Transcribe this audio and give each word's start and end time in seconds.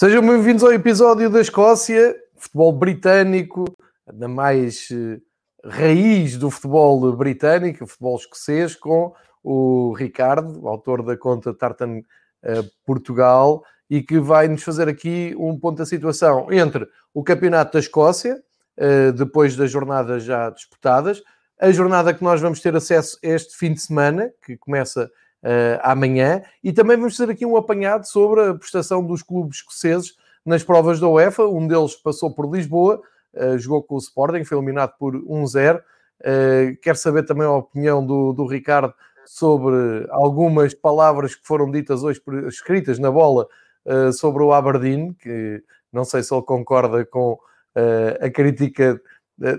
Sejam 0.00 0.26
bem-vindos 0.26 0.62
ao 0.62 0.72
episódio 0.72 1.28
da 1.28 1.42
Escócia, 1.42 2.16
futebol 2.34 2.72
britânico, 2.72 3.66
da 4.10 4.26
mais 4.26 4.88
eh, 4.90 5.20
raiz 5.62 6.38
do 6.38 6.50
futebol 6.50 7.14
britânico, 7.14 7.86
futebol 7.86 8.16
escocês, 8.16 8.74
com 8.74 9.12
o 9.44 9.92
Ricardo, 9.92 10.66
autor 10.66 11.02
da 11.02 11.18
conta 11.18 11.52
Tartan 11.52 12.00
eh, 12.42 12.64
Portugal, 12.86 13.62
e 13.90 14.02
que 14.02 14.18
vai 14.18 14.48
nos 14.48 14.62
fazer 14.62 14.88
aqui 14.88 15.34
um 15.38 15.60
ponto 15.60 15.76
da 15.76 15.84
situação 15.84 16.50
entre 16.50 16.88
o 17.12 17.22
Campeonato 17.22 17.74
da 17.74 17.80
Escócia, 17.80 18.42
eh, 18.78 19.12
depois 19.12 19.54
das 19.54 19.70
jornadas 19.70 20.24
já 20.24 20.48
disputadas, 20.48 21.22
a 21.60 21.70
jornada 21.70 22.14
que 22.14 22.24
nós 22.24 22.40
vamos 22.40 22.62
ter 22.62 22.74
acesso 22.74 23.18
este 23.22 23.54
fim 23.54 23.74
de 23.74 23.82
semana, 23.82 24.32
que 24.46 24.56
começa 24.56 25.10
uh, 25.42 25.80
amanhã. 25.82 26.42
E 26.62 26.72
também 26.72 26.96
vamos 26.96 27.16
fazer 27.16 27.32
aqui 27.32 27.44
um 27.44 27.56
apanhado 27.56 28.06
sobre 28.06 28.40
a 28.42 28.54
prestação 28.54 29.04
dos 29.04 29.22
clubes 29.22 29.58
escoceses 29.58 30.14
nas 30.44 30.62
provas 30.62 31.00
da 31.00 31.08
UEFA. 31.08 31.46
Um 31.46 31.66
deles 31.66 31.94
passou 31.94 32.34
por 32.34 32.50
Lisboa, 32.50 33.00
uh, 33.34 33.58
jogou 33.58 33.82
com 33.82 33.94
o 33.96 33.98
Sporting, 33.98 34.44
foi 34.44 34.56
eliminado 34.56 34.94
por 34.98 35.14
1-0. 35.14 35.78
Uh, 35.78 36.76
quero 36.82 36.98
saber 36.98 37.24
também 37.24 37.46
a 37.46 37.52
opinião 37.52 38.04
do, 38.04 38.32
do 38.32 38.46
Ricardo 38.46 38.92
sobre 39.24 40.06
algumas 40.10 40.74
palavras 40.74 41.34
que 41.34 41.46
foram 41.46 41.70
ditas 41.70 42.02
hoje, 42.02 42.20
escritas 42.48 42.98
na 42.98 43.10
bola, 43.10 43.46
uh, 43.86 44.12
sobre 44.12 44.42
o 44.42 44.52
Aberdeen, 44.52 45.14
que 45.14 45.62
não 45.92 46.04
sei 46.04 46.22
se 46.22 46.34
ele 46.34 46.42
concorda 46.42 47.04
com 47.04 47.32
uh, 47.32 48.24
a 48.24 48.30
crítica 48.30 49.00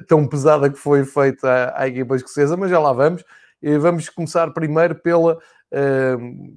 tão 0.08 0.28
pesada 0.28 0.70
que 0.70 0.78
foi 0.78 1.04
feita 1.04 1.50
à, 1.50 1.82
à 1.82 1.88
equipa 1.88 2.16
escocesa, 2.16 2.56
mas 2.56 2.70
já 2.70 2.80
lá 2.80 2.94
vamos. 2.94 3.24
E 3.62 3.78
vamos 3.78 4.10
começar 4.10 4.52
primeiro 4.52 4.96
pela 4.96 5.40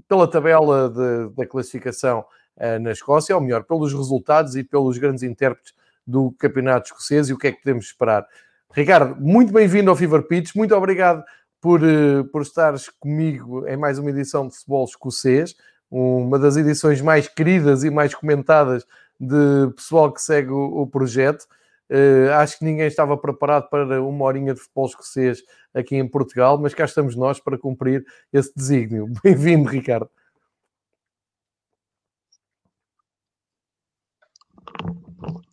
pela 0.08 0.28
tabela 0.28 0.88
de, 0.88 1.34
da 1.34 1.46
classificação 1.46 2.24
uh, 2.56 2.78
na 2.80 2.92
Escócia, 2.92 3.34
ou 3.34 3.40
melhor, 3.40 3.64
pelos 3.64 3.92
resultados 3.92 4.56
e 4.56 4.64
pelos 4.64 4.98
grandes 4.98 5.22
intérpretes 5.22 5.72
do 6.06 6.32
campeonato 6.32 6.86
escocês 6.86 7.28
e 7.28 7.32
o 7.32 7.38
que 7.38 7.48
é 7.48 7.52
que 7.52 7.62
podemos 7.62 7.86
esperar. 7.86 8.26
Ricardo, 8.72 9.16
muito 9.20 9.52
bem-vindo 9.52 9.88
ao 9.88 9.96
Fever 9.96 10.22
Pitch, 10.22 10.54
muito 10.54 10.74
obrigado 10.74 11.22
por, 11.60 11.80
uh, 11.82 12.24
por 12.30 12.42
estares 12.42 12.88
comigo 12.88 13.66
em 13.66 13.76
mais 13.76 13.98
uma 13.98 14.10
edição 14.10 14.48
de 14.48 14.54
futebol 14.54 14.84
escocês, 14.84 15.54
uma 15.90 16.38
das 16.38 16.56
edições 16.56 17.00
mais 17.00 17.28
queridas 17.28 17.84
e 17.84 17.90
mais 17.90 18.14
comentadas 18.14 18.84
de 19.18 19.72
pessoal 19.76 20.12
que 20.12 20.20
segue 20.20 20.50
o, 20.50 20.82
o 20.82 20.86
projeto. 20.86 21.46
Uh, 21.90 22.32
acho 22.38 22.58
que 22.58 22.64
ninguém 22.64 22.86
estava 22.86 23.16
preparado 23.16 23.68
para 23.68 24.02
uma 24.02 24.24
horinha 24.24 24.54
de 24.54 24.60
futebol 24.60 24.86
escocês 24.86 25.42
aqui 25.74 25.96
em 25.96 26.08
Portugal, 26.08 26.58
mas 26.58 26.72
cá 26.72 26.84
estamos 26.84 27.14
nós 27.14 27.38
para 27.38 27.58
cumprir 27.58 28.04
esse 28.32 28.52
desígnio. 28.56 29.06
Bem-vindo, 29.22 29.68
Ricardo. 29.68 30.10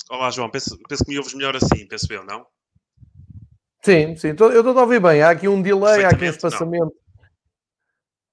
Olá, 0.09 0.29
João. 0.31 0.49
Penso, 0.49 0.77
penso, 0.87 1.03
que 1.03 1.11
me 1.11 1.17
ouves 1.17 1.33
melhor 1.33 1.55
assim, 1.55 1.85
penso 1.85 2.11
eu, 2.13 2.23
não? 2.23 2.45
Sim, 3.83 4.15
sim. 4.15 4.27
Eu 4.29 4.59
estou 4.59 4.77
a 4.77 4.81
ouvir 4.81 5.01
bem. 5.01 5.21
Há 5.21 5.31
aqui 5.31 5.47
um 5.47 5.61
delay, 5.61 6.05
há 6.05 6.09
aqui 6.09 6.25
um 6.25 6.29
espaçamento. 6.29 6.85
Não. 6.85 7.27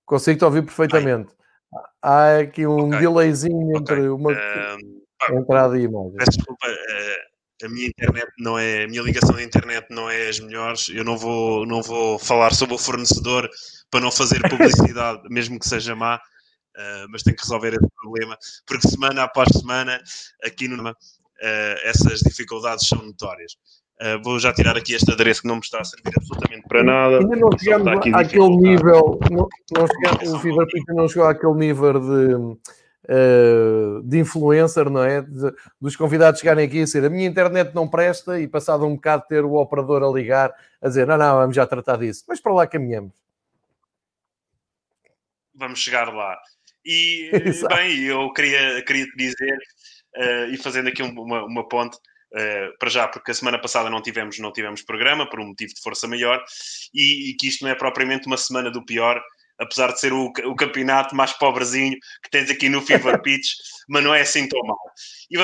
Consigo-te 0.05 0.45
ouvir 0.45 0.63
perfeitamente. 0.63 1.29
Bem. 1.29 1.83
Há 2.01 2.39
aqui 2.39 2.67
um 2.67 2.89
okay. 2.89 3.01
delayzinho 3.01 3.77
entre 3.77 4.09
okay. 4.09 4.09
uma 4.09 4.33
uh, 4.33 5.39
entrada 5.39 5.79
e 5.79 5.83
imagem. 5.83 6.15
Peço 6.17 6.31
desculpa. 6.39 6.67
Uh 6.67 7.38
a 7.63 7.69
minha 7.69 7.87
internet 7.87 8.29
não 8.39 8.59
é, 8.59 8.85
a 8.85 8.89
minha 8.89 9.03
ligação 9.03 9.37
de 9.37 9.43
internet 9.43 9.87
não 9.91 10.09
é 10.09 10.29
as 10.29 10.39
melhores. 10.41 10.89
Eu 10.89 11.05
não 11.05 11.17
vou, 11.17 11.67
não 11.67 11.83
vou 11.83 12.19
falar 12.19 12.55
sobre 12.55 12.75
o 12.75 12.79
fornecedor 12.79 13.49
para 13.91 14.01
não 14.01 14.11
fazer 14.11 14.41
publicidade, 14.49 15.23
mesmo 15.31 15.59
que 15.59 15.69
seja 15.69 15.95
má, 15.95 16.17
uh, 16.17 17.09
mas 17.11 17.23
tenho 17.23 17.37
que 17.37 17.43
resolver 17.43 17.75
esse 17.75 17.89
problema, 18.01 18.37
porque 18.67 18.89
semana 18.89 19.25
após 19.25 19.49
semana, 19.53 20.01
aqui 20.45 20.69
no 20.69 20.89
uh, 20.89 20.95
essas 21.85 22.21
dificuldades 22.21 22.87
são 22.87 23.03
notórias. 23.03 23.53
Uh, 24.01 24.23
vou 24.23 24.39
já 24.39 24.53
tirar 24.53 24.77
aqui 24.77 24.95
este 24.95 25.11
adereço 25.11 25.43
que 25.43 25.49
não 25.49 25.57
me 25.57 25.61
está 25.61 25.81
a 25.81 25.85
servir 25.85 26.13
absolutamente 26.17 26.69
para 26.69 26.85
nada. 26.85 27.19
Ainda 27.19 27.37
não 27.37 27.51
chegamos 27.59 27.89
àquele 28.15 28.57
nível, 28.57 29.19
não, 29.31 29.49
não 29.77 29.87
chegamos, 29.89 30.33
o 30.35 30.39
Fever 30.39 30.67
não 30.91 31.09
chegou 31.09 31.27
àquele 31.27 31.55
nível 31.55 31.95
de 31.95 32.59
de 34.05 34.19
influencer, 34.19 34.91
não 34.91 35.03
é? 35.03 35.23
De, 35.23 35.53
dos 35.81 35.97
convidados 35.97 36.41
chegarem 36.41 36.67
aqui 36.67 36.81
a 36.81 36.85
dizer 36.85 37.05
a 37.05 37.11
minha 37.11 37.27
internet 37.27 37.75
não 37.75 37.89
presta 37.89 38.39
e 38.39 38.47
passado 38.47 38.85
um 38.85 38.95
bocado 38.95 39.25
ter 39.29 39.45
o 39.45 39.55
operador 39.55 40.03
a 40.03 40.13
ligar 40.13 40.55
a 40.81 40.89
dizer 40.89 41.07
não, 41.07 41.17
não, 41.17 41.37
vamos 41.37 41.57
já 41.57 41.67
tratar 41.67 41.97
disso. 41.97 42.25
Mas 42.29 42.41
para 42.41 42.53
lá 42.53 42.67
caminhamos. 42.67 43.13
Vamos 45.55 45.81
chegar 45.81 46.13
lá. 46.15 46.39
E, 46.85 47.31
bem, 47.69 48.05
eu 48.05 48.33
queria, 48.33 48.83
queria 48.85 49.05
te 49.05 49.17
dizer, 49.17 49.59
uh, 50.17 50.53
e 50.53 50.57
fazendo 50.57 50.89
aqui 50.89 51.03
uma, 51.03 51.45
uma 51.45 51.69
ponte, 51.69 51.99
Uh, 52.31 52.77
para 52.79 52.91
já, 52.91 53.09
porque 53.09 53.31
a 53.31 53.35
semana 53.35 53.59
passada 53.59 53.89
não 53.89 54.03
tivemos, 54.03 54.39
não 54.39 54.53
tivemos 54.53 54.83
programa, 54.83 55.27
por 55.27 55.41
um 55.41 55.47
motivo 55.47 55.73
de 55.73 55.81
força 55.81 56.07
maior, 56.07 56.45
e, 56.93 57.31
e, 57.31 57.35
que 57.35 57.49
isto 57.49 57.65
não 57.65 57.71
é 57.71 57.75
propriamente 57.75 58.27
uma 58.27 58.37
semana 58.37 58.71
do 58.71 58.85
pior, 58.85 59.19
apesar 59.59 59.93
de 59.93 60.01
ser 60.01 60.13
o, 60.13 60.27
o 60.27 60.57
campeonato 60.57 61.15
mais 61.15 61.33
pobrezinho 61.33 61.97
que 62.23 62.31
tens 62.31 62.51
aqui 62.51 62.69
no 62.69 62.81
Fever 62.81 63.21
Pitch, 63.23 63.55
mas 63.89 64.05
não 64.05 64.15
é 64.15 64.23
assim 64.23 64.49
tão 64.49 64.61
mal. 64.63 64.79
E, 65.31 65.37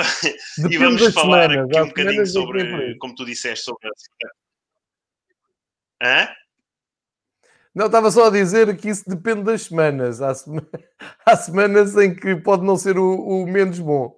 e 0.73 0.79
vamos 0.79 1.13
falar 1.13 1.51
semanas, 1.51 1.71
aqui 1.71 1.81
um 1.81 1.89
bocadinho 1.89 2.27
sobre, 2.27 2.99
como 2.99 3.15
tu 3.15 3.25
disseste, 3.25 3.65
sobre 3.65 3.89
a... 3.89 3.91
Hã? 6.03 6.29
Não, 7.75 7.87
estava 7.87 8.11
só 8.11 8.27
a 8.27 8.31
dizer 8.31 8.77
que 8.77 8.89
isso 8.89 9.09
depende 9.09 9.43
das 9.43 9.63
semanas. 9.63 10.23
Há, 10.23 10.33
sema... 10.35 10.67
Há 11.27 11.37
semanas 11.37 11.97
em 11.97 12.15
que 12.15 12.37
pode 12.37 12.65
não 12.65 12.77
ser 12.77 12.97
o, 12.97 13.17
o 13.17 13.47
menos 13.47 13.81
bom. 13.81 14.17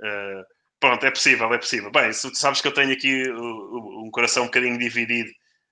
Uh, 0.00 0.51
Pronto, 0.82 1.06
é 1.06 1.12
possível, 1.12 1.54
é 1.54 1.58
possível. 1.58 1.92
Bem, 1.92 2.10
tu 2.10 2.34
sabes 2.34 2.60
que 2.60 2.66
eu 2.66 2.74
tenho 2.74 2.92
aqui 2.92 3.22
um 3.30 4.10
coração 4.10 4.42
um 4.42 4.46
bocadinho 4.46 4.76
dividido 4.76 5.30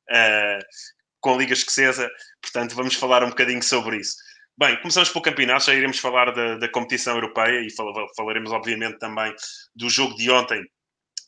uh, 0.09 0.65
com 1.19 1.35
a 1.35 1.37
Liga 1.37 1.53
Escocesa, 1.53 2.09
portanto 2.41 2.77
vamos 2.77 2.95
falar 2.95 3.25
um 3.25 3.31
bocadinho 3.31 3.61
sobre 3.61 3.97
isso. 3.97 4.15
Bem, 4.57 4.77
começamos 4.77 5.09
pelo 5.09 5.25
campeonato, 5.25 5.65
já 5.65 5.75
iremos 5.75 5.99
falar 5.99 6.31
da, 6.31 6.59
da 6.59 6.69
competição 6.69 7.17
europeia 7.17 7.61
e 7.61 7.73
fal 7.73 7.93
falaremos 8.17 8.53
obviamente 8.53 9.01
também 9.01 9.35
do 9.75 9.91
jogo 9.91 10.15
de 10.15 10.31
ontem 10.31 10.65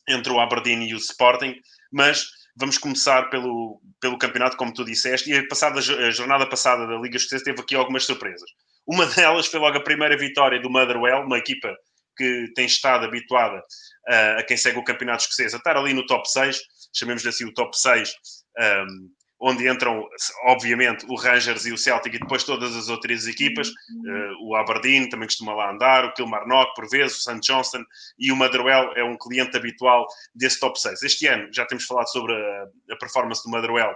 entre 0.07 0.31
o 0.31 0.39
Aberdeen 0.39 0.87
e 0.87 0.93
o 0.93 0.97
Sporting, 0.97 1.53
mas 1.91 2.25
vamos 2.55 2.77
começar 2.77 3.23
pelo, 3.23 3.81
pelo 3.99 4.17
campeonato, 4.17 4.55
como 4.55 4.73
tu 4.73 4.85
disseste, 4.85 5.29
e 5.29 5.35
a, 5.35 5.45
passada, 5.45 5.79
a 5.79 6.11
jornada 6.11 6.47
passada 6.47 6.87
da 6.87 6.95
Liga 6.95 7.17
Escocesa 7.17 7.43
teve 7.43 7.59
aqui 7.59 7.75
algumas 7.75 8.05
surpresas. 8.05 8.49
Uma 8.87 9.05
delas 9.07 9.47
foi 9.47 9.59
logo 9.59 9.77
a 9.77 9.83
primeira 9.83 10.17
vitória 10.17 10.61
do 10.61 10.69
Motherwell, 10.69 11.25
uma 11.25 11.37
equipa 11.37 11.75
que 12.15 12.51
tem 12.55 12.65
estado 12.65 13.05
habituada 13.05 13.57
uh, 13.57 14.39
a 14.39 14.43
quem 14.43 14.57
segue 14.57 14.77
o 14.77 14.83
campeonato 14.83 15.23
escocês 15.23 15.53
a 15.53 15.57
estar 15.57 15.77
ali 15.77 15.93
no 15.93 16.05
top 16.05 16.29
6, 16.29 16.59
chamemos-lhe 16.93 17.29
assim 17.29 17.45
o 17.45 17.53
top 17.53 17.77
6, 17.77 18.13
um, 18.59 19.09
onde 19.45 19.67
entram, 19.67 20.07
obviamente, 20.45 21.05
o 21.09 21.15
Rangers 21.15 21.65
e 21.65 21.73
o 21.73 21.77
Celtic 21.77 22.13
e 22.13 22.19
depois 22.19 22.45
todas 22.45 22.75
as 22.77 22.87
outras 22.87 23.27
equipas, 23.27 23.67
uh, 23.67 24.47
o 24.47 24.55
Aberdeen 24.55 25.09
também 25.09 25.27
costuma 25.27 25.53
lá 25.53 25.71
andar, 25.71 26.05
o 26.05 26.13
Kilmarnock 26.13 26.73
por 26.75 26.89
vezes, 26.89 27.17
o 27.17 27.21
St. 27.21 27.41
Johnston 27.41 27.83
e 28.17 28.31
o 28.31 28.35
Motherwell 28.35 28.93
é 28.95 29.03
um 29.03 29.17
cliente 29.17 29.57
habitual 29.57 30.07
desse 30.33 30.59
top 30.59 30.79
6. 30.79 31.03
Este 31.03 31.27
ano 31.27 31.49
já 31.53 31.65
temos 31.65 31.83
falado 31.83 32.07
sobre 32.07 32.33
a, 32.33 32.65
a 32.91 32.95
performance 32.97 33.43
do 33.43 33.49
Motherwell 33.49 33.93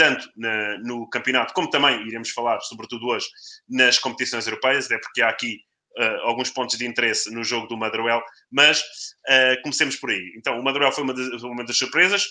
tanto 0.00 0.26
na, 0.34 0.78
no 0.78 1.06
campeonato 1.10 1.52
como 1.52 1.68
também 1.68 2.06
iremos 2.06 2.30
falar, 2.30 2.58
sobretudo 2.60 3.06
hoje, 3.06 3.26
nas 3.68 3.98
competições 3.98 4.46
europeias, 4.46 4.90
é 4.90 4.98
porque 4.98 5.20
há 5.20 5.28
aqui 5.28 5.58
uh, 5.98 6.20
alguns 6.22 6.50
pontos 6.50 6.76
de 6.76 6.86
interesse 6.86 7.32
no 7.32 7.42
jogo 7.42 7.66
do 7.66 7.76
Madruel, 7.76 8.22
mas 8.50 8.80
uh, 8.80 9.60
comecemos 9.62 9.96
por 9.96 10.10
aí. 10.10 10.32
Então, 10.36 10.58
o 10.58 10.62
Madruel 10.62 10.92
foi 10.92 11.04
uma, 11.04 11.14
de, 11.14 11.22
uma 11.44 11.64
das 11.64 11.76
surpresas 11.76 12.26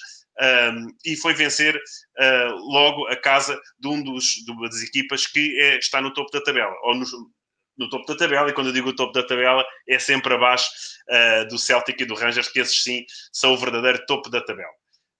um, 0.73 0.87
e 1.05 1.15
foi 1.15 1.33
vencer 1.33 1.75
uh, 1.75 2.55
logo 2.71 3.07
a 3.07 3.15
casa 3.15 3.59
de 3.79 3.87
um 3.87 4.01
dos, 4.03 4.25
das 4.69 4.83
equipas 4.83 5.25
que 5.25 5.59
é, 5.59 5.77
está 5.77 6.01
no 6.01 6.13
topo 6.13 6.31
da 6.31 6.41
tabela, 6.41 6.73
ou 6.83 6.95
no, 6.95 7.05
no, 7.77 7.89
topo 7.89 8.05
da 8.05 8.15
tabela, 8.15 8.49
e 8.49 8.53
quando 8.53 8.67
eu 8.67 8.73
digo 8.73 8.95
topo 8.95 9.11
da 9.13 9.25
tabela, 9.25 9.65
é 9.87 9.99
sempre 9.99 10.33
abaixo 10.33 10.69
do 11.49 11.57
Celtic 11.57 11.99
e 12.01 12.05
do 12.05 12.13
Rangers, 12.13 12.49
que 12.49 12.59
esses 12.59 12.83
sim 12.83 13.03
são 13.33 13.53
o 13.53 13.57
verdadeiro 13.57 14.05
topo 14.05 14.29
da 14.29 14.41
tabela. 14.41 14.71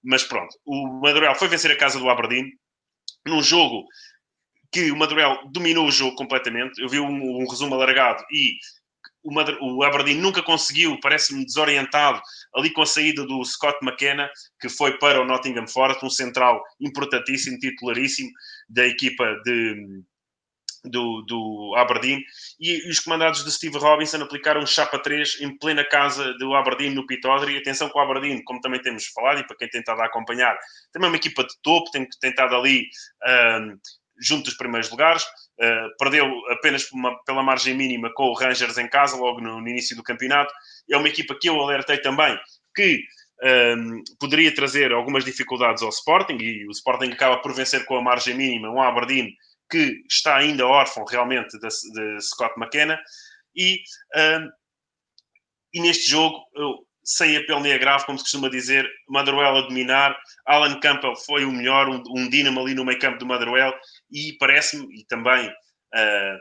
Mas 0.04 0.24
pronto, 0.24 0.56
o 0.66 1.02
Madruel 1.02 1.36
foi 1.36 1.48
vencer 1.48 1.72
a 1.72 1.78
casa 1.78 2.00
do 2.00 2.10
Aberdeen 2.10 2.52
num 3.26 3.42
jogo 3.42 3.86
que 4.72 4.92
o 4.92 4.96
Madruel 4.98 5.40
dominou 5.52 5.88
o 5.88 5.92
jogo 5.92 6.16
completamente. 6.16 6.82
Eu 6.82 6.90
vi 6.90 7.00
um, 7.00 7.42
um 7.42 7.48
resumo 7.48 7.76
alargado 7.76 8.24
e 8.32 8.58
o, 9.24 9.34
Madre, 9.34 9.58
o 9.62 9.84
Aberdeen 9.84 10.18
nunca 10.18 10.42
conseguiu, 10.42 11.00
parece-me 11.02 11.46
desorientado, 11.46 12.22
ali 12.56 12.72
com 12.72 12.82
a 12.82 12.86
saída 12.86 13.26
do 13.26 13.44
Scott 13.44 13.78
McKenna, 13.82 14.30
que 14.60 14.70
foi 14.70 14.98
para 14.98 15.22
o 15.22 15.26
Nottingham 15.26 15.68
Forest, 15.68 16.06
um 16.06 16.10
central 16.10 16.64
importantíssimo, 16.80 17.58
titularíssimo 17.60 18.30
da 18.70 18.88
equipa 18.88 19.26
de, 19.44 20.04
do, 20.86 21.22
do 21.24 21.74
Aberdeen. 21.76 22.24
E, 22.60 22.90
os 22.90 23.00
comandados 23.00 23.44
de 23.44 23.52
Steve 23.52 23.78
Robinson 23.78 24.22
aplicaram 24.22 24.66
chapa 24.66 24.98
3 24.98 25.42
em 25.42 25.58
plena 25.58 25.84
casa 25.84 26.34
do 26.36 26.54
Aberdeen 26.54 26.92
no 26.92 27.06
Pittodrie. 27.06 27.58
Atenção 27.58 27.90
com 27.90 28.00
o 28.00 28.02
Aberdeen, 28.02 28.44
como 28.44 28.62
também 28.62 28.82
temos 28.82 29.08
falado, 29.08 29.40
e 29.40 29.48
para 29.48 29.58
quem 29.58 29.70
tem 29.70 29.82
estado 29.82 30.02
a 30.02 30.06
acompanhar, 30.06 30.58
também 30.92 31.08
é 31.08 31.12
uma 31.12 31.18
equipa 31.18 31.44
de 31.44 31.54
topo, 31.62 31.92
tem 31.92 32.08
tentado 32.22 32.56
ali 32.56 32.88
um, 33.62 33.78
junto 34.20 34.46
dos 34.46 34.56
primeiros 34.56 34.90
lugares. 34.90 35.24
Uh, 35.60 35.96
perdeu 35.98 36.26
apenas 36.52 36.90
uma, 36.92 37.22
pela 37.24 37.44
margem 37.44 37.76
mínima 37.76 38.12
com 38.14 38.24
o 38.24 38.34
Rangers 38.34 38.78
em 38.78 38.88
casa, 38.90 39.18
logo 39.18 39.42
no, 39.42 39.60
no, 39.60 39.68
início 39.68 39.96
do 39.96 40.04
campeonato. 40.04 40.54
É 40.90 40.98
uma 40.98 41.08
equipa 41.08 41.38
que 41.40 41.50
eu 41.50 41.60
alertei 41.60 41.98
também 42.00 42.38
que 42.76 43.02
um, 43.42 43.48
ehm, 43.48 44.04
poderia 44.20 44.54
trazer 44.54 44.92
algumas 44.92 45.26
dificuldades 45.26 45.82
ao 45.82 45.90
Sporting 45.90 46.38
e 46.40 46.68
o 46.68 46.72
Sporting 46.72 47.12
acaba 47.12 47.42
por 47.42 47.54
vencer 47.54 47.86
com 47.86 47.98
a 47.98 48.02
margem 48.02 48.36
mínima 48.36 48.70
um 48.70 48.82
Aberdeen 48.82 49.34
que 49.70 50.04
está 50.10 50.38
ainda 50.38 50.66
órfão 50.66 51.06
realmente 51.06 51.58
de, 51.60 51.68
de 51.68 52.22
Scott 52.22 52.54
McKenna. 52.58 53.00
E, 53.56 53.82
um, 54.16 54.20
ehm, 54.20 54.50
e 55.74 55.82
neste 55.82 56.10
jogo, 56.10 56.40
eu, 56.56 56.88
sem 57.10 57.36
apelo 57.38 57.62
nem 57.62 57.74
agravo, 57.74 58.06
como 58.06 58.18
se 58.18 58.24
costuma 58.24 58.50
dizer, 58.50 58.88
Motherwell 59.08 59.58
a 59.58 59.62
dominar. 59.62 60.16
Alan 60.46 60.80
Campbell 60.80 61.16
foi 61.16 61.44
o 61.44 61.52
melhor, 61.52 61.90
um, 61.90 62.04
um 62.16 62.30
dínamo 62.30 62.60
ali 62.60 62.76
no 62.76 62.86
meio 62.86 63.00
campo 63.00 63.18
do 63.18 63.26
Motherwell 63.26 63.74
e 64.12 64.38
parece-me, 64.38 64.88
e 65.00 65.06
também 65.06 65.48
uh, 65.48 66.38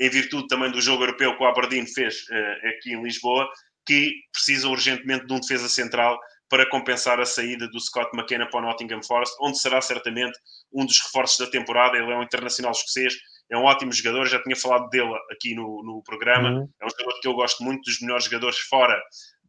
em 0.00 0.10
virtude 0.10 0.46
também 0.48 0.70
do 0.70 0.80
jogo 0.80 1.02
europeu 1.02 1.36
que 1.36 1.42
o 1.42 1.46
Aberdeen 1.46 1.86
fez 1.86 2.22
uh, 2.30 2.68
aqui 2.68 2.92
em 2.92 3.02
Lisboa, 3.02 3.48
que 3.86 4.12
precisam 4.32 4.70
urgentemente 4.70 5.26
de 5.26 5.32
um 5.32 5.40
defesa 5.40 5.68
central 5.68 6.18
para 6.48 6.68
compensar 6.68 7.20
a 7.20 7.26
saída 7.26 7.68
do 7.68 7.80
Scott 7.80 8.10
McKenna 8.14 8.48
para 8.48 8.60
o 8.60 8.62
Nottingham 8.62 9.02
Forest, 9.02 9.34
onde 9.40 9.58
será 9.58 9.80
certamente 9.80 10.38
um 10.72 10.84
dos 10.84 11.00
reforços 11.00 11.38
da 11.38 11.50
temporada. 11.50 11.96
Ele 11.96 12.10
é 12.10 12.16
um 12.16 12.22
internacional 12.22 12.72
escocês, 12.72 13.14
é 13.50 13.56
um 13.56 13.64
ótimo 13.64 13.92
jogador, 13.92 14.26
já 14.26 14.42
tinha 14.42 14.56
falado 14.56 14.88
dele 14.88 15.12
aqui 15.30 15.54
no, 15.54 15.82
no 15.82 16.02
programa. 16.02 16.50
Uhum. 16.50 16.68
É 16.80 16.86
um 16.86 16.90
jogador 16.90 17.20
que 17.20 17.28
eu 17.28 17.34
gosto 17.34 17.62
muito, 17.62 17.82
dos 17.82 18.00
melhores 18.00 18.24
jogadores 18.24 18.58
fora 18.58 18.98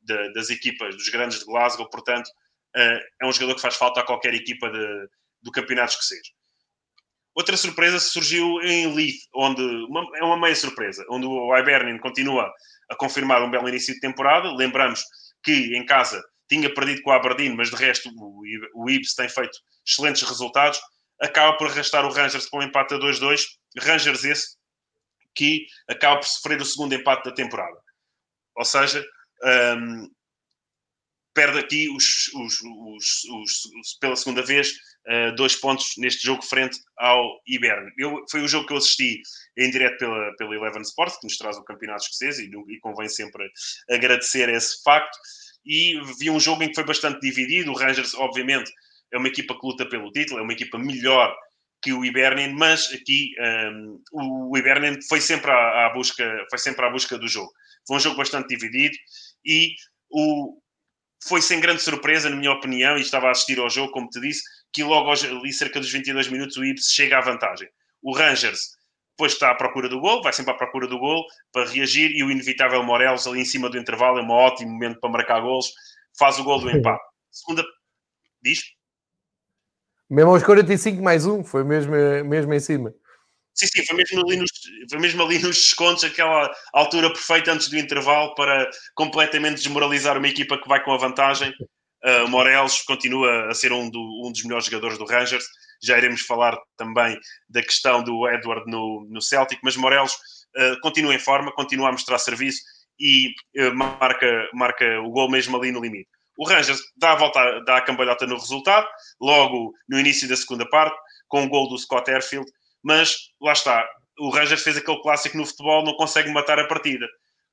de, 0.04 0.34
das 0.34 0.50
equipas, 0.50 0.96
dos 0.96 1.10
grandes 1.10 1.40
de 1.40 1.46
Glasgow, 1.46 1.90
portanto, 1.90 2.28
uh, 2.76 3.00
é 3.22 3.26
um 3.26 3.32
jogador 3.32 3.56
que 3.56 3.62
faz 3.62 3.76
falta 3.76 4.02
a 4.02 4.06
qualquer 4.06 4.34
equipa 4.34 4.70
de, 4.70 5.08
do 5.42 5.52
campeonato 5.52 5.94
escocês. 5.94 6.28
Outra 7.40 7.56
surpresa 7.56 8.02
surgiu 8.02 8.62
em 8.64 8.94
Leith, 8.94 9.22
onde 9.34 9.62
uma, 9.62 10.06
é 10.18 10.24
uma 10.26 10.38
meia 10.38 10.54
surpresa, 10.54 11.06
onde 11.10 11.26
o 11.26 11.58
Hibernian 11.58 11.98
continua 11.98 12.54
a 12.90 12.96
confirmar 12.98 13.42
um 13.42 13.50
belo 13.50 13.70
início 13.70 13.94
de 13.94 14.02
temporada. 14.02 14.52
Lembramos 14.52 15.06
que 15.42 15.74
em 15.74 15.86
casa 15.86 16.22
tinha 16.50 16.70
perdido 16.74 17.02
com 17.02 17.12
o 17.12 17.14
Aberdeen, 17.14 17.56
mas 17.56 17.70
de 17.70 17.78
resto 17.78 18.10
o, 18.14 18.44
o 18.76 18.90
Ibs 18.90 19.16
tem 19.16 19.30
feito 19.30 19.58
excelentes 19.88 20.22
resultados. 20.24 20.82
Acaba 21.22 21.56
por 21.56 21.68
arrastar 21.70 22.06
o 22.06 22.12
Rangers 22.12 22.46
com 22.46 22.58
um 22.58 22.64
empate 22.64 22.96
a 22.96 22.98
2-2. 22.98 23.46
Rangers 23.80 24.26
esse 24.26 24.58
que 25.34 25.66
acaba 25.88 26.20
por 26.20 26.28
sofrer 26.28 26.60
o 26.60 26.66
segundo 26.66 26.94
empate 26.94 27.24
da 27.24 27.34
temporada. 27.34 27.80
Ou 28.58 28.66
seja, 28.66 29.02
um, 29.78 30.12
perde 31.34 31.60
aqui 31.60 31.90
os, 31.90 32.30
os, 32.34 32.60
os, 32.62 33.98
pela 34.02 34.18
segunda 34.18 34.42
vez 34.42 34.74
uh, 35.08 35.36
dois 35.36 35.56
pontos 35.56 35.94
neste 35.98 36.26
jogo 36.26 36.44
frente 36.44 36.78
ao 36.98 37.40
Iberne. 37.48 37.92
Eu, 37.98 38.24
foi 38.30 38.42
o 38.42 38.48
jogo 38.48 38.68
que 38.68 38.74
eu 38.74 38.78
assisti 38.78 39.22
em 39.58 39.70
direto 39.70 39.98
pela, 40.00 40.36
pela 40.38 40.56
Eleven 40.56 40.82
Sports, 40.82 41.20
que 41.20 41.28
nos 41.28 41.38
traz 41.38 41.58
o 41.58 41.64
campeonato 41.64 42.04
escocês 42.04 42.40
e, 42.40 42.50
e 42.50 42.80
convém 42.80 43.10
sempre 43.10 43.50
agradecer 43.90 44.50
esse 44.50 44.82
facto. 44.84 45.18
E 45.66 46.00
vi 46.20 46.30
um 46.30 46.40
jogo 46.40 46.64
em 46.64 46.70
que 46.70 46.76
foi 46.76 46.86
bastante 46.86 47.20
dividido. 47.20 47.72
O 47.72 47.76
Rangers, 47.76 48.14
obviamente, 48.16 48.72
é 49.14 49.18
uma 49.18 49.28
equipa 49.28 49.60
que 49.60 49.66
luta 49.66 49.88
pelo 49.88 50.12
título, 50.12 50.40
é 50.40 50.44
uma 50.44 50.54
equipa 50.54 50.78
melhor 50.78 51.36
que 51.82 51.94
o 51.94 52.04
Hibernian, 52.04 52.54
mas 52.54 52.92
aqui 52.94 53.34
um, 53.72 54.02
o 54.50 54.58
Hibernian 54.58 55.00
foi 55.08 55.22
sempre 55.22 55.50
à, 55.52 55.90
busca, 55.94 56.46
foi 56.50 56.60
sempre 56.60 56.86
à 56.86 56.90
busca 56.90 57.18
do 57.18 57.28
jogo. 57.28 57.52
Foi 57.88 57.98
um 57.98 58.00
jogo 58.00 58.18
bastante 58.18 58.50
dividido 58.50 58.96
e 59.46 59.76
o, 60.10 60.58
foi 61.22 61.42
sem 61.42 61.60
grande 61.60 61.82
surpresa, 61.82 62.30
na 62.30 62.36
minha 62.36 62.52
opinião, 62.52 62.98
e 62.98 63.02
estava 63.02 63.28
a 63.28 63.32
assistir 63.32 63.60
ao 63.60 63.70
jogo, 63.70 63.92
como 63.92 64.08
te 64.10 64.20
disse, 64.22 64.42
que 64.72 64.84
logo 64.84 65.12
ali 65.12 65.52
cerca 65.52 65.80
dos 65.80 65.92
22 65.92 66.30
minutos 66.30 66.58
o 66.58 66.64
Ibs 66.64 66.92
chega 66.92 67.18
à 67.18 67.22
vantagem. 67.22 67.68
O 68.02 68.16
Rangers 68.16 68.80
depois 69.20 69.34
está 69.34 69.52
à 69.52 69.56
procura 69.56 69.90
do 69.90 70.00
gol, 70.00 70.22
vai 70.24 70.32
sempre 70.32 70.54
à 70.54 70.56
procura 70.56 70.88
do 70.88 70.98
gol 70.98 71.26
para 71.52 71.70
reagir 71.70 72.10
e 72.12 72.24
o 72.24 72.32
inevitável 72.32 72.82
Morelos 72.82 73.28
ali 73.28 73.42
em 73.42 73.46
cima 73.46 73.70
do 73.70 73.78
intervalo 73.78 74.18
é 74.18 74.22
um 74.22 74.30
ótimo 74.30 74.72
momento 74.72 74.98
para 75.02 75.10
marcar 75.10 75.42
gols, 75.42 75.74
faz 76.18 76.40
o 76.40 76.44
gol 76.46 76.62
do 76.62 76.72
empate. 76.72 77.04
Segunda, 77.30 77.66
diz? 78.42 78.62
Mesmo 80.10 80.32
aos 80.32 80.42
45 80.42 81.04
mais 81.04 81.26
um, 81.26 81.44
foi 81.44 81.66
mesmo, 81.66 81.94
mesmo 82.26 82.54
em 82.54 82.60
cima. 82.62 82.94
Sim, 83.60 83.68
sim, 83.68 83.86
foi 83.86 83.98
mesmo, 83.98 84.22
ali 84.22 84.38
nos, 84.38 84.50
foi 84.90 85.00
mesmo 85.00 85.22
ali 85.22 85.38
nos 85.38 85.58
descontos, 85.58 86.06
aquela 86.06 86.50
altura 86.72 87.12
perfeita 87.12 87.52
antes 87.52 87.68
do 87.68 87.78
intervalo 87.78 88.34
para 88.34 88.70
completamente 88.96 89.58
desmoralizar 89.58 90.18
uma 90.18 90.30
equipa 90.30 90.58
que 90.58 90.70
vai 90.70 90.82
com 90.82 90.94
a 90.94 90.98
vantagem. 90.98 91.54
Uh, 92.06 92.26
Morelos 92.30 92.82
continua 92.84 93.50
a 93.50 93.54
ser 93.54 93.74
um, 93.74 93.90
do, 93.90 94.00
um, 94.26 94.32
dos 94.32 94.44
melhores 94.44 94.66
jogadores 94.66 94.98
do 94.98 95.04
Rangers. 95.04 95.44
Já 95.84 95.98
iremos 95.98 96.22
falar 96.22 96.58
também 96.78 97.20
da 97.50 97.62
questão 97.62 98.02
do 98.02 98.30
Edward 98.30 98.64
no, 98.66 99.06
no 99.10 99.22
Celtic, 99.22 99.60
mas 99.62 99.76
Morelos 99.76 100.14
uh, 100.14 100.80
continua 100.82 101.14
em 101.14 101.20
forma, 101.20 101.52
continua 101.52 101.90
a 101.90 101.92
mostrar 101.92 102.18
serviço 102.18 102.62
e 102.98 103.28
uh, 103.58 103.76
marca, 103.76 104.48
marca 104.54 105.02
o 105.02 105.10
gol 105.10 105.30
mesmo 105.30 105.58
ali 105.58 105.70
no 105.70 105.82
limite. 105.82 106.08
O 106.38 106.48
Rangers 106.48 106.80
dá 106.96 107.12
a 107.12 107.16
volta, 107.16 107.60
dá 107.66 107.76
a 107.76 107.82
cambalhota 107.82 108.26
no 108.26 108.38
resultado, 108.38 108.88
logo 109.20 109.74
no 109.90 110.00
início 110.00 110.30
da 110.30 110.38
segunda 110.38 110.66
parte, 110.70 110.96
com 111.28 111.44
o 111.44 111.50
gol 111.50 111.68
do 111.68 111.78
Scott 111.78 112.10
Airfield, 112.10 112.50
mas 112.84 113.16
lá 113.42 113.54
está. 113.54 113.88
O 114.18 114.30
Rangers 114.30 114.64
fez 114.64 114.78
aquele 114.78 115.02
clássico 115.02 115.38
no 115.38 115.46
futebol, 115.46 115.86
não 115.86 115.96
consegue 115.96 116.30
matar 116.32 116.60
a 116.60 116.68
partida. 116.68 117.08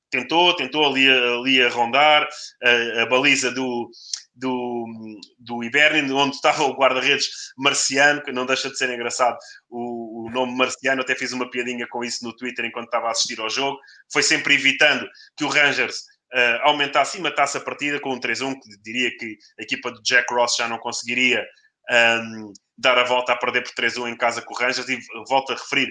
Tentou, 0.09 0.55
tentou 0.55 0.85
ali, 0.85 1.09
ali 1.09 1.61
a 1.61 1.69
rondar 1.69 2.27
a, 2.63 3.01
a 3.01 3.05
baliza 3.07 3.51
do, 3.51 3.89
do, 4.33 4.85
do 5.37 5.63
Ibernin, 5.63 6.11
onde 6.11 6.35
estava 6.35 6.63
o 6.63 6.75
guarda-redes 6.75 7.27
marciano, 7.57 8.23
que 8.23 8.31
não 8.31 8.45
deixa 8.45 8.69
de 8.69 8.77
ser 8.77 8.89
engraçado 8.89 9.37
o, 9.69 10.27
o, 10.27 10.29
nome 10.29 10.55
marciano, 10.55 11.01
até 11.01 11.15
fiz 11.15 11.33
uma 11.33 11.49
piadinha 11.49 11.87
com 11.89 12.03
isso 12.03 12.23
no 12.23 12.35
Twitter 12.35 12.63
enquanto 12.63 12.85
estava 12.85 13.07
a 13.07 13.11
assistir 13.11 13.39
ao 13.39 13.49
jogo. 13.49 13.77
Foi 14.11 14.23
sempre 14.23 14.53
evitando 14.53 15.05
que 15.35 15.43
o 15.43 15.49
Rangers 15.49 15.97
uh, 16.33 16.59
aumentasse 16.63 17.17
e 17.17 17.21
matasse 17.21 17.57
a 17.57 17.61
partida 17.61 17.99
com 17.99 18.13
um 18.13 18.19
3-1, 18.19 18.53
que 18.53 18.81
diria 18.81 19.11
que 19.17 19.37
a 19.59 19.63
equipa 19.63 19.91
do 19.91 20.01
Jack 20.03 20.33
Ross 20.33 20.55
já 20.55 20.67
não 20.67 20.77
conseguiria 20.77 21.45
um, 21.89 22.53
dar 22.77 22.97
a 22.97 23.03
volta 23.03 23.33
a 23.33 23.37
perder 23.37 23.63
por 23.63 23.73
3-1 23.73 24.09
em 24.09 24.17
casa 24.17 24.41
com 24.41 24.53
o 24.53 24.57
Rangers 24.57 24.87
e 24.87 24.99
volto 25.27 25.51
a 25.51 25.55
referir 25.55 25.89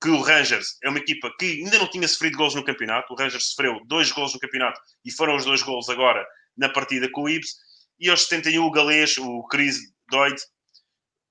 que 0.00 0.08
o 0.08 0.20
Rangers 0.20 0.76
é 0.84 0.88
uma 0.88 0.98
equipa 0.98 1.30
que 1.38 1.62
ainda 1.64 1.78
não 1.78 1.90
tinha 1.90 2.06
sofrido 2.06 2.36
gols 2.36 2.54
no 2.54 2.64
campeonato. 2.64 3.12
O 3.12 3.16
Rangers 3.16 3.50
sofreu 3.50 3.80
dois 3.86 4.12
gols 4.12 4.32
no 4.32 4.38
campeonato 4.38 4.80
e 5.04 5.10
foram 5.10 5.36
os 5.36 5.44
dois 5.44 5.62
gols 5.62 5.88
agora 5.88 6.24
na 6.56 6.68
partida 6.68 7.10
com 7.10 7.22
o 7.22 7.28
Ibs. 7.28 7.56
E 7.98 8.08
aos 8.08 8.22
71 8.26 8.64
o 8.64 8.70
galês, 8.70 9.18
o 9.18 9.42
Chris 9.48 9.78
Doyd, 10.08 10.40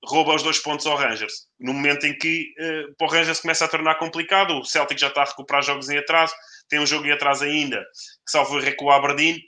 rouba 0.03 0.35
os 0.35 0.43
dois 0.43 0.59
pontos 0.59 0.85
ao 0.85 0.97
Rangers. 0.97 1.47
No 1.59 1.73
momento 1.73 2.05
em 2.05 2.17
que 2.17 2.53
uh, 2.59 3.03
o 3.03 3.07
Rangers 3.07 3.39
começa 3.39 3.65
a 3.65 3.67
tornar 3.67 3.95
complicado, 3.95 4.59
o 4.59 4.65
Celtic 4.65 4.99
já 4.99 5.07
está 5.07 5.21
a 5.21 5.25
recuperar 5.25 5.63
jogos 5.63 5.89
em 5.89 5.97
atraso, 5.97 6.33
tem 6.69 6.79
um 6.79 6.85
jogo 6.85 7.05
em 7.05 7.11
atraso 7.11 7.45
ainda, 7.45 7.77
que 8.25 8.31
salvo 8.31 8.59
recua 8.59 8.87
o 8.87 8.91
Aberdeen, 8.91 9.41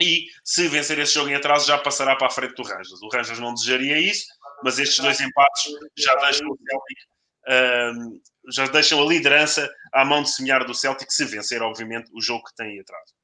e 0.00 0.26
se 0.44 0.68
vencer 0.68 0.98
esse 0.98 1.14
jogo 1.14 1.30
em 1.30 1.34
atraso 1.34 1.66
já 1.66 1.78
passará 1.78 2.14
para 2.16 2.26
a 2.26 2.30
frente 2.30 2.54
do 2.54 2.62
Rangers. 2.62 3.00
O 3.02 3.08
Rangers 3.08 3.38
não 3.38 3.54
desejaria 3.54 3.98
isso, 3.98 4.26
mas 4.62 4.78
estes 4.78 4.98
dois 4.98 5.20
empates 5.20 5.64
já 5.96 6.14
deixam 6.16 6.48
o 6.48 6.56
Celtic, 6.56 6.98
já 8.52 8.66
deixam 8.66 9.02
a 9.02 9.06
liderança 9.06 9.70
à 9.92 10.04
mão 10.04 10.22
de 10.22 10.30
semear 10.30 10.64
do 10.64 10.74
Celtic, 10.74 11.10
se 11.10 11.24
vencer, 11.24 11.62
obviamente, 11.62 12.10
o 12.14 12.20
jogo 12.20 12.44
que 12.44 12.54
tem 12.54 12.72
aí 12.72 12.80
atrás. 12.80 13.16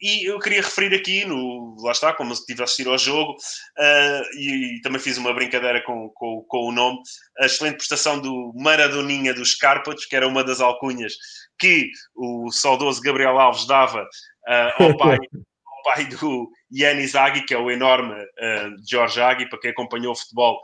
E 0.00 0.28
eu 0.28 0.38
queria 0.38 0.60
referir 0.60 0.94
aqui, 0.94 1.24
no, 1.24 1.76
lá 1.80 1.92
está, 1.92 2.12
como 2.12 2.32
estive 2.32 2.60
a 2.60 2.64
assistir 2.64 2.86
ao 2.88 2.98
jogo, 2.98 3.32
uh, 3.32 4.36
e, 4.36 4.76
e, 4.76 4.80
também 4.82 5.00
fiz 5.00 5.16
uma 5.16 5.32
brincadeira 5.32 5.82
com, 5.82 6.10
com, 6.10 6.44
com, 6.46 6.68
o 6.68 6.72
nome, 6.72 6.98
a 7.38 7.46
excelente 7.46 7.76
prestação 7.76 8.20
do 8.20 8.52
Maradoninha 8.54 9.32
dos 9.32 9.54
Cárpatos, 9.54 10.04
que 10.04 10.16
era 10.16 10.28
uma 10.28 10.42
das 10.44 10.60
alcunhas 10.60 11.14
que 11.58 11.90
o 12.14 12.50
saudoso 12.50 13.00
Gabriel 13.00 13.38
Alves 13.38 13.66
dava 13.66 14.02
uh, 14.02 14.82
ao 14.82 14.96
pai. 14.96 15.16
pai 15.84 16.06
do 16.06 16.50
Yanis 16.72 17.14
Agui, 17.14 17.44
que 17.44 17.54
é 17.54 17.58
o 17.58 17.70
enorme 17.70 18.14
uh, 18.14 18.74
Jorge 18.90 19.20
Agui, 19.20 19.48
para 19.48 19.60
quem 19.60 19.70
acompanhou 19.70 20.12
o 20.12 20.16
futebol 20.16 20.60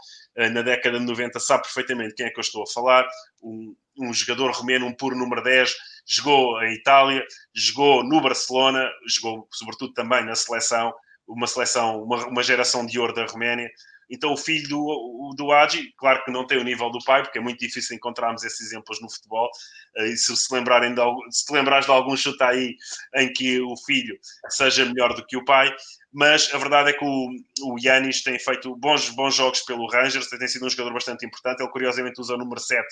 na 0.52 0.62
década 0.62 0.98
de 0.98 1.04
90 1.04 1.38
sabe 1.40 1.64
perfeitamente 1.64 2.14
quem 2.14 2.26
é 2.26 2.30
que 2.30 2.38
eu 2.38 2.42
estou 2.42 2.62
a 2.62 2.72
falar, 2.72 3.06
um, 3.42 3.74
um 3.98 4.12
jogador 4.14 4.50
romeno, 4.52 4.86
um 4.86 4.94
puro 4.94 5.16
número 5.16 5.42
10, 5.42 5.74
jogou 6.06 6.56
a 6.56 6.72
Itália, 6.72 7.24
jogou 7.54 8.02
no 8.04 8.20
Barcelona, 8.20 8.88
jogou 9.06 9.46
sobretudo 9.52 9.92
também 9.92 10.24
na 10.24 10.34
seleção, 10.34 10.92
uma 11.26 11.46
seleção, 11.46 12.02
uma, 12.02 12.26
uma 12.26 12.42
geração 12.42 12.84
de 12.84 12.98
ouro 12.98 13.14
da 13.14 13.26
Roménia. 13.26 13.70
Então, 14.10 14.32
o 14.32 14.36
filho 14.36 14.68
do, 14.68 15.34
do 15.36 15.52
Agi, 15.52 15.92
claro 15.96 16.24
que 16.24 16.32
não 16.32 16.44
tem 16.44 16.58
o 16.58 16.64
nível 16.64 16.90
do 16.90 16.98
pai, 17.04 17.22
porque 17.22 17.38
é 17.38 17.40
muito 17.40 17.60
difícil 17.60 17.96
encontrarmos 17.96 18.42
esses 18.42 18.60
exemplos 18.60 19.00
no 19.00 19.08
futebol. 19.08 19.48
Eh, 19.96 20.08
e 20.08 20.16
se 20.16 20.36
se 20.36 20.52
lembrarem 20.52 20.92
de, 20.92 21.00
se 21.30 21.52
lembrares 21.52 21.86
de 21.86 21.92
algum 21.92 22.16
chute 22.16 22.42
aí 22.42 22.76
em 23.14 23.32
que 23.32 23.60
o 23.60 23.76
filho 23.86 24.18
seja 24.48 24.84
melhor 24.84 25.14
do 25.14 25.24
que 25.24 25.36
o 25.36 25.44
pai, 25.44 25.74
mas 26.12 26.52
a 26.52 26.58
verdade 26.58 26.90
é 26.90 26.92
que 26.92 27.04
o, 27.04 27.28
o 27.64 27.76
Yanis 27.78 28.22
tem 28.22 28.38
feito 28.38 28.74
bons, 28.76 29.10
bons 29.10 29.34
jogos 29.36 29.60
pelo 29.60 29.86
Rangers, 29.86 30.28
tem 30.28 30.48
sido 30.48 30.66
um 30.66 30.70
jogador 30.70 30.92
bastante 30.92 31.24
importante. 31.24 31.62
Ele, 31.62 31.70
curiosamente, 31.70 32.20
usa 32.20 32.34
o 32.34 32.38
número 32.38 32.60
7 32.60 32.82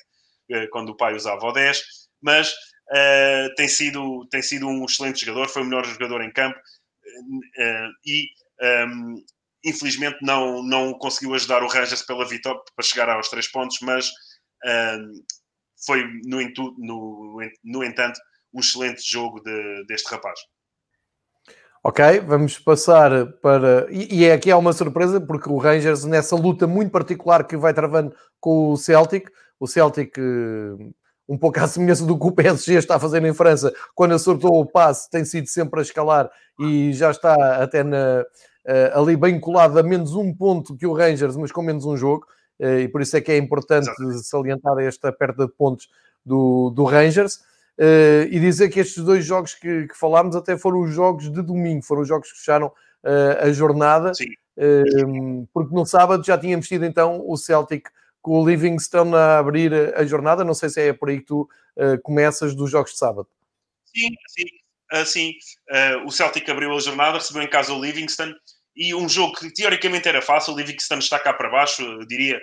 eh, 0.50 0.68
quando 0.68 0.90
o 0.90 0.96
pai 0.96 1.14
usava 1.14 1.44
o 1.44 1.52
10, 1.52 1.82
mas 2.22 2.52
uh, 2.52 3.54
tem, 3.56 3.68
sido, 3.68 4.26
tem 4.30 4.42
sido 4.42 4.68
um 4.68 4.84
excelente 4.84 5.25
jogador, 5.25 5.48
foi 5.48 5.62
o 5.62 5.64
melhor 5.64 5.84
jogador 5.84 6.22
em 6.22 6.32
campo 6.32 6.58
uh, 6.58 7.88
e 8.04 8.28
um, 8.60 8.64
ehm, 8.64 9.25
infelizmente 9.68 10.18
não, 10.22 10.62
não 10.62 10.92
conseguiu 10.94 11.34
ajudar 11.34 11.62
o 11.62 11.68
Rangers 11.68 12.02
pela 12.02 12.26
vitória 12.26 12.60
para 12.75 12.84
chegar 12.84 13.08
aos 13.08 13.28
três 13.28 13.46
pontos, 13.50 13.78
mas 13.82 14.10
foi, 15.87 16.04
no, 16.25 16.40
no, 16.78 17.40
no 17.64 17.84
entanto, 17.84 18.18
um 18.52 18.60
excelente 18.60 19.02
jogo 19.08 19.40
de, 19.40 19.84
deste 19.87 20.10
rapaz. 20.10 20.40
Ok, 21.82 22.20
vamos 22.20 22.58
passar 22.58 23.26
para. 23.40 23.87
E, 23.90 24.22
e 24.22 24.30
aqui 24.30 24.50
há 24.50 24.56
uma 24.56 24.72
surpresa, 24.72 25.20
porque 25.20 25.48
o 25.48 25.58
Rangers, 25.58 26.04
nessa 26.04 26.34
luta 26.34 26.66
muito 26.66 26.90
particular 26.90 27.46
que 27.46 27.56
vai 27.56 27.72
travando 27.72 28.14
com 28.40 28.72
o 28.72 28.76
Celtic, 28.76 29.30
o 29.60 29.66
Celtic, 29.66 30.18
um 31.28 31.38
pouco 31.38 31.60
à 31.60 31.68
semelhança 31.68 32.04
do 32.04 32.18
que 32.18 32.26
o 32.26 32.32
PSG 32.32 32.75
está 32.75 32.96
a 32.96 33.00
fazer 33.00 33.25
em 33.25 33.34
França, 33.34 33.72
quando 33.94 34.14
acertou 34.14 34.60
o 34.60 34.66
passe, 34.66 35.08
tem 35.08 35.25
sido 35.25 35.46
sempre 35.46 35.78
a 35.78 35.82
escalar 35.82 36.30
e 36.58 36.92
já 36.92 37.10
está 37.10 37.62
até 37.62 37.84
na, 37.84 38.25
eh, 38.64 38.92
ali 38.94 39.16
bem 39.16 39.38
colado 39.40 39.78
a 39.78 39.82
menos 39.82 40.14
um 40.14 40.34
ponto 40.34 40.76
que 40.76 40.86
o 40.86 40.92
Rangers, 40.92 41.36
mas 41.36 41.52
com 41.52 41.62
menos 41.62 41.84
um 41.84 41.96
jogo, 41.96 42.26
eh, 42.58 42.82
e 42.82 42.88
por 42.88 43.00
isso 43.00 43.16
é 43.16 43.20
que 43.20 43.32
é 43.32 43.36
importante 43.36 43.88
Exato. 43.88 44.22
salientar 44.24 44.78
esta 44.78 45.12
perda 45.12 45.46
de 45.46 45.52
pontos 45.52 45.88
do, 46.24 46.70
do 46.70 46.84
Rangers. 46.84 47.46
Uh, 47.80 48.26
e 48.28 48.40
dizer 48.40 48.70
que 48.70 48.80
estes 48.80 49.04
dois 49.04 49.24
jogos 49.24 49.54
que, 49.54 49.86
que, 49.86 49.96
falámos 49.96 50.34
até 50.34 50.58
foram 50.58 50.80
os 50.80 50.90
jogos 50.90 51.30
de 51.30 51.40
domingo, 51.40 51.80
foram 51.84 52.02
os 52.02 52.08
jogos 52.08 52.32
que 52.32 52.36
fecharam 52.36 52.66
uh, 52.66 53.44
a 53.44 53.52
jornada, 53.52 54.10
uh, 54.10 55.48
porque 55.54 55.72
no 55.72 55.86
sábado 55.86 56.24
já 56.26 56.36
tínhamos 56.36 56.66
tido 56.66 56.84
então 56.84 57.22
o 57.24 57.36
Celtic 57.36 57.88
com 58.20 58.42
o 58.42 58.48
Livingston 58.48 59.14
a 59.14 59.38
abrir 59.38 59.72
a 59.94 60.04
jornada. 60.04 60.42
Não 60.42 60.54
sei 60.54 60.68
se 60.68 60.88
é 60.88 60.92
por 60.92 61.08
aí 61.08 61.18
que 61.18 61.26
tu 61.26 61.42
uh, 61.76 62.02
começas 62.02 62.52
dos 62.52 62.68
jogos 62.68 62.90
de 62.90 62.98
sábado. 62.98 63.28
Sim, 63.84 64.08
sim. 64.26 64.46
Uh, 64.92 65.04
sim. 65.04 65.35
Uh, 65.71 66.07
o 66.07 66.11
Celtic 66.11 66.49
abriu 66.49 66.75
a 66.75 66.80
jornada, 66.80 67.18
recebeu 67.18 67.42
em 67.42 67.50
casa 67.50 67.73
o 67.73 67.80
Livingston 67.80 68.33
e 68.76 68.95
um 68.95 69.09
jogo 69.09 69.35
que 69.35 69.52
teoricamente 69.52 70.09
era 70.09 70.23
fácil. 70.23 70.54
O 70.54 70.57
Livingston 70.57 70.99
está 70.99 71.18
cá 71.18 71.33
para 71.33 71.50
baixo. 71.50 71.83
Eu 71.83 72.07
diria 72.07 72.40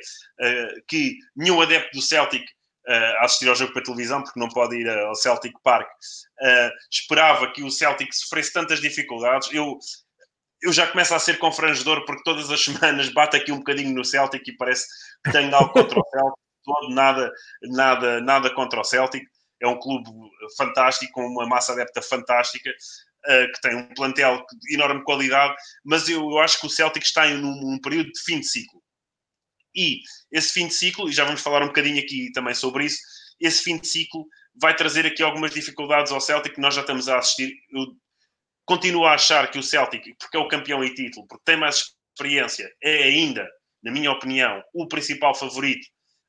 que 0.86 1.16
nenhum 1.36 1.62
adepto 1.62 1.98
do 1.98 2.02
Celtic 2.02 2.44
a 2.88 3.26
assistir 3.26 3.48
ao 3.48 3.56
jogo 3.56 3.72
para 3.72 3.84
televisão, 3.84 4.22
porque 4.22 4.40
não 4.40 4.50
pode 4.50 4.76
ir 4.76 4.90
ao 4.90 5.16
Celtic 5.16 5.54
Park, 5.64 5.88
esperava 6.92 7.50
que 7.54 7.64
o 7.64 7.72
Celtic 7.72 8.14
sofresse 8.14 8.52
tantas 8.52 8.82
dificuldades. 8.82 9.50
Eu 9.54 9.80
eu 10.66 10.74
já 10.74 10.88
começo 10.88 11.14
a 11.14 11.20
ser 11.20 11.38
confrangedor 11.38 12.04
porque 12.06 12.24
todas 12.24 12.50
as 12.50 12.62
semanas 12.66 13.10
bate 13.10 13.38
aqui 13.38 13.52
um 13.52 13.58
bocadinho 13.58 13.94
no 13.94 14.04
Celtic 14.04 14.48
e 14.48 14.58
parece 14.58 14.86
que 15.24 15.32
tenho 15.32 15.54
algo 15.56 15.72
contra 15.72 16.00
o 16.00 16.04
Celtic, 16.04 16.40
todo, 16.64 16.90
nada, 16.90 17.32
nada, 17.64 18.22
nada 18.22 18.50
contra 18.50 18.82
o 18.82 18.84
Celtic. 18.84 19.24
É 19.66 19.68
um 19.68 19.80
clube 19.80 20.10
fantástico, 20.56 21.12
com 21.14 21.26
uma 21.26 21.48
massa 21.48 21.74
adepta 21.74 22.02
fantástica, 22.02 22.70
uh, 22.70 23.52
que 23.52 23.62
tem 23.62 23.76
um 23.76 23.94
plantel 23.96 24.46
de 24.62 24.76
enorme 24.76 25.04
qualidade, 25.04 25.56
mas 25.84 26.08
eu, 26.08 26.22
eu 26.22 26.40
acho 26.40 26.60
que 26.60 26.68
o 26.68 26.70
Celtic 26.70 27.04
está 27.04 27.28
em 27.28 27.44
um, 27.44 27.74
um 27.74 27.80
período 27.82 28.12
de 28.12 28.22
fim 28.22 28.40
de 28.40 28.46
ciclo. 28.46 28.82
E 29.76 30.02
esse 30.32 30.54
fim 30.54 30.68
de 30.68 30.74
ciclo, 30.74 31.10
e 31.10 31.12
já 31.12 31.26
vamos 31.26 31.42
falar 31.42 31.64
um 31.64 31.68
bocadinho 31.68 32.00
aqui 32.00 32.32
também 32.32 32.54
sobre 32.54 32.86
isso, 32.86 33.00
esse 33.42 33.64
fim 33.64 33.78
de 33.78 33.88
ciclo 33.88 34.26
vai 34.62 34.76
trazer 34.76 35.06
aqui 35.06 35.24
algumas 35.24 35.52
dificuldades 35.52 36.12
ao 36.12 36.22
Celtic 36.22 36.54
que 36.54 36.62
nós 36.62 36.76
já 36.76 36.82
estamos 36.82 37.10
a 37.10 37.18
assistir. 37.18 37.54
Eu 37.72 37.88
continuo 38.66 39.06
a 39.06 39.16
achar 39.16 39.50
que 39.50 39.58
o 39.58 39.64
Celtic, 39.64 40.16
porque 40.20 40.38
é 40.38 40.40
o 40.40 40.48
campeão 40.48 40.84
e 40.84 40.94
título, 40.94 41.28
porque 41.28 41.44
tem 41.44 41.58
mais 41.58 41.96
experiência, 42.14 42.72
é 42.82 43.04
ainda, 43.04 43.46
na 43.84 43.92
minha 43.92 44.12
opinião, 44.12 44.64
o 44.74 44.88
principal 44.88 45.36
favorito 45.36 45.86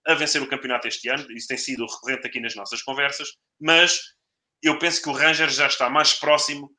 a 0.07 0.15
vencer 0.15 0.43
o 0.43 0.49
campeonato 0.49 0.89
este 0.89 1.09
ano. 1.09 1.31
Isso 1.33 1.49
tem 1.49 1.59
sido 1.59 1.87
recorrente 1.87 2.27
aqui 2.27 2.41
nas 2.41 2.55
nossas 2.55 2.83
conversas. 2.83 3.29
Mas 3.61 4.01
eu 4.63 4.79
penso 4.79 5.03
que 5.03 5.09
o 5.09 5.13
Rangers 5.13 5.55
já 5.55 5.67
está 5.67 5.91
mais 5.91 6.15
próximo 6.15 6.71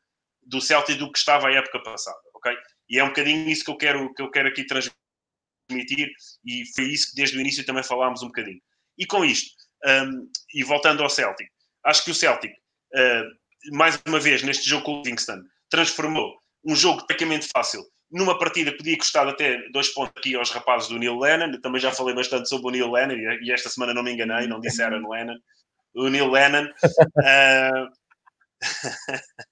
do 0.44 0.62
Celtic 0.62 0.98
do 0.98 1.12
que 1.12 1.20
estava 1.20 1.48
a 1.48 1.54
época 1.54 1.82
passada, 1.84 2.20
ok? 2.34 2.56
E 2.90 3.00
é 3.00 3.04
um 3.04 3.10
bocadinho 3.10 3.50
isso 3.50 3.66
que 3.66 3.72
eu 3.72 3.78
quero, 3.78 4.14
que 4.14 4.22
eu 4.22 4.32
quero 4.32 4.48
aqui 4.48 4.66
transmitir 4.66 6.10
e 6.46 6.64
foi 6.74 6.86
isso 6.86 7.10
que 7.10 7.16
desde 7.16 7.38
o 7.38 7.42
início 7.42 7.66
também 7.66 7.84
falámos 7.84 8.24
um 8.24 8.28
bocadinho. 8.28 8.62
E 8.98 9.06
com 9.06 9.26
isto, 9.26 9.52
um, 9.86 10.32
e 10.54 10.64
voltando 10.64 11.04
ao 11.04 11.10
Celtic, 11.10 11.50
acho 11.84 12.06
que 12.06 12.12
o 12.12 12.16
Celtic 12.16 12.54
uh, 12.54 13.76
mais 13.76 14.02
uma 14.08 14.20
vez, 14.20 14.44
neste 14.44 14.70
jogo 14.70 14.86
com 14.86 14.94
o 14.94 14.98
Livingston, 15.02 15.44
transformou 15.70 16.40
um 16.66 16.76
jogo 16.76 17.06
tecnicamente 17.06 17.48
fácil 17.48 17.84
numa 18.10 18.38
partida 18.38 18.72
que 18.72 18.78
podia 18.78 18.98
custar 18.98 19.28
até 19.28 19.70
dois 19.72 19.90
pontos 19.90 20.14
aqui 20.18 20.36
aos 20.36 20.50
rapazes 20.52 20.90
do 20.90 20.98
Neil 20.98 21.20
Lennon. 21.20 21.54
Eu 21.54 21.62
também 21.62 21.82
já 21.82 21.92
falei 21.92 22.16
bastante 22.16 22.48
sobre 22.48 22.68
o 22.68 22.72
Neil 22.72 22.92
Lennon 22.92 23.16
e 23.42 23.52
esta 23.52 23.70
semana 23.70 23.94
não 23.94 24.04
me 24.04 24.14
enganei, 24.14 24.48
não 24.48 24.60
disse 24.60 24.82
Aaron 24.82 25.08
Lennon. 25.10 25.36
O 25.96 26.10
Neil 26.10 26.30
Lennon. 26.30 26.68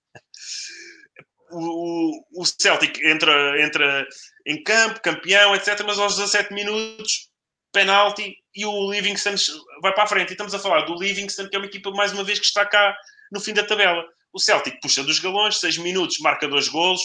Uh... 1.51 1.57
o, 1.57 2.41
o 2.41 2.45
Celtic 2.45 2.99
entra, 3.03 3.61
entra 3.61 4.07
em 4.45 4.61
campo, 4.63 5.01
campeão, 5.01 5.55
etc. 5.55 5.81
Mas 5.85 5.99
aos 5.99 6.17
17 6.17 6.53
minutos, 6.53 7.29
penalti 7.71 8.35
e 8.55 8.65
o 8.65 8.91
Livingston 8.91 9.35
vai 9.81 9.93
para 9.93 10.03
a 10.03 10.07
frente. 10.07 10.29
E 10.29 10.33
estamos 10.33 10.53
a 10.53 10.59
falar 10.59 10.81
do 10.81 10.95
Livingston, 10.95 11.47
que 11.49 11.55
é 11.55 11.59
uma 11.59 11.67
equipa, 11.67 11.91
mais 11.91 12.13
uma 12.13 12.23
vez, 12.23 12.39
que 12.39 12.45
está 12.45 12.65
cá 12.65 12.95
no 13.31 13.39
fim 13.39 13.53
da 13.53 13.65
tabela. 13.65 14.03
O 14.33 14.39
Celtic 14.39 14.79
puxa 14.81 15.03
dos 15.03 15.19
galões, 15.19 15.59
6 15.59 15.77
minutos, 15.77 16.19
marca 16.19 16.47
dois 16.47 16.67
golos, 16.67 17.01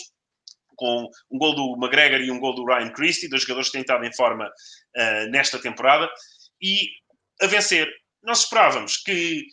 com 0.81 1.11
um 1.31 1.39
gol 1.39 1.55
do 1.55 1.77
McGregor 1.77 2.21
e 2.21 2.31
um 2.31 2.41
gol 2.41 2.55
do 2.55 2.65
Ryan 2.65 2.91
Christie, 2.91 3.29
dois 3.29 3.43
jogadores 3.43 3.69
que 3.69 3.75
têm 3.75 3.83
estado 3.83 4.03
em 4.03 4.15
forma 4.15 4.47
uh, 4.47 5.31
nesta 5.31 5.59
temporada, 5.59 6.11
e 6.61 6.89
a 7.43 7.47
vencer. 7.47 7.87
Nós 8.23 8.41
esperávamos 8.41 8.97
que 8.97 9.45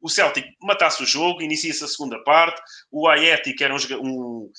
o 0.00 0.08
Celtic 0.08 0.46
matasse 0.62 1.02
o 1.02 1.06
jogo, 1.06 1.42
inicia-se 1.42 1.82
a 1.82 1.88
segunda 1.88 2.22
parte. 2.22 2.60
O 2.90 3.08
Ayeti, 3.08 3.52
que 3.54 3.64
era 3.64 3.74
um, 3.74 3.78
um, 4.00 4.50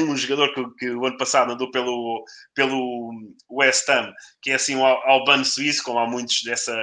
um 0.00 0.16
jogador 0.16 0.52
que, 0.52 0.64
que, 0.78 0.90
o 0.90 1.06
ano 1.06 1.16
passado 1.16 1.52
andou 1.52 1.70
pelo, 1.70 2.24
pelo 2.54 3.12
West 3.50 3.88
Ham, 3.88 4.12
que 4.42 4.50
é 4.50 4.54
assim 4.54 4.74
um 4.74 4.84
albano 4.84 5.44
suíço, 5.44 5.84
como 5.84 6.00
há 6.00 6.08
muitos 6.08 6.42
dessa. 6.42 6.76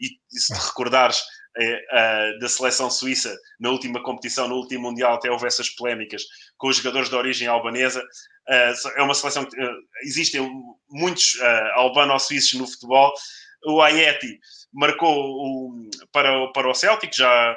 E, 0.00 0.06
e 0.32 0.38
se 0.38 0.54
te 0.54 0.66
recordares, 0.66 1.20
uh, 1.56 2.38
da 2.38 2.48
seleção 2.48 2.90
suíça 2.90 3.36
na 3.58 3.70
última 3.70 4.02
competição, 4.02 4.48
no 4.48 4.56
último 4.56 4.90
Mundial, 4.90 5.14
até 5.14 5.30
houve 5.30 5.46
essas 5.46 5.68
polémicas 5.70 6.22
com 6.56 6.68
os 6.68 6.76
jogadores 6.76 7.08
de 7.08 7.14
origem 7.14 7.48
albanesa. 7.48 8.02
É 8.46 9.02
uma 9.02 9.14
seleção 9.14 9.46
que 9.46 9.56
existem 10.02 10.46
muitos 10.90 11.40
albano-suíços 11.74 12.60
no 12.60 12.66
futebol. 12.66 13.10
O 13.66 13.80
Ayeti 13.80 14.38
marcou 14.70 15.14
o, 15.16 15.90
para, 16.12 16.52
para 16.52 16.68
o 16.68 16.74
Celtic, 16.74 17.16
já, 17.16 17.56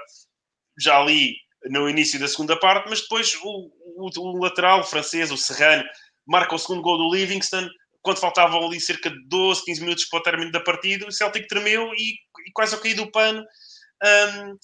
já 0.80 0.98
ali 0.98 1.36
no 1.66 1.90
início 1.90 2.20
da 2.20 2.28
segunda 2.28 2.58
parte, 2.58 2.90
mas 2.90 3.02
depois 3.02 3.36
o, 3.44 3.72
o, 3.98 4.10
o 4.20 4.40
lateral 4.40 4.82
o 4.82 4.84
francês, 4.84 5.32
o 5.32 5.38
Serrano, 5.38 5.84
marca 6.26 6.56
o 6.56 6.60
segundo 6.60 6.82
gol 6.82 6.98
do 6.98 7.14
Livingston, 7.14 7.68
quando 8.02 8.20
faltavam 8.20 8.66
ali 8.66 8.80
cerca 8.80 9.10
de 9.10 9.28
12, 9.28 9.66
15 9.66 9.82
minutos 9.82 10.06
para 10.06 10.20
o 10.20 10.24
término 10.24 10.52
da 10.52 10.62
partida, 10.62 11.08
o 11.08 11.12
Celtic 11.12 11.48
tremeu 11.48 11.92
e, 11.94 12.14
e 12.48 12.52
quase 12.54 12.76
a 12.76 12.78
cair 12.78 12.94
do 12.94 13.12
pano 13.12 13.44
um, 14.04 14.58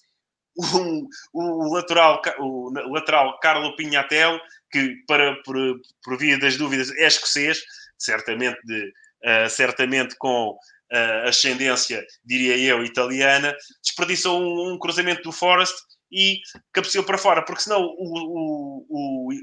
o, 0.56 1.08
o, 1.34 1.74
lateral, 1.74 2.22
o 2.40 2.94
lateral 2.94 3.40
Carlo 3.40 3.76
Pinhatel, 3.76 4.40
que 4.72 4.96
para, 5.08 5.42
por, 5.44 5.56
por 6.04 6.18
via 6.18 6.38
das 6.38 6.58
dúvidas 6.58 6.92
é 6.98 7.08
escocês, 7.08 7.62
certamente, 7.98 8.60
de, 8.66 8.94
uh, 9.26 9.50
certamente 9.50 10.16
com 10.18 10.52
uh, 10.52 11.28
ascendência, 11.28 12.06
diria 12.24 12.58
eu, 12.58 12.84
italiana, 12.84 13.56
desperdiçou 13.82 14.40
um, 14.40 14.74
um, 14.74 14.80
cruzamento 14.80 15.24
do 15.24 15.32
Forest 15.32 15.76
e 16.12 16.40
cabeceou 16.72 17.04
para 17.04 17.18
fora, 17.18 17.44
porque 17.44 17.64
senão 17.64 17.82
o, 17.82 18.86
o, 18.88 18.88
o, 18.90 19.34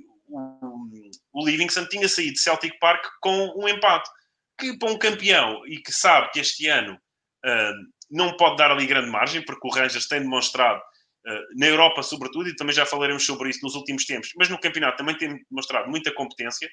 o 1.32 1.46
Livingston 1.46 1.86
tinha 1.86 2.08
saído 2.08 2.34
de 2.34 2.40
Celtic 2.40 2.78
Park 2.78 3.04
com 3.20 3.52
um 3.56 3.68
empate. 3.68 4.08
Que 4.58 4.76
para 4.76 4.92
um 4.92 4.98
campeão 4.98 5.66
e 5.66 5.78
que 5.78 5.90
sabe 5.90 6.30
que 6.32 6.40
este 6.40 6.68
ano 6.68 6.94
uh, 6.94 7.90
não 8.10 8.36
pode 8.36 8.56
dar 8.56 8.70
ali 8.70 8.86
grande 8.86 9.10
margem, 9.10 9.42
porque 9.44 9.66
o 9.66 9.70
Rangers 9.70 10.06
tem 10.06 10.20
demonstrado, 10.20 10.80
uh, 10.80 11.58
na 11.58 11.66
Europa 11.66 12.02
sobretudo, 12.02 12.48
e 12.48 12.56
também 12.56 12.74
já 12.74 12.84
falaremos 12.84 13.24
sobre 13.24 13.50
isso 13.50 13.60
nos 13.62 13.74
últimos 13.74 14.04
tempos, 14.04 14.30
mas 14.36 14.48
no 14.48 14.58
campeonato 14.58 14.98
também 14.98 15.16
tem 15.16 15.40
demonstrado 15.50 15.88
muita 15.88 16.12
competência. 16.12 16.68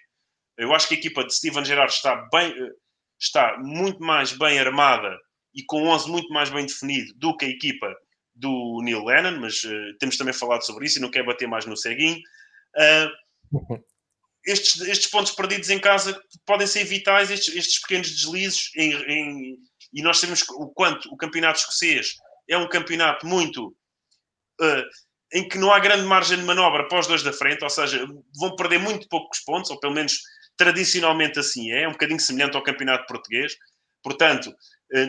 Eu 0.58 0.74
acho 0.74 0.88
que 0.88 0.96
a 0.96 0.98
equipa 0.98 1.24
de 1.24 1.36
Steven 1.36 1.64
Gerrard 1.64 1.94
está, 1.94 2.16
bem, 2.32 2.52
uh, 2.52 2.72
está 3.20 3.58
muito 3.60 4.02
mais 4.02 4.32
bem 4.32 4.60
armada 4.60 5.18
e 5.54 5.64
com 5.64 5.84
11 5.84 6.10
muito 6.10 6.30
mais 6.34 6.50
bem 6.50 6.66
definido 6.66 7.14
do 7.16 7.36
que 7.36 7.46
a 7.46 7.50
equipa 7.50 7.96
do 8.34 8.82
Neil 8.84 9.04
Lennon, 9.04 9.40
mas 9.40 9.62
temos 10.00 10.16
também 10.16 10.34
falado 10.34 10.64
sobre 10.64 10.86
isso 10.86 11.00
e 11.00 11.02
não 11.02 11.10
quero 11.10 11.26
bater 11.26 11.48
mais 11.48 11.66
no 11.66 11.76
ceguinho. 11.76 12.20
estes, 14.46 14.80
estes 14.82 15.08
pontos 15.08 15.34
perdidos 15.34 15.70
em 15.70 15.80
casa 15.80 16.20
podem 16.46 16.66
ser 16.66 16.84
vitais, 16.86 17.30
estes, 17.30 17.56
estes 17.56 17.82
pequenos 17.82 18.10
deslizes, 18.10 18.72
em, 18.76 18.94
em, 18.94 19.58
e 19.94 20.02
nós 20.02 20.20
sabemos 20.20 20.44
o 20.50 20.68
quanto 20.68 21.12
o 21.12 21.18
campeonato 21.18 21.60
escocês 21.60 22.16
é 22.50 22.58
um 22.58 22.68
campeonato 22.68 23.26
muito. 23.26 23.76
Uh, 24.60 24.84
em 25.34 25.48
que 25.48 25.58
não 25.58 25.74
há 25.74 25.80
grande 25.80 26.04
margem 26.04 26.38
de 26.38 26.44
manobra 26.44 26.88
para 26.88 27.00
os 27.00 27.06
dois 27.06 27.22
da 27.22 27.34
frente, 27.34 27.62
ou 27.62 27.70
seja, 27.70 28.08
vão 28.40 28.56
perder 28.56 28.80
muito 28.80 29.10
poucos 29.10 29.42
pontos, 29.42 29.70
ou 29.70 29.78
pelo 29.78 29.94
menos 29.94 30.22
tradicionalmente 30.56 31.38
assim 31.38 31.70
é, 31.72 31.84
é 31.84 31.88
um 31.88 31.92
bocadinho 31.92 32.20
semelhante 32.20 32.56
ao 32.56 32.64
campeonato 32.64 33.06
português. 33.08 33.56
Portanto, 34.02 34.48
uh, 34.50 35.08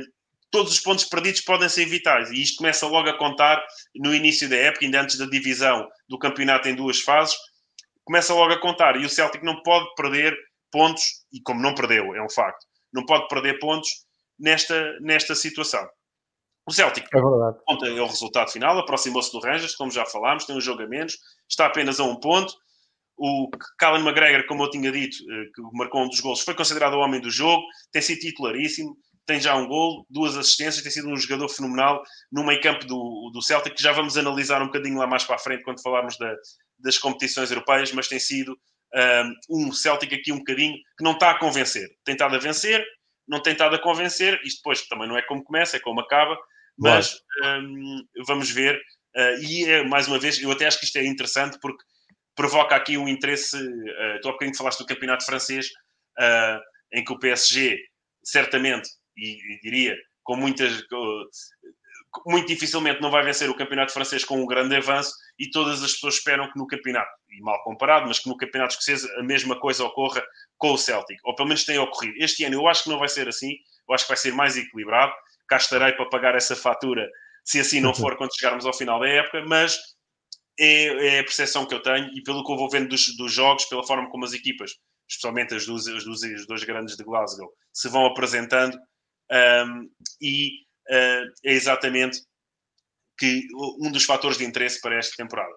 todos 0.51 0.73
os 0.73 0.81
pontos 0.81 1.05
perdidos 1.05 1.41
podem 1.43 1.69
ser 1.69 1.87
vitais, 1.87 2.31
e 2.31 2.43
isto 2.43 2.57
começa 2.57 2.87
logo 2.87 3.09
a 3.09 3.17
contar 3.17 3.65
no 3.95 4.15
início 4.15 4.49
da 4.49 4.57
época, 4.57 4.85
ainda 4.85 5.03
antes 5.03 5.17
da 5.17 5.27
divisão 5.27 5.89
do 6.09 6.19
campeonato 6.19 6.69
em 6.69 6.75
duas 6.75 7.01
fases 7.01 7.37
começa 8.09 8.33
logo 8.33 8.55
a 8.55 8.61
contar. 8.61 8.97
E 8.97 9.05
o 9.05 9.09
Celtic 9.09 9.43
não 9.43 9.63
pode 9.63 9.87
perder 9.95 10.35
pontos, 10.73 11.03
e 11.31 11.41
como 11.43 11.61
não 11.61 11.75
perdeu, 11.75 12.15
é 12.15 12.23
um 12.23 12.31
facto, 12.31 12.67
não 12.93 13.05
pode 13.05 13.29
perder 13.29 13.59
pontos 13.59 14.07
nesta, 14.39 14.99
nesta 15.01 15.35
situação. 15.35 15.87
O 16.67 16.73
Celtic 16.73 17.07
é 17.13 17.21
verdade. 17.21 17.59
Ponto, 17.67 17.85
é 17.87 18.03
o 18.03 18.07
resultado 18.07 18.51
final, 18.51 18.79
aproximou-se 18.79 19.33
do 19.33 19.41
Rangers, 19.41 19.75
como 19.75 19.91
já 19.91 20.05
falámos, 20.05 20.45
tem 20.45 20.55
um 20.55 20.61
jogo 20.61 20.83
a 20.83 20.87
menos, 20.87 21.17
está 21.49 21.67
apenas 21.67 21.99
a 21.99 22.05
um 22.05 22.21
ponto. 22.21 22.53
O 23.17 23.49
Callum 23.79 24.07
McGregor, 24.07 24.47
como 24.47 24.63
eu 24.63 24.71
tinha 24.71 24.93
dito, 24.93 25.17
eh, 25.17 25.45
que 25.55 25.63
marcou 25.73 26.03
um 26.05 26.09
dos 26.09 26.21
gols, 26.21 26.41
foi 26.41 26.55
considerado 26.55 26.95
o 26.95 27.01
homem 27.01 27.21
do 27.21 27.31
jogo, 27.31 27.63
tem 27.91 28.03
sido 28.03 28.21
titularíssimo, 28.21 28.97
tem 29.27 29.41
já 29.41 29.57
um 29.57 29.67
gol, 29.67 30.07
duas 30.09 30.37
assistências, 30.37 30.83
tem 30.83 30.93
sido 30.93 31.09
um 31.09 31.17
jogador 31.17 31.49
fenomenal 31.49 32.03
no 32.31 32.45
meio 32.45 32.61
campo 32.61 32.87
do, 32.87 33.31
do 33.33 33.43
Celtic, 33.43 33.75
que 33.75 33.83
já 33.83 33.93
vamos 33.93 34.17
analisar 34.17 34.63
um 34.63 34.67
bocadinho 34.67 34.99
lá 34.99 35.07
mais 35.07 35.25
para 35.25 35.37
a 35.37 35.39
frente 35.39 35.65
quando 35.65 35.83
falarmos 35.83 36.17
da, 36.19 36.35
das 36.79 36.97
competições 36.97 37.51
europeias, 37.51 37.93
mas 37.93 38.09
tem 38.09 38.19
sido 38.19 38.57
um, 39.51 39.69
um 39.69 39.73
Celtic 39.73 40.13
aqui 40.15 40.33
um 40.33 40.39
bocadinho 40.39 40.75
que 40.97 41.05
não 41.05 41.13
está 41.13 41.31
a 41.31 41.39
convencer. 41.39 41.89
Tem 42.05 42.15
estado 42.15 42.37
a 42.37 42.39
vencer, 42.39 42.85
não 43.29 43.41
tem 43.43 43.53
estado 43.53 43.77
a 43.77 43.79
convencer, 43.79 44.41
isto 44.45 44.59
depois 44.59 44.87
também 44.87 45.09
não 45.09 45.17
é 45.17 45.23
como 45.23 45.45
começa, 45.45 45.77
é 45.77 45.81
como 45.81 46.01
acaba, 46.01 46.39
mas 46.77 47.21
um, 47.45 48.07
vamos 48.27 48.51
ver. 48.51 48.81
Uh, 49.17 49.43
e 49.43 49.65
é, 49.65 49.85
mais 49.85 50.07
uma 50.07 50.19
vez, 50.19 50.41
eu 50.41 50.51
até 50.51 50.67
acho 50.67 50.79
que 50.79 50.85
isto 50.85 50.97
é 50.97 51.05
interessante 51.05 51.59
porque 51.61 51.85
provoca 52.35 52.77
aqui 52.77 52.97
um 52.97 53.09
interesse. 53.09 53.57
Uh, 53.57 54.17
estou 54.17 54.31
há 54.31 54.33
bocadinho 54.33 54.57
falaste 54.57 54.79
do 54.79 54.87
campeonato 54.87 55.25
francês, 55.25 55.67
uh, 56.19 56.61
em 56.93 57.05
que 57.05 57.13
o 57.13 57.19
PSG, 57.19 57.79
certamente, 58.23 58.89
e, 59.17 59.55
e 59.55 59.61
diria 59.61 59.97
com 60.23 60.37
muitas 60.37 60.85
muito 62.27 62.47
dificilmente 62.47 63.01
não 63.01 63.11
vai 63.11 63.23
vencer 63.23 63.49
o 63.51 63.57
campeonato 63.57 63.93
francês 63.93 64.25
com 64.25 64.41
um 64.41 64.47
grande 64.47 64.75
avanço 64.75 65.13
e 65.39 65.51
todas 65.51 65.83
as 65.83 65.93
pessoas 65.93 66.15
esperam 66.15 66.51
que 66.51 66.59
no 66.59 66.67
campeonato, 66.67 67.11
e 67.31 67.41
mal 67.41 67.63
comparado, 67.63 68.07
mas 68.07 68.19
que 68.19 68.29
no 68.29 68.37
campeonato 68.37 68.73
escocês 68.73 69.05
a 69.17 69.23
mesma 69.23 69.59
coisa 69.59 69.85
ocorra 69.85 70.25
com 70.59 70.73
o 70.73 70.79
Celtic, 70.79 71.19
ou 71.25 71.35
pelo 71.35 71.49
menos 71.49 71.65
tenha 71.65 71.81
ocorrido. 71.81 72.15
Este 72.19 72.45
ano 72.45 72.57
eu 72.57 72.69
acho 72.69 72.85
que 72.85 72.91
não 72.91 72.99
vai 72.99 73.09
ser 73.09 73.29
assim, 73.29 73.55
eu 73.89 73.95
acho 73.95 74.05
que 74.05 74.11
vai 74.11 74.17
ser 74.17 74.35
mais 74.35 74.57
equilibrado, 74.57 75.13
cá 75.49 75.57
estarei 75.57 75.93
para 75.93 76.09
pagar 76.09 76.35
essa 76.35 76.55
fatura 76.55 77.09
se 77.45 77.59
assim 77.59 77.81
não 77.81 77.95
for 77.95 78.17
quando 78.17 78.37
chegarmos 78.37 78.67
ao 78.67 78.75
final 78.75 79.01
da 79.01 79.09
época, 79.09 79.43
mas 79.47 79.79
é, 80.61 81.17
é 81.17 81.19
a 81.21 81.25
percepção 81.25 81.65
que 81.65 81.75
eu 81.75 81.81
tenho 81.81 82.11
e 82.15 82.23
pelo 82.23 82.45
que 82.45 82.53
eu 82.53 82.57
vou 82.57 82.69
vendo 82.69 82.89
dos, 82.89 83.17
dos 83.17 83.33
jogos, 83.33 83.65
pela 83.65 83.87
forma 83.87 84.11
como 84.11 84.25
as 84.25 84.35
equipas, 84.35 84.73
especialmente 85.09 85.55
as 85.55 85.65
duas, 85.65 85.87
as 85.87 86.05
duas, 86.05 86.23
as 86.23 86.47
duas 86.47 86.65
grandes 86.65 86.97
de 86.97 87.05
Glasgow, 87.05 87.51
se 87.73 87.89
vão 87.89 88.05
apresentando 88.05 88.77
um, 89.31 89.91
e 90.21 90.49
uh, 90.91 91.33
é 91.45 91.53
exatamente 91.53 92.21
que 93.19 93.47
um 93.81 93.91
dos 93.91 94.05
fatores 94.05 94.39
de 94.39 94.45
interesse 94.45 94.81
para 94.81 94.97
esta 94.97 95.17
temporada. 95.17 95.55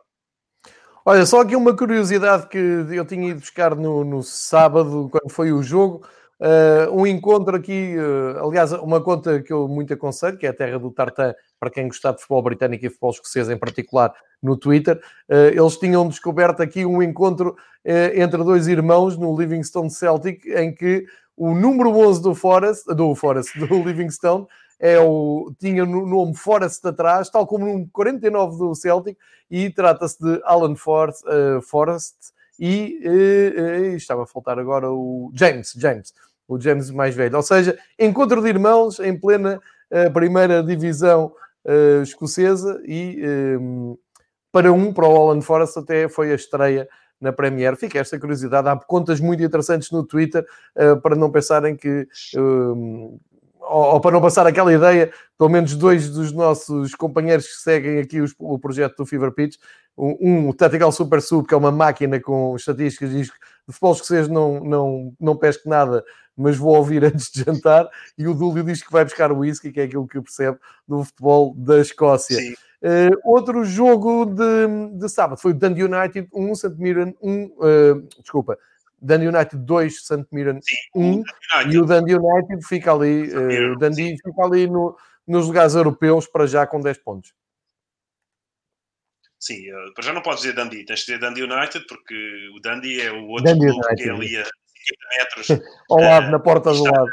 Olha, 1.04 1.26
só 1.26 1.42
aqui 1.42 1.56
uma 1.56 1.76
curiosidade 1.76 2.48
que 2.48 2.58
eu 2.58 3.04
tinha 3.04 3.32
ido 3.32 3.40
buscar 3.40 3.76
no, 3.76 4.04
no 4.04 4.22
sábado, 4.22 5.10
quando 5.12 5.32
foi 5.32 5.52
o 5.52 5.64
jogo. 5.64 6.06
Uh, 6.40 6.92
um 6.96 7.08
encontro 7.08 7.56
aqui, 7.56 7.96
uh, 7.98 8.48
aliás, 8.48 8.72
uma 8.72 9.02
conta 9.02 9.42
que 9.42 9.52
eu 9.52 9.68
muito 9.68 9.94
aconselho, 9.94 10.38
que 10.38 10.46
é 10.46 10.50
a 10.50 10.54
Terra 10.54 10.78
do 10.78 10.92
Tartan, 10.92 11.34
para 11.60 11.72
quem 11.72 11.88
gostar 11.88 12.12
de 12.12 12.18
futebol 12.18 12.44
britânico 12.44 12.86
e 12.86 12.90
futebol 12.90 13.12
escocês 13.12 13.50
em 13.50 13.58
particular, 13.58 14.14
no 14.44 14.56
Twitter. 14.56 15.02
Uh, 15.28 15.60
eles 15.60 15.76
tinham 15.78 16.08
descoberto 16.08 16.62
aqui 16.62 16.86
um 16.86 17.02
encontro 17.02 17.56
entre 17.84 18.44
dois 18.44 18.68
irmãos 18.68 19.18
no 19.18 19.36
Livingstone 19.36 19.90
Celtic, 19.90 20.46
em 20.46 20.72
que 20.72 21.04
o 21.36 21.56
número 21.56 21.90
11 21.90 22.22
do 22.22 22.36
Forest, 22.36 22.94
do 22.94 23.16
Forest, 23.16 23.58
do 23.66 23.82
Livingstone, 23.82 24.46
é 24.82 25.00
o, 25.00 25.54
tinha 25.60 25.86
no 25.86 26.08
nome 26.08 26.36
Forest 26.36 26.88
atrás, 26.88 27.30
tal 27.30 27.46
como 27.46 27.68
no 27.68 27.88
49 27.90 28.58
do 28.58 28.74
Celtic, 28.74 29.16
e 29.50 29.70
trata-se 29.70 30.20
de 30.20 30.42
Alan 30.44 30.76
Forrest, 30.76 31.24
uh, 31.28 31.62
Forrest 31.62 32.16
e 32.60 33.00
uh, 33.06 33.92
uh, 33.92 33.96
estava 33.96 34.24
a 34.24 34.26
faltar 34.26 34.58
agora 34.58 34.92
o 34.92 35.32
James, 35.36 35.74
James, 35.78 36.12
o 36.48 36.60
James 36.60 36.90
mais 36.90 37.14
velho. 37.14 37.38
Ou 37.38 37.44
seja, 37.44 37.78
encontro 38.00 38.42
de 38.42 38.50
irmãos 38.50 39.00
em 39.00 39.18
plena 39.18 39.62
primeira 40.14 40.64
divisão 40.64 41.34
escocesa 42.02 42.82
e 42.86 43.22
um, 43.60 43.98
para 44.54 44.72
um, 44.72 44.94
para 44.94 45.06
o 45.06 45.16
Alan 45.16 45.42
Forrest, 45.42 45.78
até 45.78 46.08
foi 46.08 46.32
a 46.32 46.36
estreia 46.36 46.88
na 47.20 47.34
Premier. 47.34 47.76
Fica 47.76 48.00
esta 48.00 48.18
curiosidade. 48.18 48.70
Há 48.70 48.78
contas 48.78 49.20
muito 49.20 49.44
interessantes 49.44 49.92
no 49.92 50.06
Twitter 50.06 50.46
para 51.04 51.14
não 51.14 51.30
pensarem 51.30 51.76
que 51.76 52.08
ou, 53.72 53.94
ou, 53.94 54.02
para 54.02 54.12
não 54.12 54.22
passar 54.22 54.46
aquela 54.46 54.74
ideia, 54.74 55.12
pelo 55.38 55.50
menos 55.50 55.76
dois 55.76 56.10
dos 56.10 56.32
nossos 56.32 56.94
companheiros 56.94 57.48
que 57.48 57.62
seguem 57.62 58.00
aqui 58.00 58.20
os, 58.20 58.36
o 58.38 58.60
projeto 58.60 58.98
do 58.98 59.06
Fever 59.06 59.32
Pitch, 59.32 59.56
um, 59.98 60.50
o 60.50 60.54
Tactical 60.54 60.92
Super 60.92 61.22
Sub, 61.22 61.48
que 61.48 61.54
é 61.54 61.58
uma 61.58 61.72
máquina 61.72 62.20
com 62.20 62.56
estatísticas, 62.56 63.12
diz 63.12 63.30
que 63.30 63.38
de 63.68 63.74
futebol 63.74 63.94
escocês 63.94 64.28
não, 64.28 64.60
não, 64.64 65.14
não 65.20 65.38
pesco 65.38 65.70
nada, 65.70 66.04
mas 66.36 66.58
vou 66.58 66.76
ouvir 66.76 67.04
antes 67.06 67.32
de 67.32 67.44
jantar, 67.44 67.88
e 68.18 68.28
o 68.28 68.34
Dúlio 68.34 68.64
diz 68.64 68.84
que 68.84 68.92
vai 68.92 69.06
buscar 69.06 69.32
o 69.32 69.40
whisky, 69.40 69.72
que 69.72 69.80
é 69.80 69.84
aquilo 69.84 70.08
que 70.08 70.22
percebe 70.22 70.58
do 70.88 71.04
futebol 71.04 71.56
da 71.56 71.80
Escócia. 71.80 72.38
Uh, 72.82 73.16
outro 73.24 73.64
jogo 73.64 74.26
de, 74.26 74.98
de 74.98 75.08
sábado 75.08 75.40
foi 75.40 75.52
o 75.52 75.54
Dundee 75.54 75.84
United 75.84 76.28
1, 76.34 76.56
St. 76.56 76.76
Mirren 76.78 77.16
1, 77.22 77.44
uh, 77.44 78.08
desculpa, 78.22 78.58
Dundee 79.02 79.28
United 79.28 79.66
2, 79.66 80.06
St. 80.06 80.26
Mirren 80.32 80.60
1 80.96 81.24
e 81.72 81.80
o 81.80 81.86
Dundee 81.86 82.16
United 82.16 82.66
fica 82.68 82.94
ali, 82.94 83.34
uh, 83.34 83.76
Dundee 83.78 84.16
fica 84.24 84.44
ali 84.44 84.68
no, 84.68 84.96
nos 85.28 85.48
lugares 85.48 85.74
europeus 85.74 86.28
para 86.28 86.46
já 86.46 86.68
com 86.68 86.80
10 86.80 87.00
pontos. 87.00 87.34
Sim, 89.40 89.72
uh, 89.74 89.94
para 89.96 90.04
já 90.04 90.14
não 90.14 90.22
podes 90.22 90.42
dizer 90.42 90.54
Dundee, 90.54 90.86
tens 90.86 91.00
de 91.00 91.06
dizer 91.06 91.20
Dundee 91.20 91.44
United 91.44 91.86
porque 91.88 92.50
o 92.56 92.60
Dundee 92.60 93.02
é 93.02 93.12
o 93.12 93.28
outro 93.28 93.46
Dundee 93.52 93.72
clube 93.72 93.86
United. 93.88 94.04
que 94.04 94.10
é 94.10 94.14
ali 94.14 94.38
a 94.38 94.46
50 94.46 94.54
metros. 95.18 95.48
Ao 95.90 96.00
lado, 96.00 96.28
uh, 96.28 96.32
na 96.32 96.40
porta 96.40 96.72
do 96.72 96.84
lado. 96.84 97.12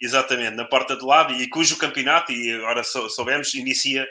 Exatamente, 0.00 0.54
na 0.54 0.66
porta 0.66 0.94
do 0.94 1.06
lado 1.06 1.32
e 1.32 1.48
cujo 1.48 1.78
campeonato, 1.78 2.30
e 2.30 2.52
agora 2.52 2.84
soubemos, 2.84 3.54
inicia 3.54 4.06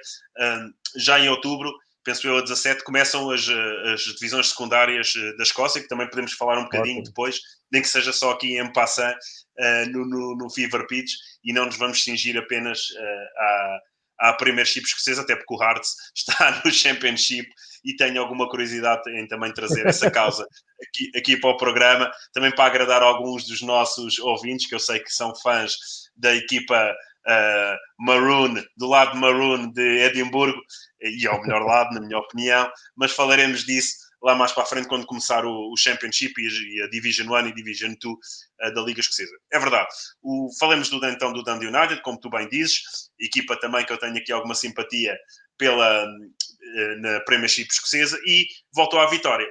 já 0.95 1.19
em 1.19 1.29
outubro 1.29 1.71
penso 2.05 2.27
eu, 2.27 2.37
a 2.37 2.41
17, 2.41 2.83
começam 2.83 3.31
as, 3.31 3.49
eh, 3.49 3.93
as 3.93 4.01
divisões 4.01 4.49
secundárias 4.49 5.11
eh, 5.17 5.35
da 5.35 5.43
Escócia, 5.43 5.81
que 5.81 5.87
também 5.87 6.07
podemos 6.07 6.33
falar 6.33 6.59
um 6.59 6.65
bocadinho 6.65 7.03
depois, 7.03 7.41
nem 7.71 7.81
que 7.81 7.87
seja 7.87 8.13
só 8.13 8.31
aqui 8.31 8.57
em 8.57 8.71
passant 8.71 9.17
uh, 9.59 9.89
no, 9.91 10.05
no, 10.05 10.37
no, 10.37 10.49
Fever 10.49 10.85
Pitch, 10.85 11.11
e 11.43 11.51
não 11.51 11.65
nos 11.65 11.77
vamos 11.77 12.03
cingir 12.03 12.37
apenas 12.37 12.79
uh, 12.91 13.39
à, 13.39 14.29
à 14.29 14.33
Premiership 14.33 14.83
escocesa, 14.83 15.23
até 15.23 15.35
porque 15.35 15.53
o 15.53 15.61
Hearts 15.61 15.95
está 16.15 16.61
no 16.63 16.71
Championship 16.71 17.49
e 17.83 17.95
tenho 17.95 18.21
alguma 18.21 18.47
curiosidade 18.47 19.09
em 19.09 19.27
também 19.27 19.51
trazer 19.51 19.87
essa 19.87 20.09
causa 20.11 20.47
aqui, 20.87 21.11
aqui 21.17 21.37
para 21.37 21.49
o 21.49 21.57
programa, 21.57 22.11
também 22.33 22.51
para 22.51 22.65
agradar 22.65 23.01
alguns 23.01 23.47
dos 23.47 23.63
nossos 23.63 24.19
ouvintes, 24.19 24.67
que 24.67 24.75
eu 24.75 24.79
sei 24.79 24.99
que 24.99 25.11
são 25.11 25.35
fãs 25.35 25.73
da 26.15 26.35
equipa 26.35 26.95
uh, 27.27 27.77
Maroon, 27.99 28.63
do 28.77 28.87
lado 28.87 29.17
Maroon 29.17 29.71
de 29.71 30.03
Edimburgo, 30.03 30.59
e 31.01 31.27
ao 31.27 31.41
melhor 31.41 31.61
lado, 31.65 31.93
na 31.93 32.01
minha 32.01 32.17
opinião, 32.17 32.71
mas 32.95 33.11
falaremos 33.11 33.65
disso 33.65 34.05
lá 34.25 34.33
mais 34.33 34.51
para 34.51 34.63
a 34.63 34.65
frente 34.65 34.87
quando 34.87 35.05
começar 35.05 35.45
o, 35.45 35.71
o 35.71 35.77
Championship 35.77 36.33
e 36.41 36.81
a 36.81 36.89
Division 36.89 37.29
1 37.29 37.47
e 37.47 37.53
Division 37.53 37.93
2 38.01 38.13
uh, 38.13 38.17
eh, 38.61 38.71
da 38.71 38.81
Liga 38.81 38.99
Escocesa. 38.99 39.31
É 39.53 39.59
verdade. 39.59 39.87
O, 40.23 40.49
falemos 40.59 40.89
do, 40.89 41.05
então 41.05 41.31
do 41.31 41.43
Dundee 41.43 41.67
United, 41.67 42.01
como 42.01 42.19
tu 42.19 42.29
bem 42.29 42.49
dizes, 42.49 42.81
equipa 43.19 43.55
também 43.59 43.85
que 43.85 43.93
eu 43.93 43.99
tenho 43.99 44.17
aqui 44.17 44.31
alguma 44.31 44.55
simpatia 44.55 45.15
pela, 45.59 46.05
uh, 46.05 47.01
na 47.01 47.19
Premiership 47.21 47.67
Escocesa, 47.69 48.19
e 48.25 48.47
voltou 48.73 48.99
à 48.99 49.07
vitória. 49.07 49.47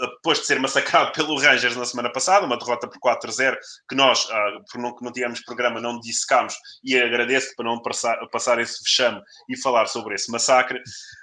Depois 0.00 0.40
de 0.40 0.46
ser 0.46 0.58
massacrado 0.60 1.12
pelo 1.16 1.38
Rangers 1.38 1.76
na 1.76 1.84
semana 1.84 2.10
passada, 2.10 2.46
uma 2.46 2.56
derrota 2.56 2.88
por 2.88 2.98
4-0, 2.98 3.56
que 3.88 3.94
nós, 3.94 4.28
ah, 4.30 4.58
por 4.70 4.80
não, 4.80 4.94
que 4.94 5.04
não 5.04 5.12
tivemos 5.12 5.40
programa, 5.42 5.80
não 5.80 5.98
dissecámos, 5.98 6.54
e 6.84 6.98
agradeço 6.98 7.54
para 7.56 7.64
não 7.64 7.80
passar, 7.80 8.16
passar 8.28 8.58
esse 8.60 8.82
vexame 8.82 9.20
e 9.48 9.56
falar 9.56 9.86
sobre 9.86 10.14
esse 10.14 10.30
massacre. 10.30 10.78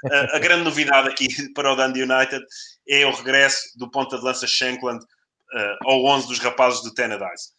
Uh, 0.06 0.36
a 0.36 0.40
grande 0.40 0.64
novidade 0.64 1.10
aqui 1.10 1.28
para 1.54 1.72
o 1.72 1.76
Dundee 1.76 2.04
United 2.04 2.44
é 2.88 3.06
o 3.06 3.12
regresso 3.12 3.78
do 3.78 3.90
ponta 3.90 4.18
de 4.18 4.24
lança 4.24 4.48
Shankland 4.48 5.04
uh, 5.04 5.90
ao 5.90 6.04
11 6.06 6.28
dos 6.28 6.40
rapazes 6.40 6.82
do 6.82 6.94
Tennessee. 6.94 7.54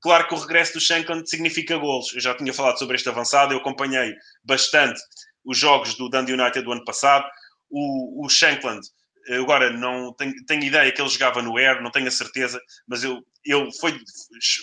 Claro 0.00 0.28
que 0.28 0.34
o 0.34 0.38
regresso 0.38 0.74
do 0.74 0.80
Shankland 0.80 1.28
significa 1.28 1.78
golos. 1.78 2.12
Eu 2.14 2.20
já 2.20 2.34
tinha 2.34 2.52
falado 2.52 2.78
sobre 2.78 2.96
este 2.96 3.08
avançado, 3.08 3.54
eu 3.54 3.58
acompanhei 3.58 4.14
bastante 4.44 5.00
os 5.44 5.56
jogos 5.56 5.94
do 5.94 6.08
Dundee 6.08 6.34
United 6.34 6.62
do 6.62 6.72
ano 6.72 6.84
passado. 6.84 7.26
O, 7.70 8.24
o 8.24 8.28
Shankland 8.28 8.86
agora 9.30 9.70
não 9.70 10.12
tenho, 10.12 10.34
tenho, 10.46 10.64
ideia 10.64 10.90
que 10.92 11.00
ele 11.00 11.08
jogava 11.08 11.42
no 11.42 11.56
Air, 11.56 11.82
não 11.82 11.90
tenho 11.90 12.08
a 12.08 12.10
certeza, 12.10 12.60
mas 12.86 13.04
eu, 13.04 13.22
ele 13.44 13.70
foi, 13.80 13.98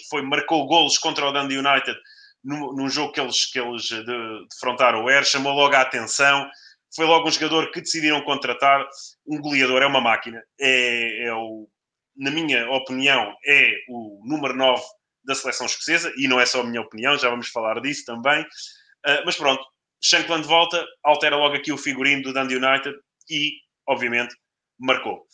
foi, 0.10 0.22
marcou 0.22 0.68
golos 0.68 0.98
contra 0.98 1.26
o 1.26 1.32
Dundee 1.32 1.58
United 1.58 1.98
num, 2.44 2.74
num 2.74 2.90
jogo 2.90 3.14
que 3.14 3.22
eles, 3.22 3.46
que 3.52 3.60
eles 3.60 3.84
de, 3.84 4.04
defrontaram 4.50 5.04
o 5.04 5.10
Air, 5.10 5.24
chamou 5.26 5.54
logo 5.54 5.76
a 5.76 5.82
atenção. 5.82 6.50
Foi 6.96 7.06
logo 7.06 7.28
um 7.28 7.32
jogador 7.32 7.72
que 7.72 7.82
decidiram 7.82 8.22
contratar. 8.24 8.86
Um 9.26 9.40
goleador 9.40 9.82
é 9.82 9.86
uma 9.86 10.02
máquina, 10.02 10.44
é, 10.60 11.26
é 11.26 11.34
o, 11.34 11.68
na 12.16 12.32
minha 12.32 12.70
opinião, 12.72 13.34
é 13.46 13.72
o 13.90 14.22
número 14.26 14.56
9 14.56 14.82
da 15.24 15.36
seleção 15.36 15.68
escocesa, 15.68 16.12
e 16.18 16.28
não 16.28 16.40
é 16.40 16.46
só 16.46 16.62
a 16.62 16.64
minha 16.64 16.82
opinião, 16.82 17.18
já 17.18 17.30
vamos 17.30 17.50
falar 17.50 17.80
disso 17.80 18.06
também. 18.06 18.42
Uh, 18.42 19.24
mas 19.26 19.36
pronto, 19.36 19.64
Shankland 20.02 20.48
volta, 20.48 20.84
altera 21.04 21.38
logo 21.38 21.56
aqui 21.56 21.72
o 21.72 21.78
figurino 21.78 22.24
do 22.24 22.34
Dundee 22.34 22.58
United 22.58 22.96
e, 23.30 23.52
obviamente, 23.88 24.36
marcou. 24.82 25.26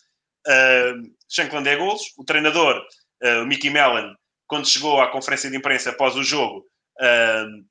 Uh, 0.48 1.10
Shankland 1.30 1.68
é 1.68 1.76
golos. 1.76 2.02
O 2.18 2.24
treinador, 2.24 2.82
uh, 3.24 3.42
o 3.42 3.46
Mickey 3.46 3.70
Mellon, 3.70 4.14
quando 4.48 4.68
chegou 4.68 5.02
à 5.02 5.12
conferência 5.12 5.50
de 5.50 5.58
imprensa 5.58 5.90
após 5.90 6.16
o 6.16 6.24
jogo, 6.24 6.66
uh, 7.02 7.66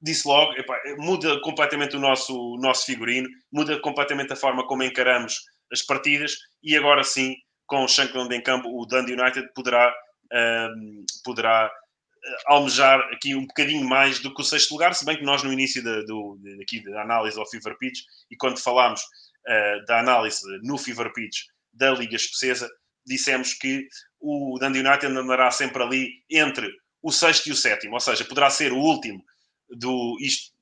disse 0.00 0.28
logo, 0.28 0.52
epá, 0.52 0.78
muda 0.98 1.40
completamente 1.40 1.96
o 1.96 2.00
nosso, 2.00 2.34
o 2.36 2.58
nosso 2.58 2.84
figurino, 2.84 3.28
muda 3.52 3.80
completamente 3.80 4.32
a 4.32 4.36
forma 4.36 4.66
como 4.66 4.82
encaramos 4.82 5.40
as 5.72 5.82
partidas 5.82 6.36
e 6.62 6.76
agora 6.76 7.02
sim, 7.02 7.34
com 7.66 7.84
o 7.84 7.88
Shankland 7.88 8.34
em 8.34 8.42
campo, 8.42 8.68
o 8.68 8.84
Dundee 8.84 9.14
United 9.14 9.48
poderá, 9.54 9.94
poderá 11.24 11.70
almejar 12.46 13.00
aqui 13.12 13.34
um 13.34 13.46
bocadinho 13.46 13.88
mais 13.88 14.18
do 14.18 14.34
que 14.34 14.42
o 14.42 14.44
sexto 14.44 14.72
lugar, 14.72 14.94
se 14.94 15.06
bem 15.06 15.16
que 15.16 15.24
nós 15.24 15.42
no 15.42 15.52
início 15.52 15.82
da, 15.82 16.02
do, 16.02 16.38
aqui 16.62 16.82
da 16.84 17.00
análise 17.00 17.38
ao 17.38 17.48
Fever 17.48 17.76
Pitch 17.78 18.00
e 18.30 18.36
quando 18.36 18.60
falámos 18.60 19.00
uh, 19.48 19.84
da 19.86 20.00
análise 20.00 20.42
no 20.62 20.78
Fever 20.78 21.12
Pitch 21.12 21.46
da 21.72 21.90
Liga 21.90 22.16
Escocesa, 22.16 22.70
dissemos 23.06 23.54
que 23.54 23.86
o 24.20 24.58
Dundee 24.58 24.80
United 24.80 25.06
andará 25.06 25.50
sempre 25.50 25.82
ali 25.82 26.10
entre 26.30 26.70
o 27.02 27.12
sexto 27.12 27.48
e 27.48 27.52
o 27.52 27.56
sétimo, 27.56 27.94
ou 27.94 28.00
seja, 28.00 28.24
poderá 28.24 28.48
ser 28.48 28.72
o 28.72 28.78
último 28.78 29.22
do 29.68 30.16
isto 30.20 30.54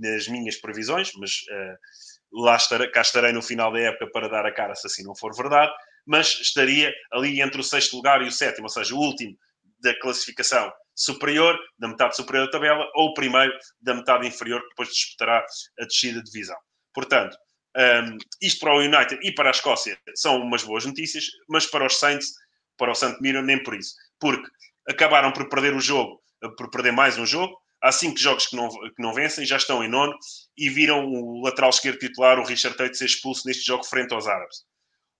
nas 0.00 0.28
minhas 0.28 0.56
previsões, 0.56 1.12
mas 1.18 1.32
uh, 1.32 2.42
lá 2.42 2.56
estarei, 2.56 2.88
cá 2.88 3.02
estarei 3.02 3.32
no 3.32 3.42
final 3.42 3.72
da 3.72 3.80
época 3.80 4.10
para 4.10 4.28
dar 4.28 4.46
a 4.46 4.52
cara 4.52 4.74
se 4.74 4.86
assim 4.86 5.02
não 5.02 5.14
for 5.14 5.34
verdade, 5.34 5.72
mas 6.06 6.40
estaria 6.40 6.92
ali 7.12 7.40
entre 7.40 7.60
o 7.60 7.64
sexto 7.64 7.96
lugar 7.96 8.22
e 8.22 8.28
o 8.28 8.32
sétimo, 8.32 8.64
ou 8.64 8.70
seja, 8.70 8.94
o 8.94 8.98
último 8.98 9.36
da 9.80 9.98
classificação 9.98 10.72
superior, 10.94 11.58
da 11.78 11.88
metade 11.88 12.16
superior 12.16 12.46
da 12.46 12.52
tabela, 12.52 12.86
ou 12.94 13.08
o 13.08 13.14
primeiro 13.14 13.52
da 13.80 13.94
metade 13.94 14.26
inferior, 14.26 14.60
que 14.62 14.68
depois 14.70 14.88
disputará 14.90 15.44
a 15.78 15.84
descida 15.84 16.22
de 16.22 16.30
divisão. 16.30 16.56
Portanto, 16.92 17.36
um, 17.76 18.18
isto 18.42 18.60
para 18.60 18.74
o 18.74 18.80
United 18.80 19.18
e 19.22 19.32
para 19.32 19.48
a 19.48 19.52
Escócia 19.52 19.98
são 20.14 20.40
umas 20.40 20.62
boas 20.64 20.84
notícias, 20.84 21.26
mas 21.48 21.66
para 21.66 21.86
os 21.86 21.98
Saints, 21.98 22.34
para 22.76 22.90
o 22.90 22.94
St. 22.94 23.16
Mirren, 23.20 23.42
nem 23.42 23.62
por 23.62 23.74
isso. 23.74 23.94
Porque 24.18 24.48
acabaram 24.88 25.32
por 25.32 25.48
perder 25.48 25.74
o 25.74 25.80
jogo, 25.80 26.20
por 26.56 26.70
perder 26.70 26.92
mais 26.92 27.18
um 27.18 27.26
jogo. 27.26 27.56
Há 27.82 27.92
cinco 27.92 28.18
jogos 28.18 28.46
que 28.46 28.56
não, 28.56 28.68
que 28.68 29.02
não 29.02 29.14
vencem, 29.14 29.46
já 29.46 29.56
estão 29.56 29.82
em 29.82 29.88
nono, 29.88 30.14
e 30.56 30.68
viram 30.68 31.06
o 31.06 31.42
lateral 31.42 31.70
esquerdo 31.70 31.98
titular, 31.98 32.38
o 32.38 32.44
Richard 32.44 32.76
Tate, 32.76 32.98
ser 32.98 33.06
expulso 33.06 33.46
neste 33.46 33.64
jogo 33.64 33.84
frente 33.84 34.12
aos 34.12 34.26
árabes. 34.26 34.64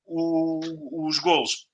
O, 0.05 0.61
os 1.07 1.19
golos 1.19 1.67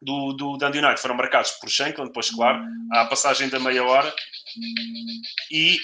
do, 0.00 0.32
do 0.32 0.56
Dundee 0.56 0.78
United 0.78 1.00
foram 1.00 1.14
marcados 1.14 1.50
por 1.52 1.68
Shankland, 1.68 2.08
depois, 2.08 2.30
claro, 2.30 2.64
à 2.92 3.04
passagem 3.04 3.48
da 3.50 3.58
meia 3.58 3.84
hora, 3.84 4.14
e, 5.50 5.78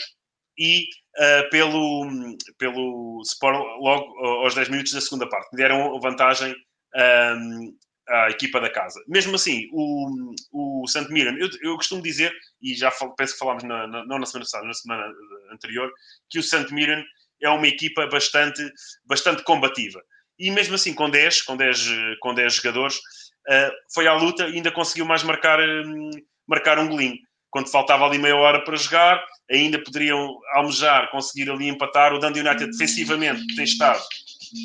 e 0.60 0.84
uh, 1.16 1.48
pelo, 1.50 2.36
pelo 2.58 3.22
Sport 3.24 3.56
logo 3.80 4.14
aos 4.44 4.54
10 4.54 4.68
minutos 4.68 4.92
da 4.92 5.00
segunda 5.00 5.26
parte. 5.26 5.56
Deram 5.56 5.98
vantagem 5.98 6.54
um, 6.94 7.74
à 8.06 8.28
equipa 8.28 8.60
da 8.60 8.68
casa. 8.68 9.02
Mesmo 9.08 9.36
assim, 9.36 9.68
o, 9.72 10.34
o 10.52 10.86
St. 10.86 11.10
Mirren, 11.10 11.38
eu, 11.38 11.48
eu, 11.62 11.76
costumo 11.76 12.02
dizer, 12.02 12.30
e 12.60 12.74
já 12.74 12.90
falo, 12.90 13.14
penso 13.16 13.32
que 13.32 13.38
falámos 13.38 13.64
na, 13.64 13.86
na, 13.86 14.04
não 14.04 14.18
na 14.18 14.26
semana 14.26 14.44
passada, 14.44 14.66
na 14.66 14.74
semana 14.74 15.10
anterior, 15.50 15.90
que 16.28 16.38
o 16.38 16.42
St. 16.42 16.72
Mirren 16.74 17.02
é 17.42 17.48
uma 17.48 17.66
equipa 17.66 18.06
bastante, 18.08 18.62
bastante 19.06 19.42
combativa. 19.42 20.02
E 20.38 20.50
mesmo 20.50 20.74
assim, 20.74 20.92
com 20.92 21.08
10, 21.08 21.42
com 21.42 21.56
10, 21.56 21.88
com 22.20 22.34
10 22.34 22.54
jogadores, 22.54 22.96
uh, 22.96 23.72
foi 23.94 24.06
à 24.06 24.12
luta 24.12 24.46
e 24.46 24.56
ainda 24.56 24.70
conseguiu 24.70 25.06
mais 25.06 25.22
marcar, 25.22 25.58
um, 25.58 26.10
marcar 26.46 26.78
um 26.78 26.88
golinho. 26.88 27.16
Quando 27.50 27.70
faltava 27.70 28.06
ali 28.06 28.18
meia 28.18 28.36
hora 28.36 28.62
para 28.64 28.76
jogar, 28.76 29.24
ainda 29.50 29.82
poderiam 29.82 30.38
almejar, 30.54 31.10
conseguir 31.10 31.50
ali 31.50 31.68
empatar. 31.68 32.12
O 32.12 32.18
Dundee 32.18 32.40
United 32.40 32.70
defensivamente 32.70 33.54
tem 33.56 33.64
estado, 33.64 34.02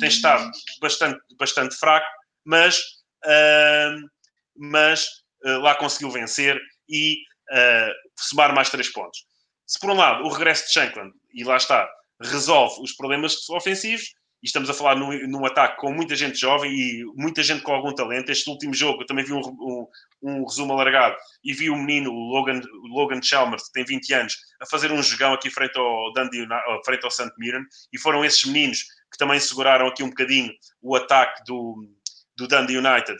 tem 0.00 0.08
estado 0.08 0.50
bastante, 0.80 1.20
bastante 1.38 1.76
fraco, 1.76 2.06
mas, 2.44 2.78
uh, 3.24 4.08
mas 4.56 5.06
uh, 5.44 5.58
lá 5.60 5.74
conseguiu 5.74 6.10
vencer 6.10 6.60
e 6.88 7.16
uh, 7.50 7.92
somar 8.16 8.54
mais 8.54 8.70
três 8.70 8.88
pontos. 8.88 9.26
Se 9.66 9.80
por 9.80 9.90
um 9.90 9.96
lado 9.96 10.24
o 10.24 10.28
regresso 10.28 10.66
de 10.66 10.72
Shankland, 10.72 11.12
e 11.34 11.42
lá 11.42 11.56
está, 11.56 11.88
resolve 12.22 12.80
os 12.82 12.92
problemas 12.92 13.48
ofensivos, 13.50 14.14
e 14.42 14.46
estamos 14.46 14.68
a 14.68 14.74
falar 14.74 14.96
num, 14.96 15.26
num, 15.26 15.46
ataque 15.46 15.78
com 15.78 15.92
muita 15.92 16.14
gente 16.14 16.38
jovem 16.38 16.70
e 16.70 17.04
muita 17.14 17.42
gente 17.42 17.62
com 17.62 17.72
algum 17.72 17.94
talento. 17.94 18.30
Este 18.30 18.48
último 18.50 18.74
jogo 18.74 19.02
eu 19.02 19.06
também 19.06 19.24
vi 19.24 19.32
um, 19.32 19.40
um, 19.40 19.86
um 20.22 20.44
resumo 20.44 20.72
alargado 20.72 21.16
e 21.42 21.54
vi 21.54 21.70
o 21.70 21.76
menino, 21.76 22.10
o 22.12 22.32
Logan, 22.32 22.60
Logan 22.90 23.20
Chalmers, 23.22 23.64
que 23.64 23.72
tem 23.72 23.84
20 23.84 24.14
anos, 24.14 24.36
a 24.60 24.66
fazer 24.66 24.92
um 24.92 25.02
jogão 25.02 25.32
aqui 25.32 25.50
frente 25.50 25.78
ao, 25.78 26.12
Dundee, 26.12 26.46
frente 26.84 27.04
ao 27.04 27.10
St. 27.10 27.32
Mirren 27.38 27.64
e 27.92 27.98
foram 27.98 28.24
esses 28.24 28.44
meninos 28.44 28.82
que 29.10 29.18
também 29.18 29.40
seguraram 29.40 29.86
aqui 29.86 30.02
um 30.02 30.10
bocadinho 30.10 30.52
o 30.82 30.94
ataque 30.94 31.42
do, 31.46 31.88
do 32.36 32.46
Dundee 32.46 32.76
United 32.76 33.16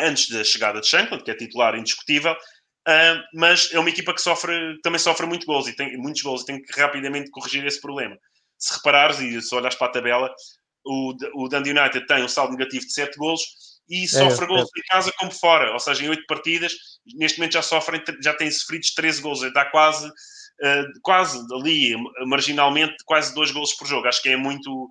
antes 0.00 0.28
da 0.28 0.42
chegada 0.44 0.80
de 0.80 0.88
Shankland, 0.88 1.24
que 1.24 1.30
é 1.30 1.34
titular 1.34 1.74
indiscutível. 1.76 2.32
Uh, 2.88 3.18
mas 3.34 3.72
é 3.72 3.80
uma 3.80 3.88
equipa 3.88 4.14
que 4.14 4.20
sofre, 4.20 4.78
também 4.80 4.98
sofre 4.98 5.26
muito 5.26 5.44
gols 5.44 5.66
e 5.66 5.74
tem 5.74 5.96
muitos 5.96 6.22
gols 6.22 6.42
e 6.42 6.46
tem 6.46 6.62
que 6.62 6.80
rapidamente 6.80 7.30
corrigir 7.30 7.66
esse 7.66 7.80
problema 7.80 8.16
se 8.58 8.74
reparares 8.74 9.20
e 9.20 9.40
se 9.40 9.54
olhares 9.54 9.76
para 9.76 9.88
a 9.88 9.90
tabela, 9.90 10.34
o, 10.84 11.14
o 11.34 11.48
Dundee 11.48 11.72
United 11.72 12.06
tem 12.06 12.22
um 12.22 12.28
saldo 12.28 12.56
negativo 12.56 12.86
de 12.86 12.92
7 12.92 13.16
golos 13.16 13.42
e 13.88 14.04
é, 14.04 14.06
sofre 14.06 14.44
é, 14.44 14.48
golos 14.48 14.70
é. 14.76 14.80
em 14.80 14.82
casa 14.90 15.12
como 15.18 15.30
fora, 15.30 15.72
ou 15.72 15.78
seja, 15.78 16.04
em 16.04 16.08
8 16.08 16.24
partidas, 16.26 16.72
neste 17.14 17.38
momento 17.38 17.52
já 17.52 17.62
sofrem, 17.62 18.02
já 18.22 18.34
têm 18.34 18.50
sofrido 18.50 18.86
13 18.94 19.22
golos, 19.22 19.52
dá 19.52 19.64
quase, 19.66 20.06
uh, 20.08 21.00
quase 21.02 21.38
ali, 21.54 21.94
marginalmente, 22.26 22.96
quase 23.04 23.34
2 23.34 23.50
golos 23.50 23.72
por 23.74 23.86
jogo. 23.86 24.06
Acho 24.08 24.22
que 24.22 24.30
é 24.30 24.36
muito, 24.36 24.90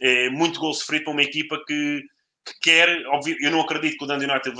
é 0.00 0.30
muito 0.30 0.60
gol 0.60 0.72
sofrido 0.74 1.04
para 1.04 1.12
uma 1.12 1.22
equipa 1.22 1.62
que, 1.66 2.02
que 2.44 2.52
quer, 2.62 3.06
óbvio, 3.08 3.36
eu 3.40 3.50
não 3.50 3.60
acredito 3.60 3.98
que 3.98 4.04
o 4.04 4.06
Dundee 4.06 4.30
United 4.30 4.56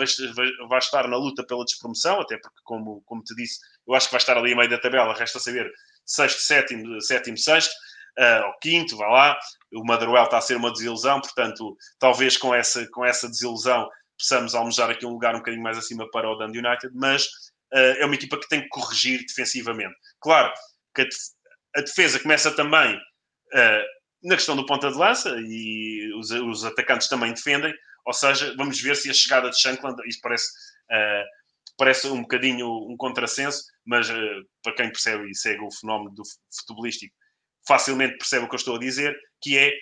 vai, 0.68 0.78
estar 0.78 1.08
na 1.08 1.16
luta 1.16 1.44
pela 1.44 1.64
despromoção, 1.64 2.20
até 2.20 2.36
porque, 2.36 2.60
como, 2.64 3.02
como 3.06 3.22
te 3.22 3.34
disse, 3.34 3.58
eu 3.86 3.94
acho 3.94 4.06
que 4.06 4.12
vai 4.12 4.20
estar 4.20 4.36
ali 4.36 4.52
a 4.52 4.56
meio 4.56 4.70
da 4.70 4.78
tabela, 4.78 5.14
resta 5.14 5.38
saber 5.38 5.70
sexto, 6.04 6.40
sétimo, 6.40 7.00
sétimo, 7.00 7.38
sexto 7.38 7.72
uh, 8.18 8.44
ao 8.44 8.58
quinto, 8.58 8.96
vá 8.96 9.08
lá. 9.08 9.38
O 9.72 9.84
Motherwell 9.84 10.24
está 10.24 10.38
a 10.38 10.42
ser 10.42 10.56
uma 10.56 10.72
desilusão, 10.72 11.20
portanto, 11.20 11.76
talvez 11.98 12.36
com 12.36 12.54
essa, 12.54 12.86
com 12.90 13.04
essa 13.04 13.28
desilusão 13.28 13.88
possamos 14.18 14.54
almejar 14.54 14.90
aqui 14.90 15.04
um 15.04 15.10
lugar 15.10 15.34
um 15.34 15.38
bocadinho 15.38 15.62
mais 15.62 15.76
acima 15.76 16.08
para 16.10 16.30
o 16.30 16.36
Dundee 16.36 16.60
United, 16.60 16.94
mas 16.94 17.24
uh, 17.72 17.98
é 17.98 18.04
uma 18.06 18.14
equipa 18.14 18.38
que 18.38 18.48
tem 18.48 18.62
que 18.62 18.68
corrigir 18.68 19.24
defensivamente. 19.26 19.94
Claro 20.20 20.52
que 20.94 21.08
a, 21.76 21.80
defesa 21.80 22.20
começa 22.20 22.50
também 22.52 22.96
uh, 22.96 23.84
na 24.22 24.36
questão 24.36 24.54
do 24.54 24.64
ponta 24.64 24.90
de 24.90 24.96
lança 24.96 25.34
e 25.40 26.12
os, 26.16 26.30
os, 26.30 26.64
atacantes 26.64 27.08
também 27.08 27.32
defendem, 27.32 27.74
ou 28.06 28.12
seja, 28.12 28.54
vamos 28.56 28.80
ver 28.80 28.96
se 28.96 29.10
a 29.10 29.14
chegada 29.14 29.50
de 29.50 29.60
Shankland, 29.60 29.96
isso 30.06 30.20
parece, 30.22 30.46
uh, 30.90 31.24
parece 31.76 32.06
um 32.06 32.22
bocadinho 32.22 32.68
um 32.68 32.96
contrassenso, 32.96 33.64
mas 33.84 34.08
para 34.62 34.74
quem 34.74 34.92
percebe 34.92 35.28
e 35.28 35.34
segue 35.34 35.62
o 35.62 35.72
fenómeno 35.72 36.14
do 36.14 36.22
futebolístico, 36.56 37.14
facilmente 37.66 38.18
percebe 38.18 38.44
o 38.44 38.48
que 38.48 38.54
eu 38.54 38.58
estou 38.58 38.76
a 38.76 38.78
dizer, 38.78 39.16
que 39.40 39.58
é 39.58 39.72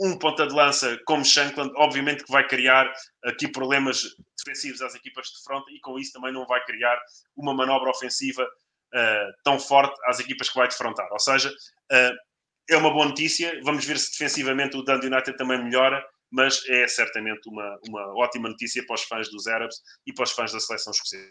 um 0.00 0.18
ponta 0.18 0.46
de 0.46 0.54
lança 0.54 0.98
como 1.06 1.24
Shankland, 1.24 1.72
obviamente 1.76 2.24
que 2.24 2.32
vai 2.32 2.46
criar 2.46 2.90
aqui 3.24 3.48
problemas 3.48 4.02
defensivos 4.38 4.80
às 4.80 4.94
equipas 4.94 5.26
de 5.26 5.44
frente 5.44 5.76
e 5.76 5.80
com 5.80 5.98
isso 5.98 6.12
também 6.12 6.32
não 6.32 6.46
vai 6.46 6.64
criar 6.64 6.98
uma 7.36 7.54
manobra 7.54 7.90
ofensiva 7.90 8.42
uh, 8.42 9.32
tão 9.44 9.58
forte 9.58 9.94
às 10.06 10.18
equipas 10.18 10.48
que 10.48 10.56
vai 10.56 10.68
defrontar. 10.68 11.06
Ou 11.12 11.18
seja, 11.18 11.50
uh, 11.50 12.16
é 12.70 12.76
uma 12.76 12.90
boa 12.90 13.06
notícia. 13.06 13.60
Vamos 13.62 13.84
ver 13.84 13.98
se 13.98 14.12
defensivamente 14.12 14.76
o 14.76 14.82
Dundee 14.82 15.08
United 15.08 15.36
também 15.36 15.62
melhora 15.62 16.02
mas 16.30 16.62
é 16.68 16.86
certamente 16.86 17.48
uma, 17.48 17.78
uma 17.88 18.14
ótima 18.16 18.48
notícia 18.48 18.84
para 18.86 18.94
os 18.94 19.02
fãs 19.02 19.28
dos 19.30 19.46
Árabes 19.46 19.76
e 20.06 20.12
para 20.12 20.22
os 20.22 20.32
fãs 20.32 20.52
da 20.52 20.60
seleção 20.60 20.92
escocesa. 20.92 21.28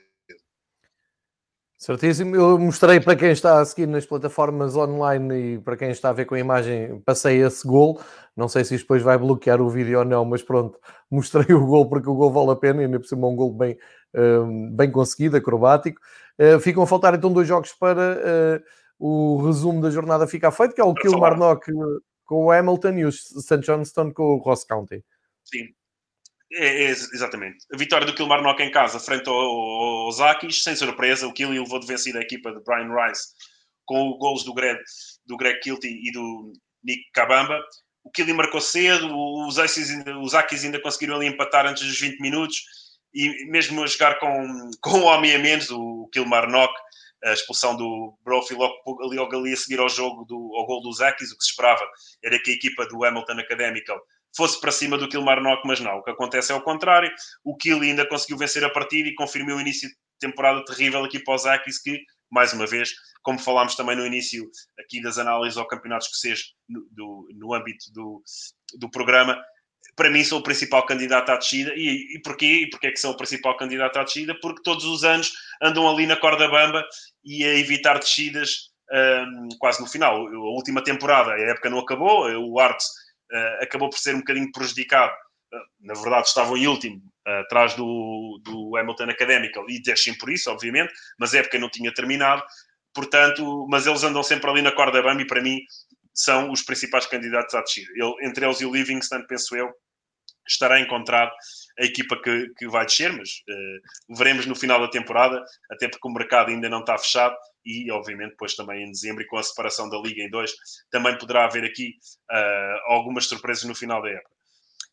Certíssimo. 1.79 2.35
Eu 2.35 2.59
mostrei 2.59 2.99
para 2.99 3.15
quem 3.15 3.31
está 3.31 3.61
a 3.61 3.65
seguir 3.65 3.87
nas 3.87 4.05
plataformas 4.05 4.75
online 4.75 5.53
e 5.55 5.59
para 5.59 5.77
quem 5.77 5.91
está 5.91 6.09
a 6.09 6.13
ver 6.13 6.25
com 6.25 6.35
a 6.35 6.39
imagem, 6.39 6.99
passei 7.05 7.41
esse 7.41 7.65
gol. 7.65 8.01
Não 8.35 8.49
sei 8.49 8.65
se 8.65 8.75
isto 8.75 8.83
depois 8.83 9.01
vai 9.01 9.17
bloquear 9.17 9.61
o 9.61 9.69
vídeo 9.69 9.99
ou 9.99 10.03
não, 10.03 10.25
mas 10.25 10.43
pronto, 10.43 10.77
mostrei 11.09 11.55
o 11.55 11.65
gol 11.65 11.87
porque 11.87 12.09
o 12.09 12.15
gol 12.15 12.33
vale 12.33 12.51
a 12.51 12.55
pena 12.57 12.81
e 12.81 12.85
ainda 12.85 12.99
por 12.99 13.07
cima 13.07 13.25
é 13.25 13.29
um 13.29 13.35
gol 13.35 13.53
bem, 13.53 13.77
uh, 14.13 14.75
bem 14.75 14.91
conseguido, 14.91 15.37
acrobático. 15.37 16.01
Uh, 16.37 16.59
ficam 16.59 16.83
a 16.83 16.87
faltar 16.87 17.15
então 17.15 17.31
dois 17.31 17.47
jogos 17.47 17.71
para 17.71 18.17
uh, 18.17 18.63
o 18.99 19.45
resumo 19.45 19.81
da 19.81 19.89
jornada 19.89 20.27
ficar 20.27 20.51
feito, 20.51 20.75
que 20.75 20.81
é 20.81 20.83
o 20.83 20.93
Kilmarnock 20.93 21.65
com 22.25 22.47
o 22.47 22.51
Hamilton 22.51 22.91
e 22.97 23.05
o 23.05 23.11
St. 23.13 23.59
Johnston 23.59 24.11
com 24.11 24.23
o 24.23 24.37
Ross 24.39 24.65
County. 24.65 25.01
Sim, 25.45 25.69
é, 26.51 26.83
é, 26.85 26.89
exatamente. 26.89 27.65
A 27.73 27.77
vitória 27.77 28.07
do 28.07 28.13
Kilmarnock 28.13 28.61
em 28.61 28.71
casa 28.71 28.99
frente 28.99 29.29
ao, 29.29 29.35
ao 29.35 30.11
Zakis, 30.11 30.63
sem 30.63 30.75
surpresa. 30.75 31.27
O 31.27 31.33
Killy 31.33 31.59
levou 31.59 31.79
de 31.79 31.87
vencida 31.87 32.19
a 32.19 32.23
equipa 32.23 32.51
de 32.51 32.63
Brian 32.63 32.89
Rice 32.93 33.27
com 33.85 34.17
gols 34.17 34.43
do 34.43 34.53
Greg, 34.53 34.79
do 35.25 35.37
Greg 35.37 35.59
Kilty 35.59 35.87
e 35.87 36.11
do 36.11 36.53
Nick 36.83 37.03
Cabamba. 37.13 37.59
O 38.03 38.11
Killy 38.11 38.33
marcou 38.33 38.61
cedo, 38.61 39.07
os, 39.15 39.57
os 39.57 40.35
Akis 40.35 40.63
ainda 40.63 40.81
conseguiram 40.81 41.15
ali 41.15 41.27
empatar 41.27 41.65
antes 41.65 41.85
dos 41.85 41.99
20 41.99 42.19
minutos 42.19 42.57
e 43.13 43.45
mesmo 43.45 43.83
a 43.83 43.87
jogar 43.87 44.19
com, 44.19 44.69
com 44.81 44.99
um 44.99 45.05
homem 45.05 45.35
a 45.35 45.39
menos, 45.39 45.69
o 45.71 46.09
Kilmarnock, 46.11 46.73
a 47.23 47.33
expulsão 47.33 47.75
do 47.75 48.17
Brophy 48.23 48.53
logo 48.53 49.03
ali, 49.03 49.17
logo 49.17 49.35
ali 49.35 49.53
a 49.53 49.57
seguir 49.57 49.79
ao 49.79 49.89
jogo, 49.89 50.23
do, 50.25 50.35
ao 50.55 50.65
gol 50.65 50.81
dos 50.81 51.01
Akis, 51.01 51.31
o 51.31 51.37
que 51.37 51.43
se 51.43 51.49
esperava 51.51 51.85
era 52.23 52.39
que 52.39 52.51
a 52.51 52.53
equipa 52.53 52.85
do 52.87 53.03
Hamilton 53.03 53.39
Academical 53.39 53.99
fosse 54.35 54.59
para 54.59 54.71
cima 54.71 54.97
do 54.97 55.07
Kilmarnock, 55.07 55.61
mas 55.65 55.79
não. 55.79 55.97
O 55.97 56.03
que 56.03 56.11
acontece 56.11 56.51
é 56.51 56.55
o 56.55 56.61
contrário. 56.61 57.11
O 57.43 57.55
Kill 57.55 57.81
ainda 57.81 58.07
conseguiu 58.07 58.37
vencer 58.37 58.63
a 58.63 58.69
partida 58.69 59.09
e 59.09 59.15
confirmou 59.15 59.57
o 59.57 59.61
início 59.61 59.89
de 59.89 59.95
temporada 60.19 60.63
terrível 60.65 61.03
aqui 61.03 61.19
para 61.19 61.35
os 61.35 61.45
Akis, 61.45 61.81
que, 61.81 61.99
mais 62.29 62.53
uma 62.53 62.67
vez, 62.67 62.91
como 63.21 63.39
falámos 63.39 63.75
também 63.75 63.95
no 63.95 64.05
início 64.05 64.49
aqui 64.79 65.01
das 65.01 65.17
análises 65.17 65.57
ao 65.57 65.67
campeonato 65.67 66.05
escocês 66.05 66.53
no, 66.67 67.27
no 67.33 67.53
âmbito 67.53 67.85
do, 67.91 68.21
do 68.77 68.89
programa, 68.89 69.37
para 69.95 70.09
mim 70.09 70.23
sou 70.23 70.39
o 70.39 70.43
principal 70.43 70.85
candidato 70.85 71.29
à 71.29 71.35
descida. 71.35 71.73
E, 71.75 72.15
e 72.15 72.21
porquê? 72.21 72.63
E 72.63 72.69
porquê 72.69 72.87
é 72.87 72.91
que 72.91 72.99
sou 72.99 73.11
o 73.11 73.17
principal 73.17 73.57
candidato 73.57 73.97
à 73.97 74.03
descida? 74.03 74.33
Porque 74.39 74.61
todos 74.63 74.85
os 74.85 75.03
anos 75.03 75.31
andam 75.61 75.89
ali 75.89 76.05
na 76.05 76.15
corda 76.15 76.47
bamba 76.47 76.85
e 77.23 77.43
a 77.43 77.57
evitar 77.57 77.99
descidas 77.99 78.69
um, 78.91 79.49
quase 79.59 79.81
no 79.81 79.87
final. 79.87 80.15
A 80.27 80.51
última 80.55 80.83
temporada, 80.83 81.33
a 81.33 81.39
época 81.39 81.69
não 81.69 81.79
acabou, 81.79 82.29
o 82.29 82.59
Arts 82.59 82.85
uh, 82.85 82.89
acabou 83.61 83.89
por 83.89 83.97
ser 83.97 84.15
um 84.15 84.19
bocadinho 84.19 84.51
prejudicado. 84.51 85.13
Uh, 85.53 85.57
na 85.79 85.93
verdade, 85.95 86.27
estavam 86.27 86.57
em 86.57 86.67
último, 86.67 86.97
uh, 87.27 87.41
atrás 87.41 87.73
do, 87.73 88.39
do 88.43 88.77
Hamilton 88.77 89.09
Academical, 89.09 89.69
e 89.69 89.81
deixem 89.81 90.17
por 90.17 90.29
isso, 90.29 90.51
obviamente, 90.51 90.93
mas 91.19 91.33
a 91.33 91.39
época 91.39 91.59
não 91.59 91.69
tinha 91.69 91.93
terminado. 91.93 92.43
Portanto, 92.93 93.67
mas 93.69 93.85
eles 93.87 94.03
andam 94.03 94.23
sempre 94.23 94.49
ali 94.49 94.61
na 94.61 94.71
corda 94.71 95.01
bamba 95.01 95.21
e 95.21 95.27
para 95.27 95.41
mim 95.41 95.59
são 96.13 96.51
os 96.51 96.61
principais 96.61 97.05
candidatos 97.05 97.53
à 97.55 97.61
descida. 97.61 97.87
Entre 98.21 98.45
eles 98.45 98.59
e 98.61 98.65
o 98.65 98.73
Livingston, 98.73 99.23
penso 99.27 99.55
eu, 99.55 99.71
estará 100.47 100.75
a 100.75 100.79
encontrar 100.79 101.31
a 101.79 101.85
equipa 101.85 102.19
que, 102.21 102.49
que 102.57 102.67
vai 102.67 102.85
descer, 102.85 103.13
mas 103.13 103.29
uh, 103.29 104.15
veremos 104.17 104.45
no 104.45 104.55
final 104.55 104.79
da 104.81 104.89
temporada, 104.89 105.43
até 105.71 105.87
porque 105.87 106.07
o 106.07 106.11
mercado 106.11 106.49
ainda 106.49 106.67
não 106.67 106.79
está 106.79 106.97
fechado 106.97 107.35
e, 107.65 107.91
obviamente, 107.91 108.31
depois 108.31 108.55
também 108.55 108.83
em 108.83 108.91
dezembro 108.91 109.23
e 109.23 109.27
com 109.27 109.37
a 109.37 109.43
separação 109.43 109.89
da 109.89 109.97
Liga 109.97 110.21
em 110.21 110.29
dois, 110.29 110.51
também 110.91 111.17
poderá 111.17 111.45
haver 111.45 111.63
aqui 111.63 111.95
uh, 112.31 112.93
algumas 112.93 113.25
surpresas 113.25 113.63
no 113.63 113.75
final 113.75 114.01
da 114.01 114.09
época. 114.09 114.29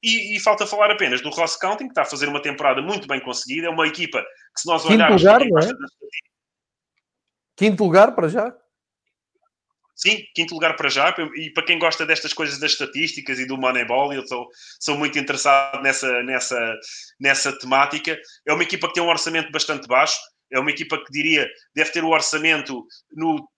E, 0.03 0.37
e, 0.37 0.41
falta 0.41 0.67
falar 0.67 0.91
apenas 0.91 1.21
do 1.21 1.31
Ross 1.31 1.57
County, 1.57 1.85
que 1.85 1.91
está 1.91 2.03
a 2.03 2.07
fazer 2.07 2.29
uma 2.29 2.43
temporada 2.43 2.83
muito 2.83 3.09
bem 3.09 3.21
conseguida. 3.21 3.67
É 3.69 3.71
uma 3.71 3.87
equipa 3.87 4.23
que, 4.23 4.61
se 4.61 4.67
nós 4.67 4.85
olharmos. 4.85 5.23
Quinto 5.23 5.35
lugar, 5.35 5.49
não 5.49 5.59
é? 5.59 5.73
Quinto 7.57 7.85
lugar 7.85 8.15
para 8.15 8.29
já? 8.29 8.55
Sim, 9.97 10.23
quinto 10.35 10.55
lugar 10.55 10.77
para 10.77 10.91
já. 10.91 11.15
E 11.37 11.51
para 11.51 11.65
quem 11.65 11.79
gosta 11.79 12.05
destas 12.05 12.35
coisas 12.35 12.59
das 12.59 12.73
estatísticas 12.73 13.39
e 13.39 13.47
do 13.47 13.57
Moneyball, 13.57 14.13
eu 14.13 14.27
sou, 14.27 14.47
sou 14.79 14.99
muito 14.99 15.19
interessado 15.19 15.83
nessa, 15.83 16.23
nessa, 16.23 16.75
nessa 17.19 17.59
temática. 17.59 18.19
É 18.47 18.53
uma 18.53 18.63
equipa 18.63 18.89
que 18.89 18.95
tem 18.95 19.03
um 19.03 19.09
orçamento 19.09 19.51
bastante 19.51 19.89
baixo. 19.89 20.19
É 20.53 20.59
uma 20.59 20.71
equipa 20.71 21.03
que 21.03 21.11
diria 21.11 21.49
deve 21.75 21.91
ter 21.91 22.05
o 22.05 22.11
orçamento 22.11 22.85
no, 23.13 23.49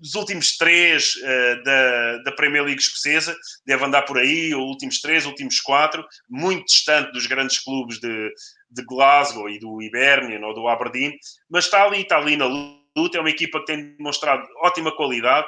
nos 0.00 0.14
últimos 0.14 0.56
três 0.56 1.14
uh, 1.16 1.62
da, 1.62 2.18
da 2.18 2.32
Premier 2.32 2.64
League 2.64 2.80
escocesa, 2.80 3.36
deve 3.66 3.84
andar 3.84 4.02
por 4.02 4.18
aí, 4.18 4.54
os 4.54 4.62
últimos 4.62 5.00
três, 5.00 5.24
últimos 5.26 5.60
quatro, 5.60 6.04
muito 6.28 6.66
distante 6.66 7.12
dos 7.12 7.26
grandes 7.26 7.58
clubes 7.62 7.98
de, 7.98 8.32
de 8.70 8.84
Glasgow 8.84 9.48
e 9.48 9.58
do 9.58 9.80
Hibernian 9.80 10.44
ou 10.46 10.54
do 10.54 10.68
Aberdeen, 10.68 11.16
mas 11.48 11.64
está 11.64 11.84
ali, 11.84 12.02
está 12.02 12.18
ali 12.18 12.36
na 12.36 12.46
luta. 12.46 13.16
É 13.16 13.20
uma 13.20 13.30
equipa 13.30 13.60
que 13.60 13.66
tem 13.66 13.96
demonstrado 13.96 14.46
ótima 14.62 14.94
qualidade. 14.94 15.46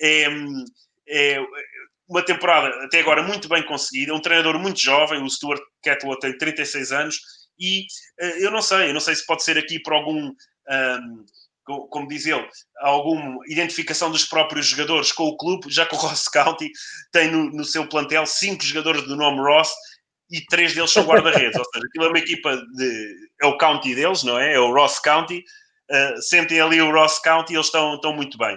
É, 0.00 0.26
é 1.08 1.40
uma 2.08 2.22
temporada 2.22 2.68
até 2.84 3.00
agora 3.00 3.22
muito 3.22 3.48
bem 3.48 3.62
conseguida. 3.62 4.12
É 4.12 4.14
um 4.14 4.20
treinador 4.20 4.58
muito 4.58 4.80
jovem, 4.80 5.22
o 5.22 5.30
Stuart 5.30 5.62
Catwell 5.82 6.18
tem 6.18 6.36
36 6.36 6.92
anos 6.92 7.20
e 7.58 7.86
uh, 8.20 8.38
eu 8.38 8.50
não 8.50 8.62
sei, 8.62 8.90
eu 8.90 8.94
não 8.94 9.00
sei 9.00 9.14
se 9.14 9.26
pode 9.26 9.42
ser 9.42 9.58
aqui 9.58 9.80
por 9.80 9.92
algum, 9.92 10.28
um, 10.28 11.24
como 11.64 12.08
diz 12.08 12.26
ele, 12.26 12.46
alguma 12.80 13.38
identificação 13.46 14.10
dos 14.10 14.24
próprios 14.24 14.66
jogadores 14.66 15.12
com 15.12 15.24
o 15.24 15.36
clube, 15.36 15.70
já 15.70 15.86
que 15.86 15.94
o 15.94 15.98
Ross 15.98 16.28
County 16.28 16.70
tem 17.12 17.30
no, 17.30 17.50
no 17.50 17.64
seu 17.64 17.88
plantel 17.88 18.26
cinco 18.26 18.64
jogadores 18.64 19.02
do 19.02 19.16
nome 19.16 19.38
Ross 19.38 19.70
e 20.30 20.44
três 20.46 20.74
deles 20.74 20.90
são 20.90 21.04
guarda-redes, 21.04 21.58
ou 21.58 21.64
seja, 21.72 21.86
aquilo 21.86 22.06
é 22.06 22.08
uma 22.08 22.18
equipa 22.18 22.56
de. 22.56 23.16
é 23.42 23.46
o 23.46 23.58
county 23.58 23.94
deles, 23.94 24.22
não 24.22 24.38
é? 24.38 24.54
É 24.54 24.58
o 24.58 24.72
Ross 24.72 24.98
County. 24.98 25.44
Uh, 25.90 26.22
sentem 26.22 26.58
ali 26.58 26.80
o 26.80 26.90
Ross 26.90 27.18
County 27.18 27.52
e 27.52 27.56
eles 27.56 27.66
estão, 27.66 27.94
estão 27.94 28.14
muito 28.14 28.38
bem. 28.38 28.56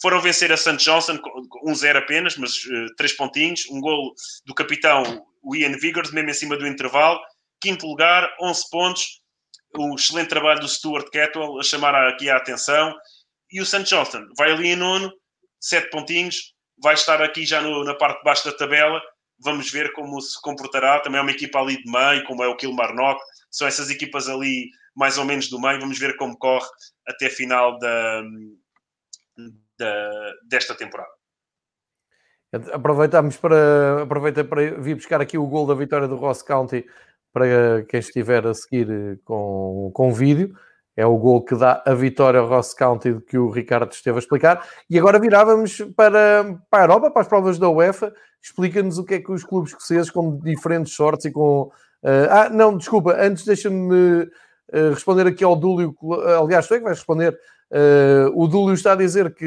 Foram 0.00 0.20
vencer 0.20 0.52
a 0.52 0.56
St. 0.56 0.76
Johnson, 0.76 1.18
um 1.64 1.74
zero 1.74 1.98
apenas, 1.98 2.36
mas 2.36 2.54
uh, 2.64 2.94
três 2.96 3.12
pontinhos. 3.14 3.66
Um 3.68 3.80
gol 3.80 4.14
do 4.46 4.54
capitão, 4.54 5.02
Ian 5.54 5.76
Vigors, 5.76 6.12
mesmo 6.12 6.30
em 6.30 6.34
cima 6.34 6.56
do 6.56 6.68
intervalo 6.68 7.18
quinto 7.60 7.86
lugar, 7.86 8.28
11 8.40 8.70
pontos. 8.70 9.20
O 9.76 9.94
excelente 9.94 10.28
trabalho 10.28 10.60
do 10.60 10.68
Stuart 10.68 11.08
Catwell 11.10 11.58
a 11.58 11.62
chamar 11.62 11.94
aqui 12.08 12.30
a 12.30 12.36
atenção. 12.36 12.96
E 13.50 13.60
o 13.60 13.66
St. 13.66 13.84
Johnston 13.84 14.26
vai 14.36 14.50
ali 14.50 14.68
em 14.68 14.76
nono, 14.76 15.12
7 15.60 15.90
pontinhos. 15.90 16.54
Vai 16.82 16.94
estar 16.94 17.20
aqui 17.22 17.44
já 17.44 17.60
no, 17.60 17.84
na 17.84 17.94
parte 17.94 18.18
de 18.18 18.24
baixo 18.24 18.44
da 18.44 18.56
tabela. 18.56 19.00
Vamos 19.40 19.70
ver 19.70 19.92
como 19.92 20.20
se 20.20 20.40
comportará. 20.40 21.00
Também 21.00 21.18
é 21.18 21.22
uma 21.22 21.30
equipa 21.30 21.58
ali 21.60 21.82
de 21.82 21.90
meio, 21.90 22.24
como 22.24 22.42
é 22.42 22.48
o 22.48 22.56
Kilmarnock. 22.56 23.20
São 23.50 23.66
essas 23.66 23.90
equipas 23.90 24.28
ali 24.28 24.68
mais 24.96 25.18
ou 25.18 25.24
menos 25.24 25.48
do 25.48 25.60
meio. 25.60 25.80
Vamos 25.80 25.98
ver 25.98 26.16
como 26.16 26.36
corre 26.38 26.66
até 27.06 27.26
a 27.26 27.30
final 27.30 27.78
da, 27.78 28.22
da, 29.78 30.32
desta 30.48 30.74
temporada. 30.74 31.10
Aproveitamos 32.72 33.36
para, 33.36 34.02
aproveita 34.02 34.42
para 34.42 34.80
vir 34.80 34.94
buscar 34.94 35.20
aqui 35.20 35.36
o 35.36 35.46
gol 35.46 35.66
da 35.66 35.74
vitória 35.74 36.08
do 36.08 36.16
Ross 36.16 36.42
County 36.42 36.86
para 37.38 37.84
quem 37.84 38.00
estiver 38.00 38.44
a 38.46 38.52
seguir 38.52 38.90
eh, 38.90 39.16
com, 39.24 39.92
com 39.94 40.12
vídeo. 40.12 40.52
É 40.96 41.06
o 41.06 41.16
gol 41.16 41.44
que 41.44 41.54
dá 41.54 41.80
a 41.86 41.94
vitória 41.94 42.40
ao 42.40 42.48
Ross 42.48 42.74
County 42.74 43.20
que 43.20 43.38
o 43.38 43.50
Ricardo 43.50 43.92
esteve 43.92 44.16
a 44.16 44.18
explicar. 44.18 44.66
E 44.90 44.98
agora 44.98 45.20
virávamos 45.20 45.80
para, 45.96 46.58
para 46.68 46.80
a 46.80 46.84
Europa, 46.84 47.10
para 47.12 47.22
as 47.22 47.28
provas 47.28 47.56
da 47.56 47.68
UEFA. 47.68 48.12
Explica-nos 48.42 48.98
o 48.98 49.04
que 49.04 49.14
é 49.14 49.20
que 49.20 49.30
os 49.30 49.44
clubes 49.44 49.70
escoceses 49.70 50.10
com 50.10 50.36
diferentes 50.40 50.94
sortes 50.94 51.26
e 51.26 51.30
com... 51.30 51.70
Uh, 52.02 52.28
ah, 52.30 52.48
não, 52.48 52.76
desculpa, 52.76 53.16
antes 53.16 53.44
deixa-me 53.44 54.22
uh, 54.22 54.90
responder 54.92 55.28
aqui 55.28 55.44
ao 55.44 55.54
Dúlio. 55.54 55.94
Aliás, 56.42 56.66
tu 56.66 56.74
é 56.74 56.78
que 56.78 56.84
vais 56.84 56.98
responder. 56.98 57.38
Uh, 57.70 58.32
o 58.34 58.48
Dúlio 58.48 58.74
está 58.74 58.92
a 58.92 58.96
dizer 58.96 59.32
que, 59.34 59.46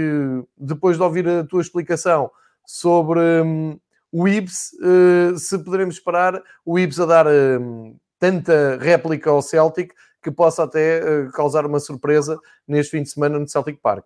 depois 0.57 0.95
de 0.95 1.03
ouvir 1.03 1.27
a 1.27 1.43
tua 1.43 1.61
explicação 1.61 2.31
sobre... 2.65 3.19
Um, 3.19 3.77
o 4.11 4.27
Ibs, 4.27 4.71
uh, 4.73 5.37
se 5.37 5.57
poderemos 5.63 5.95
esperar 5.95 6.41
o 6.65 6.77
Ibs 6.77 6.99
a 6.99 7.05
dar 7.05 7.27
uh, 7.27 7.99
tanta 8.19 8.77
réplica 8.77 9.29
ao 9.29 9.41
Celtic 9.41 9.93
que 10.21 10.29
possa 10.29 10.63
até 10.63 11.01
uh, 11.01 11.31
causar 11.31 11.65
uma 11.65 11.79
surpresa 11.79 12.37
neste 12.67 12.91
fim 12.91 13.03
de 13.03 13.09
semana 13.09 13.39
no 13.39 13.47
Celtic 13.47 13.79
Park. 13.81 14.05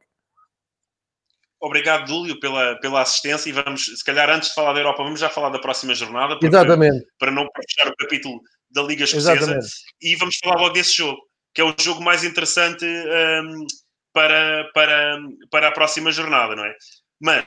Obrigado, 1.59 2.05
Dúlio, 2.05 2.39
pela, 2.39 2.79
pela 2.79 3.01
assistência 3.01 3.49
e 3.49 3.51
vamos, 3.51 3.85
se 3.85 4.03
calhar 4.03 4.29
antes 4.29 4.49
de 4.49 4.55
falar 4.55 4.73
da 4.73 4.79
Europa, 4.79 5.03
vamos 5.03 5.19
já 5.19 5.29
falar 5.29 5.49
da 5.49 5.59
próxima 5.59 5.95
jornada, 5.95 6.35
porque, 6.35 6.47
Exatamente. 6.47 7.07
para 7.17 7.31
não 7.31 7.47
fechar 7.55 7.91
o 7.91 7.95
capítulo 7.95 8.39
da 8.69 8.83
Liga 8.83 9.03
Escocesa 9.03 9.33
Exatamente. 9.33 9.67
e 10.01 10.15
vamos 10.15 10.37
falar 10.37 10.61
logo 10.61 10.73
desse 10.73 10.97
jogo, 10.97 11.19
que 11.53 11.61
é 11.61 11.63
o 11.63 11.73
jogo 11.79 12.03
mais 12.03 12.23
interessante 12.23 12.85
um, 12.85 12.87
ehm, 12.87 13.65
para, 14.13 14.69
para, 14.73 15.19
para 15.49 15.67
a 15.69 15.71
próxima 15.71 16.11
jornada, 16.11 16.55
não 16.55 16.65
é? 16.65 16.75
Mas 17.19 17.45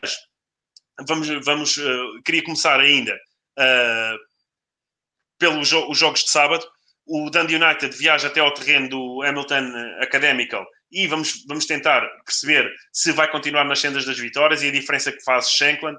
vamos, 1.06 1.28
vamos 1.44 1.76
uh, 1.76 2.22
queria 2.24 2.42
começar 2.42 2.78
ainda 2.80 3.14
uh, 3.14 4.18
pelos 5.38 5.68
jo 5.68 5.88
os 5.90 5.98
jogos 5.98 6.24
de 6.24 6.30
sábado. 6.30 6.64
O 7.06 7.30
Dundee 7.30 7.56
United 7.56 7.96
viaja 7.96 8.28
até 8.28 8.40
ao 8.40 8.52
terreno 8.52 8.88
do 8.88 9.22
Hamilton 9.22 9.72
Academical 10.00 10.66
e 10.90 11.06
vamos, 11.06 11.44
vamos 11.46 11.66
tentar 11.66 12.06
perceber 12.24 12.70
se 12.92 13.12
vai 13.12 13.30
continuar 13.30 13.64
nas 13.64 13.80
sendas 13.80 14.04
das 14.04 14.18
vitórias 14.18 14.62
e 14.62 14.68
a 14.68 14.72
diferença 14.72 15.12
que 15.12 15.22
faz 15.22 15.50
Shankland. 15.50 15.98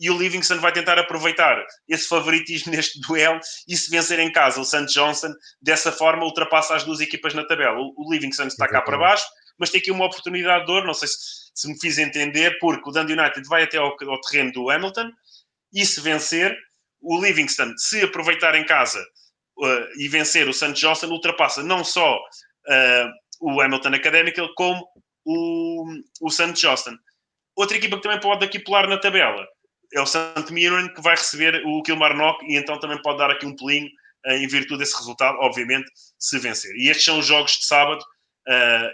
e 0.00 0.10
o 0.10 0.16
Livingston 0.16 0.58
vai 0.58 0.72
tentar 0.72 0.96
aproveitar 0.98 1.64
esse 1.88 2.08
favoritismo 2.08 2.72
neste 2.72 3.00
duelo 3.06 3.40
e 3.66 3.76
se 3.76 3.90
vencer 3.90 4.18
em 4.20 4.30
casa 4.30 4.60
o 4.60 4.64
St. 4.64 4.86
Johnson, 4.86 5.32
dessa 5.60 5.90
forma 5.90 6.24
ultrapassa 6.24 6.76
as 6.76 6.84
duas 6.84 7.00
equipas 7.00 7.34
na 7.34 7.44
tabela. 7.44 7.78
O 7.78 8.12
Livingston 8.12 8.46
está 8.46 8.68
cá 8.68 8.80
para 8.80 8.96
baixo, 8.96 9.26
mas 9.58 9.70
tem 9.70 9.80
aqui 9.80 9.90
uma 9.90 10.06
oportunidade 10.06 10.64
de 10.64 10.72
ouro, 10.72 10.86
não 10.86 10.94
sei 10.94 11.08
se, 11.08 11.16
se 11.54 11.68
me 11.68 11.78
fiz 11.78 11.98
entender, 11.98 12.58
porque 12.60 12.88
o 12.88 12.92
Dundee 12.92 13.18
United 13.18 13.46
vai 13.48 13.64
até 13.64 13.78
ao, 13.78 13.96
ao 14.08 14.20
terreno 14.20 14.52
do 14.52 14.70
Hamilton 14.70 15.10
e 15.72 15.84
se 15.84 16.00
vencer, 16.00 16.56
o 17.00 17.20
Livingston, 17.20 17.74
se 17.76 18.02
aproveitar 18.02 18.54
em 18.54 18.64
casa 18.64 19.00
uh, 19.58 20.00
e 20.00 20.08
vencer 20.08 20.48
o 20.48 20.52
St. 20.52 20.72
Johnson, 20.72 21.08
ultrapassa 21.08 21.62
não 21.62 21.84
só 21.84 22.16
uh, 22.16 23.10
o 23.40 23.60
Hamilton 23.60 23.94
Academical, 23.94 24.48
como 24.54 24.86
o, 25.24 25.84
o 26.20 26.30
St. 26.30 26.52
Johnson. 26.52 26.96
Outra 27.56 27.76
equipa 27.76 27.96
que 27.96 28.02
também 28.02 28.20
pode 28.20 28.44
aqui 28.44 28.58
pular 28.58 28.88
na 28.88 28.98
tabela 28.98 29.46
é 29.92 30.00
o 30.00 30.06
St. 30.06 30.52
Mirren, 30.52 30.92
que 30.92 31.00
vai 31.00 31.16
receber 31.16 31.62
o 31.64 31.82
Kilmarnock 31.82 32.44
e 32.46 32.56
então 32.56 32.78
também 32.78 33.00
pode 33.02 33.18
dar 33.18 33.30
aqui 33.30 33.46
um 33.46 33.54
pulinho 33.54 33.88
uh, 34.26 34.32
em 34.32 34.46
virtude 34.46 34.80
desse 34.80 34.96
resultado, 34.96 35.36
obviamente, 35.38 35.90
se 36.18 36.38
vencer. 36.38 36.74
E 36.76 36.88
estes 36.88 37.04
são 37.04 37.18
os 37.18 37.26
jogos 37.26 37.52
de 37.52 37.66
sábado 37.66 38.04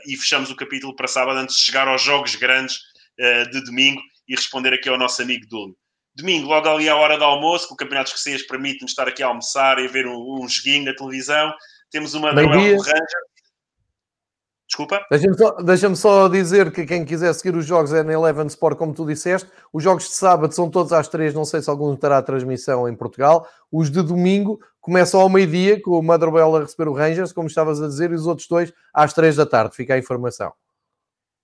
e 0.06 0.16
fechamos 0.16 0.50
o 0.50 0.56
capítulo 0.56 0.94
para 0.94 1.08
sábado 1.08 1.38
antes 1.38 1.56
de 1.56 1.62
chegar 1.62 1.86
aos 1.88 2.02
jogos 2.02 2.34
grandes 2.36 2.78
de 3.52 3.64
domingo 3.64 4.00
e 4.28 4.34
responder 4.34 4.72
aqui 4.72 4.88
ao 4.88 4.98
nosso 4.98 5.22
amigo 5.22 5.46
Dúlio. 5.48 5.76
Domingo, 6.16 6.46
logo 6.46 6.68
ali 6.68 6.88
à 6.88 6.96
hora 6.96 7.18
do 7.18 7.24
almoço, 7.24 7.66
que 7.66 7.74
o 7.74 7.76
Campeonato 7.76 8.10
Escocês 8.10 8.46
permite-nos 8.46 8.92
estar 8.92 9.08
aqui 9.08 9.22
a 9.22 9.26
almoçar 9.26 9.78
e 9.80 9.86
a 9.86 9.90
ver 9.90 10.06
um, 10.06 10.42
um 10.42 10.48
joguinho 10.48 10.84
na 10.84 10.94
televisão. 10.94 11.52
Temos 11.90 12.14
uma 12.14 12.32
Manuel 12.32 12.78
Ranger. 12.78 13.24
Desculpa? 14.66 15.04
Deixa-me 15.10 15.36
só, 15.36 15.50
deixa 15.62 15.94
só, 15.94 16.28
dizer 16.28 16.72
que 16.72 16.86
quem 16.86 17.04
quiser 17.04 17.32
seguir 17.34 17.56
os 17.56 17.66
jogos 17.66 17.92
é 17.92 18.02
na 18.02 18.12
Eleven 18.12 18.46
Sport, 18.46 18.78
como 18.78 18.94
tu 18.94 19.04
disseste. 19.06 19.48
Os 19.72 19.82
jogos 19.82 20.04
de 20.04 20.14
sábado 20.14 20.54
são 20.54 20.70
todos 20.70 20.92
às 20.92 21.06
três, 21.06 21.34
não 21.34 21.44
sei 21.44 21.60
se 21.60 21.68
algum 21.68 21.94
terá 21.94 22.22
transmissão 22.22 22.88
em 22.88 22.96
Portugal. 22.96 23.46
Os 23.70 23.90
de 23.90 24.00
domingo 24.02 24.58
começam 24.84 25.18
ao 25.18 25.30
meio-dia, 25.30 25.80
com 25.80 25.98
o 25.98 26.02
Motherwell 26.02 26.56
a 26.56 26.60
receber 26.60 26.88
o 26.88 26.92
Rangers, 26.92 27.32
como 27.32 27.48
estavas 27.48 27.80
a 27.80 27.88
dizer, 27.88 28.10
e 28.10 28.14
os 28.14 28.26
outros 28.26 28.46
dois 28.46 28.70
às 28.92 29.14
três 29.14 29.34
da 29.34 29.46
tarde. 29.46 29.74
Fica 29.74 29.94
a 29.94 29.98
informação. 29.98 30.52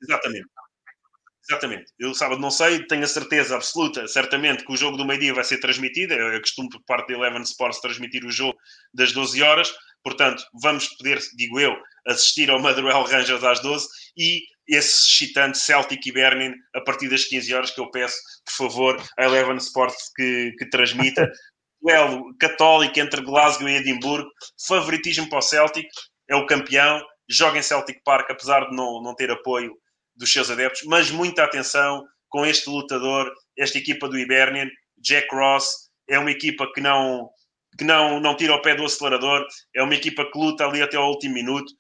Exatamente. 0.03 0.47
Exatamente. 1.49 1.91
Eu 1.99 2.15
sábado 2.15 2.39
não 2.39 2.51
sei, 2.51 2.87
tenho 2.87 3.03
a 3.03 3.09
certeza 3.09 3.57
absoluta, 3.57 4.07
certamente, 4.07 4.65
que 4.65 4.73
o 4.73 4.77
jogo 4.77 4.99
do 4.99 5.07
meio-dia 5.07 5.33
vai 5.33 5.43
ser 5.43 5.59
transmitido. 5.59 6.13
É 6.13 6.39
costume 6.39 6.69
por 6.69 6.83
parte 6.85 7.09
da 7.09 7.15
Eleven 7.15 7.43
Sports 7.43 7.81
transmitir 7.81 8.27
o 8.27 8.31
jogo 8.31 8.57
das 8.93 9.13
12 9.13 9.43
horas. 9.43 9.73
Portanto, 10.05 10.45
vamos 10.63 10.87
poder, 10.99 11.19
digo 11.35 11.59
eu, 11.59 11.75
assistir 12.07 12.51
ao 12.51 12.61
Motherwell 12.61 13.05
Rangers 13.05 13.43
às 13.43 13.61
12 13.61 13.89
e 14.19 14.43
esse 14.69 15.09
excitante 15.09 15.59
Celtic 15.59 16.07
e 16.07 16.13
Bernin 16.13 16.53
a 16.75 16.81
partir 16.83 17.09
das 17.09 17.25
15 17.25 17.55
horas 17.55 17.71
que 17.71 17.81
eu 17.81 17.91
peço, 17.91 18.17
por 18.45 18.69
favor, 18.69 19.03
a 19.19 19.25
Eleven 19.25 19.57
Sports 19.57 20.11
que, 20.15 20.53
que 20.59 20.69
transmita. 20.69 21.27
Duelo 21.81 22.37
católico 22.39 22.99
entre 23.01 23.23
Glasgow 23.23 23.69
e 23.69 23.77
Edimburgo, 23.77 24.29
favoritismo 24.67 25.29
para 25.29 25.39
o 25.39 25.43
Celtic, 25.43 25.89
é 26.29 26.37
o 26.37 26.47
campeão, 26.47 27.03
joga 27.29 27.59
em 27.59 27.63
Celtic 27.63 28.01
Park, 28.05 28.31
apesar 28.31 28.69
de 28.69 28.77
não, 28.77 29.03
não 29.03 29.15
ter 29.15 29.31
apoio 29.31 29.75
dos 30.15 30.33
seus 30.33 30.51
adeptos, 30.51 30.83
mas 30.85 31.11
muita 31.11 31.45
atenção 31.45 32.05
com 32.29 32.45
este 32.45 32.69
lutador, 32.69 33.33
esta 33.59 33.79
equipa 33.79 34.09
do 34.09 34.19
Hibernian, 34.19 34.69
Jack 34.99 35.35
Ross, 35.35 35.91
é 36.09 36.19
uma 36.19 36.31
equipa 36.31 36.71
que 36.73 36.81
não, 36.81 37.31
que 37.79 37.85
não, 37.85 38.21
não 38.21 38.37
tira 38.37 38.55
o 38.55 38.63
pé 38.63 38.75
do 38.75 38.85
acelerador, 38.85 39.47
é 39.75 39.83
uma 39.83 39.95
equipa 39.95 40.25
que 40.31 40.39
luta 40.39 40.67
ali 40.67 40.83
até 40.83 40.97
ao 40.97 41.09
último 41.09 41.35
minuto. 41.35 41.73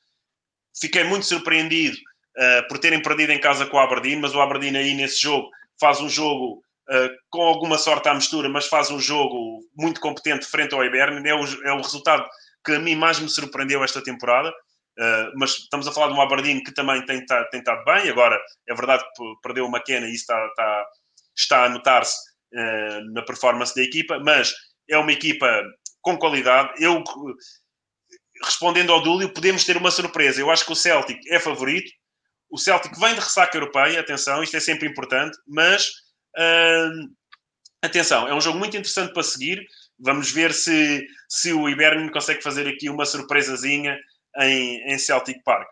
Fiquei 0.81 1.05
muito 1.05 1.27
surpreendido 1.27 1.97
uh, 1.97 2.69
por 2.69 2.79
terem 2.79 3.03
perdido 3.03 3.33
em 3.33 3.41
casa 3.41 3.67
com 3.67 3.77
o 3.77 3.81
Aberdeen, 3.81 4.21
mas 4.21 4.35
o 4.35 4.41
Aberdeen 4.41 4.77
aí 4.77 4.95
nesse 4.95 5.21
jogo 5.21 5.49
faz 5.79 6.01
um 6.01 6.09
jogo 6.09 6.63
com 7.31 7.43
alguma 7.43 7.79
sorte 7.79 8.09
à 8.09 8.15
mistura, 8.15 8.49
mas 8.49 8.67
faz 8.67 8.91
um 8.91 8.99
jogo 8.99 9.61
muito 9.77 10.01
competente 10.01 10.47
frente 10.47 10.75
ao 10.75 10.85
Hibernian. 10.85 11.23
É 11.25 11.35
o, 11.35 11.67
é 11.67 11.73
o 11.73 11.81
resultado 11.81 12.29
que 12.65 12.73
a 12.73 12.79
mim 12.79 12.97
mais 12.97 13.21
me 13.21 13.29
surpreendeu 13.29 13.85
esta 13.85 14.03
temporada. 14.03 14.53
Uh, 14.99 15.33
mas 15.37 15.53
estamos 15.53 15.87
a 15.87 15.93
falar 15.93 16.09
de 16.09 16.15
um 16.15 16.21
Aberdeen 16.21 16.63
que 16.63 16.75
também 16.75 17.05
tem, 17.07 17.25
tá, 17.25 17.45
tem 17.47 17.61
estado 17.61 17.85
bem. 17.85 18.11
Agora, 18.11 18.39
é 18.69 18.75
verdade 18.75 19.03
que 19.17 19.35
perdeu 19.43 19.65
o 19.65 19.69
McKenna 19.71 20.07
e 20.07 20.15
isso 20.15 20.25
está, 20.25 20.47
está, 20.47 20.87
está 21.37 21.65
a 21.65 21.69
notar-se 21.69 22.17
uh, 22.53 23.13
na 23.13 23.23
performance 23.23 23.75
da 23.75 23.83
equipa, 23.83 24.19
mas 24.19 24.53
é 24.89 24.99
uma 24.99 25.13
equipa 25.13 25.63
com 26.03 26.19
qualidade. 26.19 26.73
Eu, 26.83 27.03
respondendo 28.45 28.93
ao 28.93 29.03
Dúlio, 29.03 29.33
podemos 29.33 29.65
ter 29.65 29.77
uma 29.77 29.91
surpresa. 29.91 30.41
Eu 30.41 30.51
acho 30.51 30.67
que 30.67 30.73
o 30.73 30.77
Celtic 30.77 31.21
é 31.29 31.39
favorito. 31.39 31.91
O 32.51 32.59
Celtic 32.59 32.99
vem 32.99 33.15
de 33.15 33.21
ressaca 33.21 33.57
europeia, 33.57 34.01
atenção, 34.01 34.43
isto 34.43 34.57
é 34.57 34.61
sempre 34.61 34.89
importante, 34.89 35.39
mas 35.47 35.89
uh, 36.37 37.11
atenção, 37.83 38.29
é 38.29 38.35
um 38.35 38.41
jogo 38.41 38.59
muito 38.59 38.77
interessante 38.77 39.13
para 39.13 39.23
seguir. 39.23 39.65
Vamos 39.99 40.31
ver 40.31 40.53
se, 40.53 41.07
se 41.29 41.53
o 41.53 41.69
Ibernian 41.69 42.11
consegue 42.11 42.43
fazer 42.43 42.67
aqui 42.67 42.89
uma 42.89 43.05
surpresazinha 43.05 43.99
em, 44.39 44.93
em 44.93 44.99
Celtic 44.99 45.43
Park. 45.45 45.69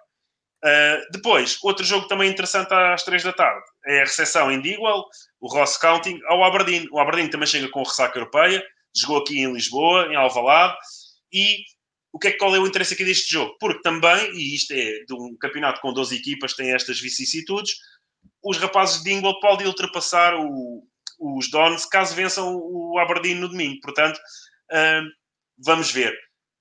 Uh, 0.64 1.00
depois, 1.12 1.56
outro 1.62 1.84
jogo 1.84 2.08
também 2.08 2.30
interessante 2.30 2.72
às 2.74 3.04
3 3.04 3.22
da 3.22 3.32
tarde 3.32 3.64
é 3.86 4.00
a 4.00 4.04
recepção 4.04 4.50
em 4.50 4.60
Digwell, 4.60 5.04
o 5.40 5.48
Ross 5.48 5.76
County, 5.76 6.18
ao 6.26 6.42
Aberdeen. 6.42 6.88
O 6.90 6.98
Aberdeen 6.98 7.30
também 7.30 7.46
chega 7.46 7.68
com 7.68 7.82
ressaca 7.82 8.18
europeia, 8.18 8.64
jogou 8.94 9.18
aqui 9.18 9.38
em 9.38 9.52
Lisboa, 9.52 10.06
em 10.06 10.16
Alvalade, 10.16 10.76
e 11.32 11.58
o 12.12 12.18
que 12.18 12.28
é, 12.28 12.32
qual 12.32 12.54
é 12.56 12.58
o 12.58 12.66
interesse 12.66 12.94
aqui 12.94 13.04
deste 13.04 13.30
jogo? 13.30 13.56
Porque 13.60 13.82
também, 13.82 14.32
e 14.32 14.54
isto 14.54 14.72
é 14.72 15.04
de 15.06 15.14
um 15.14 15.36
campeonato 15.38 15.80
com 15.80 15.92
12 15.92 16.16
equipas, 16.16 16.54
tem 16.54 16.72
estas 16.72 17.00
vicissitudes, 17.00 17.76
os 18.42 18.58
rapazes 18.58 19.02
de 19.02 19.12
Ingwell 19.12 19.40
podem 19.40 19.66
ultrapassar 19.66 20.34
o, 20.34 20.82
os 21.18 21.50
Dons 21.50 21.84
caso 21.84 22.14
vençam 22.14 22.56
o 22.56 22.98
Aberdeen 22.98 23.36
no 23.36 23.48
domingo. 23.48 23.80
Portanto, 23.82 24.16
uh, 24.16 25.04
vamos 25.58 25.90
ver. 25.90 26.16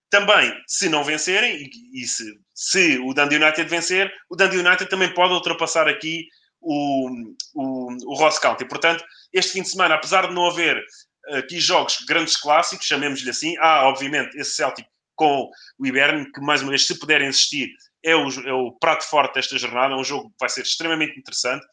Também, 0.10 0.54
se 0.68 0.88
não 0.90 1.04
vencerem, 1.04 1.58
e, 1.64 2.02
e 2.02 2.08
se, 2.08 2.24
se, 2.54 2.98
o 3.00 3.14
Dundee 3.14 3.38
United 3.38 3.70
vencer, 3.70 4.12
o 4.30 4.36
Dundee 4.36 4.60
United 4.60 4.90
também 4.90 5.14
pode 5.14 5.34
ultrapassar 5.34 5.88
aqui 5.88 6.28
o, 6.62 7.10
o, 7.54 7.88
o 8.06 8.16
Ross 8.16 8.40
County. 8.40 8.66
Portanto, 8.66 9.04
este 9.34 9.54
fim 9.54 9.62
de 9.62 9.70
semana, 9.70 9.96
apesar 9.96 10.28
de 10.28 10.34
não 10.34 10.48
haver 10.48 10.82
aqui 11.34 11.60
jogos 11.60 11.98
grandes 12.08 12.38
clássicos, 12.38 12.88
chamemos-lhe 12.88 13.30
assim, 13.30 13.58
há 13.58 13.88
obviamente 13.88 14.38
esse 14.38 14.56
Celtic 14.56 14.88
com 15.18 15.50
o 15.78 15.86
Iberno, 15.86 16.32
que 16.32 16.40
mais 16.40 16.62
uma 16.62 16.70
vez, 16.70 16.88
se 16.88 16.98
puderem 16.98 17.28
assistir, 17.28 17.70
é 18.04 18.16
o, 18.16 18.30
é 18.48 18.54
o 18.54 18.72
prato 18.72 19.04
forte 19.04 19.34
desta 19.34 19.58
jornada, 19.58 19.94
é 19.94 19.98
um 19.98 20.04
jogo 20.04 20.30
que 20.30 20.36
vai 20.40 20.48
ser 20.48 20.62
extremamente 20.62 21.20
interessante. 21.20 21.66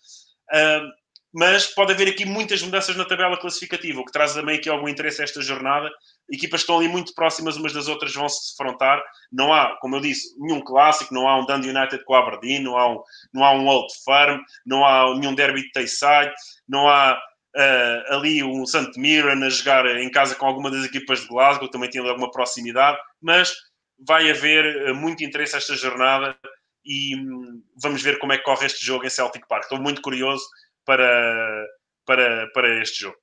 Uh, 0.52 1.04
mas 1.36 1.66
pode 1.66 1.92
haver 1.92 2.08
aqui 2.08 2.24
muitas 2.24 2.62
mudanças 2.62 2.94
na 2.94 3.04
tabela 3.04 3.36
classificativa, 3.36 4.00
o 4.00 4.04
que 4.04 4.12
traz 4.12 4.34
também 4.34 4.56
aqui 4.56 4.68
algum 4.68 4.88
interesse 4.88 5.20
a 5.20 5.24
esta 5.24 5.42
jornada. 5.42 5.90
Equipas 6.30 6.60
estão 6.60 6.78
ali 6.78 6.86
muito 6.86 7.12
próximas 7.12 7.56
umas 7.56 7.72
das 7.72 7.88
outras, 7.88 8.14
vão 8.14 8.28
se 8.28 8.52
defrontar. 8.52 9.02
Não 9.32 9.52
há, 9.52 9.76
como 9.80 9.96
eu 9.96 10.00
disse, 10.00 10.32
nenhum 10.38 10.60
clássico, 10.60 11.12
não 11.12 11.28
há 11.28 11.36
um 11.36 11.44
Dundee 11.44 11.70
United 11.70 12.04
com 12.04 12.14
Aberdeen, 12.14 12.62
não 12.62 12.76
há 12.76 12.88
um, 12.88 13.02
não 13.32 13.44
há 13.44 13.50
um 13.50 13.66
Old 13.66 13.92
Firm, 14.04 14.40
não 14.64 14.86
há 14.86 15.12
nenhum 15.18 15.34
derby 15.34 15.62
de 15.62 15.72
Tayside, 15.72 16.32
não 16.68 16.88
há 16.88 17.20
uh, 17.56 18.14
ali 18.14 18.42
um 18.42 18.66
St. 18.66 18.98
Mirren 18.98 19.44
a 19.44 19.48
jogar 19.48 19.86
em 19.86 20.10
casa 20.10 20.34
com 20.34 20.46
alguma 20.46 20.70
das 20.70 20.84
equipas 20.84 21.20
de 21.20 21.28
Glasgow, 21.28 21.70
também 21.70 21.90
tem 21.90 22.06
alguma 22.06 22.30
proximidade, 22.30 22.98
mas 23.20 23.54
vai 23.98 24.30
haver 24.30 24.90
uh, 24.90 24.94
muito 24.94 25.24
interesse 25.24 25.56
esta 25.56 25.74
jornada 25.74 26.36
e 26.84 27.16
um, 27.16 27.62
vamos 27.82 28.02
ver 28.02 28.18
como 28.18 28.32
é 28.32 28.38
que 28.38 28.44
corre 28.44 28.66
este 28.66 28.84
jogo 28.84 29.04
em 29.06 29.10
Celtic 29.10 29.46
Park. 29.48 29.64
Estou 29.64 29.80
muito 29.80 30.02
curioso 30.02 30.44
para, 30.84 31.66
para, 32.04 32.48
para 32.52 32.82
este 32.82 33.02
jogo. 33.02 33.16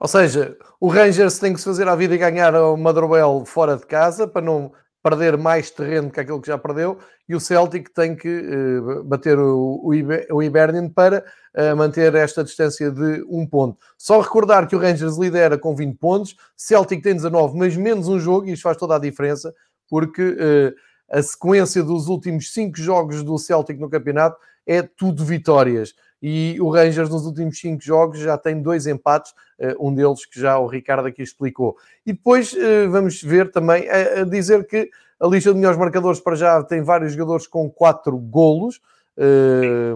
Ou 0.00 0.08
seja, 0.08 0.56
o 0.80 0.88
Rangers 0.88 1.38
tem 1.38 1.52
que 1.52 1.58
se 1.58 1.66
fazer 1.66 1.86
a 1.86 1.94
vida 1.94 2.14
e 2.14 2.18
ganhar 2.18 2.54
o 2.54 2.76
Motherwell 2.76 3.44
fora 3.44 3.76
de 3.76 3.86
casa 3.86 4.26
para 4.26 4.40
não 4.40 4.72
perder 5.02 5.36
mais 5.36 5.70
terreno 5.70 6.10
que 6.10 6.20
aquilo 6.20 6.40
que 6.40 6.48
já 6.48 6.58
perdeu 6.58 6.98
e 7.28 7.34
o 7.34 7.40
Celtic 7.40 7.88
tem 7.94 8.14
que 8.14 8.28
uh, 8.28 9.04
bater 9.04 9.38
o, 9.38 9.80
o, 9.82 10.42
Hibernian 10.42 10.88
para 10.88 11.24
uh, 11.54 11.76
manter 11.76 12.14
esta 12.14 12.44
distância 12.44 12.90
de 12.90 13.24
um 13.28 13.46
ponto. 13.46 13.78
Só 13.96 14.20
recordar 14.20 14.66
que 14.66 14.76
o 14.76 14.78
Rangers 14.78 15.16
lidera 15.16 15.56
com 15.56 15.74
20 15.74 15.96
pontos, 15.96 16.36
Celtic 16.56 17.02
tem 17.02 17.14
19, 17.14 17.56
mas 17.56 17.76
menos 17.76 18.08
um 18.08 18.18
jogo 18.18 18.46
e 18.46 18.52
isto 18.52 18.62
faz 18.62 18.76
toda 18.76 18.96
a 18.96 18.98
diferença 18.98 19.54
porque 19.88 20.22
uh, 20.22 20.74
a 21.10 21.22
sequência 21.22 21.82
dos 21.82 22.08
últimos 22.08 22.52
5 22.52 22.78
jogos 22.78 23.22
do 23.22 23.38
Celtic 23.38 23.78
no 23.78 23.90
campeonato 23.90 24.36
é 24.66 24.82
tudo 24.82 25.24
vitórias 25.24 25.94
e 26.22 26.58
o 26.60 26.68
Rangers 26.70 27.08
nos 27.08 27.24
últimos 27.24 27.58
cinco 27.58 27.82
jogos 27.82 28.18
já 28.18 28.36
tem 28.36 28.60
dois 28.60 28.86
empates, 28.86 29.32
eh, 29.58 29.74
um 29.80 29.94
deles 29.94 30.26
que 30.26 30.38
já 30.38 30.58
o 30.58 30.66
Ricardo 30.66 31.06
aqui 31.06 31.22
explicou. 31.22 31.76
E 32.04 32.12
depois 32.12 32.54
eh, 32.54 32.86
vamos 32.88 33.22
ver 33.22 33.50
também 33.50 33.88
a 33.88 34.24
dizer 34.24 34.66
que 34.66 34.90
a 35.18 35.26
lista 35.26 35.50
de 35.50 35.56
melhores 35.56 35.78
marcadores 35.78 36.20
para 36.20 36.36
já 36.36 36.62
tem 36.62 36.82
vários 36.82 37.12
jogadores 37.12 37.46
com 37.46 37.70
quatro 37.70 38.16
golos, 38.16 38.80
eh, 39.16 39.94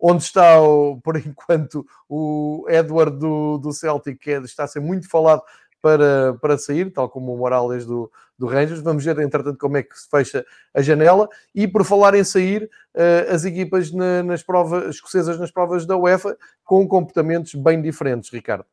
onde 0.00 0.22
está, 0.22 0.56
por 1.02 1.16
enquanto, 1.16 1.86
o 2.08 2.64
Edward 2.68 3.18
do, 3.18 3.58
do 3.58 3.72
Celtic, 3.72 4.18
que 4.18 4.30
é, 4.30 4.38
está 4.38 4.64
a 4.64 4.68
ser 4.68 4.80
muito 4.80 5.08
falado 5.08 5.42
para, 5.86 6.34
para 6.40 6.58
sair, 6.58 6.90
tal 6.90 7.08
como 7.08 7.32
o 7.32 7.38
Morales 7.38 7.86
do, 7.86 8.10
do 8.36 8.48
Rangers. 8.48 8.80
Vamos 8.80 9.04
ver, 9.04 9.16
entretanto, 9.20 9.56
como 9.56 9.76
é 9.76 9.84
que 9.84 9.96
se 9.96 10.10
fecha 10.10 10.44
a 10.74 10.82
janela. 10.82 11.28
E 11.54 11.68
por 11.68 11.84
falar 11.84 12.16
em 12.16 12.24
sair, 12.24 12.68
uh, 12.92 13.32
as 13.32 13.44
equipas 13.44 13.92
na, 13.92 14.24
nas 14.24 14.42
provas 14.42 14.96
escocesas 14.96 15.38
nas 15.38 15.52
provas 15.52 15.86
da 15.86 15.96
UEFA 15.96 16.36
com 16.64 16.88
comportamentos 16.88 17.54
bem 17.54 17.80
diferentes, 17.80 18.30
Ricardo. 18.30 18.66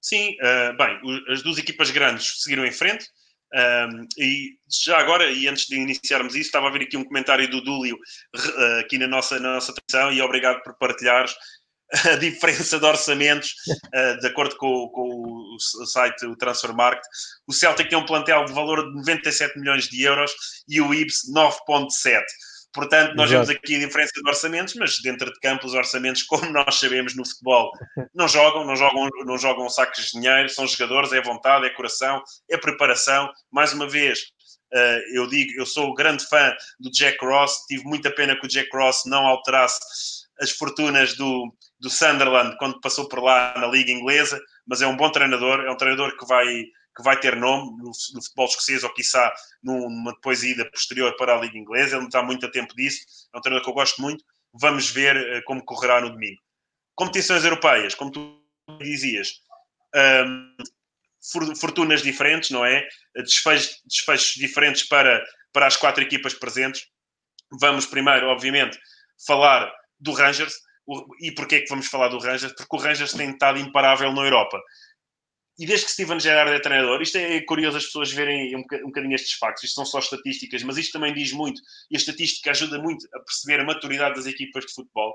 Sim, 0.00 0.36
uh, 0.40 0.76
bem, 0.76 1.00
as 1.32 1.42
duas 1.42 1.58
equipas 1.58 1.90
grandes 1.90 2.40
seguiram 2.44 2.64
em 2.64 2.70
frente. 2.70 3.04
Um, 3.52 4.06
e 4.16 4.50
já 4.86 4.98
agora, 4.98 5.28
e 5.28 5.48
antes 5.48 5.66
de 5.66 5.76
iniciarmos 5.76 6.36
isso, 6.36 6.46
estava 6.46 6.68
a 6.68 6.70
ver 6.70 6.82
aqui 6.82 6.96
um 6.96 7.04
comentário 7.04 7.50
do 7.50 7.60
Dúlio 7.60 7.96
uh, 7.96 8.80
aqui 8.80 8.96
na 8.96 9.08
nossa, 9.08 9.40
na 9.40 9.54
nossa 9.54 9.72
atenção 9.72 10.12
e 10.12 10.22
obrigado 10.22 10.62
por 10.62 10.76
partilhares 10.78 11.34
a 12.12 12.16
diferença 12.16 12.78
de 12.78 12.84
orçamentos 12.84 13.54
uh, 13.94 14.18
de 14.18 14.26
acordo 14.26 14.56
com, 14.56 14.88
com, 14.88 15.56
o 15.56 15.86
site 15.86 16.26
o 16.26 16.36
Transfer 16.36 16.74
Market. 16.74 17.04
O 17.46 17.52
Celtic 17.52 17.88
tem 17.88 17.98
um 17.98 18.06
plantel 18.06 18.44
de 18.44 18.52
valor 18.52 18.84
de 18.88 18.94
97 18.96 19.58
milhões 19.58 19.84
de 19.84 20.02
euros 20.02 20.32
e 20.68 20.80
o 20.80 20.92
Ibs 20.92 21.32
9.7. 21.32 22.22
Portanto, 22.72 23.14
nós 23.14 23.30
Exato. 23.30 23.46
vemos 23.46 23.50
aqui 23.50 23.76
a 23.76 23.86
diferença 23.86 24.12
de 24.12 24.28
orçamentos, 24.28 24.74
mas 24.74 25.00
dentro 25.00 25.32
de 25.32 25.38
campo 25.38 25.64
os 25.64 25.74
orçamentos, 25.74 26.22
como 26.26 26.50
nós 26.50 26.74
sabemos 26.74 27.14
no 27.14 27.26
futebol, 27.26 27.70
não 28.12 28.26
jogam, 28.26 28.64
não 28.64 28.74
jogam, 28.74 29.08
não 29.24 29.38
jogam 29.38 29.68
sacos 29.68 30.06
de 30.06 30.12
dinheiro, 30.12 30.48
são 30.48 30.66
jogadores, 30.66 31.12
é 31.12 31.22
vontade, 31.22 31.66
é 31.66 31.70
coração, 31.70 32.22
é 32.50 32.56
preparação. 32.56 33.30
Mais 33.52 33.72
uma 33.72 33.88
vez, 33.88 34.18
uh, 34.74 35.00
eu 35.14 35.28
digo, 35.28 35.52
eu 35.56 35.64
sou 35.64 35.94
grande 35.94 36.26
fã 36.26 36.52
do 36.80 36.90
Jack 36.90 37.24
Ross, 37.24 37.64
tive 37.68 37.84
muita 37.84 38.10
pena 38.10 38.34
que 38.34 38.44
o 38.44 38.48
Jack 38.48 38.68
Ross 38.76 39.02
não 39.06 39.24
alterasse 39.24 40.23
as 40.40 40.50
fortunas 40.50 41.16
do, 41.16 41.54
do 41.80 41.90
Sunderland 41.90 42.56
quando 42.58 42.80
passou 42.80 43.08
por 43.08 43.22
lá 43.22 43.54
na 43.56 43.66
Liga 43.66 43.90
Inglesa, 43.90 44.40
mas 44.66 44.82
é 44.82 44.86
um 44.86 44.96
bom 44.96 45.10
treinador, 45.10 45.60
é 45.60 45.70
um 45.70 45.76
treinador 45.76 46.16
que 46.16 46.26
vai 46.26 46.64
que 46.96 47.02
vai 47.02 47.18
ter 47.18 47.34
nome 47.34 47.76
no, 47.78 47.90
no 47.90 48.22
futebol 48.22 48.46
escocês 48.46 48.84
ou, 48.84 48.94
quiçá, 48.94 49.32
numa 49.62 50.12
depois 50.12 50.44
ida 50.44 50.64
posterior 50.70 51.16
para 51.16 51.36
a 51.36 51.40
Liga 51.40 51.58
Inglesa. 51.58 51.96
Ele 51.96 52.02
não 52.02 52.06
está 52.06 52.22
muito 52.22 52.46
a 52.46 52.50
tempo 52.50 52.72
disso. 52.76 53.00
É 53.34 53.38
um 53.38 53.40
treinador 53.40 53.64
que 53.64 53.70
eu 53.70 53.74
gosto 53.74 54.00
muito. 54.00 54.24
Vamos 54.52 54.90
ver 54.90 55.16
uh, 55.16 55.42
como 55.44 55.64
correrá 55.64 56.00
no 56.00 56.10
domingo. 56.10 56.40
Competições 56.94 57.44
europeias, 57.44 57.96
como 57.96 58.12
tu 58.12 58.40
dizias, 58.78 59.40
um, 60.22 60.56
fortunas 61.60 62.02
diferentes, 62.02 62.50
não 62.50 62.64
é? 62.64 62.86
Desfechos, 63.16 63.80
desfechos 63.84 64.34
diferentes 64.34 64.86
para, 64.86 65.24
para 65.52 65.66
as 65.66 65.76
quatro 65.76 66.02
equipas 66.02 66.34
presentes. 66.34 66.86
Vamos 67.60 67.86
primeiro, 67.86 68.28
obviamente, 68.28 68.78
falar 69.26 69.72
do 70.04 70.12
Rangers. 70.12 70.54
E 71.20 71.32
porquê 71.32 71.56
é 71.56 71.60
que 71.60 71.68
vamos 71.68 71.86
falar 71.86 72.08
do 72.08 72.18
Rangers? 72.18 72.52
Porque 72.52 72.76
o 72.76 72.78
Rangers 72.78 73.12
tem 73.12 73.30
estado 73.30 73.58
imparável 73.58 74.12
na 74.12 74.22
Europa 74.22 74.60
e 75.58 75.66
desde 75.66 75.86
que 75.86 75.92
Steven 75.92 76.18
Gerrard 76.18 76.50
é 76.50 76.58
treinador, 76.58 77.00
isto 77.00 77.16
é 77.16 77.40
curioso 77.42 77.76
as 77.76 77.84
pessoas 77.84 78.12
verem 78.12 78.56
um, 78.56 78.62
bocadinho 78.86 79.14
estes 79.14 79.34
factos, 79.34 79.64
isto 79.64 79.76
são 79.76 79.86
só 79.86 80.00
estatísticas, 80.00 80.62
mas 80.64 80.76
isto 80.76 80.92
também 80.92 81.14
diz 81.14 81.32
muito, 81.32 81.60
e 81.90 81.96
a 81.96 81.98
estatística 81.98 82.50
ajuda 82.50 82.78
muito 82.78 83.06
a 83.14 83.20
perceber 83.20 83.60
a 83.60 83.64
maturidade 83.64 84.16
das 84.16 84.26
equipas 84.26 84.66
de 84.66 84.74
futebol. 84.74 85.14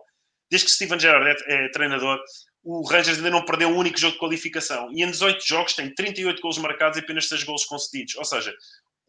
Desde 0.50 0.66
que 0.66 0.74
Steven 0.74 1.00
Gerrard 1.00 1.44
é, 1.46 1.66
é 1.66 1.70
treinador, 1.72 2.20
o 2.64 2.88
Rangers 2.88 3.18
ainda 3.18 3.30
não 3.30 3.44
perdeu 3.44 3.70
um 3.70 3.78
único 3.78 4.00
jogo 4.00 4.14
de 4.14 4.20
qualificação, 4.20 4.90
e 4.94 5.04
em 5.04 5.12
18 5.12 5.46
jogos 5.46 5.74
tem 5.74 5.94
38 5.94 6.42
gols 6.42 6.58
marcados 6.58 6.98
e 6.98 7.02
apenas 7.02 7.28
6 7.28 7.44
gols 7.44 7.66
concedidos, 7.66 8.16
ou 8.16 8.24
seja, 8.24 8.54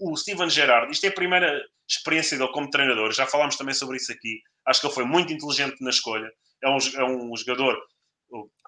o 0.00 0.16
Steven 0.16 0.50
Gerrard, 0.50 0.90
isto 0.90 1.04
é 1.04 1.08
a 1.08 1.12
primeira 1.14 1.62
experiência 1.88 2.38
dele 2.38 2.52
como 2.52 2.70
treinador, 2.70 3.12
já 3.12 3.26
falámos 3.26 3.56
também 3.56 3.74
sobre 3.74 3.96
isso 3.96 4.10
aqui, 4.12 4.40
acho 4.66 4.80
que 4.80 4.86
ele 4.86 4.94
foi 4.94 5.04
muito 5.04 5.32
inteligente 5.32 5.76
na 5.80 5.90
escolha, 5.90 6.30
é 6.62 6.68
um, 6.68 6.78
é 6.96 7.04
um 7.04 7.36
jogador, 7.36 7.78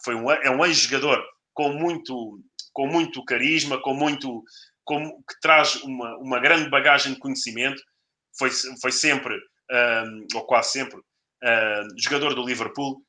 foi 0.05 0.15
um, 0.15 0.31
é 0.31 0.51
um 0.51 0.65
ex-jogador 0.65 1.25
com 1.55 1.71
muito 1.71 2.41
com 2.73 2.87
muito 2.87 3.25
carisma, 3.25 3.81
com 3.81 3.95
muito. 3.95 4.43
Com, 4.85 5.23
que 5.23 5.41
traz 5.41 5.77
uma, 5.77 6.17
uma 6.19 6.41
grande 6.41 6.69
bagagem 6.69 7.15
de 7.15 7.21
conhecimento. 7.21 7.81
Foi, 8.37 8.51
foi 8.81 8.91
sempre, 8.91 9.37
um, 9.71 10.27
ou 10.35 10.45
quase 10.47 10.73
sempre, 10.73 10.97
um, 10.99 11.99
jogador 11.99 12.35
do 12.35 12.45
Liverpool. 12.45 13.01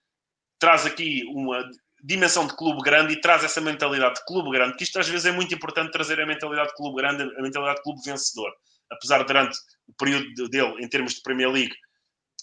Traz 0.59 0.85
aqui 0.85 1.23
uma 1.27 1.67
dimensão 2.03 2.45
de 2.45 2.55
clube 2.55 2.81
grande 2.81 3.13
e 3.13 3.21
traz 3.21 3.43
essa 3.43 3.61
mentalidade 3.61 4.15
de 4.15 4.25
clube 4.25 4.51
grande, 4.51 4.75
que 4.75 4.83
isto 4.83 4.99
às 4.99 5.07
vezes 5.07 5.25
é 5.25 5.31
muito 5.31 5.55
importante 5.55 5.91
trazer 5.91 6.19
a 6.19 6.25
mentalidade 6.25 6.69
de 6.69 6.75
clube 6.75 7.01
grande, 7.01 7.23
a 7.23 7.41
mentalidade 7.41 7.77
de 7.77 7.83
clube 7.83 8.01
vencedor. 8.05 8.51
Apesar 8.91 9.19
de 9.19 9.25
durante 9.25 9.57
o 9.87 9.93
período 9.97 10.49
dele, 10.49 10.83
em 10.83 10.89
termos 10.89 11.13
de 11.13 11.21
Premier 11.21 11.49
League, 11.49 11.73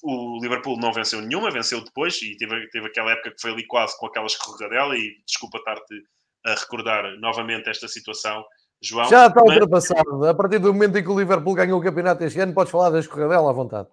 o 0.03 0.41
Liverpool 0.41 0.79
não 0.79 0.93
venceu 0.93 1.21
nenhuma, 1.21 1.51
venceu 1.51 1.85
depois 1.85 2.21
e 2.23 2.35
teve, 2.39 2.69
teve 2.71 2.87
aquela 2.87 3.13
época 3.13 3.33
que 3.33 3.41
foi 3.41 3.53
ali 3.53 3.67
quase 3.67 3.97
com 3.99 4.07
aquela 4.07 4.27
escorregadela 4.27 4.97
e 4.97 5.15
desculpa 5.27 5.59
estar-te 5.59 6.03
a 6.47 6.55
recordar 6.55 7.05
novamente 7.21 7.69
esta 7.69 7.87
situação. 7.87 8.43
João, 8.83 9.11
Já 9.11 9.27
está 9.27 9.43
mas... 9.45 9.55
ultrapassado. 9.57 10.25
A 10.27 10.35
partir 10.35 10.59
do 10.59 10.73
momento 10.73 10.97
em 10.97 11.03
que 11.03 11.11
o 11.11 11.19
Liverpool 11.19 11.55
ganhou 11.55 11.79
o 11.79 11.83
campeonato 11.83 12.25
este 12.25 12.41
ano, 12.41 12.55
podes 12.55 12.73
falar 12.73 12.89
da 12.89 12.99
escorregadela 12.99 13.51
à 13.51 13.53
vontade. 13.53 13.89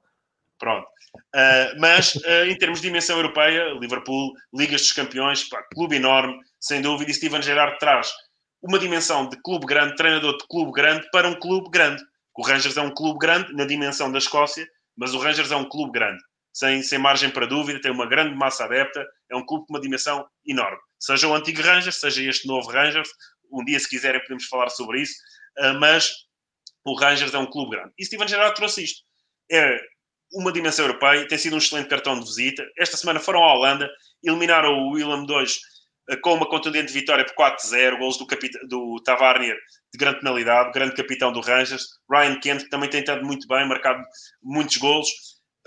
Pronto. 0.60 0.88
Uh, 1.36 1.80
mas 1.80 2.16
uh, 2.16 2.46
em 2.48 2.58
termos 2.58 2.82
de 2.82 2.88
dimensão 2.88 3.18
europeia, 3.18 3.74
Liverpool, 3.80 4.34
Ligas 4.54 4.82
dos 4.82 4.92
Campeões, 4.92 5.48
pá, 5.50 5.64
clube 5.74 5.96
enorme, 5.96 6.38
sem 6.60 6.82
dúvida, 6.82 7.12
e 7.12 7.14
Steven 7.14 7.42
Gerrard 7.42 7.78
traz 7.80 8.12
uma 8.62 8.80
dimensão 8.80 9.30
de 9.30 9.42
clube 9.42 9.66
grande, 9.66 9.96
treinador 9.96 10.38
de 10.38 10.48
clube 10.48 10.72
grande, 10.72 11.08
para 11.12 11.28
um 11.28 11.40
clube 11.40 11.70
grande. 11.70 12.04
O 12.36 12.46
Rangers 12.46 12.78
é 12.78 12.82
um 12.82 12.94
clube 12.94 13.20
grande 13.20 13.54
na 13.54 13.66
dimensão 13.66 14.12
da 14.12 14.18
Escócia, 14.18 14.68
mas 14.96 15.14
o 15.14 15.20
Rangers 15.20 15.52
é 15.52 15.56
um 15.56 15.68
clube 15.68 15.92
grande 15.92 16.22
sem, 16.58 16.82
sem 16.82 16.98
margem 16.98 17.30
para 17.30 17.46
dúvida, 17.46 17.80
tem 17.80 17.92
uma 17.92 18.08
grande 18.08 18.36
massa 18.36 18.66
adepta, 18.66 19.06
é 19.30 19.36
um 19.36 19.46
clube 19.46 19.68
com 19.68 19.74
uma 19.76 19.80
dimensão 19.80 20.28
enorme. 20.44 20.80
Seja 21.00 21.28
o 21.28 21.36
antigo 21.36 21.62
Rangers, 21.62 21.98
seja 22.00 22.24
este 22.24 22.48
novo 22.48 22.72
Rangers, 22.72 23.08
um 23.52 23.64
dia, 23.64 23.80
se 23.80 23.88
quiserem, 23.88 24.20
podemos 24.22 24.46
falar 24.46 24.70
sobre 24.70 25.02
isso, 25.02 25.14
uh, 25.60 25.80
mas 25.80 26.12
o 26.84 27.00
Rangers 27.00 27.32
é 27.36 27.38
um 27.38 27.46
clube 27.46 27.76
grande. 27.76 27.94
E 27.96 28.04
Steven 28.04 28.28
Gerrard 28.28 28.56
trouxe 28.56 28.84
isto. 28.84 29.04
É 29.52 29.80
uma 30.34 30.52
dimensão 30.52 30.86
europeia, 30.86 31.28
tem 31.28 31.38
sido 31.38 31.56
um 31.56 31.60
excelente 31.60 31.90
cartão 31.90 32.20
de 32.20 32.26
visita. 32.26 32.66
Esta 32.78 32.98
semana 32.98 33.20
foram 33.20 33.44
à 33.44 33.54
Holanda, 33.54 33.90
eliminaram 34.24 34.74
o 34.74 34.92
Willem 34.92 35.26
II 35.28 35.46
uh, 36.12 36.22
com 36.22 36.34
uma 36.34 36.50
contundente 36.50 36.92
vitória 36.92 37.26
por 37.26 37.36
4-0, 37.36 37.98
gols 37.98 38.18
do, 38.18 38.28
do 38.68 39.02
Tavarnier 39.04 39.58
de 39.94 39.98
grande 39.98 40.20
penalidade, 40.20 40.72
grande 40.74 40.96
capitão 40.96 41.32
do 41.32 41.40
Rangers. 41.40 41.86
Ryan 42.12 42.40
Kent, 42.40 42.64
que 42.64 42.70
também 42.70 42.90
tem 42.90 43.00
estado 43.00 43.26
muito 43.26 43.48
bem, 43.48 43.68
marcado 43.68 44.04
muitos 44.44 44.78
gols 44.78 45.10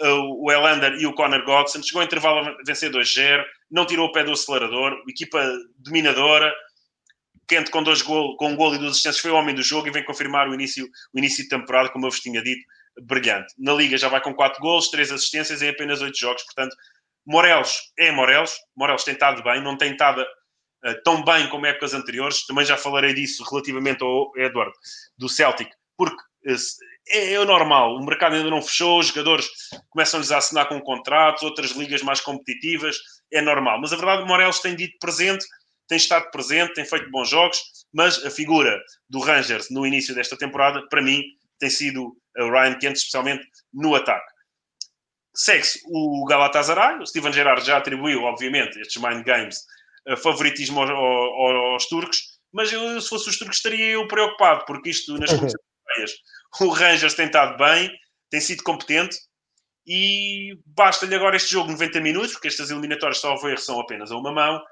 o 0.02 0.50
Elander 0.50 0.94
e 0.94 1.06
o 1.06 1.12
Conor 1.12 1.44
Godson. 1.44 1.82
Chegou 1.82 2.00
ao 2.00 2.06
intervalo 2.06 2.48
a 2.48 2.56
vencer 2.64 2.90
2-0, 2.90 3.44
não 3.70 3.86
tirou 3.86 4.08
o 4.08 4.12
pé 4.12 4.24
do 4.24 4.32
acelerador, 4.32 4.96
equipa 5.08 5.42
dominadora. 5.78 6.52
Quente 7.46 7.70
com, 7.70 7.82
dois 7.82 8.00
gol, 8.00 8.36
com 8.36 8.50
um 8.50 8.56
gol 8.56 8.74
e 8.74 8.78
duas 8.78 8.92
assistências 8.92 9.20
foi 9.20 9.32
o 9.32 9.34
homem 9.34 9.54
do 9.54 9.62
jogo 9.62 9.88
e 9.88 9.90
vem 9.90 10.04
confirmar 10.04 10.48
o 10.48 10.54
início, 10.54 10.88
o 11.12 11.18
início 11.18 11.42
de 11.42 11.48
temporada, 11.48 11.88
como 11.88 12.06
eu 12.06 12.10
vos 12.10 12.20
tinha 12.20 12.40
dito, 12.40 12.64
brilhante. 13.02 13.54
Na 13.58 13.72
Liga 13.72 13.96
já 13.96 14.08
vai 14.08 14.20
com 14.20 14.34
4 14.34 14.60
gols, 14.60 14.88
3 14.90 15.12
assistências 15.12 15.62
em 15.62 15.68
apenas 15.68 16.00
8 16.00 16.16
jogos, 16.16 16.42
portanto, 16.44 16.74
Morelos 17.26 17.92
é 17.98 18.10
Morelos. 18.10 18.54
Morelos 18.76 19.04
tem 19.04 19.14
estado 19.14 19.42
bem, 19.42 19.62
não 19.62 19.76
tem 19.76 19.92
estado 19.92 20.22
uh, 20.22 21.02
tão 21.04 21.24
bem 21.24 21.48
como 21.48 21.66
épocas 21.66 21.94
anteriores. 21.94 22.46
Também 22.46 22.64
já 22.64 22.76
falarei 22.76 23.14
disso 23.14 23.44
relativamente 23.48 24.02
ao 24.02 24.32
Edward 24.36 24.72
do 25.16 25.28
Celtic, 25.28 25.70
porque 25.96 26.20
uh, 26.46 26.56
é, 27.08 27.32
é 27.34 27.44
normal, 27.44 27.96
o 27.96 28.04
mercado 28.04 28.36
ainda 28.36 28.50
não 28.50 28.62
fechou, 28.62 28.98
os 28.98 29.08
jogadores 29.08 29.48
começam-lhes 29.90 30.30
a 30.30 30.38
assinar 30.38 30.68
com 30.68 30.80
contratos, 30.80 31.42
outras 31.42 31.70
ligas 31.72 32.02
mais 32.02 32.20
competitivas, 32.20 32.96
é 33.32 33.40
normal. 33.40 33.80
Mas 33.80 33.92
a 33.92 33.96
verdade, 33.96 34.22
o 34.22 34.26
Morelos 34.26 34.60
tem 34.60 34.74
dito 34.74 34.96
presente, 34.98 35.44
tem 35.88 35.96
estado 35.96 36.30
presente, 36.30 36.74
tem 36.74 36.84
feito 36.84 37.10
bons 37.10 37.28
jogos, 37.28 37.60
mas 37.92 38.24
a 38.24 38.30
figura 38.30 38.80
do 39.08 39.20
Rangers 39.20 39.68
no 39.70 39.86
início 39.86 40.14
desta 40.14 40.36
temporada, 40.36 40.86
para 40.88 41.02
mim, 41.02 41.22
tem 41.58 41.68
sido 41.68 42.16
o 42.38 42.50
Ryan 42.50 42.78
Kent, 42.78 42.96
especialmente 42.96 43.46
no 43.72 43.94
ataque. 43.94 44.30
Segue-se 45.34 45.80
o 45.86 46.24
Galatasaray, 46.26 46.98
o 46.98 47.06
Steven 47.06 47.32
Gerrard 47.32 47.64
já 47.64 47.78
atribuiu, 47.78 48.22
obviamente, 48.24 48.80
estes 48.80 49.00
mind 49.00 49.24
games, 49.24 49.58
favoritismo 50.22 50.80
aos, 50.80 50.90
aos, 50.90 51.72
aos 51.72 51.88
turcos, 51.88 52.18
mas 52.52 52.72
eu, 52.72 53.00
se 53.00 53.08
fosse 53.08 53.28
os 53.28 53.38
turcos, 53.38 53.56
estaria 53.56 53.90
eu 53.92 54.08
preocupado, 54.08 54.64
porque 54.66 54.90
isto 54.90 55.16
nas 55.18 55.30
competições 55.30 55.54
europeias 55.86 56.12
o 56.60 56.68
Rangers 56.68 57.14
tem 57.14 57.26
estado 57.26 57.56
bem, 57.56 57.90
tem 58.30 58.40
sido 58.40 58.62
competente 58.62 59.16
e 59.86 60.58
basta-lhe 60.66 61.14
agora 61.14 61.36
este 61.36 61.52
jogo 61.52 61.70
90 61.70 62.00
minutos, 62.00 62.32
porque 62.32 62.48
estas 62.48 62.70
eliminatórias 62.70 63.18
só 63.18 63.34
erro 63.34 63.58
são 63.58 63.80
apenas 63.80 64.10
a 64.10 64.16
uma 64.16 64.32
mão, 64.32 64.62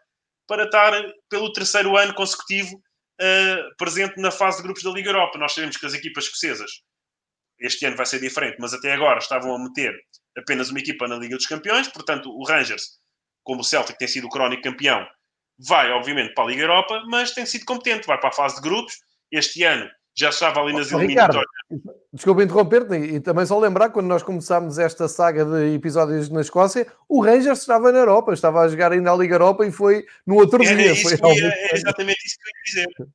para 0.46 0.64
estar 0.64 0.92
pelo 1.28 1.52
terceiro 1.52 1.96
ano 1.96 2.14
consecutivo 2.14 2.76
uh, 2.76 3.76
presente 3.76 4.20
na 4.20 4.30
fase 4.30 4.58
de 4.58 4.62
grupos 4.62 4.82
da 4.82 4.90
Liga 4.90 5.10
Europa. 5.10 5.38
Nós 5.38 5.52
sabemos 5.52 5.76
que 5.76 5.86
as 5.86 5.94
equipas 5.94 6.24
escocesas, 6.24 6.70
este 7.60 7.86
ano 7.86 7.96
vai 7.96 8.06
ser 8.06 8.20
diferente, 8.20 8.56
mas 8.58 8.72
até 8.72 8.92
agora 8.92 9.18
estavam 9.18 9.54
a 9.54 9.58
meter 9.58 9.94
apenas 10.36 10.70
uma 10.70 10.78
equipa 10.78 11.08
na 11.08 11.16
Liga 11.16 11.36
dos 11.36 11.46
Campeões, 11.46 11.88
portanto 11.88 12.30
o 12.30 12.44
Rangers, 12.46 12.98
como 13.42 13.60
o 13.60 13.64
Celtic 13.64 13.96
tem 13.96 14.08
sido 14.08 14.26
o 14.26 14.30
crónico 14.30 14.62
campeão, 14.62 15.06
vai 15.58 15.90
obviamente 15.90 16.34
para 16.34 16.44
a 16.44 16.46
Liga 16.48 16.62
Europa, 16.62 17.02
mas 17.08 17.32
tem 17.32 17.44
sido 17.44 17.64
competente, 17.64 18.06
vai 18.06 18.18
para 18.18 18.28
a 18.28 18.32
fase 18.32 18.56
de 18.56 18.62
grupos. 18.62 18.94
Este 19.32 19.64
ano 19.64 19.88
já 20.16 20.30
estava 20.30 20.60
ali 20.60 20.72
nas 20.72 20.90
eliminatórias. 20.92 21.44
Ricardo, 21.70 21.98
desculpa 22.12 22.42
interromper-te, 22.42 22.94
e 22.94 23.20
também 23.20 23.46
só 23.46 23.58
lembrar, 23.58 23.90
quando 23.90 24.06
nós 24.06 24.22
começámos 24.22 24.78
esta 24.78 25.08
saga 25.08 25.44
de 25.44 25.74
episódios 25.74 26.28
na 26.28 26.40
Escócia, 26.40 26.86
o 27.08 27.20
Rangers 27.22 27.60
estava 27.60 27.92
na 27.92 27.98
Europa, 27.98 28.32
estava 28.32 28.60
a 28.60 28.68
jogar 28.68 28.92
ainda 28.92 29.12
a 29.12 29.16
Liga 29.16 29.34
Europa 29.34 29.66
e 29.66 29.72
foi 29.72 30.04
no 30.26 30.36
outro 30.36 30.62
era 30.62 30.76
dia. 30.76 30.94
Foi 30.96 31.16
foi 31.16 31.34
ia, 31.34 31.46
era 31.46 31.76
exatamente 31.76 32.18
isso 32.24 32.36
que 32.36 32.80
eu 32.80 32.82
ia 32.82 32.86
dizer. 32.86 33.08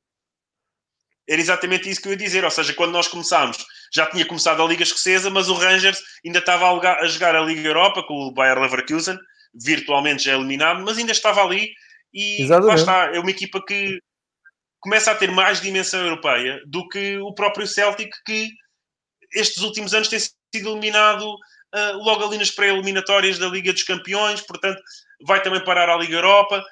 Era 1.28 1.40
exatamente 1.40 1.88
isso 1.88 2.02
que 2.02 2.08
eu 2.08 2.12
ia 2.12 2.18
dizer, 2.18 2.44
ou 2.44 2.50
seja, 2.50 2.74
quando 2.74 2.92
nós 2.92 3.08
começámos, 3.08 3.64
já 3.92 4.06
tinha 4.06 4.26
começado 4.26 4.62
a 4.62 4.66
Liga 4.66 4.82
Escocesa, 4.82 5.30
mas 5.30 5.48
o 5.48 5.54
Rangers 5.54 5.98
ainda 6.24 6.38
estava 6.38 6.68
a 6.70 7.06
jogar 7.06 7.34
a 7.34 7.40
Liga 7.40 7.66
Europa 7.66 8.02
com 8.02 8.14
o 8.14 8.32
Bayer 8.32 8.58
Leverkusen, 8.58 9.16
virtualmente 9.54 10.24
já 10.24 10.34
eliminado, 10.34 10.82
mas 10.84 10.98
ainda 10.98 11.12
estava 11.12 11.42
ali 11.42 11.70
e 12.12 12.42
Exatamente. 12.42 12.68
lá 12.68 12.74
está, 12.74 13.16
é 13.16 13.18
uma 13.18 13.30
equipa 13.30 13.60
que 13.66 13.98
começa 14.80 15.10
a 15.10 15.14
ter 15.14 15.30
mais 15.30 15.60
dimensão 15.60 16.00
europeia 16.00 16.60
do 16.66 16.86
que 16.88 17.18
o 17.18 17.32
próprio 17.34 17.66
Celtic, 17.66 18.10
que 18.24 18.50
estes 19.32 19.62
últimos 19.62 19.94
anos 19.94 20.08
tem 20.08 20.18
sido 20.20 20.70
eliminado 20.70 21.24
uh, 21.24 21.96
logo 21.96 22.24
ali 22.24 22.38
nas 22.38 22.50
pré-eliminatórias 22.50 23.38
da 23.38 23.48
Liga 23.48 23.72
dos 23.72 23.82
Campeões, 23.82 24.40
portanto, 24.42 24.80
vai 25.26 25.42
também 25.42 25.64
parar 25.64 25.88
a 25.88 25.96
Liga 25.96 26.14
Europa. 26.14 26.62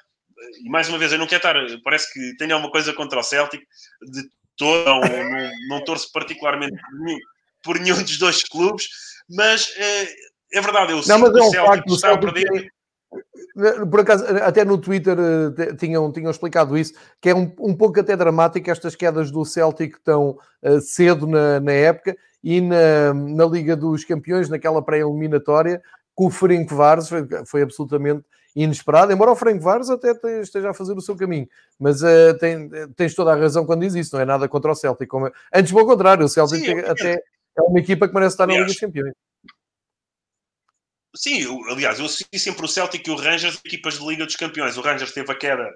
E 0.63 0.69
mais 0.69 0.87
uma 0.87 0.97
vez, 0.97 1.11
eu 1.11 1.17
não 1.17 1.27
quero 1.27 1.65
estar, 1.65 1.81
parece 1.83 2.11
que 2.13 2.37
tenho 2.37 2.53
alguma 2.53 2.71
coisa 2.71 2.93
contra 2.93 3.19
o 3.19 3.23
Celtic, 3.23 3.61
de 4.01 4.23
todo, 4.57 4.85
não, 4.85 5.01
não, 5.01 5.51
não 5.69 5.83
torço 5.83 6.11
particularmente 6.11 6.75
por 6.75 6.99
nenhum, 6.99 7.19
por 7.63 7.79
nenhum, 7.79 8.01
dos 8.01 8.17
dois 8.17 8.43
clubes, 8.43 8.87
mas 9.29 9.69
uh, 9.69 10.07
é 10.53 10.61
verdade, 10.61 10.91
eu 10.91 10.97
mas 10.97 11.09
é 11.09 11.15
um 11.15 11.23
o 11.23 11.49
Celtic 11.49 11.91
está 11.91 12.13
a 12.13 12.17
perder. 12.17 12.71
Por 13.89 13.99
acaso, 13.99 14.25
até 14.41 14.65
no 14.65 14.77
Twitter 14.77 15.17
uh, 15.19 15.75
tinham, 15.77 16.11
tinham 16.11 16.31
explicado 16.31 16.77
isso, 16.77 16.93
que 17.21 17.29
é 17.29 17.35
um, 17.35 17.53
um 17.59 17.75
pouco 17.75 17.99
até 17.99 18.15
dramático 18.15 18.69
estas 18.69 18.95
quedas 18.95 19.29
do 19.31 19.45
Celtic 19.45 19.97
tão 20.03 20.37
uh, 20.63 20.81
cedo 20.81 21.27
na, 21.27 21.59
na 21.59 21.71
época 21.71 22.17
e 22.43 22.59
na, 22.59 23.13
na 23.13 23.45
Liga 23.45 23.75
dos 23.75 24.03
Campeões, 24.03 24.49
naquela 24.49 24.81
pré-eliminatória, 24.81 25.81
com 26.13 26.27
o 26.27 26.31
Ferenc 26.31 26.73
Vares, 26.73 27.07
foi, 27.07 27.27
foi, 27.45 27.61
absolutamente 27.61 28.23
inesperado, 28.55 29.11
embora 29.11 29.31
o 29.31 29.35
Ferenc 29.35 29.61
Vares 29.61 29.89
até 29.89 30.13
esteja 30.41 30.69
a 30.69 30.73
fazer 30.73 30.93
o 30.93 31.01
seu 31.01 31.15
caminho, 31.15 31.47
mas 31.79 32.01
uh, 32.01 32.37
tem, 32.39 32.69
tens 32.95 33.15
toda 33.15 33.33
a 33.33 33.35
razão 33.35 33.65
quando 33.65 33.81
diz 33.81 33.95
isso, 33.95 34.15
não 34.15 34.21
é 34.21 34.25
nada 34.25 34.47
contra 34.47 34.71
o 34.71 34.75
Celtic, 34.75 35.09
como, 35.09 35.31
antes 35.53 35.71
pelo 35.71 35.85
contrário, 35.85 36.25
o 36.25 36.29
Celtic 36.29 36.63
Sim, 36.63 36.79
até 36.79 37.13
é 37.57 37.61
uma 37.61 37.79
equipa 37.79 38.07
que 38.07 38.13
merece 38.13 38.33
estar 38.33 38.47
na 38.47 38.53
Liga 38.53 38.65
dos 38.65 38.79
Campeões. 38.79 39.13
Sim, 41.15 41.41
eu, 41.43 41.59
aliás, 41.69 41.99
eu 41.99 42.05
assisti 42.05 42.39
sempre 42.39 42.65
o 42.65 42.67
Celtic 42.67 43.07
e 43.07 43.11
o 43.11 43.15
Rangers, 43.15 43.59
equipas 43.63 43.99
de 43.99 44.05
Liga 44.05 44.25
dos 44.25 44.35
Campeões. 44.35 44.77
O 44.77 44.81
Rangers 44.81 45.11
teve 45.11 45.31
a 45.31 45.35
queda 45.35 45.69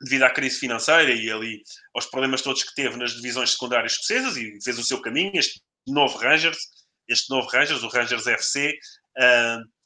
devido 0.00 0.22
à 0.22 0.30
crise 0.30 0.58
financeira 0.58 1.12
e 1.12 1.30
ali 1.30 1.62
aos 1.94 2.06
problemas 2.06 2.42
todos 2.42 2.62
que 2.62 2.74
teve 2.74 2.96
nas 2.96 3.12
divisões 3.12 3.52
secundárias 3.52 3.92
escocesas 3.92 4.36
e 4.36 4.58
fez 4.64 4.78
o 4.78 4.84
seu 4.84 5.00
caminho. 5.02 5.32
Este 5.34 5.60
novo 5.86 6.16
Rangers, 6.18 6.58
este 7.06 7.30
novo 7.30 7.48
Rangers, 7.48 7.82
o 7.82 7.88
Rangers 7.88 8.26
FC. 8.26 8.72
Uh, 9.18 9.81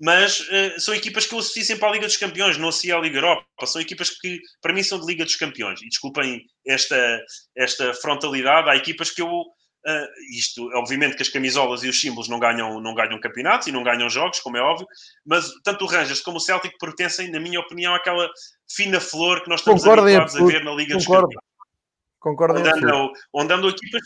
mas 0.00 0.40
uh, 0.40 0.78
são 0.80 0.94
equipas 0.94 1.26
que 1.26 1.34
eu 1.34 1.38
associo 1.38 1.64
sempre 1.64 1.86
à 1.86 1.90
Liga 1.90 2.06
dos 2.06 2.16
Campeões, 2.16 2.58
não 2.58 2.68
associo 2.68 2.96
à 2.96 3.00
Liga 3.00 3.18
Europa. 3.18 3.44
São 3.66 3.80
equipas 3.80 4.10
que, 4.10 4.40
para 4.60 4.72
mim, 4.72 4.82
são 4.82 5.00
de 5.00 5.06
Liga 5.06 5.24
dos 5.24 5.36
Campeões. 5.36 5.80
E 5.82 5.88
desculpem 5.88 6.42
esta, 6.66 7.20
esta 7.56 7.94
frontalidade, 7.94 8.68
há 8.68 8.76
equipas 8.76 9.10
que 9.10 9.22
eu 9.22 9.28
Uh, 9.86 10.08
isto, 10.34 10.66
obviamente 10.76 11.14
que 11.14 11.20
as 11.20 11.28
camisolas 11.28 11.82
e 11.82 11.88
os 11.90 12.00
símbolos 12.00 12.26
não 12.26 12.38
ganham, 12.38 12.80
não 12.80 12.94
ganham 12.94 13.20
campeonatos 13.20 13.66
e 13.66 13.72
não 13.72 13.82
ganham 13.82 14.08
jogos, 14.08 14.40
como 14.40 14.56
é 14.56 14.60
óbvio, 14.62 14.86
mas 15.26 15.46
tanto 15.62 15.84
o 15.84 15.86
Rangers 15.86 16.22
como 16.22 16.38
o 16.38 16.40
Celtic 16.40 16.72
pertencem, 16.80 17.30
na 17.30 17.38
minha 17.38 17.60
opinião, 17.60 17.94
àquela 17.94 18.26
fina 18.66 18.98
flor 18.98 19.42
que 19.42 19.50
nós 19.50 19.60
estamos 19.60 19.82
Concordo 19.82 20.04
habituados 20.04 20.36
a 20.36 20.44
ver 20.46 20.64
na 20.64 20.70
Liga 20.72 20.94
Concordo. 20.94 21.26
dos 21.26 21.34
Campeões. 21.34 21.54
Concordo 22.18 22.60
onde 22.60 22.68
andam, 22.70 23.12
onde 23.34 23.52
andam 23.52 23.68
equipas, 23.68 24.02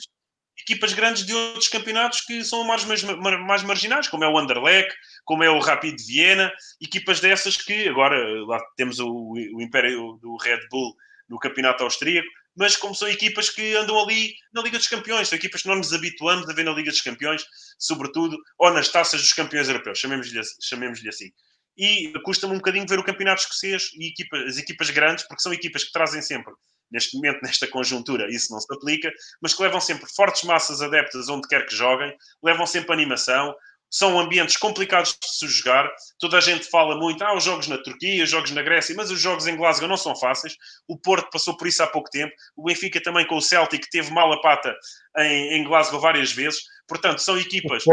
equipas 0.61 0.93
grandes 0.93 1.25
de 1.25 1.35
outros 1.35 1.69
campeonatos 1.69 2.21
que 2.23 2.45
são 2.45 2.65
mais, 2.65 2.85
mais, 2.85 3.03
mais 3.03 3.63
marginais, 3.63 4.09
como 4.09 4.25
é 4.25 4.29
o 4.29 4.39
Anderlecht, 4.39 4.95
como 5.25 5.45
é 5.45 5.51
o 5.51 5.61
Rapid 5.61 5.97
de 5.97 6.05
Viena, 6.05 6.53
equipas 6.81 7.21
dessas 7.21 7.57
que 7.57 7.89
agora 7.89 8.17
lá 8.47 8.61
temos 8.77 8.99
o, 8.99 9.33
o 9.33 9.63
Império 9.63 10.19
do 10.21 10.37
Red 10.37 10.61
Bull 10.71 10.95
no 11.29 11.39
campeonato 11.39 11.85
austríaco, 11.85 12.29
mas 12.57 12.77
como 12.77 12.95
são 12.95 13.07
equipas 13.09 13.51
que 13.51 13.77
andam 13.77 14.03
ali 14.03 14.35
na 14.53 14.63
Liga 14.63 14.79
dos 14.79 14.89
Campeões, 14.89 15.29
são 15.29 15.37
equipas 15.37 15.63
que 15.63 15.69
não 15.69 15.77
nos 15.77 15.93
habituamos 15.93 16.49
a 16.49 16.53
ver 16.53 16.65
na 16.65 16.73
Liga 16.73 16.91
dos 16.91 17.01
Campeões, 17.01 17.45
sobretudo, 17.79 18.37
ou 18.59 18.71
nas 18.73 18.89
taças 18.89 19.21
dos 19.21 19.33
campeões 19.33 19.69
europeus, 19.69 19.99
chamemos-lhe 19.99 20.41
chamemos 20.61 21.07
assim. 21.07 21.31
E 21.77 22.13
custa-me 22.25 22.55
um 22.55 22.57
bocadinho 22.57 22.89
ver 22.89 22.99
o 22.99 23.05
campeonato 23.05 23.43
escocês 23.43 23.91
e 23.95 24.09
equipa, 24.09 24.37
as 24.39 24.57
equipas 24.57 24.91
grandes, 24.91 25.25
porque 25.29 25.41
são 25.41 25.53
equipas 25.53 25.85
que 25.85 25.93
trazem 25.93 26.21
sempre, 26.21 26.53
neste 26.91 27.17
momento, 27.17 27.41
nesta 27.43 27.67
conjuntura, 27.67 28.27
isso 28.31 28.53
não 28.53 28.61
se 28.61 28.73
aplica, 28.75 29.13
mas 29.41 29.55
que 29.55 29.63
levam 29.63 29.81
sempre 29.81 30.07
fortes 30.15 30.45
massas 30.45 30.81
adeptas 30.81 31.29
onde 31.29 31.49
quer 31.49 31.67
que 31.67 31.75
joguem, 31.75 32.15
levam 32.43 32.67
sempre 32.67 32.93
animação, 32.93 33.55
são 33.91 34.19
ambientes 34.19 34.57
complicados 34.57 35.13
de 35.13 35.29
se 35.29 35.47
jogar. 35.49 35.91
Toda 36.19 36.37
a 36.37 36.41
gente 36.41 36.69
fala 36.69 36.97
muito, 36.97 37.23
ah, 37.25 37.35
os 37.35 37.45
jogos 37.45 37.69
na 37.69 37.79
Turquia, 37.79 38.23
os 38.23 38.31
jogos 38.31 38.51
na 38.51 38.63
Grécia, 38.63 38.95
mas 38.95 39.11
os 39.11 39.21
jogos 39.21 39.47
em 39.47 39.57
Glasgow 39.57 39.89
não 39.89 39.97
são 39.97 40.15
fáceis. 40.15 40.57
O 40.87 40.99
Porto 40.99 41.31
passou 41.31 41.57
por 41.57 41.67
isso 41.67 41.83
há 41.83 41.87
pouco 41.87 42.11
tempo. 42.11 42.33
O 42.57 42.65
Benfica 42.65 43.01
também 43.03 43.27
com 43.27 43.37
o 43.37 43.43
Celtic 43.43 43.87
teve 43.91 44.11
mal 44.11 44.31
a 44.33 44.41
pata 44.41 44.75
em, 45.17 45.55
em 45.55 45.65
Glasgow 45.65 46.01
várias 46.01 46.33
vezes. 46.33 46.61
Portanto, 46.87 47.21
são 47.21 47.39
equipas 47.39 47.85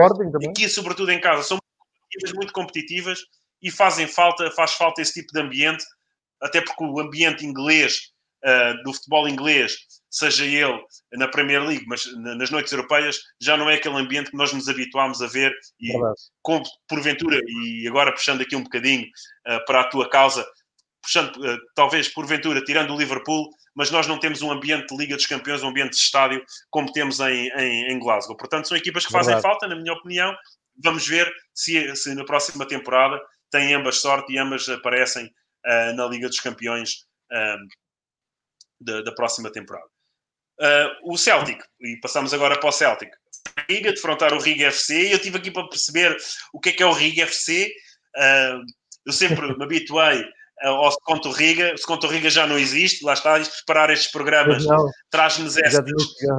aqui, 0.49 0.67
sobretudo 0.67 1.11
em 1.11 1.19
casa, 1.19 1.43
são 1.43 1.57
equipas 2.11 2.33
muito 2.33 2.53
competitivas 2.53 3.19
e 3.61 3.71
fazem 3.71 4.07
falta, 4.07 4.51
faz 4.51 4.73
falta 4.73 5.01
esse 5.01 5.13
tipo 5.13 5.31
de 5.33 5.39
ambiente, 5.39 5.83
até 6.41 6.61
porque 6.61 6.83
o 6.83 6.99
ambiente 6.99 7.45
inglês, 7.45 8.11
uh, 8.45 8.83
do 8.83 8.93
futebol 8.93 9.27
inglês, 9.27 9.75
seja 10.09 10.45
ele 10.45 10.79
na 11.13 11.27
Premier 11.27 11.63
League, 11.63 11.85
mas 11.87 12.05
nas 12.37 12.49
noites 12.49 12.71
europeias, 12.71 13.19
já 13.41 13.57
não 13.57 13.69
é 13.69 13.75
aquele 13.75 13.95
ambiente 13.95 14.31
que 14.31 14.37
nós 14.37 14.53
nos 14.53 14.69
habituámos 14.69 15.21
a 15.21 15.27
ver 15.27 15.53
e 15.79 15.91
com, 16.41 16.61
porventura, 16.87 17.39
e 17.45 17.87
agora 17.87 18.13
puxando 18.13 18.41
aqui 18.41 18.55
um 18.55 18.63
bocadinho 18.63 19.05
uh, 19.47 19.65
para 19.65 19.81
a 19.81 19.89
tua 19.89 20.09
causa, 20.09 20.45
puxando, 21.01 21.35
uh, 21.37 21.57
talvez 21.75 22.07
porventura, 22.07 22.63
tirando 22.63 22.93
o 22.93 22.97
Liverpool, 22.97 23.49
mas 23.75 23.91
nós 23.91 24.07
não 24.07 24.17
temos 24.17 24.41
um 24.41 24.51
ambiente 24.51 24.87
de 24.87 24.97
Liga 24.97 25.15
dos 25.15 25.25
Campeões, 25.25 25.61
um 25.61 25.67
ambiente 25.67 25.91
de 25.91 25.97
estádio 25.97 26.41
como 26.69 26.91
temos 26.93 27.19
em, 27.19 27.49
em, 27.49 27.91
em 27.91 27.99
Glasgow. 27.99 28.37
Portanto, 28.37 28.67
são 28.67 28.77
equipas 28.77 29.05
que 29.05 29.11
fazem 29.11 29.33
Verdade. 29.33 29.53
falta, 29.53 29.67
na 29.67 29.75
minha 29.75 29.93
opinião. 29.93 30.33
Vamos 30.81 31.07
ver 31.07 31.31
se, 31.53 31.93
se, 31.95 32.13
na 32.15 32.25
próxima 32.25 32.65
temporada 32.65 33.19
têm 33.51 33.73
ambas 33.73 33.99
sorte 33.99 34.33
e 34.33 34.37
ambas 34.37 34.67
aparecem 34.69 35.25
uh, 35.25 35.93
na 35.95 36.05
Liga 36.07 36.27
dos 36.27 36.39
Campeões 36.39 37.05
da, 38.79 39.01
da 39.01 39.11
próxima 39.13 39.51
temporada. 39.51 39.87
Uh, 40.59 41.13
o 41.13 41.17
Celtic, 41.17 41.61
e 41.81 41.99
passamos 41.99 42.33
agora 42.33 42.59
para 42.59 42.69
o 42.69 42.71
Celtic. 42.71 43.11
Riga, 43.69 43.91
defrontar 43.91 44.33
o 44.33 44.39
Riga 44.39 44.67
FC, 44.67 45.09
e 45.09 45.11
eu 45.11 45.19
tive 45.19 45.37
aqui 45.37 45.51
para 45.51 45.67
perceber 45.67 46.15
o 46.53 46.59
que 46.59 46.69
é 46.69 46.71
que 46.71 46.83
é 46.83 46.85
o 46.85 46.93
Riga 46.93 47.23
FC. 47.23 47.67
Uh, 48.15 48.19
ah, 48.19 48.61
eu 49.05 49.13
sempre 49.13 49.55
me 49.55 49.63
habituei 49.63 50.25
ao 50.61 50.91
Seconto 50.91 51.31
Riga, 51.31 51.73
o 51.73 51.77
Seconto 51.77 52.07
Riga 52.07 52.29
já 52.29 52.47
não 52.47 52.57
existe, 52.57 53.03
lá 53.03 53.13
está, 53.13 53.37
isto 53.37 53.53
preparar 53.57 53.89
estes 53.89 54.11
programas 54.11 54.63
traz-nos 55.11 55.57
essas, 55.57 55.85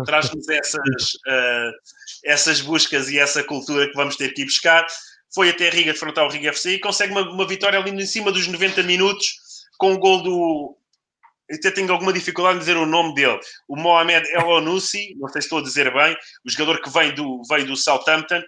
traz 0.07 0.31
essas, 0.49 1.15
uh, 1.27 1.73
essas 2.25 2.61
buscas 2.61 3.11
e 3.11 3.19
essa 3.19 3.45
cultura 3.45 3.87
que 3.87 3.95
vamos 3.95 4.17
ter 4.17 4.33
que 4.33 4.43
ir 4.43 4.47
buscar. 4.47 4.87
Foi 5.35 5.51
até 5.51 5.69
Riga 5.69 5.93
defrontar 5.93 6.25
o 6.25 6.31
Riga 6.31 6.49
FC 6.49 6.73
e 6.73 6.81
consegue 6.81 7.13
uma, 7.13 7.31
uma 7.31 7.47
vitória 7.47 7.79
ali 7.79 7.91
em 7.91 8.07
cima 8.07 8.33
dos 8.33 8.47
90 8.47 8.83
minutos 8.85 9.27
com 9.79 9.93
o 9.93 9.99
gol 9.99 10.23
do, 10.23 10.79
até 11.51 11.71
tenho 11.71 11.93
alguma 11.93 12.13
dificuldade 12.13 12.57
em 12.57 12.61
dizer 12.61 12.77
o 12.77 12.87
nome 12.87 13.15
dele. 13.15 13.39
O 13.69 13.77
Mohamed 13.77 14.29
El 14.31 14.47
Onoussi, 14.47 15.15
não 15.19 15.29
sei 15.29 15.43
se 15.43 15.47
estou 15.47 15.61
a 15.61 15.63
dizer 15.63 15.93
bem, 15.93 16.17
o 16.45 16.51
jogador 16.51 16.81
que 16.81 16.91
vem 16.91 17.15
do, 17.15 17.43
veio 17.49 17.67
do 17.67 17.77
Southampton 17.77 18.43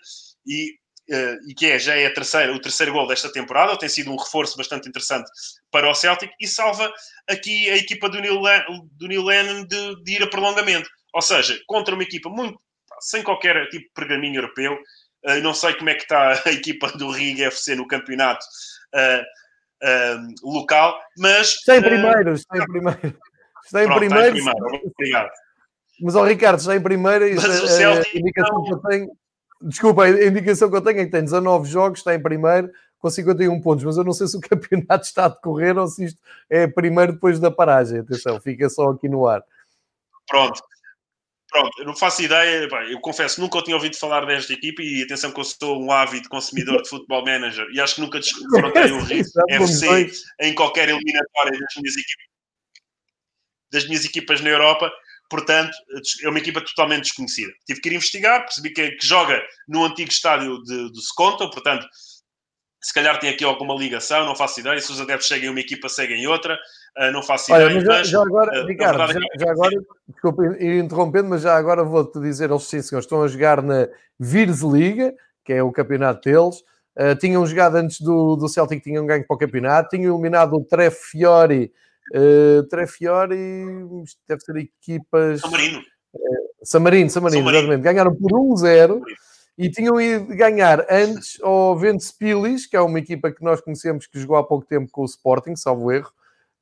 e, 0.47 0.73
uh, 1.11 1.49
e 1.49 1.55
que 1.55 1.67
é, 1.67 1.79
já 1.79 1.95
é 1.95 2.11
terceira, 2.11 2.53
o 2.53 2.61
terceiro 2.61 2.93
gol 2.93 3.07
desta 3.07 3.31
temporada, 3.33 3.79
tem 3.79 3.89
sido 3.89 4.11
um 4.11 4.17
reforço 4.17 4.57
bastante 4.57 4.89
interessante 4.89 5.31
para 5.71 5.89
o 5.89 5.95
Celtic 5.95 6.31
e 6.41 6.49
salva 6.49 6.93
aqui 7.29 7.71
a 7.71 7.77
equipa 7.77 8.09
do 8.09 8.21
Neil, 8.21 8.41
do 8.93 9.07
Neil 9.07 9.25
Lennon 9.25 9.65
de, 9.65 10.03
de 10.03 10.13
ir 10.17 10.23
a 10.23 10.27
prolongamento. 10.27 10.89
Ou 11.15 11.23
seja, 11.23 11.59
contra 11.67 11.95
uma 11.95 12.03
equipa 12.03 12.29
muito 12.29 12.61
sem 13.01 13.23
qualquer 13.23 13.69
tipo 13.69 13.87
de 13.87 13.93
pergaminho 13.95 14.37
europeu. 14.37 14.77
Uh, 15.25 15.41
não 15.43 15.55
sei 15.55 15.75
como 15.75 15.91
é 15.91 15.95
que 15.95 16.03
está 16.03 16.43
a 16.47 16.51
equipa 16.51 16.91
do 16.93 17.11
Riga 17.11 17.47
FC 17.47 17.75
no 17.75 17.87
campeonato. 17.87 18.45
Uh, 18.95 19.23
uh, 19.83 20.35
local, 20.43 20.99
mas... 21.17 21.49
Está 21.49 21.77
em 21.77 21.83
primeiro, 21.83 22.33
está 22.35 22.59
em 22.59 22.67
primeiro. 22.67 23.19
Está 23.65 23.85
em 23.85 23.89
primeiro. 23.89 24.17
Está 24.17 24.29
em 24.29 24.45
primeiro. 24.45 24.91
Obrigado. 24.95 25.31
Mas, 26.01 26.15
ó 26.15 26.25
Ricardo, 26.25 26.59
está 26.59 26.77
em 26.77 26.81
primeiro. 26.81 27.25
Mas 27.35 27.61
o 27.61 27.65
eh, 27.65 27.69
Celtic 27.69 28.17
a 28.17 28.19
indicação 28.19 28.63
que 28.65 28.73
eu 28.73 28.79
tenho... 28.79 29.09
Desculpa, 29.61 30.05
a 30.05 30.27
indicação 30.27 30.71
que 30.71 30.77
eu 30.77 30.81
tenho 30.81 31.01
é 31.01 31.05
que 31.05 31.11
tem 31.11 31.25
19 31.25 31.69
jogos, 31.69 31.99
está 31.99 32.15
em 32.15 32.23
primeiro, 32.23 32.71
com 32.99 33.11
51 33.11 33.61
pontos, 33.61 33.85
mas 33.85 33.97
eu 33.97 34.05
não 34.05 34.13
sei 34.13 34.29
se 34.29 34.37
o 34.37 34.41
campeonato 34.43 35.05
está 35.05 35.25
a 35.25 35.29
decorrer 35.29 35.77
ou 35.77 35.87
se 35.87 36.05
isto 36.05 36.21
é 36.49 36.67
primeiro 36.67 37.15
depois 37.15 37.41
da 37.41 37.51
paragem. 37.51 38.01
Atenção, 38.01 38.41
fica 38.41 38.69
só 38.69 38.91
aqui 38.91 39.09
no 39.09 39.27
ar. 39.27 39.43
Pronto, 40.29 40.63
Pronto, 41.51 41.71
eu 41.79 41.87
não 41.87 41.97
faço 41.97 42.23
ideia, 42.23 42.69
eu 42.91 43.01
confesso, 43.01 43.41
nunca 43.41 43.63
tinha 43.63 43.75
ouvido 43.75 43.97
falar 43.97 44.27
desta 44.27 44.53
equipe 44.53 44.83
e 44.83 45.03
atenção 45.03 45.33
que 45.33 45.41
eu 45.41 45.45
sou 45.45 45.83
um 45.83 45.91
ávido 45.91 46.29
consumidor 46.29 46.83
de 46.83 46.89
futebol 46.89 47.25
manager 47.25 47.67
e 47.73 47.81
acho 47.81 47.95
que 47.95 48.01
nunca 48.03 48.21
desfrontei 48.21 48.93
um 48.93 49.01
FC 49.65 50.11
em 50.41 50.55
qualquer 50.55 50.91
eliminatória 50.91 51.59
das 51.59 51.75
minhas 51.77 51.97
equipas, 51.97 52.27
das 53.73 53.87
minhas 53.87 54.05
equipas 54.05 54.41
na 54.43 54.51
Europa. 54.51 54.93
portanto, 55.31 55.73
é 56.23 56.29
uma 56.29 56.39
equipa 56.39 56.61
totalmente 56.61 57.05
desconhecida. 57.05 57.53
Tive 57.67 57.81
que 57.81 57.89
ir 57.89 57.95
investigar, 57.95 58.41
percebi 58.43 58.71
que, 58.71 58.91
que 58.93 59.07
joga 59.07 59.43
no 59.67 59.85
antigo 59.85 60.11
estádio 60.11 60.63
de, 60.65 60.91
do 60.91 61.01
Seconto, 61.01 61.49
portanto, 61.51 61.87
se 62.81 62.95
calhar 62.95 63.19
tem 63.19 63.31
aqui 63.31 63.45
alguma 63.45 63.75
ligação, 63.75 64.25
não 64.25 64.37
faço 64.37 64.61
ideia. 64.61 64.81
Se 64.81 64.93
os 64.93 65.01
adeptos 65.01 65.27
seguem 65.27 65.51
uma 65.51 65.61
equipa, 65.61 65.89
seguem 65.89 66.27
outra, 66.27 66.59
uh, 66.97 67.13
não 67.13 67.23
faço 67.23 67.53
Olha, 67.53 67.65
ideia. 67.65 67.75
Mas 67.75 67.85
já, 67.85 68.19
já 68.19 68.23
agora, 68.23 68.63
uh, 68.63 68.67
Ricardo, 68.67 69.13
já, 69.13 69.19
é 69.19 69.39
já, 69.39 69.51
agora, 69.51 69.75
desculpa 70.09 70.45
ir 70.61 70.85
interrompendo, 70.85 71.29
mas 71.29 71.43
já 71.43 71.57
agora 71.57 71.83
vou-te 71.83 72.21
dizer, 72.21 72.51
eles 72.51 72.63
sim, 72.65 72.81
senhores, 72.81 73.05
estão 73.05 73.23
a 73.23 73.29
jogar 73.29 73.63
na 73.63 73.89
Liga, 74.21 75.15
que 75.45 75.53
é 75.53 75.63
o 75.63 75.73
campeonato 75.73 76.29
deles. 76.29 76.63
Uh, 76.97 77.17
tinham 77.19 77.47
jogado 77.47 77.77
antes 77.77 78.01
do, 78.01 78.37
do 78.37 78.49
Celtic, 78.49 78.83
tinham 78.83 79.07
ganho 79.07 79.27
para 79.27 79.35
o 79.35 79.39
campeonato, 79.39 79.89
tinham 79.91 80.13
eliminado 80.15 80.55
o 80.55 80.65
Trefiori. 80.65 81.73
Uh, 82.15 82.63
Trefiori 82.69 83.85
deve 84.27 84.41
ser 84.41 84.57
equipas. 84.57 85.41
Samarino. 85.41 85.79
Uh, 86.15 86.65
Samarino, 86.65 87.11
Samarino, 87.11 87.41
Samarino, 87.43 87.59
exatamente. 87.59 87.83
Ganharam 87.83 88.15
por 88.15 88.33
1-0 88.33 89.01
e 89.59 89.69
tinham 89.69 90.01
ido 90.01 90.27
ganhar 90.37 90.87
antes 90.89 91.37
ao 91.43 91.77
Ventspils, 91.77 92.65
que 92.65 92.77
é 92.77 92.81
uma 92.81 93.01
equipa 93.01 93.33
que 93.33 93.43
nós 93.43 93.61
conhecemos 93.61 94.07
que 94.07 94.21
jogou 94.21 94.37
há 94.37 94.45
pouco 94.45 94.65
tempo 94.65 94.89
com 94.93 95.03
o 95.03 95.05
Sporting, 95.05 95.57
salvo 95.57 95.91
erro. 95.91 96.13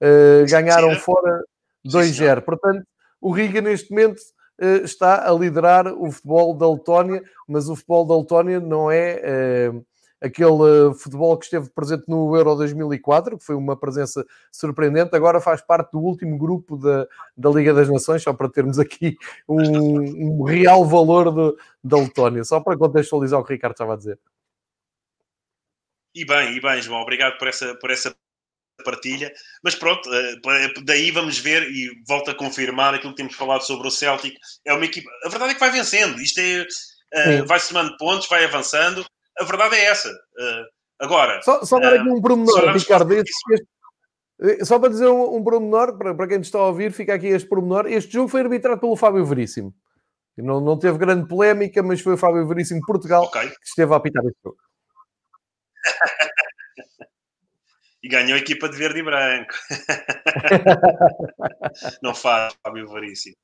Uh, 0.01 0.49
ganharam 0.49 0.95
Sim, 0.95 1.01
fora 1.01 1.45
2-0. 1.87 2.41
Portanto, 2.41 2.87
o 3.21 3.31
Riga 3.31 3.61
neste 3.61 3.91
momento 3.91 4.19
uh, 4.63 4.83
está 4.83 5.29
a 5.29 5.33
liderar 5.33 5.87
o 5.89 6.11
futebol 6.11 6.55
da 6.55 6.71
Letónia, 6.71 7.23
mas 7.47 7.69
o 7.69 7.77
futebol 7.77 8.07
da 8.07 8.17
Letónia 8.17 8.61
não 8.61 8.91
é 8.91 9.71
uh, 9.75 9.87
aquele 10.21 10.95
futebol 10.99 11.37
que 11.37 11.45
esteve 11.45 11.69
presente 11.71 12.05
no 12.09 12.35
Euro 12.37 12.55
2004, 12.57 13.39
que 13.39 13.45
foi 13.45 13.55
uma 13.55 13.77
presença 13.77 14.25
surpreendente, 14.51 15.15
agora 15.15 15.41
faz 15.41 15.61
parte 15.61 15.93
do 15.93 15.99
último 15.99 16.39
grupo 16.39 16.77
da, 16.77 17.07
da 17.37 17.51
Liga 17.51 17.75
das 17.75 17.89
Nações, 17.89 18.23
só 18.23 18.33
para 18.33 18.49
termos 18.49 18.79
aqui 18.79 19.17
um, 19.49 20.41
um 20.41 20.43
real 20.43 20.85
valor 20.85 21.31
do, 21.31 21.59
da 21.83 21.99
Letónia, 21.99 22.45
só 22.45 22.61
para 22.61 22.77
contextualizar 22.77 23.39
o 23.39 23.45
que 23.45 23.53
o 23.53 23.55
Ricardo 23.55 23.73
estava 23.73 23.95
a 23.95 23.97
dizer. 23.97 24.19
E 26.15 26.25
bem, 26.25 26.57
e 26.57 26.61
bem, 26.61 26.81
João, 26.81 27.03
obrigado 27.03 27.37
por 27.37 27.47
essa, 27.47 27.75
por 27.75 27.91
essa 27.91 28.17
partilha. 28.83 29.31
Mas 29.63 29.75
pronto, 29.75 30.09
eh, 30.15 30.73
daí 30.83 31.11
vamos 31.11 31.39
ver 31.39 31.71
e 31.71 32.03
volto 32.07 32.31
a 32.31 32.35
confirmar 32.35 32.95
aquilo 32.95 33.13
que 33.13 33.19
temos 33.19 33.35
falado 33.35 33.61
sobre 33.63 33.87
o 33.87 33.91
Celtic. 33.91 34.35
É 34.65 34.73
uma 34.73 34.85
equipa, 34.85 35.11
a 35.25 35.29
verdade 35.29 35.51
é 35.51 35.55
que 35.55 35.61
vai 35.61 35.71
vencendo. 35.71 36.19
Isto 36.19 36.41
é, 36.41 36.67
eh, 37.13 37.43
vai 37.43 37.61
somando 37.61 37.97
pontos, 37.99 38.29
vai 38.29 38.45
avançando 38.45 39.05
a 39.39 39.45
verdade 39.45 39.77
é 39.77 39.85
essa. 39.85 40.11
Uh, 40.11 40.65
agora. 40.99 41.41
Só, 41.43 41.65
só 41.65 41.79
dar 41.79 41.95
aqui 41.95 42.09
um 42.09 42.21
pormenor, 42.21 42.73
Ricardo. 42.73 43.13
Este, 43.13 43.67
eh, 44.41 44.65
só 44.65 44.79
para 44.79 44.91
dizer 44.91 45.09
um, 45.09 45.37
um 45.37 45.45
pormenor, 45.45 45.97
para, 45.97 46.15
para 46.15 46.29
quem 46.29 46.41
está 46.41 46.59
a 46.59 46.67
ouvir, 46.67 46.93
fica 46.93 47.15
aqui 47.15 47.29
este 47.29 47.49
pormenor. 47.49 47.87
Este 47.87 48.13
jogo 48.13 48.29
foi 48.29 48.43
arbitrado 48.43 48.81
pelo 48.81 48.97
Fábio 48.97 49.25
Veríssimo. 49.25 49.75
Não, 50.37 50.61
não 50.61 50.79
teve 50.79 50.99
grande 50.99 51.27
polémica, 51.27 51.83
mas 51.83 52.01
foi 52.01 52.15
o 52.15 52.19
Fábio 52.19 52.47
Veríssimo 52.47 52.81
de 52.81 52.87
Portugal 52.87 53.25
okay. 53.25 53.49
que 53.49 53.65
esteve 53.65 53.93
a 53.93 53.97
apitar 53.97 54.25
este 54.25 54.39
jogo. 54.45 54.59
e 58.03 58.09
ganhou 58.09 58.35
a 58.35 58.41
equipa 58.41 58.69
de 58.69 58.77
verde 58.77 59.01
e 59.01 59.03
branco. 59.03 59.55
não 62.03 62.15
faz, 62.15 62.55
Fábio 62.63 62.87
Veríssimo. 62.89 63.37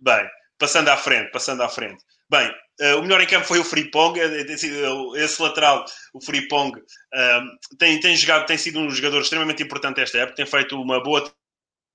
Bem, 0.00 0.28
passando 0.58 0.88
à 0.88 0.96
frente, 0.96 1.30
passando 1.30 1.62
à 1.62 1.68
frente. 1.68 2.02
Bem, 2.32 2.48
uh, 2.80 2.98
o 2.98 3.02
melhor 3.02 3.20
em 3.20 3.26
campo 3.26 3.46
foi 3.46 3.58
o 3.58 3.64
Fripong, 3.64 4.18
é, 4.18 4.24
é, 4.24 5.22
esse 5.22 5.42
lateral, 5.42 5.84
o 6.14 6.20
Fripong, 6.24 6.74
uh, 6.78 7.76
tem, 7.78 8.00
tem, 8.00 8.16
jogado, 8.16 8.46
tem 8.46 8.56
sido 8.56 8.78
um 8.78 8.88
jogador 8.90 9.20
extremamente 9.20 9.62
importante 9.62 10.00
esta 10.00 10.16
época, 10.16 10.36
tem 10.36 10.46
feito 10.46 10.80
uma 10.80 11.02
boa 11.02 11.30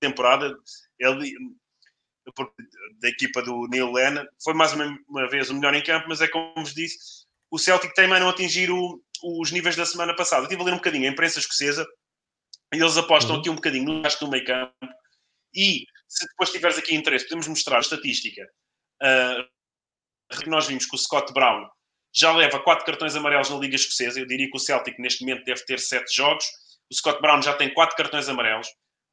temporada. 0.00 0.56
Ele, 0.96 1.34
da 3.00 3.08
equipa 3.08 3.42
do 3.42 3.66
Neil 3.66 3.90
Lennon, 3.90 4.24
foi 4.44 4.54
mais 4.54 4.72
uma, 4.74 4.96
uma, 5.08 5.28
vez 5.28 5.50
o 5.50 5.54
melhor 5.54 5.74
em 5.74 5.82
campo, 5.82 6.06
mas 6.08 6.20
é 6.20 6.28
como 6.28 6.54
vos 6.54 6.72
disse, 6.72 7.26
o 7.50 7.58
Celtic 7.58 7.92
tem 7.94 8.04
a 8.04 8.20
não 8.20 8.28
atingir 8.28 8.70
o, 8.70 9.02
os 9.40 9.50
níveis 9.50 9.74
da 9.74 9.84
semana 9.84 10.14
passada. 10.14 10.42
Eu 10.42 10.44
estive 10.44 10.62
a 10.62 10.66
ler 10.66 10.72
um 10.72 10.76
bocadinho 10.76 11.08
a 11.08 11.12
imprensa 11.12 11.40
escocesa 11.40 11.84
e 12.72 12.76
eles 12.76 12.96
apostam 12.96 13.34
uhum. 13.34 13.40
aqui 13.40 13.50
um 13.50 13.56
bocadinho 13.56 13.86
no 13.86 14.02
gasto 14.02 14.24
do 14.24 14.30
meio 14.30 14.44
campo. 14.44 14.72
E 15.52 15.84
se 16.06 16.26
depois 16.28 16.52
tiveres 16.52 16.78
aqui 16.78 16.94
interesse, 16.94 17.24
podemos 17.24 17.48
mostrar 17.48 17.78
a 17.78 17.80
estatística. 17.80 18.48
Uh, 19.02 19.57
que 20.36 20.48
nós 20.48 20.66
vimos 20.66 20.86
que 20.86 20.94
o 20.94 20.98
Scott 20.98 21.32
Brown 21.32 21.68
já 22.14 22.32
leva 22.34 22.58
quatro 22.60 22.84
cartões 22.84 23.14
amarelos 23.16 23.50
na 23.50 23.56
Liga 23.56 23.76
Escocesa. 23.76 24.18
Eu 24.18 24.26
diria 24.26 24.50
que 24.50 24.56
o 24.56 24.60
Celtic 24.60 24.98
neste 24.98 25.24
momento 25.24 25.44
deve 25.44 25.64
ter 25.64 25.78
sete 25.78 26.14
jogos. 26.14 26.44
O 26.90 26.94
Scott 26.94 27.20
Brown 27.20 27.42
já 27.42 27.52
tem 27.54 27.72
quatro 27.72 27.96
cartões 27.96 28.28
amarelos, 28.28 28.68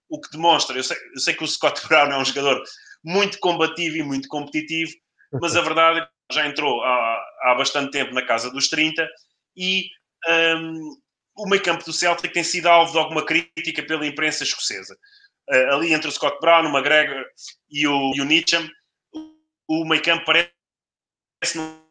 o 0.09 0.20
que 0.20 0.32
demonstra. 0.32 0.78
Eu 0.78 0.84
sei, 0.84 0.97
eu 1.13 1.20
sei 1.20 1.34
que 1.34 1.43
o 1.43 1.47
Scott 1.47 1.82
Brown 1.88 2.11
é 2.11 2.18
um 2.18 2.26
jogador 2.26 2.63
muito 3.03 3.38
combativo 3.39 3.97
e 3.97 4.03
muito 4.03 4.28
competitivo, 4.28 4.91
mas 5.41 5.55
a 5.55 5.61
verdade 5.61 5.99
é 5.99 6.05
que 6.05 6.36
já 6.36 6.47
entrou 6.47 6.84
há, 6.84 7.24
há 7.43 7.55
bastante 7.55 7.91
tempo 7.91 8.13
na 8.13 8.26
casa 8.26 8.49
dos 8.49 8.68
30 8.70 9.07
e 9.55 9.86
um, 10.28 10.89
o 11.38 11.47
meio 11.47 11.61
campo 11.61 11.84
do 11.84 11.93
Celtic 11.93 12.34
tem 12.34 12.43
sido 12.43 12.68
alvo 12.68 12.91
de 12.91 12.97
alguma 12.97 13.26
crítica 13.26 13.84
pela 13.84 14.07
imprensa 14.07 14.43
escocesa. 14.43 14.97
Uh, 15.49 15.76
ali 15.76 15.93
entre 15.93 16.07
o 16.07 16.11
Scott 16.11 16.39
Brown, 16.39 16.66
o 16.66 16.76
McGregor 16.76 17.24
e 17.70 17.88
o, 17.88 18.13
e 18.16 18.22
o 18.22 18.26
Nietzsche, 18.26 18.57
o 19.68 19.86
meio 19.86 20.01
campo 20.01 20.26
parece 20.26 20.55
não 21.53 21.85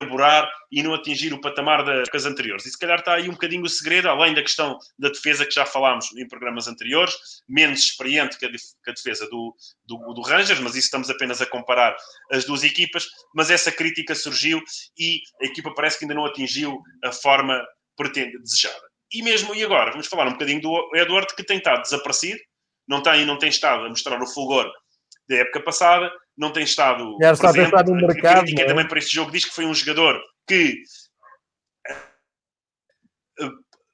elaborar 0.00 0.48
e 0.70 0.82
não 0.82 0.94
atingir 0.94 1.32
o 1.32 1.40
patamar 1.40 1.84
das 1.84 2.24
anteriores. 2.24 2.64
E 2.66 2.70
se 2.70 2.78
calhar 2.78 3.00
está 3.00 3.14
aí 3.14 3.28
um 3.28 3.32
bocadinho 3.32 3.64
o 3.64 3.68
segredo, 3.68 4.08
além 4.08 4.32
da 4.32 4.42
questão 4.42 4.78
da 4.98 5.08
defesa 5.08 5.44
que 5.44 5.50
já 5.50 5.66
falámos 5.66 6.14
em 6.16 6.26
programas 6.28 6.68
anteriores, 6.68 7.14
menos 7.48 7.80
experiente 7.80 8.38
que 8.38 8.46
a, 8.46 8.92
defesa 8.92 9.28
do, 9.28 9.54
do, 9.84 10.14
do, 10.14 10.22
Rangers, 10.22 10.60
mas 10.60 10.76
isso 10.76 10.86
estamos 10.86 11.10
apenas 11.10 11.42
a 11.42 11.46
comparar 11.46 11.96
as 12.30 12.44
duas 12.44 12.62
equipas, 12.62 13.06
mas 13.34 13.50
essa 13.50 13.72
crítica 13.72 14.14
surgiu 14.14 14.62
e 14.96 15.20
a 15.42 15.46
equipa 15.46 15.74
parece 15.74 15.98
que 15.98 16.04
ainda 16.04 16.14
não 16.14 16.26
atingiu 16.26 16.80
a 17.04 17.12
forma 17.12 17.60
pretende, 17.96 18.38
desejada. 18.38 18.88
E 19.12 19.22
mesmo, 19.22 19.54
e 19.54 19.64
agora, 19.64 19.90
vamos 19.90 20.06
falar 20.06 20.28
um 20.28 20.32
bocadinho 20.32 20.60
do 20.60 20.90
Edward, 20.94 21.34
que 21.34 21.42
tem 21.42 21.58
estado 21.58 21.82
desaparecido, 21.82 22.38
não 22.86 23.02
tem, 23.02 23.24
não 23.24 23.38
tem 23.38 23.48
estado 23.48 23.84
a 23.84 23.88
mostrar 23.88 24.22
o 24.22 24.26
fulgor 24.26 24.70
da 25.28 25.36
época 25.36 25.62
passada, 25.62 26.10
não 26.38 26.52
tem 26.52 26.62
estado. 26.62 27.16
Está 27.20 27.52
presente. 27.52 27.74
a 27.74 27.82
no 27.82 27.96
mercado. 27.96 28.48
E 28.48 28.60
é? 28.60 28.64
também 28.64 28.86
para 28.86 28.98
este 28.98 29.14
jogo 29.14 29.32
diz 29.32 29.44
que 29.44 29.54
foi 29.54 29.66
um 29.66 29.74
jogador 29.74 30.18
que 30.46 30.82
eh, 33.40 33.50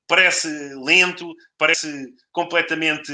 parece 0.07 0.49
lento, 0.85 1.35
parece 1.59 2.07
completamente 2.31 3.13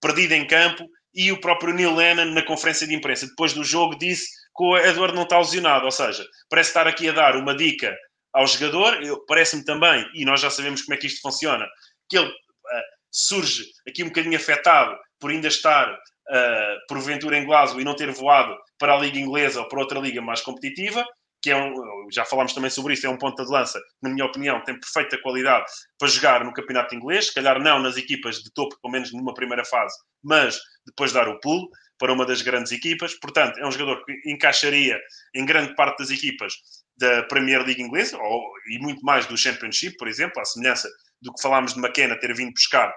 perdido 0.00 0.32
em 0.32 0.46
campo. 0.46 0.88
E 1.12 1.30
o 1.30 1.40
próprio 1.40 1.74
Neil 1.74 1.94
Lennon, 1.94 2.32
na 2.32 2.42
conferência 2.42 2.86
de 2.86 2.94
imprensa, 2.94 3.26
depois 3.26 3.52
do 3.52 3.62
jogo, 3.62 3.96
disse 3.98 4.26
que 4.56 4.64
o 4.64 4.76
Edward 4.76 5.14
não 5.14 5.22
está 5.22 5.38
lesionado. 5.38 5.84
Ou 5.84 5.92
seja, 5.92 6.24
parece 6.48 6.70
estar 6.70 6.86
aqui 6.86 7.08
a 7.08 7.12
dar 7.12 7.36
uma 7.36 7.54
dica 7.54 7.94
ao 8.32 8.46
jogador. 8.46 8.98
Parece-me 9.26 9.64
também, 9.64 10.04
e 10.14 10.24
nós 10.24 10.40
já 10.40 10.50
sabemos 10.50 10.82
como 10.82 10.94
é 10.94 10.98
que 10.98 11.06
isto 11.06 11.20
funciona, 11.20 11.66
que 12.08 12.18
ele 12.18 12.28
uh, 12.28 12.82
surge 13.12 13.64
aqui 13.88 14.02
um 14.02 14.08
bocadinho 14.08 14.36
afetado 14.36 14.96
por 15.20 15.30
ainda 15.30 15.48
estar 15.48 15.96
uh, 16.30 16.86
porventura 16.88 17.38
em 17.38 17.44
Glasgow 17.44 17.80
e 17.80 17.84
não 17.84 17.96
ter 17.96 18.10
voado 18.10 18.56
para 18.78 18.94
a 18.94 18.98
Liga 18.98 19.18
Inglesa 19.18 19.60
ou 19.60 19.68
para 19.68 19.80
outra 19.80 20.00
liga 20.00 20.20
mais 20.20 20.40
competitiva, 20.40 21.04
que 21.42 21.50
é 21.50 21.56
um, 21.56 21.74
já 22.10 22.24
falámos 22.24 22.54
também 22.54 22.70
sobre 22.70 22.94
isso, 22.94 23.06
é 23.06 23.10
um 23.10 23.18
ponto 23.18 23.44
de 23.44 23.50
lança, 23.50 23.78
na 24.02 24.08
minha 24.08 24.24
opinião, 24.24 24.64
tem 24.64 24.80
perfeita 24.80 25.20
qualidade 25.20 25.66
para 25.98 26.08
jogar 26.08 26.42
no 26.42 26.54
campeonato 26.54 26.94
inglês, 26.94 27.26
se 27.26 27.34
calhar 27.34 27.60
não 27.60 27.78
nas 27.80 27.98
equipas 27.98 28.36
de 28.36 28.50
topo, 28.52 28.80
pelo 28.80 28.92
menos 28.92 29.12
numa 29.12 29.34
primeira 29.34 29.62
fase, 29.62 29.94
mas 30.22 30.58
depois 30.86 31.12
dar 31.12 31.28
o 31.28 31.38
pulo 31.40 31.68
para 31.98 32.12
uma 32.12 32.24
das 32.24 32.40
grandes 32.40 32.72
equipas. 32.72 33.14
Portanto, 33.20 33.58
é 33.58 33.66
um 33.66 33.70
jogador 33.70 34.02
que 34.04 34.12
encaixaria 34.24 34.98
em 35.34 35.44
grande 35.44 35.74
parte 35.74 35.98
das 35.98 36.10
equipas 36.10 36.54
da 36.96 37.24
Premier 37.24 37.62
League 37.62 37.82
inglesa, 37.82 38.16
ou, 38.16 38.42
e 38.70 38.78
muito 38.78 39.04
mais 39.04 39.26
do 39.26 39.36
Championship, 39.36 39.96
por 39.98 40.08
exemplo, 40.08 40.40
à 40.40 40.44
semelhança 40.46 40.88
do 41.20 41.32
que 41.32 41.42
falámos 41.42 41.74
de 41.74 41.80
McKenna 41.80 42.18
ter 42.18 42.34
vindo 42.34 42.52
buscar 42.52 42.88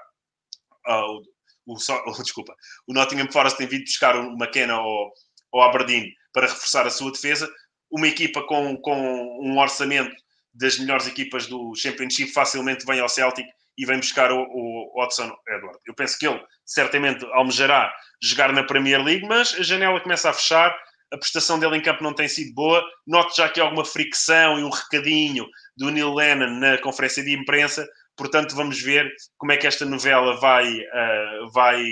uh, 0.88 1.22
o, 1.68 1.76
o, 2.12 2.24
desculpa, 2.24 2.56
o 2.88 2.94
Nottingham 2.94 3.32
Forest 3.32 3.58
tem 3.58 3.68
vindo 3.68 3.84
buscar 3.84 4.16
o 4.16 4.34
McKenna 4.34 4.74
ao, 4.74 5.12
ao 5.54 5.62
Aberdeen 5.62 6.12
para 6.34 6.48
reforçar 6.48 6.88
a 6.88 6.90
sua 6.90 7.12
defesa. 7.12 7.52
Uma 7.92 8.08
equipa 8.08 8.42
com, 8.44 8.78
com 8.78 9.42
um 9.44 9.58
orçamento 9.60 10.16
das 10.54 10.80
melhores 10.80 11.08
equipas 11.08 11.46
do 11.46 11.76
Championship 11.76 12.32
facilmente 12.32 12.86
vem 12.86 13.00
ao 13.00 13.10
Celtic 13.10 13.46
e 13.78 13.86
vem 13.86 13.98
buscar 13.98 14.32
o, 14.32 14.42
o 14.42 14.94
Watson 15.00 15.32
Edward. 15.48 15.78
Eu 15.86 15.94
penso 15.94 16.18
que 16.18 16.28
ele 16.28 16.42
certamente 16.66 17.24
almejará 17.34 17.94
jogar 18.22 18.52
na 18.52 18.64
Premier 18.64 19.02
League, 19.04 19.26
mas 19.28 19.54
a 19.54 19.62
janela 19.62 20.02
começa 20.02 20.30
a 20.30 20.34
fechar, 20.34 20.76
a 21.14 21.18
prestação 21.18 21.60
dele 21.60 21.78
em 21.78 21.82
campo 21.82 22.04
não 22.04 22.14
tem 22.14 22.28
sido 22.28 22.54
boa. 22.54 22.84
Note 23.06 23.38
já 23.38 23.48
que 23.48 23.62
alguma 23.62 23.86
fricção 23.86 24.60
e 24.60 24.64
um 24.64 24.70
recadinho 24.70 25.46
do 25.78 25.92
Neil 25.92 26.14
Lennon 26.14 26.60
na 26.60 26.78
conferência 26.80 27.24
de 27.24 27.34
imprensa, 27.34 27.88
Portanto, 28.18 28.56
vamos 28.56 28.82
ver 28.82 29.10
como 29.38 29.52
é 29.52 29.58
que 29.58 29.68
esta 29.68 29.86
novela 29.86 30.40
vai, 30.40 30.80
uh, 30.80 31.52
vai 31.54 31.84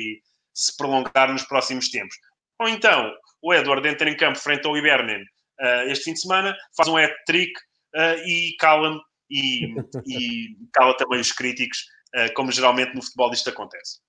se 0.53 0.75
prolongar 0.75 1.31
nos 1.31 1.43
próximos 1.43 1.89
tempos. 1.89 2.15
Ou 2.59 2.67
então, 2.67 3.13
o 3.41 3.53
Edward 3.53 3.87
entra 3.87 4.09
em 4.09 4.17
campo 4.17 4.39
frente 4.39 4.65
ao 4.65 4.75
Ibernen 4.75 5.21
uh, 5.21 5.89
este 5.89 6.05
fim 6.05 6.13
de 6.13 6.21
semana, 6.21 6.55
faz 6.75 6.89
um 6.89 6.97
hat-trick 6.97 7.53
uh, 7.95 8.27
e 8.27 8.55
cala-me 8.59 8.99
e, 9.29 9.75
e, 10.07 10.57
cala 10.73 10.97
também 10.97 11.19
os 11.19 11.31
críticos, 11.31 11.85
como 12.33 12.49
geralmente 12.49 12.95
no 12.95 13.03
futebol 13.03 13.33
isto 13.33 13.49
acontece. 13.49 13.99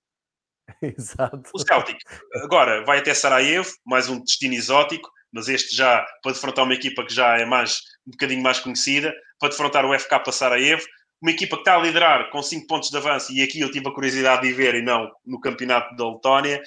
Exato. 0.81 1.49
O 1.53 1.59
Celtic 1.59 1.99
agora 2.43 2.83
vai 2.85 2.99
até 2.99 3.13
Sarajevo, 3.13 3.69
mais 3.85 4.07
um 4.07 4.19
destino 4.23 4.53
exótico, 4.53 5.09
mas 5.31 5.49
este 5.49 5.75
já 5.75 6.05
para 6.21 6.31
defrontar 6.31 6.63
uma 6.63 6.73
equipa 6.73 7.05
que 7.05 7.13
já 7.13 7.37
é 7.37 7.45
mais 7.45 7.79
um 8.07 8.11
bocadinho 8.11 8.41
mais 8.41 8.59
conhecida, 8.59 9.13
para 9.39 9.49
defrontar 9.49 9.85
o 9.85 9.97
FK 9.97 10.31
Sarajevo, 10.31 10.83
uma 11.21 11.31
equipa 11.31 11.55
que 11.55 11.61
está 11.61 11.75
a 11.75 11.81
liderar 11.81 12.29
com 12.29 12.41
5 12.41 12.67
pontos 12.67 12.89
de 12.89 12.97
avanço, 12.97 13.31
e 13.33 13.41
aqui 13.41 13.59
eu 13.59 13.71
tive 13.71 13.87
a 13.87 13.93
curiosidade 13.93 14.47
de 14.47 14.53
ver, 14.53 14.75
e 14.75 14.81
não 14.81 15.11
no 15.25 15.39
campeonato 15.39 15.95
da 15.95 16.09
Letónia, 16.09 16.61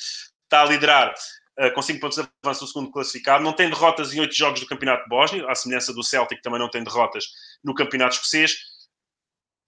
está 0.45 0.63
a 0.63 0.65
liderar 0.65 1.15
uh, 1.61 1.73
com 1.73 1.83
5 1.83 2.01
pontos 2.01 2.19
de 2.19 2.29
avanço 2.43 2.65
o 2.65 2.69
segundo 2.69 2.91
classificado, 2.91 3.45
não 3.45 3.53
tem 3.53 3.69
derrotas 3.69 4.13
em 4.13 4.21
8 4.21 4.35
jogos 4.35 4.61
do 4.61 4.67
campeonato 4.67 5.05
de 5.05 5.09
Bósnia, 5.09 5.49
à 5.49 5.55
semelhança 5.55 5.93
do 5.93 6.03
Celtic, 6.03 6.39
que 6.39 6.43
também 6.43 6.59
não 6.59 6.69
tem 6.69 6.83
derrotas 6.83 7.25
no 7.63 7.75
campeonato 7.75 8.17
escocês, 8.17 8.53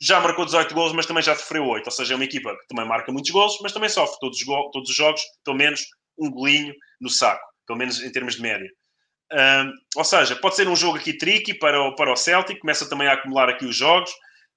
já 0.01 0.21
marcou 0.21 0.45
18 0.45 0.75
gols, 0.75 0.93
mas 0.93 1.07
também 1.07 1.23
já 1.23 1.37
sofreu 1.37 1.65
8, 1.65 1.87
ou 1.87 1.93
seja, 1.93 2.15
é 2.15 2.17
uma 2.17 2.25
equipa 2.25 2.53
que 2.57 2.67
também 2.67 2.85
marca 2.85 3.13
muitos 3.13 3.31
gols, 3.31 3.59
mas 3.63 3.73
também 3.73 3.89
sofre 3.89 4.19
todos 4.19 4.37
os, 4.37 4.45
todos 4.73 4.91
os 4.91 4.97
jogos, 4.97 5.23
pelo 5.45 5.57
menos 5.57 5.81
um 6.19 6.29
golinho 6.29 6.75
no 7.01 7.09
saco, 7.09 7.45
pelo 7.65 7.79
menos 7.79 8.03
em 8.03 8.11
termos 8.11 8.35
de 8.35 8.43
média. 8.43 8.69
Uh, 9.33 9.71
ou 9.97 10.05
seja, 10.05 10.35
pode 10.35 10.57
ser 10.57 10.67
um 10.67 10.75
jogo 10.75 10.99
aqui 10.99 11.17
tricky 11.17 11.55
para 11.55 11.81
o, 11.81 11.95
para 11.95 12.13
o 12.13 12.17
Celtic, 12.17 12.59
começa 12.59 12.89
também 12.89 13.07
a 13.07 13.13
acumular 13.13 13.49
aqui 13.49 13.65
os 13.65 13.77
jogos, 13.77 14.13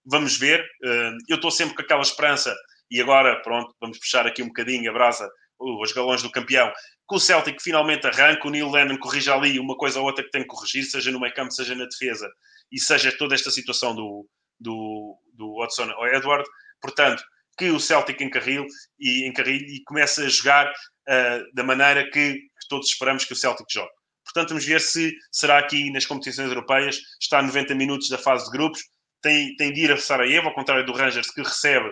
vamos 0.05 0.37
ver. 0.37 0.61
Uh, 0.83 1.17
eu 1.27 1.35
estou 1.35 1.51
sempre 1.51 1.75
com 1.75 1.81
aquela 1.81 2.01
esperança, 2.01 2.55
e 2.89 3.01
agora, 3.01 3.41
pronto, 3.41 3.73
vamos 3.79 3.97
puxar 3.97 4.27
aqui 4.27 4.43
um 4.43 4.47
bocadinho 4.47 4.89
a 4.89 4.93
brasa, 4.93 5.29
os 5.59 5.91
galões 5.91 6.21
do 6.21 6.31
campeão, 6.31 6.71
que 7.07 7.15
o 7.15 7.19
Celtic 7.19 7.61
finalmente 7.61 8.05
arranca, 8.07 8.47
o 8.47 8.51
Neil 8.51 8.69
Lennon 8.69 8.97
corrija 8.97 9.33
ali 9.33 9.59
uma 9.59 9.77
coisa 9.77 9.99
ou 9.99 10.05
outra 10.05 10.23
que 10.23 10.31
tem 10.31 10.41
que 10.41 10.47
corrigir, 10.47 10.83
seja 10.83 11.11
no 11.11 11.19
meio 11.19 11.33
campo, 11.33 11.51
seja 11.51 11.75
na 11.75 11.85
defesa, 11.85 12.29
e 12.71 12.79
seja 12.79 13.15
toda 13.17 13.35
esta 13.35 13.51
situação 13.51 13.95
do, 13.95 14.27
do, 14.59 15.17
do 15.33 15.55
Watson 15.57 15.91
ou 15.97 16.07
Edward. 16.07 16.47
Portanto, 16.81 17.23
que 17.57 17.69
o 17.69 17.79
Celtic 17.79 18.21
encarrile 18.21 18.67
e, 18.99 19.27
encarrile 19.27 19.77
e 19.77 19.83
comece 19.83 20.23
a 20.23 20.29
jogar 20.29 20.69
uh, 20.69 21.53
da 21.53 21.63
maneira 21.63 22.09
que 22.09 22.39
todos 22.69 22.87
esperamos 22.87 23.23
que 23.23 23.33
o 23.33 23.35
Celtic 23.35 23.67
jogue. 23.71 23.91
Portanto, 24.25 24.49
vamos 24.49 24.65
ver 24.65 24.81
se 24.81 25.15
será 25.31 25.59
aqui 25.59 25.91
nas 25.91 26.05
competições 26.05 26.49
europeias, 26.49 26.99
está 27.21 27.39
a 27.39 27.43
90 27.43 27.75
minutos 27.75 28.09
da 28.09 28.17
fase 28.17 28.45
de 28.45 28.51
grupos, 28.51 28.81
tem, 29.25 29.55
tem 29.55 29.73
de 29.73 29.81
ir 29.81 29.91
a 29.91 29.97
Sarajevo, 29.97 30.49
ao 30.49 30.53
contrário 30.53 30.85
do 30.85 30.93
Rangers, 30.93 31.31
que 31.31 31.41
recebe, 31.41 31.91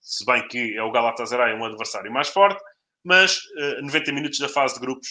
se 0.00 0.24
bem 0.24 0.46
que 0.46 0.76
é 0.76 0.82
o 0.82 0.92
Galatasaray, 0.92 1.52
um 1.54 1.64
adversário 1.64 2.12
mais 2.12 2.28
forte, 2.28 2.62
mas 3.04 3.38
uh, 3.56 3.78
eh, 3.78 3.82
90 3.82 4.12
minutos 4.12 4.38
da 4.38 4.48
fase 4.48 4.74
de 4.74 4.80
grupos 4.80 5.08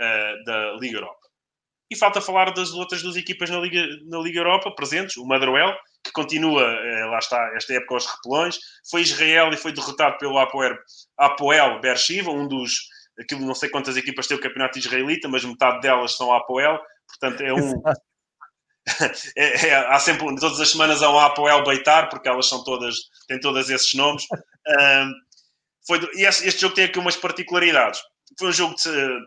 uh, 0.00 0.44
da 0.44 0.72
Liga 0.80 0.96
Europa. 0.96 1.20
E 1.88 1.96
falta 1.96 2.20
falar 2.20 2.52
das 2.52 2.72
outras 2.72 3.02
duas 3.02 3.14
equipas 3.14 3.48
na 3.48 3.60
Liga, 3.60 3.86
na 4.06 4.18
Liga 4.18 4.40
Europa 4.40 4.74
presentes, 4.74 5.16
o 5.16 5.24
Madruel, 5.24 5.72
que 6.02 6.10
continua, 6.10 6.62
uh, 6.62 7.10
lá 7.10 7.18
está, 7.18 7.52
esta 7.54 7.74
época 7.74 7.94
aos 7.94 8.06
repelões, 8.06 8.58
foi 8.90 9.02
Israel 9.02 9.50
e 9.52 9.56
foi 9.56 9.70
derrotado 9.70 10.18
pelo 10.18 10.38
Apoel, 10.38 10.76
Apoel 11.16 11.80
Bershiva, 11.80 12.32
um 12.32 12.48
dos 12.48 12.88
aquilo 13.18 13.46
não 13.46 13.54
sei 13.54 13.70
quantas 13.70 13.96
equipas 13.96 14.26
tem 14.26 14.36
o 14.36 14.40
campeonato 14.40 14.78
israelita, 14.78 15.28
mas 15.28 15.44
metade 15.44 15.80
delas 15.80 16.16
são 16.16 16.32
Apoel, 16.32 16.80
portanto 17.08 17.42
é 17.42 17.54
um. 17.54 17.80
É, 19.36 19.68
é, 19.68 19.74
há 19.74 19.98
sempre, 19.98 20.26
todas 20.36 20.60
as 20.60 20.70
semanas 20.70 21.02
há 21.02 21.10
um 21.10 21.18
Apoel 21.18 21.64
Beitar, 21.64 22.08
porque 22.08 22.28
elas 22.28 22.48
são 22.48 22.62
todas, 22.62 22.94
têm 23.26 23.40
todas 23.40 23.68
esses 23.70 23.92
nomes. 23.94 24.24
Foi, 25.86 26.00
e 26.14 26.24
este, 26.26 26.48
este, 26.48 26.60
jogo 26.60 26.74
tem 26.74 26.84
aqui 26.84 26.98
umas 26.98 27.16
particularidades. 27.16 28.00
Foi 28.38 28.48
um 28.48 28.52
jogo 28.52 28.74
de, 28.74 29.20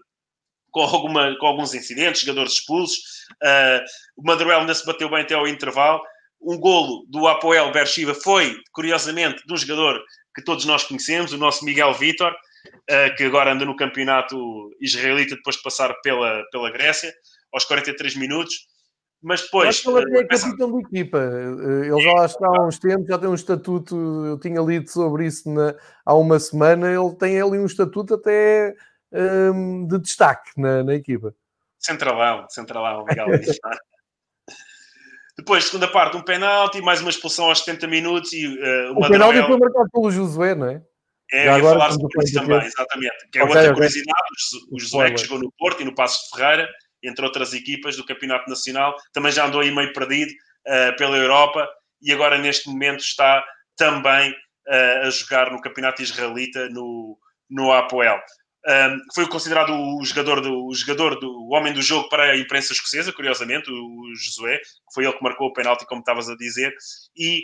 com, 0.71 0.81
alguma, 0.81 1.35
com 1.37 1.47
alguns 1.47 1.73
incidentes, 1.73 2.21
jogadores 2.21 2.53
expulsos. 2.53 2.97
Uh, 3.41 3.83
o 4.17 4.23
Madruel 4.23 4.59
ainda 4.59 4.73
se 4.73 4.85
bateu 4.85 5.09
bem 5.09 5.21
até 5.21 5.35
ao 5.35 5.47
intervalo. 5.47 6.01
Um 6.41 6.57
golo 6.57 7.05
do 7.09 7.27
Apoel 7.27 7.71
Bershiva 7.71 8.13
foi, 8.13 8.57
curiosamente, 8.73 9.41
de 9.45 9.53
um 9.53 9.57
jogador 9.57 10.01
que 10.35 10.43
todos 10.43 10.65
nós 10.65 10.83
conhecemos, 10.83 11.33
o 11.33 11.37
nosso 11.37 11.63
Miguel 11.63 11.93
Vitor, 11.93 12.31
uh, 12.31 13.15
que 13.15 13.23
agora 13.23 13.53
anda 13.53 13.65
no 13.65 13.75
campeonato 13.75 14.37
israelita 14.81 15.35
depois 15.35 15.55
de 15.55 15.63
passar 15.63 15.93
pela, 16.01 16.43
pela 16.51 16.71
Grécia, 16.71 17.13
aos 17.53 17.63
43 17.63 18.15
minutos. 18.15 18.67
Mas 19.21 19.41
depois. 19.41 19.69
Acho 19.69 19.83
que 19.83 19.89
ele 19.89 20.19
é 20.19 20.23
capitão 20.25 20.71
de 20.71 20.79
equipa. 20.85 21.17
Eh, 21.17 21.87
ele 21.87 22.01
já 22.01 22.25
está 22.25 22.47
há 22.47 22.65
uns 22.65 22.79
tempos, 22.79 23.07
já 23.07 23.17
tem 23.17 23.29
um 23.29 23.35
estatuto. 23.35 23.95
Eu 24.25 24.39
tinha 24.39 24.61
lido 24.61 24.89
sobre 24.89 25.25
isso 25.25 25.49
na, 25.51 25.75
há 26.05 26.15
uma 26.15 26.39
semana. 26.39 26.89
Ele 26.89 27.15
tem 27.15 27.41
ali 27.41 27.59
um 27.59 27.65
estatuto 27.65 28.13
até 28.13 28.73
um, 29.11 29.85
de 29.87 29.99
destaque 29.99 30.51
na, 30.57 30.83
na 30.83 30.95
equipa. 30.95 31.35
Centralão, 31.77 32.45
centralão, 32.49 33.05
legal. 33.05 33.27
Depois, 35.37 35.65
segunda 35.65 35.87
parte, 35.87 36.17
um 36.17 36.21
penalti, 36.21 36.81
mais 36.81 36.99
uma 36.99 37.09
expulsão 37.09 37.45
aos 37.45 37.59
70 37.59 37.87
minutos 37.87 38.33
e 38.33 38.45
uh, 38.45 38.91
o 38.91 39.07
penalti 39.07 39.41
foi 39.41 39.57
marcado 39.57 39.89
pelo 39.89 40.11
Josué, 40.11 40.53
não 40.53 40.67
é? 40.67 40.81
É, 41.31 41.45
Já 41.45 41.55
agora, 41.55 41.79
falar 41.79 41.91
sobre 41.93 42.23
isso 42.25 42.33
também, 42.33 42.57
exatamente. 42.57 43.29
Que 43.31 43.39
é 43.39 43.43
okay, 43.43 43.55
outra 43.55 43.61
okay. 43.61 43.73
curiosidade, 43.73 44.19
o 44.69 44.79
Josué 44.79 45.11
que 45.11 45.19
chegou 45.19 45.39
no 45.39 45.49
Porto 45.57 45.81
e 45.81 45.85
no 45.85 45.95
Passo 45.95 46.23
de 46.23 46.29
Ferreira, 46.37 46.67
entre 47.03 47.25
outras 47.25 47.53
equipas 47.53 47.95
do 47.95 48.05
Campeonato 48.05 48.49
Nacional, 48.49 48.95
também 49.13 49.31
já 49.31 49.45
andou 49.45 49.61
aí 49.61 49.71
meio 49.71 49.93
perdido 49.93 50.31
uh, 50.31 50.95
pela 50.97 51.17
Europa 51.17 51.67
e 52.01 52.11
agora 52.11 52.37
neste 52.37 52.69
momento 52.69 53.01
está 53.01 53.43
também 53.77 54.31
uh, 54.31 55.07
a 55.07 55.09
jogar 55.09 55.51
no 55.51 55.61
Campeonato 55.61 56.01
Israelita 56.01 56.69
no, 56.69 57.17
no 57.49 57.71
Apoel. 57.71 58.19
Um, 58.67 58.99
foi 59.15 59.25
considerado 59.27 59.71
o 59.71 60.03
jogador, 60.03 60.41
do, 60.41 60.67
o 60.67 60.75
jogador 60.75 61.17
do 61.17 61.29
o 61.49 61.53
homem 61.53 61.71
do 61.71 61.81
jogo 61.81 62.09
para 62.09 62.31
a 62.31 62.37
imprensa 62.37 62.73
escocesa, 62.73 63.13
curiosamente, 63.13 63.71
o, 63.71 64.15
Josué, 64.15 64.57
que 64.57 64.93
foi 64.93 65.05
ele 65.05 65.13
que 65.13 65.23
marcou 65.23 65.47
o 65.47 65.53
penalti, 65.53 65.85
como 65.85 66.01
estavas 66.01 66.29
a 66.29 66.35
dizer, 66.35 66.73
e 67.15 67.41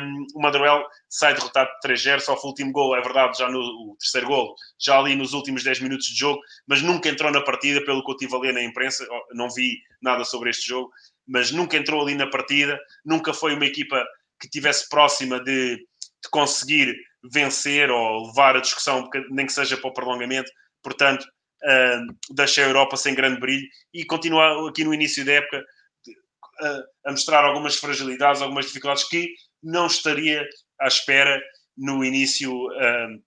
um, 0.00 0.26
o 0.34 0.42
Madruel 0.42 0.84
sai 1.08 1.34
derrotado 1.34 1.70
de 1.82 1.88
3-0, 1.88 2.20
só 2.20 2.34
o 2.34 2.46
último 2.46 2.72
gol, 2.72 2.96
é 2.96 3.02
verdade, 3.02 3.38
já 3.38 3.48
no 3.48 3.60
o 3.60 3.96
terceiro 4.00 4.26
gol, 4.26 4.54
já 4.80 4.98
ali 4.98 5.14
nos 5.14 5.34
últimos 5.34 5.62
10 5.62 5.80
minutos 5.80 6.06
de 6.06 6.18
jogo, 6.18 6.40
mas 6.66 6.80
nunca 6.80 7.08
entrou 7.08 7.30
na 7.30 7.42
partida, 7.42 7.84
pelo 7.84 8.02
que 8.04 8.10
eu 8.10 8.16
tive 8.16 8.34
a 8.34 8.38
ler 8.38 8.54
na 8.54 8.62
imprensa, 8.62 9.06
não 9.34 9.48
vi 9.50 9.78
nada 10.00 10.24
sobre 10.24 10.50
este 10.50 10.68
jogo, 10.68 10.90
mas 11.28 11.50
nunca 11.50 11.76
entrou 11.76 12.00
ali 12.00 12.14
na 12.14 12.28
partida, 12.28 12.78
nunca 13.04 13.34
foi 13.34 13.54
uma 13.54 13.66
equipa 13.66 14.04
que 14.40 14.48
tivesse 14.48 14.88
próxima 14.88 15.38
de, 15.40 15.76
de 15.76 16.30
conseguir 16.30 16.94
vencer 17.32 17.90
ou 17.90 18.26
levar 18.26 18.56
a 18.56 18.60
discussão, 18.60 19.08
nem 19.30 19.46
que 19.46 19.52
seja 19.52 19.76
para 19.76 19.88
o 19.88 19.92
prolongamento. 19.92 20.50
Portanto, 20.82 21.22
uh, 21.22 22.34
deixa 22.34 22.62
a 22.62 22.66
Europa 22.66 22.96
sem 22.96 23.14
grande 23.14 23.40
brilho 23.40 23.66
e 23.92 24.04
continua 24.04 24.68
aqui 24.68 24.84
no 24.84 24.92
início 24.92 25.24
da 25.24 25.32
época 25.32 25.58
uh, 25.58 27.08
a 27.08 27.10
mostrar 27.10 27.44
algumas 27.44 27.76
fragilidades, 27.76 28.42
algumas 28.42 28.66
dificuldades 28.66 29.04
que 29.04 29.34
não 29.62 29.86
estaria 29.86 30.46
à 30.80 30.86
espera 30.86 31.40
no 31.76 32.04
início, 32.04 32.52
uh, 32.52 33.22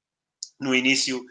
no 0.60 0.76
início 0.76 1.22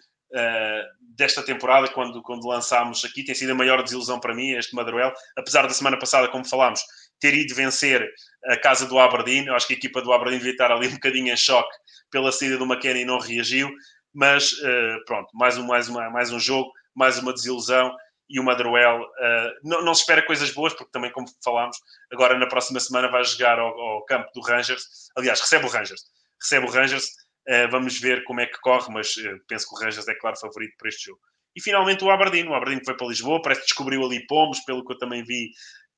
desta 1.00 1.42
temporada, 1.42 1.88
quando, 1.88 2.20
quando 2.20 2.46
lançámos 2.46 3.02
aqui. 3.04 3.24
Tem 3.24 3.34
sido 3.34 3.52
a 3.52 3.54
maior 3.54 3.82
desilusão 3.82 4.20
para 4.20 4.34
mim, 4.34 4.50
este 4.50 4.74
Madruel. 4.74 5.10
Apesar 5.34 5.62
da 5.62 5.72
semana 5.72 5.98
passada, 5.98 6.28
como 6.28 6.44
falámos, 6.44 6.82
ter 7.20 7.34
ido 7.34 7.54
vencer 7.54 8.06
a 8.46 8.56
casa 8.56 8.86
do 8.86 8.98
Aberdeen. 8.98 9.46
Eu 9.46 9.54
acho 9.54 9.66
que 9.66 9.74
a 9.74 9.76
equipa 9.76 10.00
do 10.02 10.12
Aberdeen 10.12 10.38
devia 10.38 10.52
estar 10.52 10.70
ali 10.70 10.88
um 10.88 10.92
bocadinho 10.94 11.32
em 11.32 11.36
choque 11.36 11.74
pela 12.10 12.32
saída 12.32 12.56
do 12.58 12.64
McKenna 12.64 13.00
e 13.00 13.04
não 13.04 13.18
reagiu. 13.18 13.70
Mas 14.14 14.52
uh, 14.52 15.04
pronto, 15.04 15.28
mais 15.34 15.58
um, 15.58 15.66
mais, 15.66 15.88
uma, 15.88 16.08
mais 16.10 16.32
um 16.32 16.40
jogo, 16.40 16.72
mais 16.94 17.18
uma 17.18 17.32
desilusão. 17.32 17.94
E 18.28 18.40
o 18.40 18.44
Madruel 18.44 19.02
uh, 19.02 19.50
não, 19.62 19.84
não, 19.84 19.94
se 19.94 20.00
espera 20.00 20.20
coisas 20.22 20.50
boas, 20.50 20.72
porque 20.72 20.90
também, 20.90 21.12
como 21.12 21.28
falámos, 21.44 21.76
agora 22.12 22.36
na 22.36 22.46
próxima 22.46 22.80
semana 22.80 23.08
vai 23.08 23.22
jogar 23.24 23.58
ao, 23.58 23.78
ao 23.78 24.04
campo 24.04 24.28
do 24.34 24.40
Rangers. 24.40 25.10
Aliás, 25.16 25.40
recebe 25.40 25.66
o 25.66 25.68
Rangers. 25.68 26.02
Recebe 26.40 26.66
o 26.66 26.70
Rangers. 26.70 27.04
Uh, 27.48 27.70
vamos 27.70 28.00
ver 28.00 28.24
como 28.24 28.40
é 28.40 28.46
que 28.46 28.58
corre, 28.60 28.92
mas 28.92 29.14
penso 29.46 29.68
que 29.68 29.74
o 29.76 29.78
Rangers 29.78 30.08
é 30.08 30.14
claro 30.14 30.36
favorito 30.36 30.74
para 30.78 30.88
este 30.88 31.06
jogo. 31.06 31.20
E 31.54 31.60
finalmente 31.62 32.04
o 32.04 32.10
Aberdeen. 32.10 32.48
O 32.48 32.54
Aberdeen 32.54 32.84
foi 32.84 32.94
para 32.94 33.06
Lisboa, 33.06 33.40
parece 33.40 33.62
que 33.62 33.68
descobriu 33.68 34.04
ali 34.04 34.26
pombos, 34.26 34.60
pelo 34.60 34.84
que 34.84 34.92
eu 34.92 34.98
também 34.98 35.24
vi 35.24 35.50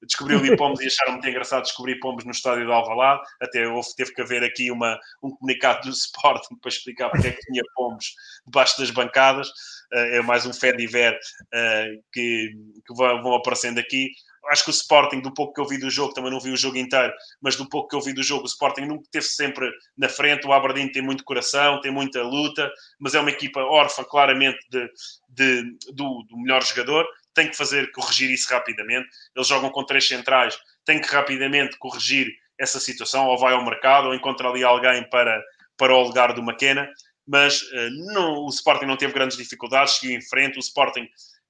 descobri 0.07 0.37
ali 0.37 0.57
pombos 0.57 0.81
e 0.81 0.87
acharam 0.87 1.13
muito 1.13 1.29
engraçado 1.29 1.63
descobrir 1.63 1.99
pombos 1.99 2.25
no 2.25 2.31
estádio 2.31 2.67
de 2.67 2.73
Alvalade. 2.73 3.23
Até 3.41 3.67
houve, 3.67 3.89
teve 3.97 4.13
que 4.15 4.23
haver 4.23 4.45
aqui 4.45 4.71
uma, 4.71 4.99
um 5.23 5.31
comunicado 5.31 5.83
do 5.83 5.91
Sporting 5.95 6.57
para 6.61 6.69
explicar 6.69 7.11
porque 7.11 7.29
é 7.29 7.33
que 7.33 7.41
tinha 7.41 7.63
pombos 7.75 8.15
debaixo 8.47 8.79
das 8.79 8.91
bancadas. 8.91 9.49
Uh, 9.93 10.17
é 10.17 10.23
mais 10.23 10.45
um 10.45 10.53
Fediver 10.53 11.15
uh, 11.15 12.03
que, 12.13 12.53
que 12.87 12.95
vão, 12.95 13.23
vão 13.23 13.35
aparecendo 13.35 13.79
aqui. 13.79 14.11
Acho 14.51 14.65
que 14.65 14.71
o 14.71 14.73
Sporting, 14.73 15.21
do 15.21 15.35
pouco 15.35 15.53
que 15.53 15.61
eu 15.61 15.67
vi 15.67 15.79
do 15.79 15.91
jogo, 15.91 16.15
também 16.15 16.31
não 16.31 16.41
vi 16.41 16.51
o 16.51 16.57
jogo 16.57 16.79
inteiro, 16.79 17.13
mas 17.41 17.57
do 17.57 17.69
pouco 17.69 17.89
que 17.89 17.97
eu 17.97 18.01
vi 18.01 18.15
do 18.15 18.23
jogo, 18.23 18.45
o 18.45 18.47
Sporting 18.47 18.83
nunca 18.83 19.03
esteve 19.03 19.27
sempre 19.27 19.71
na 19.97 20.09
frente. 20.09 20.47
O 20.47 20.53
Aberdeen 20.53 20.91
tem 20.91 21.03
muito 21.03 21.25
coração, 21.25 21.81
tem 21.81 21.93
muita 21.93 22.23
luta, 22.23 22.71
mas 22.99 23.15
é 23.15 23.21
uma 23.21 23.31
equipa 23.31 23.61
órfã, 23.61 24.05
claramente, 24.05 24.59
de, 24.71 24.89
de 25.29 25.63
do, 25.93 26.23
do 26.23 26.39
melhor 26.39 26.65
jogador 26.65 27.07
tem 27.39 27.49
que 27.49 27.57
fazer, 27.57 27.93
corrigir 27.93 28.31
isso 28.31 28.53
rapidamente. 28.53 29.09
Eles 29.35 29.47
jogam 29.47 29.71
com 29.71 29.85
três 29.85 30.09
centrais, 30.09 30.59
tem 30.85 31.01
que 31.01 31.09
rapidamente 31.09 31.79
corrigir 31.79 32.27
essa 32.59 32.81
situação, 32.81 33.27
ou 33.27 33.39
vai 33.39 33.55
ao 33.55 33.65
mercado, 33.65 34.09
ou 34.09 34.15
encontra 34.15 34.49
ali 34.49 34.65
alguém 34.65 35.09
para, 35.09 35.41
para 35.77 35.95
o 35.95 36.03
lugar 36.03 36.33
do 36.33 36.43
McKenna. 36.43 36.91
Mas 37.25 37.63
uh, 37.63 38.13
não, 38.13 38.45
o 38.45 38.49
Sporting 38.49 38.87
não 38.87 38.97
teve 38.97 39.13
grandes 39.13 39.37
dificuldades, 39.37 39.95
seguiu 39.95 40.19
em 40.19 40.21
frente. 40.21 40.57
O 40.57 40.61
Sporting 40.61 41.07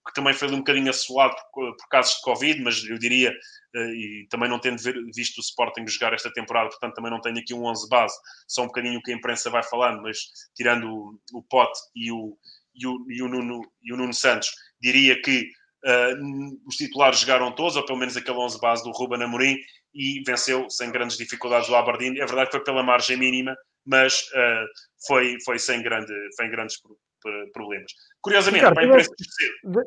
que 0.06 0.14
também 0.14 0.32
foi 0.32 0.48
um 0.48 0.58
bocadinho 0.58 0.88
assolado 0.88 1.34
por, 1.52 1.76
por 1.76 1.88
casos 1.88 2.16
de 2.16 2.22
Covid, 2.22 2.62
mas 2.62 2.82
eu 2.84 2.98
diria, 2.98 3.30
uh, 3.30 3.78
e 3.78 4.26
também 4.30 4.48
não 4.48 4.58
tendo 4.58 4.82
ver, 4.82 4.94
visto 5.14 5.38
o 5.38 5.40
Sporting 5.40 5.86
jogar 5.86 6.12
esta 6.12 6.32
temporada, 6.32 6.68
portanto 6.68 6.94
também 6.94 7.10
não 7.10 7.20
tenho 7.20 7.38
aqui 7.38 7.54
um 7.54 7.64
11 7.64 7.88
base, 7.88 8.14
só 8.46 8.62
um 8.62 8.66
bocadinho 8.66 8.98
o 8.98 9.02
que 9.02 9.12
a 9.12 9.14
imprensa 9.14 9.50
vai 9.50 9.62
falando, 9.62 10.02
mas 10.02 10.18
tirando 10.54 10.90
o, 10.90 11.20
o 11.34 11.42
Pote 11.42 11.78
e 11.94 12.10
o, 12.10 12.36
e, 12.74 12.86
o, 12.86 13.06
e, 13.10 13.22
o 13.22 13.28
Nuno, 13.28 13.60
e 13.82 13.92
o 13.92 13.96
Nuno 13.96 14.14
Santos, 14.14 14.48
diria 14.80 15.20
que 15.20 15.50
Uh, 15.84 16.58
os 16.66 16.76
titulares 16.76 17.20
jogaram 17.20 17.52
todos, 17.52 17.76
ou 17.76 17.84
pelo 17.84 17.98
menos 17.98 18.16
aquele 18.16 18.36
11 18.36 18.60
base 18.60 18.82
do 18.82 18.90
Ruben 18.90 19.22
Amorim, 19.22 19.56
e 19.94 20.22
venceu 20.26 20.68
sem 20.68 20.90
grandes 20.90 21.16
dificuldades 21.16 21.68
o 21.68 21.74
Aberdeen. 21.74 22.20
É 22.20 22.26
verdade 22.26 22.46
que 22.46 22.56
foi 22.56 22.64
pela 22.64 22.82
margem 22.82 23.16
mínima, 23.16 23.56
mas 23.86 24.22
uh, 24.34 24.66
foi, 25.06 25.36
foi 25.44 25.58
sem, 25.58 25.82
grande, 25.82 26.12
sem 26.36 26.50
grandes 26.50 26.76
problemas. 27.52 27.92
Curiosamente, 28.20 28.64
Ricardo, 28.64 28.74
para 28.74 28.84
a 28.84 28.86
imprensa 28.86 29.10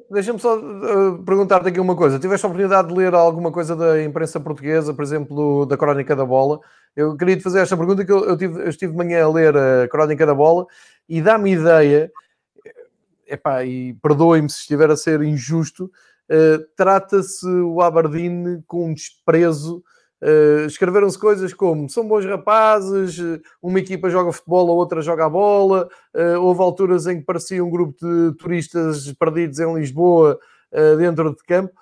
Deixa-me 0.09 0.39
só 0.39 0.57
uh, 0.57 1.23
perguntar-te 1.23 1.69
aqui 1.69 1.79
uma 1.79 1.95
coisa. 1.95 2.19
Tiveste 2.19 2.45
a 2.45 2.49
oportunidade 2.49 2.87
de 2.87 2.93
ler 2.93 3.13
alguma 3.13 3.51
coisa 3.51 3.75
da 3.75 4.01
imprensa 4.03 4.39
portuguesa, 4.39 4.93
por 4.93 5.03
exemplo, 5.03 5.65
da 5.65 5.77
Crónica 5.77 6.15
da 6.15 6.25
Bola? 6.25 6.59
Eu 6.95 7.15
queria 7.15 7.37
te 7.37 7.43
fazer 7.43 7.59
esta 7.59 7.77
pergunta 7.77 8.05
que 8.05 8.11
eu, 8.11 8.25
eu, 8.25 8.37
tive, 8.37 8.61
eu 8.61 8.69
estive 8.69 8.91
de 8.91 8.97
manhã 8.97 9.23
a 9.23 9.29
ler 9.29 9.55
a 9.55 9.87
Crónica 9.87 10.25
da 10.25 10.33
Bola 10.33 10.65
e 11.07 11.21
dá-me 11.21 11.51
ideia, 11.51 12.11
epá, 13.32 13.63
e 13.65 13.93
perdoem-me 13.95 14.49
se 14.49 14.59
estiver 14.59 14.91
a 14.91 14.97
ser 14.97 15.21
injusto, 15.21 15.86
uh, 15.86 16.65
trata-se 16.75 17.47
o 17.47 17.82
Aberdeen 17.82 18.63
com 18.67 18.89
um 18.89 18.93
desprezo 18.93 19.84
Uh, 20.21 20.67
escreveram-se 20.67 21.17
coisas 21.17 21.51
como 21.51 21.89
são 21.89 22.07
bons 22.07 22.23
rapazes, 22.25 23.17
eh, 23.17 23.41
uma 23.59 23.79
equipa 23.79 24.07
joga 24.07 24.32
futebol, 24.32 24.69
a 24.69 24.73
outra 24.73 25.01
joga 25.01 25.25
a 25.25 25.29
bola. 25.29 25.89
Uh, 26.13 26.39
houve 26.39 26.61
alturas 26.61 27.07
em 27.07 27.19
que 27.19 27.25
parecia 27.25 27.65
um 27.65 27.71
grupo 27.71 27.97
de 27.99 28.38
turistas 28.38 29.11
perdidos 29.13 29.57
em 29.59 29.73
Lisboa 29.73 30.38
uh, 30.71 30.97
dentro 30.97 31.32
de 31.36 31.43
campo. 31.43 31.73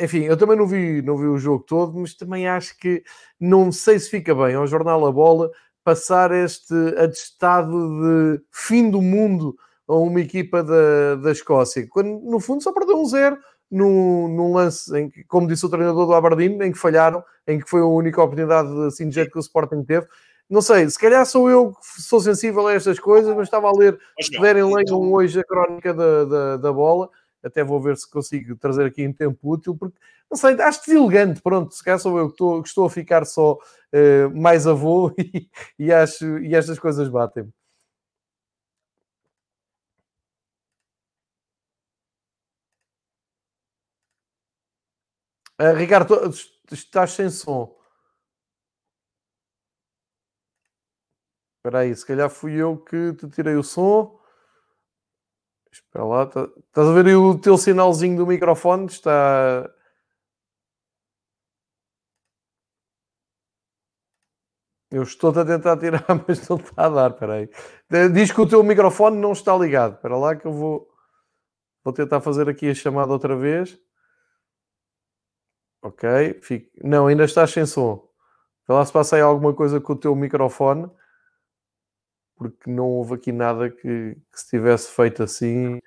enfim, 0.00 0.22
eu 0.22 0.36
também 0.36 0.56
não 0.56 0.68
vi, 0.68 1.02
não 1.02 1.16
vi 1.16 1.26
o 1.26 1.36
jogo 1.36 1.64
todo, 1.64 1.98
mas 1.98 2.14
também 2.14 2.46
acho 2.46 2.78
que 2.78 3.02
não 3.40 3.72
sei 3.72 3.98
se 3.98 4.08
fica 4.08 4.32
bem 4.32 4.54
ao 4.54 4.66
jornal 4.66 5.04
A 5.04 5.10
Bola 5.10 5.50
passar 5.82 6.30
este 6.30 6.74
atestado 6.96 7.72
de 8.00 8.40
fim 8.52 8.88
do 8.88 9.02
mundo 9.02 9.56
a 9.90 9.98
uma 9.98 10.20
equipa 10.20 10.62
da, 10.62 11.16
da 11.16 11.32
Escócia, 11.32 11.86
quando 11.90 12.20
no 12.20 12.38
fundo 12.38 12.62
só 12.62 12.72
perdeu 12.72 12.96
um 12.96 13.04
zero 13.04 13.36
num, 13.70 14.28
num, 14.28 14.52
lance 14.52 14.96
em 14.96 15.10
que, 15.10 15.24
como 15.24 15.46
disse 15.46 15.64
o 15.66 15.68
treinador 15.68 16.06
do 16.06 16.14
Aberdeen, 16.14 16.60
em 16.62 16.72
que 16.72 16.78
falharam, 16.78 17.22
em 17.46 17.58
que 17.58 17.68
foi 17.68 17.80
a 17.80 17.86
única 17.86 18.22
oportunidade 18.22 18.68
assim 18.86 19.08
de 19.08 19.14
jeito 19.14 19.30
que 19.30 19.38
o 19.38 19.40
Sporting 19.40 19.84
teve. 19.84 20.06
Não 20.48 20.60
sei, 20.60 20.88
se 20.90 20.98
calhar 20.98 21.24
sou 21.26 21.48
eu 21.48 21.72
que 21.72 22.02
sou 22.02 22.20
sensível 22.20 22.66
a 22.66 22.74
estas 22.74 22.98
coisas, 22.98 23.34
mas 23.36 23.46
estava 23.46 23.68
a 23.68 23.72
ler, 23.72 23.98
se 24.20 24.34
puderem 24.34 24.64
leiam 24.64 25.12
hoje 25.12 25.38
a 25.38 25.44
crónica 25.44 25.94
da, 25.94 26.24
da, 26.24 26.56
da, 26.56 26.72
bola, 26.72 27.08
até 27.42 27.62
vou 27.62 27.80
ver 27.80 27.96
se 27.96 28.10
consigo 28.10 28.56
trazer 28.56 28.84
aqui 28.84 29.02
em 29.02 29.12
tempo 29.12 29.38
útil, 29.42 29.76
porque, 29.76 29.96
não 30.28 30.36
sei, 30.36 30.60
acho 30.60 30.84
deselegante, 30.86 31.40
pronto, 31.40 31.72
se 31.72 31.84
calhar 31.84 32.00
sou 32.00 32.18
eu 32.18 32.26
que 32.26 32.34
estou, 32.34 32.62
que 32.62 32.68
estou 32.68 32.84
a 32.84 32.90
ficar 32.90 33.24
só 33.24 33.54
uh, 33.54 34.40
mais 34.40 34.66
avô 34.66 35.12
e, 35.18 35.48
e, 35.78 35.92
acho, 35.92 36.38
e 36.38 36.54
estas 36.54 36.78
coisas 36.80 37.08
batem-me. 37.08 37.52
Uh, 45.60 45.74
Ricardo, 45.76 46.14
estás 46.72 47.12
sem 47.12 47.28
som. 47.28 47.76
Espera 51.58 51.80
aí, 51.80 51.94
se 51.94 52.06
calhar 52.06 52.30
fui 52.30 52.54
eu 52.54 52.78
que 52.78 53.12
te 53.12 53.28
tirei 53.28 53.54
o 53.56 53.62
som. 53.62 54.18
Espera 55.70 56.04
lá, 56.04 56.26
tá... 56.26 56.44
estás 56.44 56.88
a 56.88 56.92
ver 56.92 57.06
aí 57.08 57.14
o 57.14 57.38
teu 57.38 57.58
sinalzinho 57.58 58.16
do 58.16 58.26
microfone? 58.26 58.86
Está. 58.86 59.70
Eu 64.90 65.02
estou 65.02 65.30
a 65.30 65.44
tentar 65.44 65.76
tirar, 65.78 66.04
mas 66.26 66.48
não 66.48 66.56
está 66.56 66.86
a 66.86 66.88
dar. 66.88 67.10
Espera 67.10 67.34
aí. 67.34 67.50
Diz 68.12 68.32
que 68.32 68.40
o 68.40 68.48
teu 68.48 68.62
microfone 68.62 69.18
não 69.18 69.32
está 69.32 69.54
ligado. 69.56 69.96
Espera 69.96 70.16
lá 70.16 70.34
que 70.34 70.46
eu 70.46 70.52
vou, 70.52 70.88
vou 71.84 71.92
tentar 71.92 72.20
fazer 72.22 72.48
aqui 72.48 72.70
a 72.70 72.74
chamada 72.74 73.12
outra 73.12 73.36
vez. 73.36 73.78
Ok, 75.82 76.08
Fique... 76.42 76.70
não, 76.82 77.06
ainda 77.06 77.24
estás 77.24 77.50
sem 77.50 77.64
som. 77.64 78.06
Vê 78.68 78.74
lá 78.74 78.84
se 78.84 78.92
passa 78.92 79.16
aí 79.16 79.22
alguma 79.22 79.54
coisa 79.54 79.80
com 79.80 79.94
o 79.94 79.96
teu 79.96 80.14
microfone, 80.14 80.88
porque 82.36 82.70
não 82.70 82.86
houve 82.86 83.14
aqui 83.14 83.32
nada 83.32 83.70
que, 83.70 83.80
que 83.80 84.40
se 84.40 84.48
tivesse 84.50 84.90
feito 84.94 85.22
assim. 85.22 85.78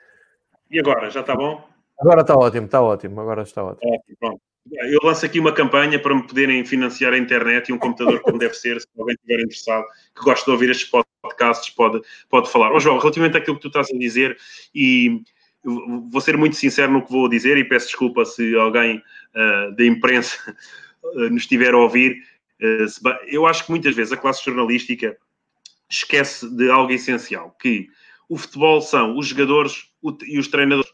E 0.69 0.79
agora, 0.79 1.09
já 1.09 1.21
está 1.21 1.35
bom? 1.35 1.63
Agora 1.99 2.21
está 2.21 2.35
ótimo, 2.35 2.65
está 2.65 2.81
ótimo, 2.81 3.21
agora 3.21 3.43
está 3.43 3.63
ótimo. 3.63 3.91
pronto. 4.19 4.41
Eu 4.71 4.99
lanço 5.03 5.25
aqui 5.25 5.39
uma 5.39 5.53
campanha 5.53 5.99
para 5.99 6.15
me 6.15 6.25
poderem 6.25 6.63
financiar 6.65 7.13
a 7.13 7.17
internet 7.17 7.67
e 7.67 7.73
um 7.73 7.77
computador 7.77 8.21
como 8.21 8.39
deve 8.39 8.53
ser, 8.53 8.79
se 8.79 8.87
alguém 8.97 9.13
estiver 9.15 9.41
interessado, 9.41 9.85
que 10.15 10.23
gosta 10.23 10.45
de 10.45 10.51
ouvir 10.51 10.69
estes 10.69 10.89
podcasts, 10.89 11.69
pode, 11.69 12.01
pode 12.29 12.49
falar. 12.49 12.71
Ó 12.71 12.77
oh, 12.77 12.79
João, 12.79 12.97
relativamente 12.97 13.37
àquilo 13.37 13.57
que 13.57 13.61
tu 13.61 13.67
estás 13.67 13.89
a 13.93 13.97
dizer, 13.97 14.37
e 14.73 15.21
vou 15.63 16.21
ser 16.21 16.37
muito 16.37 16.55
sincero 16.55 16.91
no 16.91 17.05
que 17.05 17.11
vou 17.11 17.29
dizer 17.29 17.57
e 17.57 17.63
peço 17.63 17.87
desculpa 17.87 18.25
se 18.25 18.55
alguém 18.55 18.97
uh, 18.97 19.75
da 19.75 19.85
imprensa 19.85 20.37
uh, 21.03 21.29
nos 21.31 21.43
estiver 21.43 21.73
a 21.73 21.77
ouvir. 21.77 22.23
Uh, 22.61 23.09
eu 23.27 23.45
acho 23.45 23.65
que 23.65 23.71
muitas 23.71 23.95
vezes 23.95 24.13
a 24.13 24.17
classe 24.17 24.43
jornalística 24.43 25.17
esquece 25.89 26.49
de 26.55 26.69
algo 26.69 26.91
essencial, 26.91 27.55
que 27.59 27.87
o 28.27 28.37
futebol 28.37 28.81
são 28.81 29.17
os 29.17 29.27
jogadores 29.27 29.89
e 30.25 30.39
os 30.39 30.47
treinadores 30.47 30.91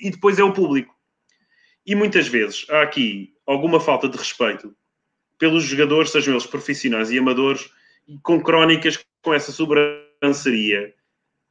e 0.00 0.10
depois 0.10 0.38
é 0.38 0.44
o 0.44 0.52
público. 0.52 0.94
E 1.86 1.94
muitas 1.94 2.28
vezes 2.28 2.66
há 2.70 2.82
aqui 2.82 3.32
alguma 3.46 3.80
falta 3.80 4.08
de 4.08 4.16
respeito 4.16 4.74
pelos 5.38 5.64
jogadores, 5.64 6.10
sejam 6.10 6.34
eles 6.34 6.46
profissionais 6.46 7.10
e 7.10 7.18
amadores, 7.18 7.70
com 8.22 8.40
crónicas 8.40 9.04
com 9.22 9.34
essa 9.34 9.50
sobranceria 9.50 10.94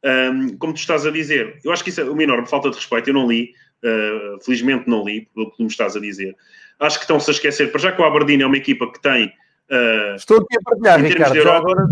um, 0.03 0.57
como 0.57 0.73
tu 0.73 0.77
estás 0.77 1.05
a 1.05 1.11
dizer, 1.11 1.59
eu 1.63 1.71
acho 1.71 1.83
que 1.83 1.89
isso 1.89 2.01
é 2.01 2.03
uma 2.03 2.23
enorme 2.23 2.47
falta 2.47 2.69
de 2.69 2.75
respeito. 2.75 3.09
Eu 3.09 3.13
não 3.13 3.27
li, 3.27 3.53
uh, 3.83 4.43
felizmente 4.43 4.89
não 4.89 5.03
li, 5.05 5.29
pelo 5.33 5.51
que 5.51 5.57
tu 5.57 5.63
me 5.63 5.69
estás 5.69 5.95
a 5.95 5.99
dizer. 5.99 6.35
Acho 6.79 6.97
que 6.97 7.03
estão-se 7.03 7.29
a 7.29 7.33
esquecer, 7.33 7.71
para 7.71 7.81
já 7.81 7.91
que 7.91 8.01
o 8.01 8.05
Aberdeen 8.05 8.41
é 8.41 8.45
uma 8.45 8.57
equipa 8.57 8.91
que 8.91 9.01
tem. 9.01 9.27
Uh, 9.69 10.15
estou 10.15 10.37
aqui 10.37 10.57
a 10.57 10.61
partilhar, 10.63 11.01
Ricardo. 11.01 11.35
Europa... 11.35 11.57
agora 11.57 11.87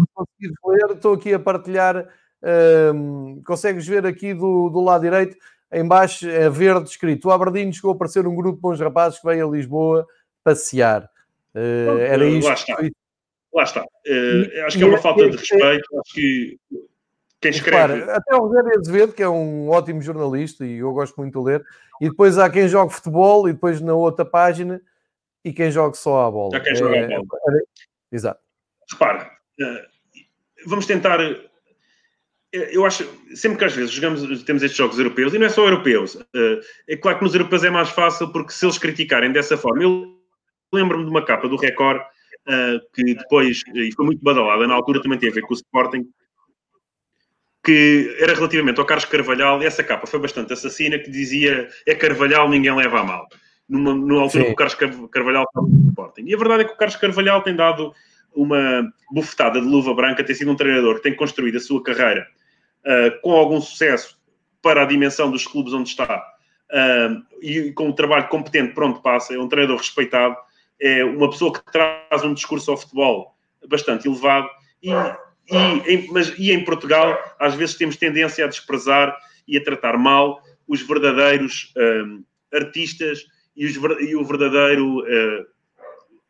ler, 0.65 0.95
estou 0.95 1.13
aqui 1.13 1.33
a 1.33 1.39
partilhar. 1.39 2.07
Um, 2.41 3.41
consegues 3.45 3.85
ver 3.85 4.05
aqui 4.05 4.33
do, 4.33 4.69
do 4.69 4.79
lado 4.79 5.01
direito, 5.01 5.35
em 5.71 5.85
baixo 5.85 6.27
é 6.27 6.49
verde 6.49 6.89
escrito: 6.89 7.27
o 7.27 7.31
Aberdeen 7.31 7.71
chegou 7.71 7.91
a 7.91 7.95
aparecer 7.95 8.25
um 8.25 8.35
grupo 8.35 8.55
de 8.55 8.61
bons 8.61 8.79
rapazes 8.79 9.19
que 9.19 9.27
veio 9.27 9.47
a 9.47 9.51
Lisboa 9.51 10.07
passear. 10.43 11.09
Uh, 11.53 11.97
era 11.99 12.25
isto. 12.25 12.47
Lá 12.47 12.53
está. 12.53 12.77
Lá 13.53 13.63
está. 13.63 13.81
Uh, 13.81 14.65
acho 14.65 14.77
que 14.77 14.83
é 14.83 14.87
uma 14.87 14.97
falta 14.97 15.29
de 15.29 15.37
respeito. 15.37 15.99
Acho 15.99 16.13
que 16.13 16.57
quem 17.41 17.51
escreve. 17.51 17.93
Repara, 17.93 18.17
até 18.17 18.35
o 18.35 18.47
Rogério 18.47 18.79
Azevedo, 18.79 19.13
que 19.13 19.23
é 19.23 19.29
um 19.29 19.69
ótimo 19.69 20.01
jornalista 20.01 20.65
e 20.65 20.77
eu 20.77 20.91
gosto 20.91 21.15
muito 21.17 21.39
de 21.39 21.45
ler, 21.45 21.65
e 22.01 22.09
depois 22.09 22.37
há 22.37 22.49
quem 22.49 22.67
joga 22.67 22.91
futebol 22.91 23.47
e 23.47 23.53
depois 23.53 23.79
na 23.81 23.93
outra 23.93 24.25
página 24.25 24.81
e 25.43 25.53
quem 25.53 25.71
joga 25.71 25.95
só 25.95 26.27
a 26.27 26.31
bola. 26.31 26.57
Há 26.57 26.59
quem 26.59 26.75
joga 26.75 26.95
é, 26.95 27.03
a 27.05 27.07
bola. 27.07 27.57
É, 27.57 28.15
exato. 28.15 28.41
Repara, 28.91 29.31
eh, 29.59 29.85
vamos 30.65 30.85
tentar. 30.85 31.21
Eh, 31.21 31.39
eu 32.51 32.85
acho, 32.85 33.07
sempre 33.35 33.59
que 33.59 33.65
às 33.65 33.73
vezes 33.73 33.91
jogamos, 33.91 34.43
temos 34.43 34.63
estes 34.63 34.77
jogos 34.77 34.97
europeus, 34.97 35.33
e 35.33 35.39
não 35.39 35.45
é 35.45 35.49
só 35.49 35.63
europeus, 35.63 36.17
eh, 36.35 36.59
é 36.89 36.97
claro 36.97 37.19
que 37.19 37.23
nos 37.23 37.35
europeus 37.35 37.63
é 37.63 37.69
mais 37.69 37.89
fácil, 37.89 38.31
porque 38.31 38.51
se 38.51 38.65
eles 38.65 38.77
criticarem 38.77 39.31
dessa 39.31 39.55
forma, 39.55 39.83
eu 39.83 40.17
lembro-me 40.73 41.03
de 41.05 41.09
uma 41.09 41.23
capa 41.23 41.47
do 41.47 41.55
Record, 41.55 42.01
que 42.93 43.13
depois, 43.13 43.61
e 43.75 43.91
foi 43.91 44.05
muito 44.05 44.23
badalada, 44.23 44.65
na 44.65 44.73
altura 44.73 45.01
também 45.01 45.19
teve 45.19 45.33
a 45.33 45.35
ver 45.35 45.41
com 45.41 45.53
o 45.53 45.57
Sporting, 45.57 46.09
que 47.63 48.15
era 48.19 48.33
relativamente 48.33 48.79
ao 48.79 48.85
Carlos 48.85 49.05
Carvalhal, 49.05 49.61
essa 49.61 49.83
capa 49.83 50.07
foi 50.07 50.19
bastante 50.19 50.53
assassina, 50.53 50.97
que 50.97 51.09
dizia 51.09 51.67
é 51.85 51.93
Carvalhal, 51.95 52.49
ninguém 52.49 52.73
leva 52.75 53.01
a 53.01 53.03
mal. 53.03 53.27
Numa, 53.67 53.93
numa 53.93 54.21
altura 54.21 54.43
Sim. 54.43 54.47
que 54.47 54.53
o 54.53 54.55
Carlos 54.55 55.09
Carvalhal 55.11 55.43
estava 55.43 55.67
no 55.67 55.89
Sporting. 55.89 56.23
E 56.25 56.33
a 56.33 56.37
verdade 56.37 56.63
é 56.63 56.65
que 56.65 56.73
o 56.73 56.77
Carlos 56.77 56.95
Carvalhal 56.95 57.43
tem 57.43 57.55
dado 57.55 57.93
uma 58.33 58.91
bufetada 59.11 59.59
de 59.59 59.67
luva 59.67 59.93
branca, 59.93 60.23
tem 60.23 60.35
sido 60.35 60.51
um 60.51 60.55
treinador 60.55 60.95
que 60.95 61.03
tem 61.03 61.15
construído 61.15 61.57
a 61.57 61.59
sua 61.59 61.83
carreira 61.83 62.27
uh, 62.85 63.21
com 63.21 63.31
algum 63.33 63.59
sucesso 63.59 64.17
para 64.61 64.83
a 64.83 64.85
dimensão 64.85 65.29
dos 65.29 65.45
clubes 65.45 65.73
onde 65.73 65.89
está 65.89 66.23
uh, 66.71 67.35
e 67.41 67.71
com 67.73 67.87
um 67.87 67.93
trabalho 67.93 68.27
competente 68.27 68.73
pronto 68.73 69.01
passa, 69.01 69.33
é 69.33 69.39
um 69.39 69.47
treinador 69.47 69.77
respeitado, 69.77 70.35
é 70.79 71.03
uma 71.03 71.29
pessoa 71.29 71.53
que 71.53 71.63
traz 71.71 72.23
um 72.23 72.33
discurso 72.33 72.71
ao 72.71 72.77
futebol 72.77 73.35
bastante 73.67 74.07
elevado 74.07 74.49
e 74.81 74.89
e 75.51 75.93
em, 75.93 76.07
mas, 76.11 76.33
e 76.37 76.51
em 76.51 76.63
Portugal, 76.63 77.17
às 77.39 77.55
vezes 77.55 77.75
temos 77.75 77.97
tendência 77.97 78.45
a 78.45 78.47
desprezar 78.47 79.15
e 79.47 79.57
a 79.57 79.63
tratar 79.63 79.97
mal 79.97 80.41
os 80.67 80.81
verdadeiros 80.81 81.73
um, 81.75 82.23
artistas 82.53 83.25
e, 83.55 83.65
os, 83.65 83.75
e, 83.75 84.15
o 84.15 84.23
verdadeiro 84.23 84.99
uh, 84.99 85.45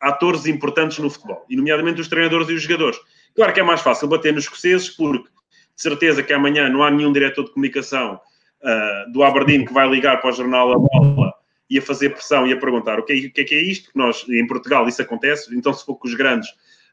atores 0.00 0.46
importantes 0.46 0.98
no 0.98 1.10
futebol, 1.10 1.44
e 1.48 1.56
nomeadamente 1.56 2.00
os 2.00 2.08
treinadores 2.08 2.48
e 2.48 2.54
os 2.54 2.62
jogadores. 2.62 2.98
Claro 3.36 3.52
que 3.52 3.60
é 3.60 3.62
mais 3.62 3.82
fácil 3.82 4.08
bater 4.08 4.32
nos 4.32 4.44
escoceses, 4.44 4.88
porque 4.88 5.28
de 5.76 5.82
certeza 5.82 6.22
que 6.22 6.32
amanhã 6.32 6.68
não 6.68 6.82
há 6.82 6.90
nenhum 6.90 7.12
diretor 7.12 7.44
de 7.44 7.52
comunicação 7.52 8.14
uh, 8.62 9.12
do 9.12 9.22
Aberdeen 9.22 9.64
que 9.64 9.72
vai 9.72 9.88
ligar 9.88 10.20
para 10.20 10.30
o 10.30 10.32
jornal 10.32 10.72
A 10.72 10.78
Bola 10.78 11.32
e 11.68 11.78
a 11.78 11.82
fazer 11.82 12.10
pressão 12.10 12.46
e 12.46 12.52
a 12.52 12.56
perguntar 12.56 12.98
o 12.98 13.04
que, 13.04 13.12
é, 13.12 13.16
o 13.16 13.32
que 13.32 13.40
é, 13.42 13.44
que 13.44 13.54
é 13.54 13.62
isto, 13.62 13.84
porque 13.84 13.98
nós, 13.98 14.26
em 14.28 14.46
Portugal, 14.46 14.88
isso 14.88 15.00
acontece, 15.00 15.54
então 15.54 15.72
se 15.72 15.84
for 15.84 15.94
com 15.96 16.08
os 16.08 16.14
grandes, 16.14 16.48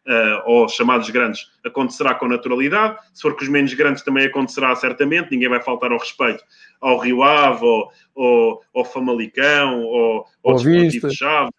uh, 0.07 0.41
ou 0.45 0.67
chamados 0.69 1.09
grandes, 1.09 1.51
acontecerá 1.65 2.15
com 2.15 2.27
naturalidade, 2.27 2.97
se 3.13 3.21
for 3.21 3.35
com 3.35 3.43
os 3.43 3.49
menos 3.49 3.73
grandes 3.73 4.03
também 4.03 4.25
acontecerá 4.25 4.75
certamente, 4.75 5.31
ninguém 5.31 5.49
vai 5.49 5.61
faltar 5.61 5.91
ao 5.91 5.99
respeito 5.99 6.43
ao 6.79 6.99
Rio 6.99 7.23
Ave, 7.23 7.65
ou 7.65 7.91
ao, 8.15 8.61
ao 8.75 8.85
Famalicão, 8.85 9.81
ou 9.83 10.25
ao 10.43 10.55
Desportivo 10.55 11.07
de 11.07 11.15
Chaves, 11.15 11.51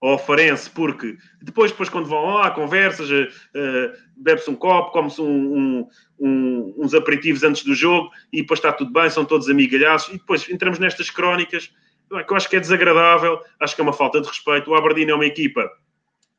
ou 0.00 0.18
Farense, 0.18 0.68
porque 0.68 1.16
depois, 1.40 1.70
depois 1.70 1.88
quando 1.88 2.08
vão 2.08 2.34
lá, 2.34 2.50
conversas, 2.50 3.08
uh, 3.10 3.92
bebe-se 4.16 4.50
um 4.50 4.56
copo, 4.56 4.90
come-se 4.90 5.20
um, 5.20 5.56
um, 5.56 5.88
um, 6.18 6.74
uns 6.78 6.92
aperitivos 6.92 7.44
antes 7.44 7.62
do 7.62 7.74
jogo 7.74 8.10
e 8.32 8.40
depois 8.40 8.58
está 8.58 8.72
tudo 8.72 8.92
bem, 8.92 9.08
são 9.08 9.24
todos 9.24 9.48
amigalhados 9.48 10.08
e 10.08 10.12
depois 10.12 10.48
entramos 10.50 10.78
nestas 10.78 11.08
crónicas. 11.08 11.70
Que 12.08 12.32
eu 12.32 12.36
acho 12.36 12.50
que 12.50 12.56
é 12.56 12.60
desagradável, 12.60 13.40
acho 13.58 13.74
que 13.74 13.80
é 13.80 13.84
uma 13.84 13.92
falta 13.92 14.20
de 14.20 14.28
respeito. 14.28 14.70
O 14.70 14.74
Aberdeen 14.74 15.08
é 15.08 15.14
uma 15.14 15.24
equipa 15.24 15.70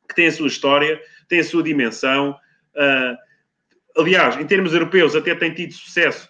que 0.08 0.14
tem 0.14 0.26
a 0.26 0.32
sua 0.32 0.46
história, 0.46 1.00
tem 1.28 1.40
a 1.40 1.44
sua 1.44 1.62
dimensão. 1.62 2.36
Uh, 2.74 4.00
aliás, 4.00 4.36
em 4.36 4.46
termos 4.46 4.72
europeus, 4.72 5.14
até 5.14 5.34
tem 5.34 5.52
tido 5.54 5.72
sucesso 5.72 6.28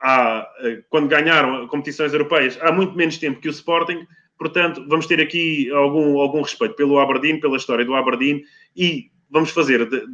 há, 0.00 0.48
quando 0.88 1.08
ganharam 1.08 1.66
competições 1.66 2.12
europeias 2.12 2.58
há 2.60 2.70
muito 2.70 2.94
menos 2.94 3.18
tempo 3.18 3.40
que 3.40 3.48
o 3.48 3.50
Sporting, 3.50 4.06
Portanto, 4.38 4.84
vamos 4.88 5.06
ter 5.06 5.20
aqui 5.20 5.70
algum, 5.70 6.18
algum 6.18 6.42
respeito 6.42 6.74
pelo 6.74 6.98
Aberdeen, 6.98 7.40
pela 7.40 7.56
história 7.56 7.84
do 7.84 7.94
Aberdeen 7.94 8.42
e 8.76 9.10
vamos 9.30 9.50
fazer 9.50 9.88
de, 9.88 10.04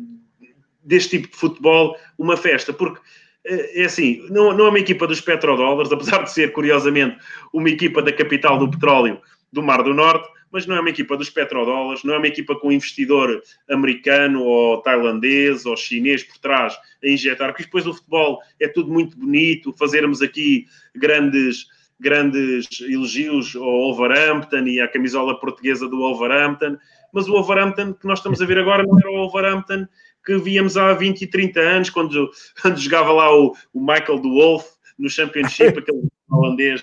deste 0.84 1.18
tipo 1.18 1.32
de 1.32 1.36
futebol 1.36 1.96
uma 2.18 2.36
festa, 2.36 2.72
porque 2.72 3.00
eh, 3.44 3.82
é 3.82 3.84
assim, 3.86 4.26
não, 4.30 4.52
não 4.56 4.66
é 4.66 4.68
uma 4.68 4.78
equipa 4.78 5.06
dos 5.06 5.20
petrodólares, 5.20 5.90
apesar 5.92 6.22
de 6.22 6.32
ser, 6.32 6.52
curiosamente, 6.52 7.16
uma 7.52 7.68
equipa 7.68 8.02
da 8.02 8.12
capital 8.12 8.58
do 8.58 8.70
petróleo 8.70 9.20
do 9.52 9.62
Mar 9.62 9.82
do 9.82 9.94
Norte, 9.94 10.28
mas 10.52 10.66
não 10.66 10.76
é 10.76 10.80
uma 10.80 10.90
equipa 10.90 11.16
dos 11.16 11.30
petrodólares, 11.30 12.04
não 12.04 12.14
é 12.14 12.18
uma 12.18 12.26
equipa 12.26 12.54
com 12.56 12.72
investidor 12.72 13.42
americano 13.68 14.42
ou 14.42 14.82
tailandês 14.82 15.64
ou 15.66 15.76
chinês 15.76 16.22
por 16.22 16.38
trás 16.38 16.74
a 17.02 17.08
injetar, 17.08 17.50
porque 17.50 17.64
depois 17.64 17.86
o 17.86 17.94
futebol 17.94 18.40
é 18.60 18.68
tudo 18.68 18.92
muito 18.92 19.16
bonito, 19.16 19.72
fazermos 19.72 20.22
aqui 20.22 20.66
grandes 20.94 21.66
grandes 21.98 22.80
elogios 22.80 23.54
ao 23.54 23.62
Wolverhampton 23.62 24.66
e 24.66 24.80
à 24.80 24.88
camisola 24.88 25.38
portuguesa 25.38 25.86
do 25.86 25.98
Wolverhampton, 25.98 26.78
mas 27.12 27.28
o 27.28 27.32
Wolverhampton 27.32 27.92
que 27.92 28.06
nós 28.06 28.20
estamos 28.20 28.40
a 28.40 28.46
ver 28.46 28.58
agora 28.58 28.82
não 28.82 28.98
era 28.98 29.10
o 29.10 29.16
Wolverhampton 29.16 29.86
que 30.24 30.38
víamos 30.38 30.76
há 30.76 30.92
20 30.94 31.22
e 31.22 31.26
30 31.26 31.60
anos, 31.60 31.90
quando, 31.90 32.30
quando 32.60 32.78
jogava 32.78 33.12
lá 33.12 33.34
o, 33.34 33.54
o 33.72 33.80
Michael 33.80 34.18
do 34.18 34.30
Wolf 34.30 34.66
no 34.98 35.08
Championship, 35.08 35.78
aquele 35.78 36.08
holandês 36.30 36.80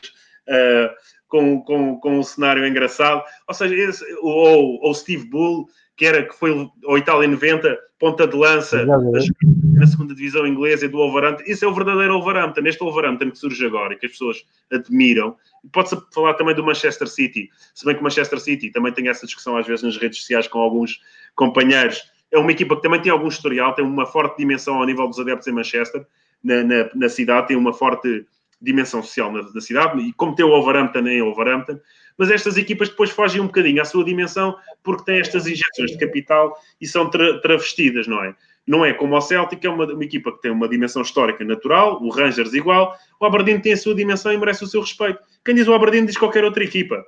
uh, 0.47 0.89
com, 1.27 1.61
com, 1.61 1.99
com 1.99 2.19
um 2.19 2.23
cenário 2.23 2.65
engraçado. 2.65 3.23
Ou 3.47 3.53
seja, 3.53 3.75
esse, 3.75 4.05
ou, 4.21 4.79
ou 4.81 4.93
Steve 4.93 5.25
Bull, 5.25 5.67
que, 5.95 6.05
era, 6.05 6.23
que 6.23 6.35
foi 6.35 6.69
o 6.85 6.97
Itália 6.97 7.27
90, 7.27 7.77
ponta 7.99 8.27
de 8.27 8.35
lança 8.35 8.85
na 8.85 9.85
segunda 9.87 10.13
divisão 10.13 10.45
inglesa 10.45 10.85
e 10.85 10.87
do 10.87 10.97
Wolverhampton. 10.97 11.43
Isso 11.47 11.65
é 11.65 11.67
o 11.67 11.73
verdadeiro 11.73 12.13
Wolverhampton, 12.13 12.61
este 12.65 12.79
Wolverhampton 12.79 13.31
que 13.31 13.37
surge 13.37 13.65
agora 13.65 13.93
e 13.93 13.97
que 13.97 14.05
as 14.05 14.11
pessoas 14.11 14.45
admiram. 14.71 15.35
Pode-se 15.71 15.97
falar 16.13 16.35
também 16.35 16.55
do 16.55 16.63
Manchester 16.63 17.07
City, 17.07 17.49
se 17.73 17.85
bem 17.85 17.95
que 17.95 18.01
o 18.01 18.03
Manchester 18.03 18.39
City 18.39 18.71
também 18.71 18.93
tem 18.93 19.07
essa 19.09 19.25
discussão 19.25 19.57
às 19.57 19.65
vezes 19.65 19.83
nas 19.83 19.97
redes 19.97 20.19
sociais 20.19 20.47
com 20.47 20.59
alguns 20.59 21.01
companheiros. 21.35 22.03
É 22.31 22.37
uma 22.37 22.51
equipa 22.51 22.75
que 22.75 22.81
também 22.81 23.01
tem 23.01 23.11
algum 23.11 23.27
historial, 23.27 23.73
tem 23.73 23.85
uma 23.85 24.05
forte 24.05 24.37
dimensão 24.37 24.75
ao 24.75 24.85
nível 24.85 25.07
dos 25.07 25.19
adeptos 25.19 25.47
em 25.47 25.51
Manchester, 25.51 26.05
na, 26.43 26.63
na, 26.63 26.89
na 26.93 27.09
cidade, 27.09 27.47
tem 27.47 27.57
uma 27.57 27.73
forte 27.73 28.25
dimensão 28.61 29.03
social 29.03 29.31
na, 29.31 29.41
na, 29.53 29.61
cidade, 29.61 30.01
e 30.01 30.13
como 30.13 30.35
tem 30.35 30.45
o 30.45 30.49
Wolverhampton 30.49 31.07
em 31.07 31.21
Wolverhampton, 31.21 31.79
mas 32.17 32.31
estas 32.31 32.57
equipas 32.57 32.89
depois 32.89 33.11
fogem 33.11 33.39
um 33.39 33.45
bocadinho 33.45 33.81
à 33.81 33.85
sua 33.85 34.03
dimensão 34.03 34.55
porque 34.83 35.05
têm 35.05 35.19
estas 35.19 35.45
injeções 35.45 35.91
de 35.91 35.97
capital 35.97 36.57
e 36.81 36.87
são 36.87 37.09
tra 37.09 37.39
travestidas, 37.41 38.07
não 38.07 38.23
é? 38.23 38.35
Não 38.65 38.83
é 38.83 38.93
como 38.93 39.15
o 39.15 39.21
Celtic, 39.21 39.63
é 39.63 39.69
uma, 39.69 39.85
uma, 39.85 40.03
equipa 40.03 40.31
que 40.31 40.41
tem 40.41 40.51
uma 40.51 40.67
dimensão 40.67 41.01
histórica 41.01 41.45
natural, 41.45 42.01
o 42.01 42.09
Rangers 42.09 42.53
igual, 42.53 42.97
o 43.19 43.25
Aberdeen 43.25 43.61
tem 43.61 43.73
a 43.73 43.77
sua 43.77 43.95
dimensão 43.95 44.33
e 44.33 44.37
merece 44.37 44.63
o 44.63 44.67
seu 44.67 44.81
respeito. 44.81 45.19
Quem 45.45 45.55
diz 45.55 45.67
o 45.67 45.73
Aberdeen 45.73 46.05
diz 46.05 46.17
qualquer 46.17 46.43
outra 46.43 46.63
equipa. 46.63 47.05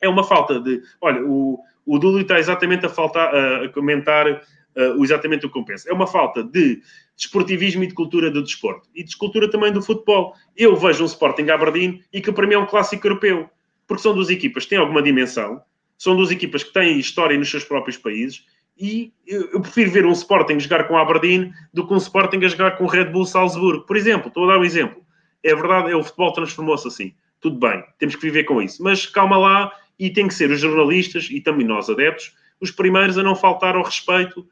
É 0.00 0.08
uma 0.08 0.24
falta 0.24 0.58
de... 0.58 0.80
Olha, 1.00 1.22
o, 1.22 1.60
o 1.84 1.98
Dúlio 1.98 2.22
está 2.22 2.38
exatamente 2.38 2.86
a, 2.86 2.88
faltar, 2.88 3.34
a 3.34 3.68
comentar 3.68 4.26
uh, 4.30 5.04
exatamente 5.04 5.44
o 5.44 5.50
que 5.50 5.58
eu 5.58 5.64
penso. 5.64 5.86
É 5.86 5.92
uma 5.92 6.06
falta 6.06 6.42
de 6.42 6.80
desportivismo 7.20 7.84
e 7.84 7.86
de 7.86 7.94
cultura 7.94 8.30
do 8.30 8.42
desporto. 8.42 8.88
E 8.94 9.04
de 9.04 9.16
cultura 9.16 9.48
também 9.50 9.72
do 9.72 9.82
futebol. 9.82 10.34
Eu 10.56 10.74
vejo 10.74 11.02
um 11.02 11.06
Sporting 11.06 11.48
Aberdeen 11.50 12.02
e 12.12 12.20
que 12.20 12.32
para 12.32 12.46
mim 12.46 12.54
é 12.54 12.58
um 12.58 12.66
clássico 12.66 13.06
europeu 13.06 13.48
porque 13.86 14.04
são 14.04 14.14
duas 14.14 14.30
equipas 14.30 14.62
que 14.62 14.70
têm 14.70 14.78
alguma 14.78 15.02
dimensão, 15.02 15.60
são 15.98 16.14
duas 16.14 16.30
equipas 16.30 16.62
que 16.62 16.72
têm 16.72 17.00
história 17.00 17.36
nos 17.36 17.50
seus 17.50 17.64
próprios 17.64 17.96
países, 17.96 18.46
e 18.78 19.12
eu 19.26 19.60
prefiro 19.60 19.90
ver 19.90 20.06
um 20.06 20.12
Sporting 20.12 20.60
jogar 20.60 20.86
com 20.86 20.96
Aberdeen 20.96 21.52
do 21.74 21.84
que 21.84 21.92
um 21.92 21.96
Sporting 21.96 22.38
a 22.44 22.48
jogar 22.48 22.78
com 22.78 22.86
Red 22.86 23.06
Bull 23.06 23.26
Salzburgo. 23.26 23.84
Por 23.84 23.96
exemplo, 23.96 24.28
estou 24.28 24.44
a 24.44 24.52
dar 24.52 24.60
um 24.60 24.64
exemplo. 24.64 25.02
É 25.42 25.52
verdade, 25.56 25.90
é, 25.90 25.96
o 25.96 26.04
futebol 26.04 26.32
transformou-se 26.32 26.86
assim. 26.86 27.12
Tudo 27.40 27.58
bem, 27.58 27.82
temos 27.98 28.14
que 28.14 28.22
viver 28.22 28.44
com 28.44 28.62
isso. 28.62 28.80
Mas 28.80 29.06
calma 29.06 29.36
lá, 29.36 29.72
e 29.98 30.08
tem 30.08 30.28
que 30.28 30.34
ser 30.34 30.52
os 30.52 30.60
jornalistas 30.60 31.28
e 31.28 31.40
também 31.40 31.66
nós 31.66 31.90
adeptos 31.90 32.32
os 32.60 32.70
primeiros 32.70 33.18
a 33.18 33.24
não 33.24 33.34
faltar 33.34 33.74
ao 33.74 33.82
respeito 33.82 34.46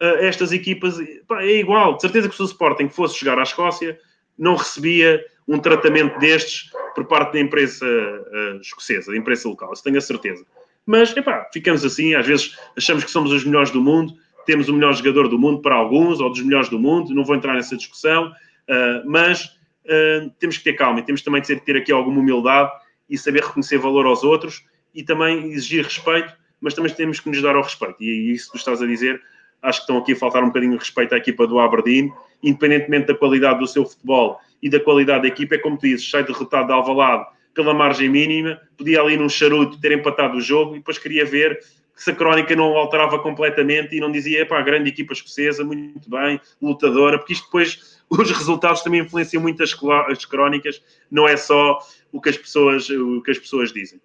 estas 0.00 0.52
equipas. 0.52 0.98
É 1.00 1.52
igual, 1.52 1.94
de 1.94 2.02
certeza 2.02 2.28
que 2.28 2.34
se 2.34 2.42
o 2.42 2.46
Sporting 2.46 2.88
fosse 2.88 3.18
jogar 3.18 3.38
à 3.38 3.42
Escócia, 3.42 3.98
não 4.38 4.56
recebia 4.56 5.24
um 5.46 5.58
tratamento 5.58 6.18
destes 6.18 6.70
por 6.94 7.04
parte 7.06 7.34
da 7.34 7.40
imprensa 7.40 7.86
uh, 7.86 8.60
escocesa, 8.60 9.10
da 9.10 9.18
imprensa 9.18 9.48
local, 9.48 9.72
isso 9.72 9.82
tenho 9.82 9.98
a 9.98 10.00
certeza. 10.00 10.44
Mas, 10.86 11.14
epá, 11.16 11.48
ficamos 11.52 11.84
assim, 11.84 12.14
às 12.14 12.26
vezes 12.26 12.56
achamos 12.76 13.04
que 13.04 13.10
somos 13.10 13.32
os 13.32 13.44
melhores 13.44 13.70
do 13.70 13.80
mundo, 13.80 14.14
temos 14.46 14.68
o 14.68 14.74
melhor 14.74 14.94
jogador 14.94 15.28
do 15.28 15.38
mundo 15.38 15.60
para 15.60 15.74
alguns, 15.74 16.20
ou 16.20 16.30
dos 16.30 16.42
melhores 16.42 16.68
do 16.68 16.78
mundo, 16.78 17.14
não 17.14 17.24
vou 17.24 17.34
entrar 17.34 17.54
nessa 17.54 17.76
discussão, 17.76 18.28
uh, 18.28 19.02
mas 19.08 19.44
uh, 19.44 20.30
temos 20.38 20.58
que 20.58 20.64
ter 20.64 20.74
calma 20.74 21.00
e 21.00 21.02
temos 21.02 21.22
também 21.22 21.42
que 21.42 21.56
ter 21.56 21.76
aqui 21.76 21.92
alguma 21.92 22.20
humildade 22.20 22.70
e 23.08 23.18
saber 23.18 23.42
reconhecer 23.42 23.78
valor 23.78 24.06
aos 24.06 24.22
outros 24.24 24.64
e 24.94 25.02
também 25.02 25.52
exigir 25.52 25.84
respeito, 25.84 26.32
mas 26.60 26.74
também 26.74 26.92
temos 26.92 27.20
que 27.20 27.28
nos 27.28 27.42
dar 27.42 27.56
ao 27.56 27.62
respeito. 27.62 27.96
E 28.00 28.08
é 28.08 28.32
isso 28.32 28.46
que 28.46 28.52
tu 28.52 28.58
estás 28.58 28.80
a 28.80 28.86
dizer, 28.86 29.20
acho 29.64 29.80
que 29.80 29.84
estão 29.84 29.98
aqui 29.98 30.12
a 30.12 30.16
faltar 30.16 30.42
um 30.44 30.48
bocadinho 30.48 30.72
de 30.72 30.78
respeito 30.78 31.14
à 31.14 31.18
equipa 31.18 31.46
do 31.46 31.58
Aberdeen, 31.58 32.12
independentemente 32.42 33.06
da 33.06 33.14
qualidade 33.14 33.58
do 33.58 33.66
seu 33.66 33.84
futebol 33.84 34.38
e 34.62 34.68
da 34.68 34.78
qualidade 34.78 35.22
da 35.22 35.28
equipa, 35.28 35.54
é 35.56 35.58
como 35.58 35.76
tu 35.76 35.82
dizes, 35.82 36.08
sai 36.08 36.22
derrotado 36.22 36.68
de 36.68 36.72
Alvalade 36.72 37.26
pela 37.54 37.72
margem 37.72 38.08
mínima, 38.08 38.60
podia 38.76 39.00
ali 39.00 39.16
num 39.16 39.28
charuto 39.28 39.80
ter 39.80 39.92
empatado 39.92 40.36
o 40.36 40.40
jogo 40.40 40.74
e 40.74 40.78
depois 40.78 40.98
queria 40.98 41.24
ver 41.24 41.58
se 41.96 42.10
a 42.10 42.14
crónica 42.14 42.54
não 42.56 42.76
alterava 42.76 43.18
completamente 43.20 43.96
e 43.96 44.00
não 44.00 44.10
dizia, 44.10 44.44
pá, 44.44 44.60
grande 44.60 44.90
equipa 44.90 45.12
escocesa, 45.12 45.64
muito 45.64 46.10
bem, 46.10 46.40
lutadora, 46.60 47.18
porque 47.18 47.32
isto 47.32 47.44
depois, 47.44 48.00
os 48.10 48.30
resultados 48.30 48.82
também 48.82 49.00
influenciam 49.00 49.40
muito 49.40 49.62
as, 49.62 49.74
as 50.08 50.24
crónicas, 50.24 50.82
não 51.10 51.28
é 51.28 51.36
só 51.36 51.78
o 52.12 52.20
que 52.20 52.28
as 52.28 52.36
pessoas, 52.36 52.90
o 52.90 53.22
que 53.22 53.30
as 53.30 53.38
pessoas 53.38 53.72
dizem. 53.72 54.00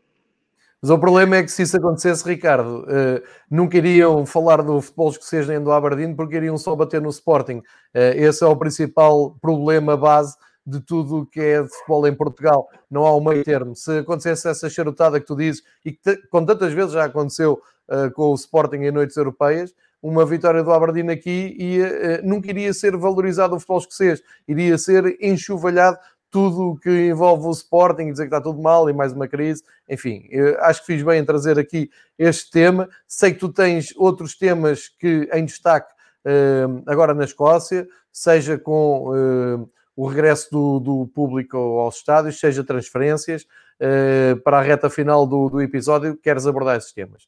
Mas 0.81 0.91
o 0.91 0.97
problema 0.97 1.35
é 1.35 1.43
que 1.43 1.51
se 1.51 1.63
isso 1.63 1.75
acontecesse, 1.75 2.27
Ricardo, 2.27 2.83
uh, 2.83 3.21
nunca 3.51 3.77
iriam 3.77 4.25
falar 4.25 4.61
do 4.61 4.81
futebol 4.81 5.09
escocês 5.09 5.47
nem 5.47 5.61
do 5.61 5.71
Aberdeen 5.71 6.15
porque 6.15 6.37
iriam 6.37 6.57
só 6.57 6.73
bater 6.73 7.01
no 7.01 7.09
Sporting. 7.09 7.57
Uh, 7.57 8.15
esse 8.15 8.43
é 8.43 8.47
o 8.47 8.55
principal 8.55 9.35
problema 9.41 9.97
base 9.97 10.37
de 10.65 10.79
tudo 10.79 11.19
o 11.19 11.25
que 11.25 11.41
é 11.41 11.61
de 11.61 11.69
futebol 11.69 12.07
em 12.07 12.15
Portugal. 12.15 12.69
Não 12.89 13.05
há 13.05 13.15
um 13.15 13.21
meio 13.21 13.43
termo. 13.43 13.75
Se 13.75 13.99
acontecesse 13.99 14.47
essa 14.47 14.69
charutada 14.69 15.19
que 15.19 15.25
tu 15.25 15.35
dizes, 15.35 15.61
e 15.83 15.91
que 15.91 16.15
com 16.29 16.45
tantas 16.45 16.71
vezes 16.71 16.93
já 16.93 17.05
aconteceu 17.05 17.59
uh, 17.89 18.11
com 18.13 18.31
o 18.31 18.35
Sporting 18.35 18.77
em 18.77 18.91
noites 18.91 19.17
europeias, 19.17 19.73
uma 20.01 20.25
vitória 20.25 20.63
do 20.63 20.71
Aberdeen 20.71 21.09
aqui 21.09 21.57
ia, 21.59 22.21
uh, 22.21 22.27
nunca 22.27 22.49
iria 22.49 22.73
ser 22.73 22.95
valorizado 22.95 23.53
o 23.53 23.59
futebol 23.59 23.79
escocês, 23.79 24.21
iria 24.47 24.77
ser 24.77 25.17
enxovalhado 25.19 25.97
tudo 26.29 26.71
o 26.71 26.77
que 26.77 27.07
envolve 27.07 27.47
o 27.47 27.51
Sporting, 27.51 28.11
dizer 28.11 28.23
que 28.23 28.35
está 28.35 28.41
tudo 28.41 28.61
mal 28.61 28.89
e 28.89 28.93
mais 28.93 29.13
uma 29.13 29.27
crise. 29.27 29.63
Enfim, 29.87 30.29
acho 30.59 30.81
que 30.81 30.93
fiz 30.93 31.03
bem 31.03 31.19
em 31.19 31.25
trazer 31.25 31.57
aqui 31.57 31.89
este 32.17 32.51
tema. 32.51 32.87
Sei 33.07 33.33
que 33.33 33.39
tu 33.39 33.49
tens 33.49 33.93
outros 33.97 34.37
temas 34.37 34.87
que 34.87 35.29
em 35.33 35.45
destaque 35.45 35.91
uh, 36.25 36.83
agora 36.85 37.13
na 37.13 37.23
Escócia, 37.23 37.87
seja 38.11 38.57
com 38.57 39.09
uh, 39.09 39.69
o 39.95 40.07
regresso 40.07 40.49
do, 40.51 40.79
do, 40.79 41.07
público 41.07 41.57
aos 41.57 41.97
estádios, 41.97 42.39
seja 42.39 42.63
transferências, 42.63 43.43
uh, 43.43 44.39
para 44.41 44.59
a 44.59 44.61
reta 44.61 44.89
final 44.89 45.25
do, 45.25 45.49
do, 45.49 45.61
episódio, 45.61 46.17
queres 46.17 46.45
abordar 46.45 46.77
esses 46.77 46.93
temas? 46.93 47.27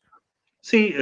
Sim, 0.61 0.93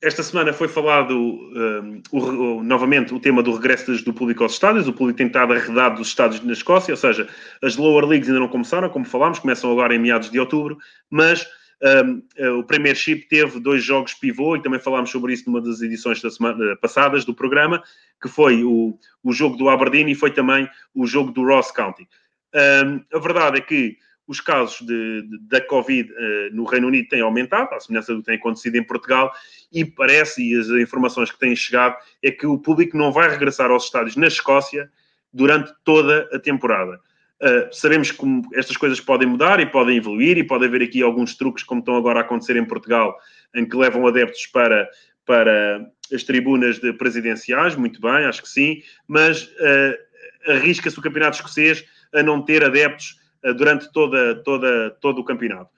esta 0.00 0.22
semana 0.22 0.52
foi 0.52 0.68
falado 0.68 1.14
um, 1.16 2.02
o, 2.12 2.18
o, 2.18 2.62
novamente 2.62 3.12
o 3.12 3.18
tema 3.18 3.42
do 3.42 3.52
regresso 3.52 4.04
do 4.04 4.14
público 4.14 4.44
aos 4.44 4.52
estádios. 4.52 4.86
O 4.86 4.92
público 4.92 5.16
tem 5.16 5.26
estado 5.26 5.52
arredado 5.52 5.96
dos 5.96 6.08
estádios 6.08 6.42
na 6.44 6.52
Escócia, 6.52 6.92
ou 6.92 6.96
seja, 6.96 7.28
as 7.62 7.76
lower 7.76 8.04
leagues 8.04 8.28
ainda 8.28 8.40
não 8.40 8.48
começaram, 8.48 8.88
como 8.88 9.04
falámos, 9.04 9.40
começam 9.40 9.70
agora 9.72 9.94
em 9.94 9.98
meados 9.98 10.30
de 10.30 10.38
outubro, 10.38 10.78
mas 11.10 11.46
um, 11.82 12.22
eh, 12.36 12.50
o 12.50 12.64
Premiership 12.64 13.26
teve 13.28 13.58
dois 13.60 13.82
jogos 13.82 14.14
pivô 14.14 14.56
e 14.56 14.62
também 14.62 14.80
falámos 14.80 15.10
sobre 15.10 15.32
isso 15.32 15.44
numa 15.46 15.60
das 15.60 15.80
edições 15.80 16.20
da 16.22 16.30
semana, 16.30 16.76
passadas 16.76 17.24
do 17.24 17.34
programa, 17.34 17.82
que 18.22 18.28
foi 18.28 18.62
o, 18.64 18.98
o 19.22 19.32
jogo 19.32 19.56
do 19.56 19.68
Aberdeen 19.68 20.08
e 20.10 20.14
foi 20.14 20.30
também 20.30 20.68
o 20.94 21.06
jogo 21.06 21.32
do 21.32 21.44
Ross 21.44 21.72
County. 21.72 22.08
Um, 22.54 23.04
a 23.16 23.18
verdade 23.20 23.58
é 23.58 23.60
que 23.60 23.96
os 24.28 24.42
casos 24.42 24.86
de, 24.86 25.22
de, 25.22 25.38
da 25.48 25.60
Covid 25.60 26.12
uh, 26.12 26.16
no 26.54 26.64
Reino 26.64 26.88
Unido 26.88 27.08
têm 27.08 27.22
aumentado, 27.22 27.74
à 27.74 27.80
semelhança 27.80 28.12
do 28.12 28.20
que 28.20 28.26
tem 28.26 28.36
acontecido 28.36 28.76
em 28.76 28.84
Portugal, 28.84 29.32
e 29.72 29.86
parece, 29.86 30.42
e 30.42 30.54
as 30.54 30.68
informações 30.68 31.32
que 31.32 31.38
têm 31.38 31.56
chegado, 31.56 31.96
é 32.22 32.30
que 32.30 32.46
o 32.46 32.58
público 32.58 32.96
não 32.96 33.10
vai 33.10 33.30
regressar 33.30 33.70
aos 33.70 33.84
estádios 33.84 34.16
na 34.16 34.26
Escócia 34.26 34.90
durante 35.32 35.72
toda 35.82 36.28
a 36.30 36.38
temporada. 36.38 37.00
Uh, 37.40 37.72
sabemos 37.72 38.10
que 38.10 38.24
estas 38.54 38.76
coisas 38.76 39.00
podem 39.00 39.26
mudar 39.26 39.60
e 39.60 39.66
podem 39.66 39.96
evoluir, 39.96 40.36
e 40.36 40.44
pode 40.44 40.66
haver 40.66 40.82
aqui 40.82 41.02
alguns 41.02 41.34
truques, 41.34 41.64
como 41.64 41.80
estão 41.80 41.96
agora 41.96 42.20
a 42.20 42.22
acontecer 42.22 42.56
em 42.56 42.64
Portugal, 42.66 43.16
em 43.54 43.66
que 43.66 43.76
levam 43.76 44.06
adeptos 44.06 44.46
para, 44.46 44.86
para 45.24 45.86
as 46.12 46.22
tribunas 46.22 46.78
de 46.78 46.92
presidenciais, 46.92 47.74
muito 47.76 47.98
bem, 47.98 48.26
acho 48.26 48.42
que 48.42 48.48
sim, 48.48 48.82
mas 49.06 49.44
uh, 49.44 50.52
arrisca-se 50.52 50.98
o 50.98 51.02
campeonato 51.02 51.36
escocês 51.36 51.82
a 52.12 52.22
não 52.22 52.42
ter 52.42 52.62
adeptos 52.62 53.16
durante 53.56 53.90
toda, 53.92 54.34
toda, 54.42 54.90
todo 55.00 55.20
o 55.20 55.24
campeonato. 55.24 55.70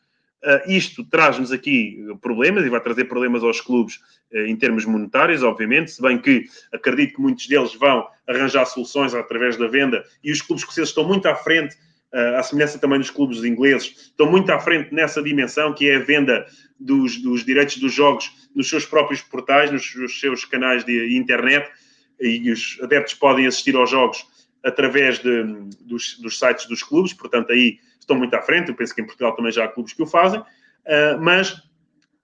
Uh, 0.42 0.70
isto 0.70 1.04
traz-nos 1.04 1.52
aqui 1.52 2.02
problemas 2.22 2.64
e 2.64 2.70
vai 2.70 2.80
trazer 2.80 3.04
problemas 3.04 3.44
aos 3.44 3.60
clubes 3.60 3.96
uh, 4.32 4.38
em 4.46 4.56
termos 4.56 4.86
monetários, 4.86 5.42
obviamente, 5.42 5.90
se 5.90 6.00
bem 6.00 6.18
que 6.18 6.46
acredito 6.72 7.16
que 7.16 7.20
muitos 7.20 7.46
deles 7.46 7.74
vão 7.74 8.06
arranjar 8.26 8.64
soluções 8.64 9.14
através 9.14 9.58
da 9.58 9.66
venda 9.66 10.02
e 10.24 10.32
os 10.32 10.40
clubes 10.40 10.62
escoceses 10.62 10.88
estão 10.88 11.06
muito 11.06 11.26
à 11.26 11.34
frente, 11.34 11.76
uh, 12.14 12.38
à 12.38 12.42
semelhança 12.42 12.78
também 12.78 12.98
dos 12.98 13.10
clubes 13.10 13.44
ingleses, 13.44 13.88
estão 13.88 14.30
muito 14.30 14.50
à 14.50 14.58
frente 14.58 14.94
nessa 14.94 15.22
dimensão 15.22 15.74
que 15.74 15.90
é 15.90 15.96
a 15.96 16.00
venda 16.00 16.46
dos, 16.78 17.18
dos 17.18 17.44
direitos 17.44 17.76
dos 17.76 17.92
jogos 17.92 18.32
nos 18.56 18.66
seus 18.66 18.86
próprios 18.86 19.20
portais, 19.20 19.70
nos, 19.70 19.94
nos 19.94 20.18
seus 20.18 20.46
canais 20.46 20.82
de 20.86 21.18
internet 21.18 21.70
e 22.18 22.50
os 22.50 22.78
adeptos 22.82 23.12
podem 23.12 23.46
assistir 23.46 23.76
aos 23.76 23.90
jogos 23.90 24.24
através 24.64 25.18
de, 25.18 25.44
dos, 25.80 26.18
dos 26.18 26.38
sites 26.38 26.66
dos 26.66 26.82
clubes, 26.82 27.12
portanto 27.12 27.52
aí 27.52 27.78
estão 27.98 28.16
muito 28.16 28.34
à 28.34 28.42
frente. 28.42 28.68
Eu 28.68 28.74
penso 28.74 28.94
que 28.94 29.00
em 29.00 29.06
Portugal 29.06 29.34
também 29.34 29.52
já 29.52 29.64
há 29.64 29.68
clubes 29.68 29.92
que 29.92 30.02
o 30.02 30.06
fazem, 30.06 30.40
uh, 30.40 31.20
mas 31.20 31.62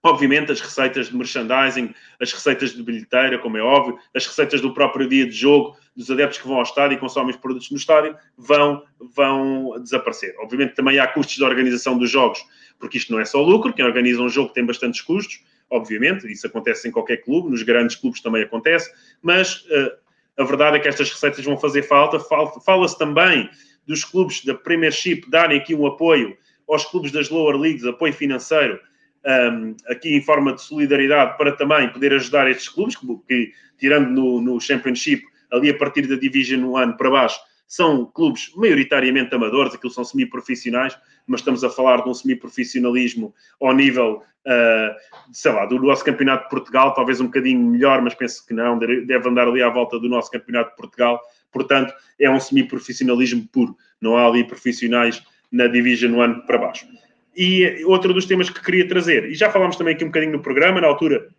obviamente 0.03 0.51
as 0.51 0.61
receitas 0.61 1.07
de 1.07 1.15
merchandising, 1.15 1.93
as 2.19 2.31
receitas 2.31 2.73
de 2.73 2.83
bilheteira, 2.83 3.37
como 3.39 3.57
é 3.57 3.61
óbvio, 3.61 3.97
as 4.15 4.25
receitas 4.25 4.61
do 4.61 4.73
próprio 4.73 5.07
dia 5.07 5.25
de 5.25 5.31
jogo, 5.31 5.75
dos 5.95 6.09
adeptos 6.09 6.39
que 6.39 6.47
vão 6.47 6.57
ao 6.57 6.63
estádio 6.63 6.95
e 6.95 6.99
consomem 6.99 7.31
os 7.31 7.37
produtos 7.37 7.69
no 7.71 7.77
estádio, 7.77 8.15
vão, 8.37 8.83
vão 8.99 9.81
desaparecer. 9.81 10.35
Obviamente 10.39 10.75
também 10.75 10.99
há 10.99 11.07
custos 11.07 11.35
de 11.35 11.43
organização 11.43 11.97
dos 11.97 12.09
jogos, 12.09 12.39
porque 12.79 12.97
isto 12.97 13.11
não 13.11 13.19
é 13.19 13.25
só 13.25 13.41
lucro, 13.41 13.73
quem 13.73 13.83
organiza 13.83 14.21
um 14.21 14.29
jogo 14.29 14.53
tem 14.53 14.65
bastantes 14.65 15.01
custos, 15.01 15.43
obviamente, 15.69 16.31
isso 16.31 16.47
acontece 16.47 16.87
em 16.87 16.91
qualquer 16.91 17.17
clube, 17.17 17.49
nos 17.49 17.63
grandes 17.63 17.95
clubes 17.95 18.21
também 18.21 18.43
acontece, 18.43 18.89
mas 19.21 19.65
uh, 19.65 20.06
a 20.37 20.43
verdade 20.43 20.77
é 20.77 20.79
que 20.79 20.87
estas 20.87 21.11
receitas 21.11 21.43
vão 21.43 21.57
fazer 21.57 21.83
falta. 21.83 22.19
Fala-se 22.63 22.97
também 22.97 23.49
dos 23.87 24.03
clubes 24.03 24.43
da 24.45 24.53
Premiership 24.53 25.23
darem 25.29 25.57
aqui 25.57 25.73
um 25.73 25.87
apoio 25.87 26.37
aos 26.69 26.85
clubes 26.85 27.11
das 27.11 27.29
lower 27.29 27.55
leagues, 27.55 27.85
apoio 27.85 28.13
financeiro, 28.13 28.79
um, 29.25 29.75
aqui 29.89 30.15
em 30.15 30.21
forma 30.21 30.53
de 30.53 30.61
solidariedade, 30.61 31.37
para 31.37 31.53
também 31.53 31.89
poder 31.89 32.13
ajudar 32.13 32.49
estes 32.49 32.69
clubes, 32.69 32.95
que, 33.27 33.51
tirando 33.77 34.09
no, 34.09 34.41
no, 34.41 34.59
Championship, 34.59 35.23
ali 35.51 35.69
a 35.69 35.77
partir 35.77 36.07
da 36.07 36.15
Division 36.15 36.75
1 36.75 36.97
para 36.97 37.09
baixo, 37.09 37.39
são 37.67 38.05
clubes 38.05 38.51
maioritariamente 38.55 39.35
amadores, 39.35 39.73
aquilo 39.73 39.91
são 39.91 40.03
semi-profissionais, 40.03 40.97
mas 41.25 41.41
estamos 41.41 41.63
a 41.63 41.69
falar 41.69 42.03
de 42.03 42.09
um 42.09 42.13
semi-profissionalismo 42.13 43.33
ao 43.61 43.73
nível, 43.73 44.23
uh, 44.45 44.95
sei 45.33 45.51
lá, 45.51 45.65
do 45.65 45.77
nosso 45.79 46.05
Campeonato 46.05 46.43
de 46.43 46.49
Portugal, 46.49 46.93
talvez 46.93 47.19
um 47.19 47.25
bocadinho 47.25 47.59
melhor, 47.59 48.01
mas 48.01 48.13
penso 48.13 48.45
que 48.45 48.53
não, 48.53 48.79
deve 48.79 49.27
andar 49.27 49.47
ali 49.47 49.61
à 49.61 49.69
volta 49.69 49.99
do 49.99 50.07
nosso 50.07 50.31
Campeonato 50.31 50.69
de 50.69 50.77
Portugal, 50.77 51.19
Portanto, 51.51 51.93
é 52.19 52.29
um 52.29 52.39
semi-profissionalismo 52.39 53.47
puro. 53.51 53.75
Não 54.01 54.17
há 54.17 54.27
ali 54.27 54.43
profissionais 54.43 55.23
na 55.51 55.67
Division 55.67 56.13
1 56.21 56.41
para 56.41 56.57
baixo. 56.57 56.87
E 57.35 57.83
outro 57.85 58.13
dos 58.13 58.25
temas 58.25 58.49
que 58.49 58.63
queria 58.63 58.87
trazer, 58.87 59.25
e 59.25 59.35
já 59.35 59.49
falámos 59.49 59.75
também 59.75 59.93
aqui 59.93 60.03
um 60.03 60.07
bocadinho 60.07 60.33
no 60.33 60.41
programa, 60.41 60.81
na 60.81 60.87
altura 60.87 61.29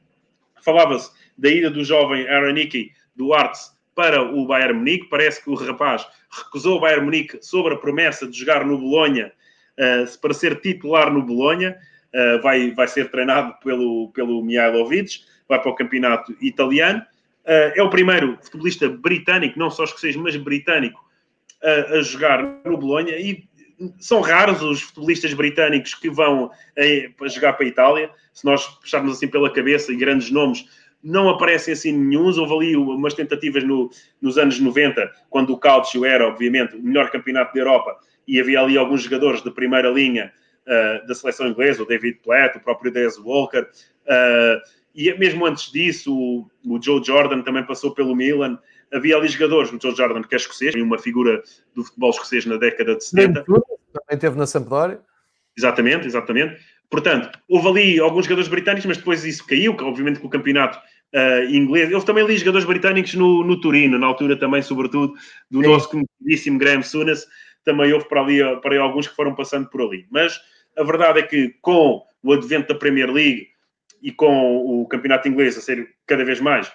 falava-se 0.63 1.11
da 1.37 1.49
ida 1.49 1.71
do 1.71 1.85
jovem 1.85 2.29
Aaron 2.29 2.57
Hickey 2.57 2.93
do 3.17 3.33
Arts 3.33 3.73
para 3.99 4.23
o 4.23 4.47
Bayern 4.47 4.79
Munique. 4.79 5.09
Parece 5.09 5.43
que 5.43 5.51
o 5.51 5.55
rapaz 5.55 6.07
recusou 6.31 6.77
o 6.77 6.81
Bayern 6.81 7.05
Munique 7.05 7.45
sobre 7.45 7.75
a 7.75 7.77
promessa 7.77 8.29
de 8.29 8.39
jogar 8.39 8.65
no 8.65 8.79
Bolonha, 8.79 9.33
uh, 9.77 10.19
para 10.21 10.33
ser 10.33 10.61
titular 10.61 11.13
no 11.13 11.21
Bolonha. 11.21 11.77
Uh, 12.15 12.41
vai, 12.41 12.71
vai 12.71 12.87
ser 12.87 13.11
treinado 13.11 13.55
pelo, 13.59 14.13
pelo 14.13 14.41
Mihailovic, 14.45 15.23
vai 15.49 15.61
para 15.61 15.73
o 15.73 15.75
campeonato 15.75 16.33
italiano. 16.41 17.01
Uh, 17.45 17.75
é 17.75 17.83
o 17.83 17.91
primeiro 17.91 18.39
futebolista 18.41 18.89
britânico, 18.89 19.59
não 19.59 19.69
só 19.69 19.83
escocês, 19.83 20.15
mas 20.15 20.37
britânico, 20.37 21.05
a 21.93 22.01
jogar 22.03 22.41
no 22.65 22.77
Bolonha. 22.77 23.19
E 23.19 23.49
são 23.99 24.21
raros 24.21 24.63
os 24.63 24.81
futebolistas 24.81 25.35
britânicos 25.35 25.95
que 25.95 26.09
vão 26.09 26.45
uh, 26.47 27.29
jogar 27.29 27.55
para 27.55 27.67
a 27.67 27.69
Itália. 27.69 28.11
Se 28.33 28.45
nós 28.45 28.65
puxarmos 28.65 29.17
assim 29.17 29.27
pela 29.27 29.53
cabeça 29.53 29.93
e 29.93 29.97
grandes 29.97 30.31
nomes, 30.31 30.67
não 31.03 31.29
aparecem 31.29 31.73
assim 31.73 31.93
nenhums. 31.93 32.39
Houve 32.39 32.55
ali 32.55 32.77
umas 32.77 33.15
tentativas 33.15 33.65
no, 33.65 33.91
nos 34.21 34.39
anos 34.39 34.59
90, 34.59 35.11
quando 35.31 35.53
o 35.53 35.59
Calcio 35.59 36.05
era, 36.05 36.27
obviamente, 36.27 36.77
o 36.77 36.83
melhor 36.83 37.11
campeonato 37.11 37.55
da 37.55 37.61
Europa, 37.61 37.97
e 38.27 38.41
havia 38.41 38.61
ali 38.61 38.77
alguns 38.77 39.03
jogadores 39.03 39.43
de 39.43 39.51
primeira 39.51 39.91
linha 39.91 40.33
uh, 40.67 41.07
da 41.07 41.15
seleção 41.15 41.49
inglesa, 41.49 41.83
o 41.83 41.87
David 41.87 42.21
Platt, 42.23 42.57
o 42.59 42.61
próprio 42.61 42.93
Des 42.93 43.19
Walker. 43.19 43.63
Uh, 43.63 44.61
e 44.95 45.13
mesmo 45.15 45.47
antes 45.47 45.71
disso, 45.71 46.15
o, 46.15 46.47
o 46.67 46.83
Joe 46.83 47.03
Jordan 47.03 47.43
também 47.43 47.65
passou 47.65 47.95
pelo 47.95 48.15
Milan. 48.15 48.59
Havia 48.93 49.17
ali 49.17 49.29
jogadores, 49.29 49.73
o 49.73 49.79
Joe 49.81 49.95
Jordan, 49.95 50.23
que 50.23 50.35
é 50.35 50.39
escocês, 50.39 50.75
uma 50.75 50.99
figura 50.99 51.43
do 51.75 51.85
futebol 51.85 52.11
escocês 52.11 52.45
na 52.47 52.57
década 52.57 52.97
de 52.97 53.05
70. 53.05 53.45
Também 53.45 54.19
teve 54.19 54.37
na 54.37 54.47
Sampdoria. 54.47 55.01
Exatamente, 55.57 56.07
exatamente. 56.07 56.57
Portanto, 56.91 57.39
houve 57.49 57.69
ali 57.69 58.01
alguns 58.01 58.25
jogadores 58.25 58.49
britânicos, 58.49 58.87
mas 58.87 58.97
depois 58.97 59.25
isso 59.25 59.47
caiu, 59.47 59.77
obviamente 59.81 60.21
com 60.21 60.27
o 60.27 60.31
campeonato 60.31 60.79
uh, 61.15 61.45
inglês. 61.51 61.93
Houve 61.93 62.07
também 62.07 62.25
ali 62.25 62.39
jogadores 62.39 62.67
britânicos 62.67 63.15
no, 63.15 63.45
no 63.45 63.61
Turino, 63.61 63.99
na 63.99 64.07
altura 64.07 64.37
também, 64.37 64.63
sobretudo, 64.63 65.13
do 65.51 65.63
Sim. 65.63 65.69
nosso 65.69 65.91
conhecidíssimo 65.91 66.59
Graham 66.59 66.83
Sunas. 66.83 67.27
Também 67.65 67.93
houve 67.93 68.09
para 68.09 68.23
ali 68.23 68.39
para 68.61 68.73
aí 68.73 68.79
alguns 68.79 69.07
que 69.07 69.15
foram 69.15 69.35
passando 69.35 69.69
por 69.69 69.83
ali. 69.83 70.07
Mas 70.11 70.41
a 70.77 70.83
verdade 70.83 71.19
é 71.19 71.23
que 71.23 71.55
com 71.61 72.03
o 72.23 72.33
advento 72.33 72.73
da 72.73 72.79
Premier 72.79 73.11
League, 73.13 73.49
e 74.03 74.13
com 74.13 74.83
o 74.83 74.87
campeonato 74.87 75.29
inglês 75.29 75.57
a 75.57 75.61
ser 75.61 75.89
cada 76.07 76.25
vez 76.25 76.41
mais 76.41 76.71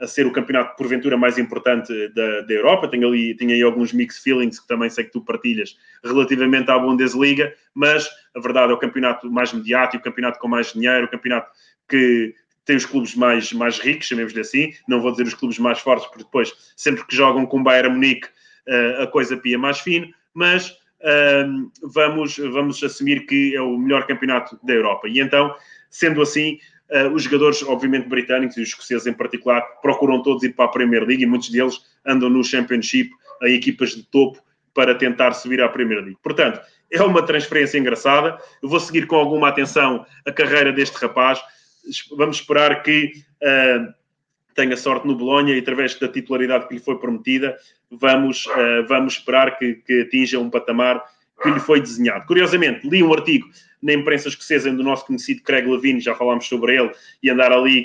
a 0.00 0.06
ser 0.06 0.26
o 0.26 0.32
campeonato 0.32 0.76
porventura 0.76 1.16
mais 1.16 1.38
importante 1.38 1.92
da, 2.14 2.40
da 2.40 2.54
Europa. 2.54 2.88
Tenho 2.88 3.08
ali, 3.08 3.34
tenho 3.36 3.52
aí 3.52 3.62
alguns 3.62 3.92
mixed 3.92 4.22
feelings 4.22 4.58
que 4.58 4.66
também 4.66 4.88
sei 4.88 5.04
que 5.04 5.12
tu 5.12 5.20
partilhas 5.20 5.76
relativamente 6.02 6.70
à 6.70 6.78
Bundesliga, 6.78 7.54
mas 7.74 8.08
a 8.34 8.40
verdade 8.40 8.72
é 8.72 8.74
o 8.74 8.78
campeonato 8.78 9.30
mais 9.30 9.52
mediático, 9.52 10.00
o 10.00 10.04
campeonato 10.04 10.38
com 10.38 10.48
mais 10.48 10.72
dinheiro, 10.72 11.04
o 11.04 11.10
campeonato 11.10 11.50
que 11.88 12.34
tem 12.64 12.76
os 12.76 12.86
clubes 12.86 13.14
mais, 13.14 13.52
mais 13.52 13.78
ricos, 13.78 14.06
chamemos-lhe 14.06 14.40
assim. 14.40 14.72
Não 14.88 15.00
vou 15.00 15.10
dizer 15.10 15.24
os 15.24 15.34
clubes 15.34 15.58
mais 15.58 15.78
fortes, 15.80 16.06
porque 16.06 16.24
depois, 16.24 16.52
sempre 16.76 17.04
que 17.04 17.14
jogam 17.14 17.44
com 17.44 17.60
o 17.60 17.62
Bayern 17.62 17.94
Munique, 17.94 18.28
uh, 18.68 19.02
a 19.02 19.06
coisa 19.06 19.36
pia 19.36 19.58
mais 19.58 19.80
fino, 19.80 20.08
mas 20.32 20.70
uh, 20.70 21.70
vamos, 21.82 22.36
vamos 22.38 22.82
assumir 22.82 23.26
que 23.26 23.54
é 23.54 23.60
o 23.60 23.76
melhor 23.76 24.06
campeonato 24.06 24.58
da 24.62 24.72
Europa. 24.72 25.08
E 25.08 25.20
então 25.20 25.54
Sendo 25.90 26.22
assim, 26.22 26.58
uh, 26.92 27.12
os 27.12 27.24
jogadores, 27.24 27.62
obviamente, 27.62 28.08
britânicos 28.08 28.56
e 28.56 28.62
os 28.62 28.68
escoceses 28.68 29.06
em 29.06 29.12
particular, 29.12 29.60
procuram 29.82 30.22
todos 30.22 30.42
ir 30.42 30.54
para 30.54 30.66
a 30.66 30.68
Premier 30.68 31.04
League 31.04 31.22
e 31.22 31.26
muitos 31.26 31.50
deles 31.50 31.80
andam 32.06 32.28
no 32.28 32.44
Championship 32.44 33.10
em 33.42 33.54
equipas 33.54 33.90
de 33.90 34.02
topo 34.02 34.42
para 34.74 34.94
tentar 34.94 35.32
subir 35.32 35.62
à 35.62 35.68
Premier 35.68 36.00
League. 36.00 36.18
Portanto, 36.22 36.60
é 36.90 37.02
uma 37.02 37.22
transferência 37.22 37.78
engraçada. 37.78 38.38
Eu 38.62 38.68
vou 38.68 38.80
seguir 38.80 39.06
com 39.06 39.16
alguma 39.16 39.48
atenção 39.48 40.04
a 40.26 40.32
carreira 40.32 40.72
deste 40.72 40.96
rapaz. 40.96 41.40
Vamos 42.16 42.38
esperar 42.38 42.82
que 42.82 43.12
uh, 43.42 43.92
tenha 44.54 44.76
sorte 44.76 45.06
no 45.06 45.14
Bolonha 45.14 45.54
e 45.54 45.58
através 45.58 45.94
da 45.98 46.08
titularidade 46.08 46.68
que 46.68 46.74
lhe 46.74 46.80
foi 46.80 46.98
prometida, 46.98 47.56
vamos, 47.90 48.46
uh, 48.46 48.86
vamos 48.88 49.14
esperar 49.14 49.56
que, 49.58 49.74
que 49.74 50.02
atinja 50.02 50.38
um 50.38 50.50
patamar 50.50 51.02
que 51.40 51.50
lhe 51.50 51.60
foi 51.60 51.80
desenhado. 51.80 52.26
Curiosamente, 52.26 52.88
li 52.88 53.02
um 53.02 53.12
artigo 53.12 53.48
na 53.82 53.92
imprensa 53.92 54.28
escocesa 54.28 54.70
do 54.70 54.82
nosso 54.82 55.06
conhecido 55.06 55.42
Craig 55.42 55.66
Levine, 55.66 56.00
já 56.00 56.14
falámos 56.14 56.46
sobre 56.46 56.76
ele, 56.76 56.92
e 57.22 57.30
andar 57.30 57.52
ali, 57.52 57.84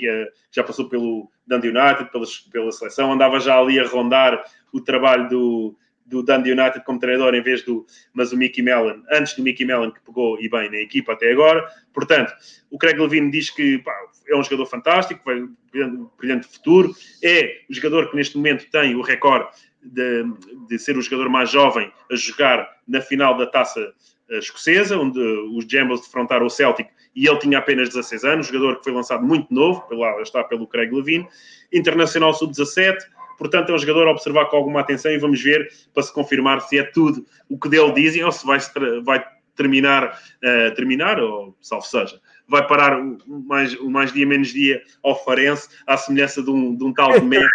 já 0.52 0.62
passou 0.62 0.88
pelo 0.88 1.30
Dundee 1.46 1.70
United, 1.70 2.10
pela, 2.10 2.24
pela 2.52 2.72
seleção, 2.72 3.12
andava 3.12 3.40
já 3.40 3.58
ali 3.58 3.80
a 3.80 3.86
rondar 3.86 4.44
o 4.72 4.80
trabalho 4.80 5.28
do, 5.28 5.76
do 6.06 6.22
Dundee 6.22 6.52
United 6.52 6.84
como 6.84 6.98
treinador 6.98 7.34
em 7.34 7.42
vez 7.42 7.62
do, 7.62 7.86
mas 8.12 8.32
o 8.32 8.36
Mickey 8.36 8.62
Mellon, 8.62 9.02
antes 9.10 9.34
do 9.34 9.42
Mickey 9.42 9.64
Mellon 9.64 9.90
que 9.90 10.00
pegou 10.00 10.40
e 10.40 10.48
bem 10.48 10.70
na 10.70 10.78
equipa 10.78 11.12
até 11.12 11.32
agora. 11.32 11.66
Portanto, 11.92 12.32
o 12.70 12.78
Craig 12.78 12.98
Levine 12.98 13.30
diz 13.30 13.50
que 13.50 13.78
pá, 13.78 13.92
é 14.28 14.36
um 14.36 14.42
jogador 14.42 14.66
fantástico, 14.66 15.22
vai 15.24 15.40
um 15.40 16.10
brilhante 16.18 16.46
futuro, 16.46 16.94
é 17.22 17.60
o 17.68 17.74
jogador 17.74 18.10
que 18.10 18.16
neste 18.16 18.36
momento 18.36 18.70
tem 18.70 18.94
o 18.94 19.02
recorde 19.02 19.48
de, 19.86 20.24
de 20.68 20.78
ser 20.78 20.96
o 20.96 21.02
jogador 21.02 21.28
mais 21.28 21.50
jovem 21.50 21.90
a 22.10 22.16
jogar 22.16 22.68
na 22.86 23.00
final 23.00 23.36
da 23.36 23.46
taça 23.46 23.92
eh, 24.30 24.38
escocesa, 24.38 24.98
onde 24.98 25.18
os 25.20 25.64
Jambles 25.66 26.00
defrontaram 26.02 26.46
o 26.46 26.50
Celtic 26.50 26.88
e 27.14 27.26
ele 27.26 27.38
tinha 27.38 27.58
apenas 27.58 27.88
16 27.88 28.24
anos, 28.24 28.46
jogador 28.48 28.78
que 28.78 28.84
foi 28.84 28.92
lançado 28.92 29.24
muito 29.24 29.52
novo, 29.52 29.80
pela, 29.88 30.20
está 30.20 30.44
pelo 30.44 30.66
Craig 30.66 30.92
Levine, 30.92 31.26
internacional 31.72 32.34
sub-17, 32.34 32.96
Portanto, 33.38 33.70
é 33.70 33.74
um 33.74 33.78
jogador 33.78 34.08
a 34.08 34.12
observar 34.12 34.46
com 34.46 34.56
alguma 34.56 34.80
atenção 34.80 35.12
e 35.12 35.18
vamos 35.18 35.42
ver 35.42 35.68
para 35.92 36.02
se 36.02 36.12
confirmar 36.12 36.60
se 36.62 36.78
é 36.78 36.82
tudo 36.82 37.24
o 37.48 37.58
que 37.58 37.68
dele 37.68 37.92
dizem 37.92 38.24
ou 38.24 38.32
se 38.32 38.46
vai, 38.46 38.58
vai 39.04 39.24
terminar, 39.54 40.18
uh, 40.42 40.74
terminar 40.74 41.20
ou 41.20 41.56
salvo 41.60 41.86
seja, 41.86 42.20
vai 42.48 42.66
parar 42.66 42.98
o 42.98 43.18
mais, 43.46 43.74
o 43.74 43.90
mais 43.90 44.12
dia 44.12 44.26
menos 44.26 44.48
dia 44.48 44.82
ao 45.02 45.22
Farense, 45.24 45.68
à 45.86 45.96
semelhança 45.96 46.42
de 46.42 46.50
um, 46.50 46.74
de 46.74 46.84
um 46.84 46.92
tal 46.92 47.12
de 47.12 47.20
Messi, 47.26 47.46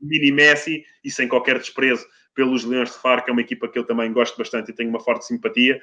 mini 0.00 0.30
Messi, 0.30 0.84
e 1.04 1.10
sem 1.10 1.28
qualquer 1.28 1.58
desprezo 1.58 2.06
pelos 2.34 2.64
Leões 2.64 2.92
de 2.92 2.98
Faro, 2.98 3.24
que 3.24 3.30
é 3.30 3.32
uma 3.32 3.40
equipa 3.40 3.66
que 3.66 3.78
eu 3.78 3.84
também 3.84 4.12
gosto 4.12 4.36
bastante 4.36 4.70
e 4.70 4.74
tenho 4.74 4.90
uma 4.90 5.00
forte 5.00 5.26
simpatia. 5.26 5.80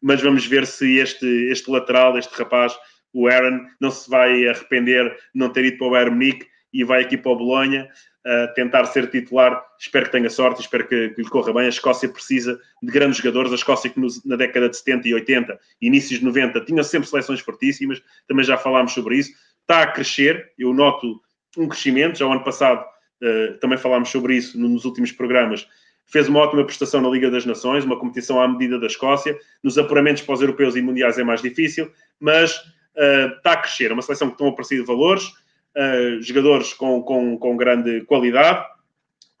Mas 0.00 0.20
vamos 0.20 0.46
ver 0.46 0.66
se 0.66 0.98
este, 0.98 1.26
este 1.50 1.70
lateral, 1.70 2.18
este 2.18 2.34
rapaz, 2.34 2.76
o 3.12 3.28
Aaron, 3.28 3.66
não 3.78 3.90
se 3.90 4.08
vai 4.08 4.48
arrepender 4.48 5.10
de 5.10 5.16
não 5.34 5.50
ter 5.50 5.66
ido 5.66 5.78
para 5.78 5.86
o 5.86 5.90
Bayern 5.90 6.12
Munique 6.12 6.46
e 6.72 6.82
vai 6.82 7.02
aqui 7.02 7.16
para 7.16 7.30
o 7.30 7.36
Bolonha 7.36 7.88
uh, 8.26 8.54
tentar 8.54 8.86
ser 8.86 9.10
titular. 9.10 9.62
Espero 9.78 10.06
que 10.06 10.12
tenha 10.12 10.30
sorte, 10.30 10.62
espero 10.62 10.88
que, 10.88 11.10
que, 11.10 11.22
lhe 11.22 11.28
corra 11.28 11.52
bem. 11.52 11.66
A 11.66 11.68
Escócia 11.68 12.08
precisa 12.08 12.58
de 12.82 12.90
grandes 12.90 13.18
jogadores. 13.18 13.52
A 13.52 13.56
Escócia 13.56 13.90
que 13.90 14.00
nos, 14.00 14.24
na 14.24 14.36
década 14.36 14.70
de 14.70 14.76
70 14.76 15.08
e 15.08 15.14
80, 15.14 15.60
inícios 15.80 16.20
de 16.20 16.24
90, 16.24 16.64
tinha 16.64 16.82
sempre 16.82 17.08
seleções 17.08 17.40
fortíssimas. 17.40 18.02
Também 18.26 18.44
já 18.44 18.56
falámos 18.56 18.92
sobre 18.92 19.18
isso. 19.18 19.32
Está 19.60 19.82
a 19.82 19.92
crescer. 19.92 20.52
Eu 20.58 20.72
noto 20.72 21.20
um 21.58 21.68
crescimento. 21.68 22.18
Já 22.18 22.26
o 22.26 22.32
ano 22.32 22.42
passado 22.42 22.84
uh, 23.22 23.58
também 23.58 23.78
falámos 23.78 24.10
sobre 24.10 24.36
isso 24.36 24.58
nos 24.58 24.84
últimos 24.84 25.12
programas. 25.12 25.66
Fez 26.06 26.28
uma 26.28 26.40
ótima 26.40 26.64
prestação 26.64 27.00
na 27.00 27.08
Liga 27.08 27.30
das 27.30 27.46
Nações, 27.46 27.84
uma 27.84 27.98
competição 27.98 28.40
à 28.40 28.46
medida 28.46 28.78
da 28.78 28.86
Escócia. 28.86 29.38
Nos 29.62 29.78
apuramentos 29.78 30.22
para 30.22 30.34
os 30.34 30.40
europeus 30.40 30.76
e 30.76 30.82
mundiais 30.82 31.18
é 31.18 31.24
mais 31.24 31.40
difícil, 31.40 31.90
mas 32.20 32.56
uh, 32.56 33.36
está 33.36 33.52
a 33.52 33.56
crescer. 33.56 33.90
É 33.90 33.94
uma 33.94 34.02
seleção 34.02 34.28
que 34.28 34.34
estão 34.34 34.48
a 34.48 34.50
aparecer 34.50 34.82
valores 34.84 35.32
uh, 35.76 36.22
jogadores 36.22 36.72
com, 36.74 37.02
com, 37.02 37.38
com 37.38 37.56
grande 37.56 38.02
qualidade. 38.02 38.66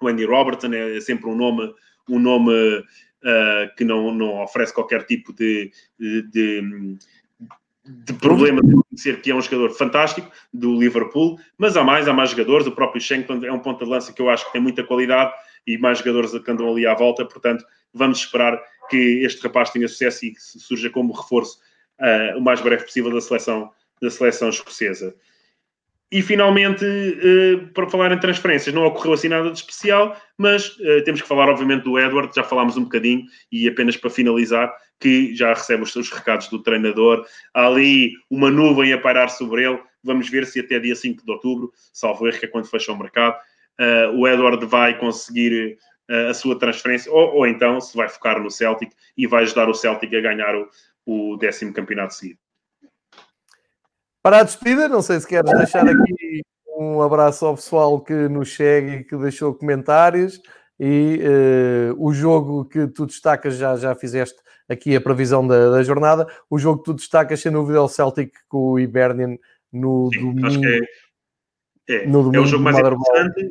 O 0.00 0.08
Andy 0.08 0.24
Robertson 0.24 0.72
é 0.72 1.00
sempre 1.00 1.28
um 1.28 1.36
nome, 1.36 1.72
um 2.08 2.18
nome 2.18 2.78
uh, 2.78 3.76
que 3.76 3.84
não, 3.84 4.12
não 4.12 4.42
oferece 4.42 4.74
qualquer 4.74 5.04
tipo 5.04 5.32
de, 5.32 5.70
de, 5.98 6.22
de 6.30 6.98
de 7.84 8.12
problema 8.12 8.60
de 8.62 8.74
conhecer 8.74 9.20
que 9.20 9.30
é 9.30 9.34
um 9.34 9.40
jogador 9.40 9.70
fantástico 9.70 10.30
do 10.52 10.78
Liverpool, 10.78 11.38
mas 11.58 11.76
há 11.76 11.82
mais, 11.82 12.06
há 12.06 12.12
mais 12.12 12.30
jogadores. 12.30 12.66
O 12.66 12.72
próprio 12.72 13.00
Shankland 13.00 13.44
é 13.44 13.52
um 13.52 13.58
ponto 13.58 13.84
de 13.84 13.90
lança 13.90 14.12
que 14.12 14.22
eu 14.22 14.30
acho 14.30 14.46
que 14.46 14.52
tem 14.52 14.60
muita 14.60 14.84
qualidade 14.84 15.32
e 15.66 15.76
mais 15.78 15.98
jogadores 15.98 16.30
que 16.38 16.50
andam 16.50 16.70
ali 16.70 16.86
à 16.86 16.94
volta. 16.94 17.24
Portanto, 17.24 17.64
vamos 17.92 18.18
esperar 18.18 18.60
que 18.88 19.24
este 19.24 19.42
rapaz 19.42 19.70
tenha 19.70 19.88
sucesso 19.88 20.24
e 20.26 20.32
que 20.32 20.40
surja 20.40 20.90
como 20.90 21.12
reforço 21.12 21.58
uh, 22.00 22.38
o 22.38 22.40
mais 22.40 22.60
breve 22.60 22.84
possível 22.84 23.12
da 23.12 23.20
seleção, 23.20 23.70
da 24.00 24.10
seleção 24.10 24.48
escocesa. 24.48 25.14
E 26.12 26.20
finalmente, 26.20 26.84
uh, 26.84 27.68
para 27.72 27.88
falar 27.88 28.12
em 28.12 28.20
transferências, 28.20 28.74
não 28.74 28.84
ocorreu 28.84 29.14
assim 29.14 29.28
nada 29.28 29.50
de 29.50 29.56
especial, 29.56 30.14
mas 30.36 30.76
uh, 30.76 31.02
temos 31.06 31.22
que 31.22 31.26
falar, 31.26 31.48
obviamente, 31.48 31.84
do 31.84 31.98
Edward, 31.98 32.30
já 32.36 32.44
falámos 32.44 32.76
um 32.76 32.82
bocadinho, 32.82 33.24
e 33.50 33.66
apenas 33.66 33.96
para 33.96 34.10
finalizar, 34.10 34.70
que 35.00 35.34
já 35.34 35.54
recebe 35.54 35.84
os 35.84 35.90
seus 35.90 36.10
recados 36.10 36.48
do 36.48 36.62
treinador. 36.62 37.24
Há 37.54 37.66
ali 37.66 38.12
uma 38.30 38.50
nuvem 38.50 38.92
a 38.92 38.98
pairar 38.98 39.30
sobre 39.30 39.64
ele. 39.64 39.80
Vamos 40.04 40.28
ver 40.28 40.44
se 40.44 40.60
até 40.60 40.78
dia 40.78 40.94
5 40.94 41.24
de 41.24 41.32
outubro, 41.32 41.72
salvo 41.94 42.28
erro, 42.28 42.38
que 42.38 42.44
é 42.44 42.48
quando 42.48 42.68
fecha 42.68 42.92
o 42.92 42.98
mercado, 42.98 43.34
uh, 43.80 44.14
o 44.14 44.28
Edward 44.28 44.66
vai 44.66 44.98
conseguir 44.98 45.78
a 46.28 46.34
sua 46.34 46.58
transferência, 46.58 47.10
ou, 47.10 47.36
ou, 47.36 47.46
então 47.46 47.80
se 47.80 47.96
vai 47.96 48.06
focar 48.06 48.38
no 48.38 48.50
Celtic 48.50 48.92
e 49.16 49.26
vai 49.26 49.44
ajudar 49.44 49.70
o 49.70 49.72
Celtic 49.72 50.12
a 50.12 50.20
ganhar 50.20 50.54
o, 50.54 50.68
o 51.06 51.36
décimo 51.38 51.72
campeonato 51.72 52.12
seguido. 52.12 52.38
Para 54.22 54.38
a 54.38 54.42
despedida, 54.44 54.88
não 54.88 55.02
sei 55.02 55.18
se 55.18 55.26
queres 55.26 55.50
deixar 55.52 55.86
aqui 55.86 56.42
um 56.78 57.02
abraço 57.02 57.44
ao 57.44 57.56
pessoal 57.56 58.00
que 58.00 58.12
nos 58.12 58.54
segue 58.54 58.96
e 58.96 59.04
que 59.04 59.16
deixou 59.16 59.54
comentários. 59.54 60.40
E 60.78 61.20
uh, 61.20 62.04
o 62.04 62.12
jogo 62.12 62.64
que 62.64 62.86
tu 62.86 63.06
destacas, 63.06 63.56
já, 63.56 63.76
já 63.76 63.94
fizeste 63.94 64.36
aqui 64.68 64.96
a 64.96 65.00
previsão 65.00 65.46
da, 65.46 65.70
da 65.70 65.82
jornada. 65.82 66.26
O 66.48 66.58
jogo 66.58 66.78
que 66.78 66.84
tu 66.86 66.94
destacas, 66.94 67.40
sem 67.40 67.52
dúvida, 67.52 67.78
é 67.78 67.80
o 67.80 67.88
Celtic 67.88 68.32
com 68.48 68.72
o 68.72 68.78
Hibernian 68.78 69.36
no 69.72 70.10
Sim, 70.12 70.20
domingo. 70.20 70.46
Acho 70.46 70.60
que 70.60 70.88
é, 71.88 71.94
é, 71.94 72.06
no 72.06 72.22
domingo 72.22 72.44
é 72.44 72.46
o 72.46 72.46
jogo 72.46 72.64
mais 72.64 72.78
interessante. 72.78 73.50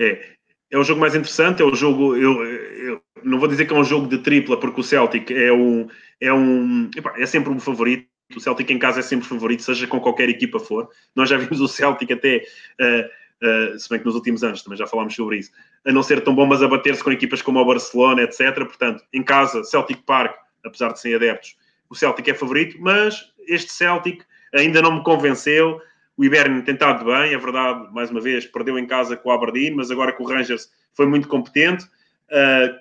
É, 0.00 0.24
é 0.70 0.78
o 0.78 0.84
jogo 0.84 1.00
mais 1.00 1.14
interessante. 1.14 1.62
É 1.62 1.64
o 1.64 1.74
jogo. 1.74 2.16
Eu, 2.16 2.44
eu, 2.44 3.02
não 3.22 3.38
vou 3.38 3.48
dizer 3.48 3.66
que 3.66 3.74
é 3.74 3.76
um 3.76 3.84
jogo 3.84 4.08
de 4.08 4.18
tripla, 4.18 4.58
porque 4.58 4.80
o 4.80 4.84
Celtic 4.84 5.30
é 5.30 5.52
um. 5.52 5.88
É, 6.20 6.32
um, 6.32 6.90
é 7.18 7.26
sempre 7.26 7.50
um 7.50 7.60
favorito 7.60 8.13
o 8.38 8.40
Celtic 8.40 8.70
em 8.70 8.78
casa 8.78 9.00
é 9.00 9.02
sempre 9.02 9.26
favorito, 9.26 9.62
seja 9.62 9.86
com 9.86 10.00
qualquer 10.00 10.28
equipa 10.28 10.58
for. 10.58 10.88
Nós 11.14 11.28
já 11.28 11.36
vimos 11.36 11.60
o 11.60 11.68
Celtic 11.68 12.10
até, 12.10 12.44
uh, 12.80 13.74
uh, 13.74 13.78
se 13.78 13.88
bem 13.88 13.98
que 13.98 14.04
nos 14.04 14.14
últimos 14.14 14.42
anos 14.44 14.62
também 14.62 14.78
já 14.78 14.86
falámos 14.86 15.14
sobre 15.14 15.38
isso, 15.38 15.50
a 15.84 15.92
não 15.92 16.02
ser 16.02 16.22
tão 16.22 16.34
bom, 16.34 16.46
mas 16.46 16.62
a 16.62 16.68
bater-se 16.68 17.02
com 17.02 17.10
equipas 17.12 17.42
como 17.42 17.60
o 17.60 17.64
Barcelona, 17.64 18.22
etc. 18.22 18.54
Portanto, 18.56 19.04
em 19.12 19.22
casa, 19.22 19.62
Celtic 19.64 20.02
Park, 20.04 20.36
apesar 20.64 20.92
de 20.92 21.00
serem 21.00 21.16
adeptos, 21.16 21.56
o 21.88 21.94
Celtic 21.94 22.28
é 22.28 22.34
favorito, 22.34 22.76
mas 22.80 23.32
este 23.46 23.72
Celtic 23.72 24.24
ainda 24.54 24.80
não 24.80 24.98
me 24.98 25.04
convenceu. 25.04 25.80
O 26.16 26.24
Ibernian 26.24 26.60
tem 26.62 26.74
estado 26.74 27.04
bem, 27.04 27.34
é 27.34 27.38
verdade, 27.38 27.92
mais 27.92 28.10
uma 28.10 28.20
vez, 28.20 28.46
perdeu 28.46 28.78
em 28.78 28.86
casa 28.86 29.16
com 29.16 29.28
o 29.28 29.32
Aberdeen, 29.32 29.74
mas 29.74 29.90
agora 29.90 30.12
com 30.12 30.22
o 30.22 30.26
Rangers 30.26 30.70
foi 30.92 31.06
muito 31.06 31.28
competente. 31.28 31.84
Uh, 32.30 32.78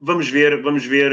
vamos 0.00 0.28
ver, 0.28 0.62
vamos 0.62 0.84
ver 0.84 1.12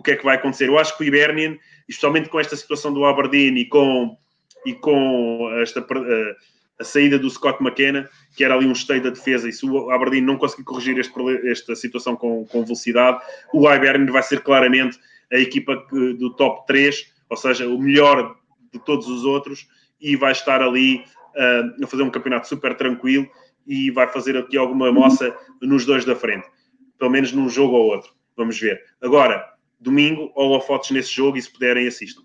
o 0.00 0.02
que 0.02 0.12
é 0.12 0.16
que 0.16 0.24
vai 0.24 0.36
acontecer. 0.36 0.66
Eu 0.66 0.78
acho 0.78 0.96
que 0.96 1.04
o 1.04 1.06
Hibernian, 1.06 1.58
especialmente 1.86 2.30
com 2.30 2.40
esta 2.40 2.56
situação 2.56 2.90
do 2.90 3.04
Aberdeen 3.04 3.58
e 3.58 3.66
com, 3.66 4.16
e 4.64 4.72
com 4.72 5.50
esta, 5.60 5.80
a, 5.80 6.82
a 6.82 6.84
saída 6.84 7.18
do 7.18 7.28
Scott 7.28 7.62
McKenna, 7.62 8.08
que 8.34 8.42
era 8.42 8.54
ali 8.54 8.66
um 8.66 8.72
esteio 8.72 9.02
da 9.02 9.10
defesa, 9.10 9.46
e 9.46 9.52
se 9.52 9.66
o 9.66 9.90
Aberdeen 9.90 10.22
não 10.22 10.38
conseguir 10.38 10.64
corrigir 10.64 10.98
este, 10.98 11.12
esta 11.46 11.76
situação 11.76 12.16
com, 12.16 12.46
com 12.46 12.64
velocidade, 12.64 13.22
o 13.52 13.70
Hibernian 13.70 14.10
vai 14.10 14.22
ser 14.22 14.40
claramente 14.40 14.98
a 15.30 15.36
equipa 15.36 15.76
do 15.92 16.30
top 16.30 16.66
3, 16.66 17.12
ou 17.28 17.36
seja, 17.36 17.68
o 17.68 17.78
melhor 17.78 18.36
de 18.72 18.78
todos 18.78 19.06
os 19.06 19.24
outros, 19.26 19.68
e 20.00 20.16
vai 20.16 20.32
estar 20.32 20.62
ali 20.62 21.04
uh, 21.36 21.84
a 21.84 21.86
fazer 21.86 22.02
um 22.02 22.10
campeonato 22.10 22.48
super 22.48 22.74
tranquilo 22.74 23.28
e 23.66 23.90
vai 23.90 24.08
fazer 24.08 24.34
aqui 24.38 24.56
alguma 24.56 24.90
moça 24.90 25.36
nos 25.60 25.84
dois 25.84 26.06
da 26.06 26.16
frente, 26.16 26.48
pelo 26.98 27.10
menos 27.10 27.32
num 27.32 27.50
jogo 27.50 27.76
ou 27.76 27.90
outro. 27.90 28.10
Vamos 28.34 28.58
ver. 28.58 28.82
Agora, 29.02 29.59
domingo, 29.80 30.30
holofotes 30.34 30.90
nesse 30.90 31.10
jogo 31.10 31.36
e 31.36 31.42
se 31.42 31.50
puderem 31.50 31.88
assistam. 31.88 32.22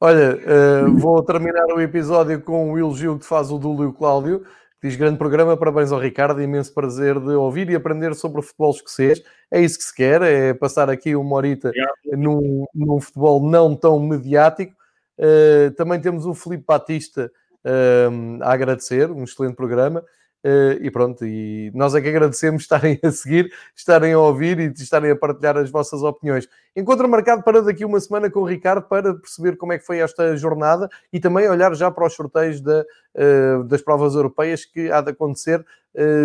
Olha, 0.00 0.36
uh, 0.36 0.96
vou 0.96 1.22
terminar 1.24 1.66
o 1.66 1.80
episódio 1.80 2.40
com 2.40 2.72
o 2.72 2.78
elogio 2.78 3.18
que 3.18 3.26
faz 3.26 3.50
o 3.50 3.58
Dúlio 3.58 3.92
Cláudio, 3.92 4.44
que 4.80 4.86
diz 4.86 4.96
grande 4.96 5.18
programa, 5.18 5.56
parabéns 5.56 5.90
ao 5.90 5.98
Ricardo, 5.98 6.40
imenso 6.40 6.72
prazer 6.72 7.18
de 7.18 7.32
ouvir 7.32 7.68
e 7.68 7.74
aprender 7.74 8.14
sobre 8.14 8.38
o 8.38 8.42
futebol 8.42 8.70
escocês. 8.70 9.20
É 9.50 9.60
isso 9.60 9.76
que 9.76 9.84
se 9.84 9.94
quer, 9.94 10.22
é 10.22 10.54
passar 10.54 10.88
aqui 10.88 11.16
uma 11.16 11.34
horita 11.34 11.72
num, 12.12 12.64
num 12.72 13.00
futebol 13.00 13.42
não 13.42 13.74
tão 13.74 13.98
mediático. 13.98 14.72
Uh, 15.18 15.72
também 15.72 16.00
temos 16.00 16.26
o 16.26 16.32
Felipe 16.32 16.64
Batista 16.64 17.28
uh, 17.64 18.42
a 18.42 18.52
agradecer, 18.52 19.10
um 19.10 19.24
excelente 19.24 19.56
programa. 19.56 20.04
Uh, 20.44 20.78
e 20.80 20.88
pronto, 20.88 21.26
e 21.26 21.72
nós 21.74 21.96
é 21.96 22.00
que 22.00 22.08
agradecemos 22.08 22.62
estarem 22.68 22.98
a 23.02 23.10
seguir, 23.10 23.52
estarem 23.74 24.12
a 24.12 24.18
ouvir 24.20 24.60
e 24.60 24.66
estarem 24.66 25.10
a 25.10 25.16
partilhar 25.16 25.56
as 25.56 25.68
vossas 25.68 26.02
opiniões. 26.02 26.48
Encontro 26.76 27.08
marcado 27.08 27.42
para 27.42 27.60
daqui 27.60 27.84
uma 27.84 27.98
semana 27.98 28.30
com 28.30 28.40
o 28.40 28.44
Ricardo 28.44 28.82
para 28.82 29.14
perceber 29.14 29.56
como 29.56 29.72
é 29.72 29.78
que 29.78 29.84
foi 29.84 29.98
esta 29.98 30.36
jornada 30.36 30.88
e 31.12 31.18
também 31.18 31.48
olhar 31.48 31.74
já 31.74 31.90
para 31.90 32.06
os 32.06 32.14
sorteios 32.14 32.60
da, 32.60 32.84
uh, 33.16 33.64
das 33.64 33.82
provas 33.82 34.14
europeias 34.14 34.64
que 34.64 34.90
há 34.92 35.00
de 35.00 35.10
acontecer 35.10 35.64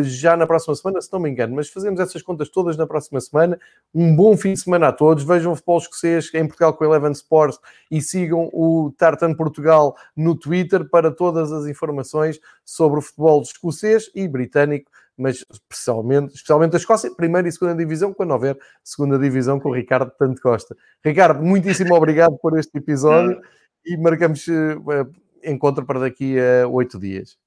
já 0.03 0.37
na 0.37 0.45
próxima 0.45 0.75
semana, 0.75 1.01
se 1.01 1.11
não 1.11 1.19
me 1.19 1.29
engano. 1.29 1.55
Mas 1.55 1.69
fazemos 1.69 1.99
essas 1.99 2.21
contas 2.21 2.49
todas 2.49 2.77
na 2.77 2.85
próxima 2.85 3.19
semana. 3.19 3.59
Um 3.93 4.15
bom 4.15 4.37
fim 4.37 4.53
de 4.53 4.59
semana 4.59 4.89
a 4.89 4.91
todos. 4.91 5.23
Vejam 5.23 5.51
o 5.51 5.55
futebol 5.55 5.77
escocês 5.77 6.29
em 6.33 6.45
Portugal 6.45 6.73
com 6.73 6.83
o 6.83 6.87
Eleven 6.87 7.11
Sports 7.11 7.59
e 7.89 8.01
sigam 8.01 8.49
o 8.53 8.93
Tartan 8.97 9.33
Portugal 9.33 9.95
no 10.15 10.35
Twitter 10.35 10.87
para 10.89 11.11
todas 11.11 11.51
as 11.51 11.65
informações 11.65 12.39
sobre 12.63 12.99
o 12.99 13.01
futebol 13.01 13.41
escocês 13.41 14.09
e 14.13 14.27
britânico 14.27 14.91
mas 15.17 15.45
especialmente, 15.51 16.33
especialmente 16.33 16.75
a 16.75 16.79
Escócia, 16.79 17.13
primeira 17.13 17.47
e 17.47 17.51
segunda 17.51 17.75
divisão, 17.75 18.13
quando 18.13 18.31
houver 18.31 18.57
segunda 18.83 19.17
divisão 19.19 19.59
com 19.59 19.69
o 19.69 19.73
Ricardo 19.73 20.11
Tanto 20.17 20.41
Costa. 20.41 20.75
Ricardo, 21.05 21.43
muitíssimo 21.43 21.93
obrigado 21.93 22.37
por 22.39 22.57
este 22.57 22.77
episódio 22.77 23.39
e 23.85 23.95
marcamos 23.97 24.47
uh, 24.47 25.13
encontro 25.43 25.85
para 25.85 25.99
daqui 25.99 26.35
a 26.39 26.67
oito 26.67 26.99
dias. 26.99 27.42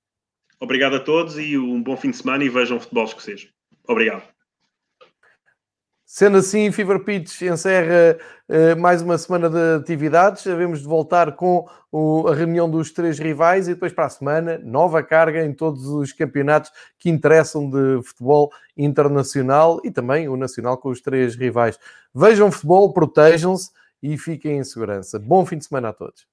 Obrigado 0.59 0.97
a 0.97 1.01
todos 1.01 1.39
e 1.39 1.59
um 1.59 1.83
bom 1.83 1.97
fim 1.97 2.11
de 2.11 2.17
semana 2.17 2.45
e 2.45 2.49
vejam 2.49 2.81
futebol 2.81 3.05
escocês. 3.05 3.49
Obrigado. 3.87 4.23
Sendo 6.09 6.39
assim, 6.39 6.71
Fever 6.71 7.01
Pitch 7.01 7.43
encerra 7.43 8.17
uh, 8.49 8.81
mais 8.81 9.03
uma 9.03 9.19
semana 9.19 9.51
de 9.51 9.83
atividades. 9.83 10.45
Devemos 10.45 10.81
de 10.81 10.87
voltar 10.87 11.33
com 11.33 11.69
o, 11.91 12.29
a 12.29 12.35
reunião 12.35 12.71
dos 12.71 12.93
três 12.93 13.19
rivais 13.19 13.67
e 13.67 13.75
depois 13.75 13.93
para 13.93 14.07
a 14.07 14.09
semana, 14.09 14.57
nova 14.63 15.03
carga 15.03 15.45
em 15.45 15.53
todos 15.53 15.85
os 15.89 16.13
campeonatos 16.13 16.71
que 16.97 17.11
interessam 17.11 17.69
de 17.69 18.01
futebol 18.05 18.53
internacional 18.77 19.81
e 19.83 19.91
também 19.91 20.29
o 20.29 20.37
nacional 20.37 20.79
com 20.79 20.91
os 20.91 21.01
três 21.01 21.35
rivais. 21.35 21.77
Vejam 22.15 22.53
futebol, 22.53 22.93
protejam-se 22.93 23.71
e 24.01 24.17
fiquem 24.17 24.59
em 24.59 24.65
segurança. 24.65 25.19
Bom 25.19 25.45
fim 25.45 25.59
de 25.59 25.67
semana 25.67 25.89
a 25.89 25.93
todos. 25.93 26.25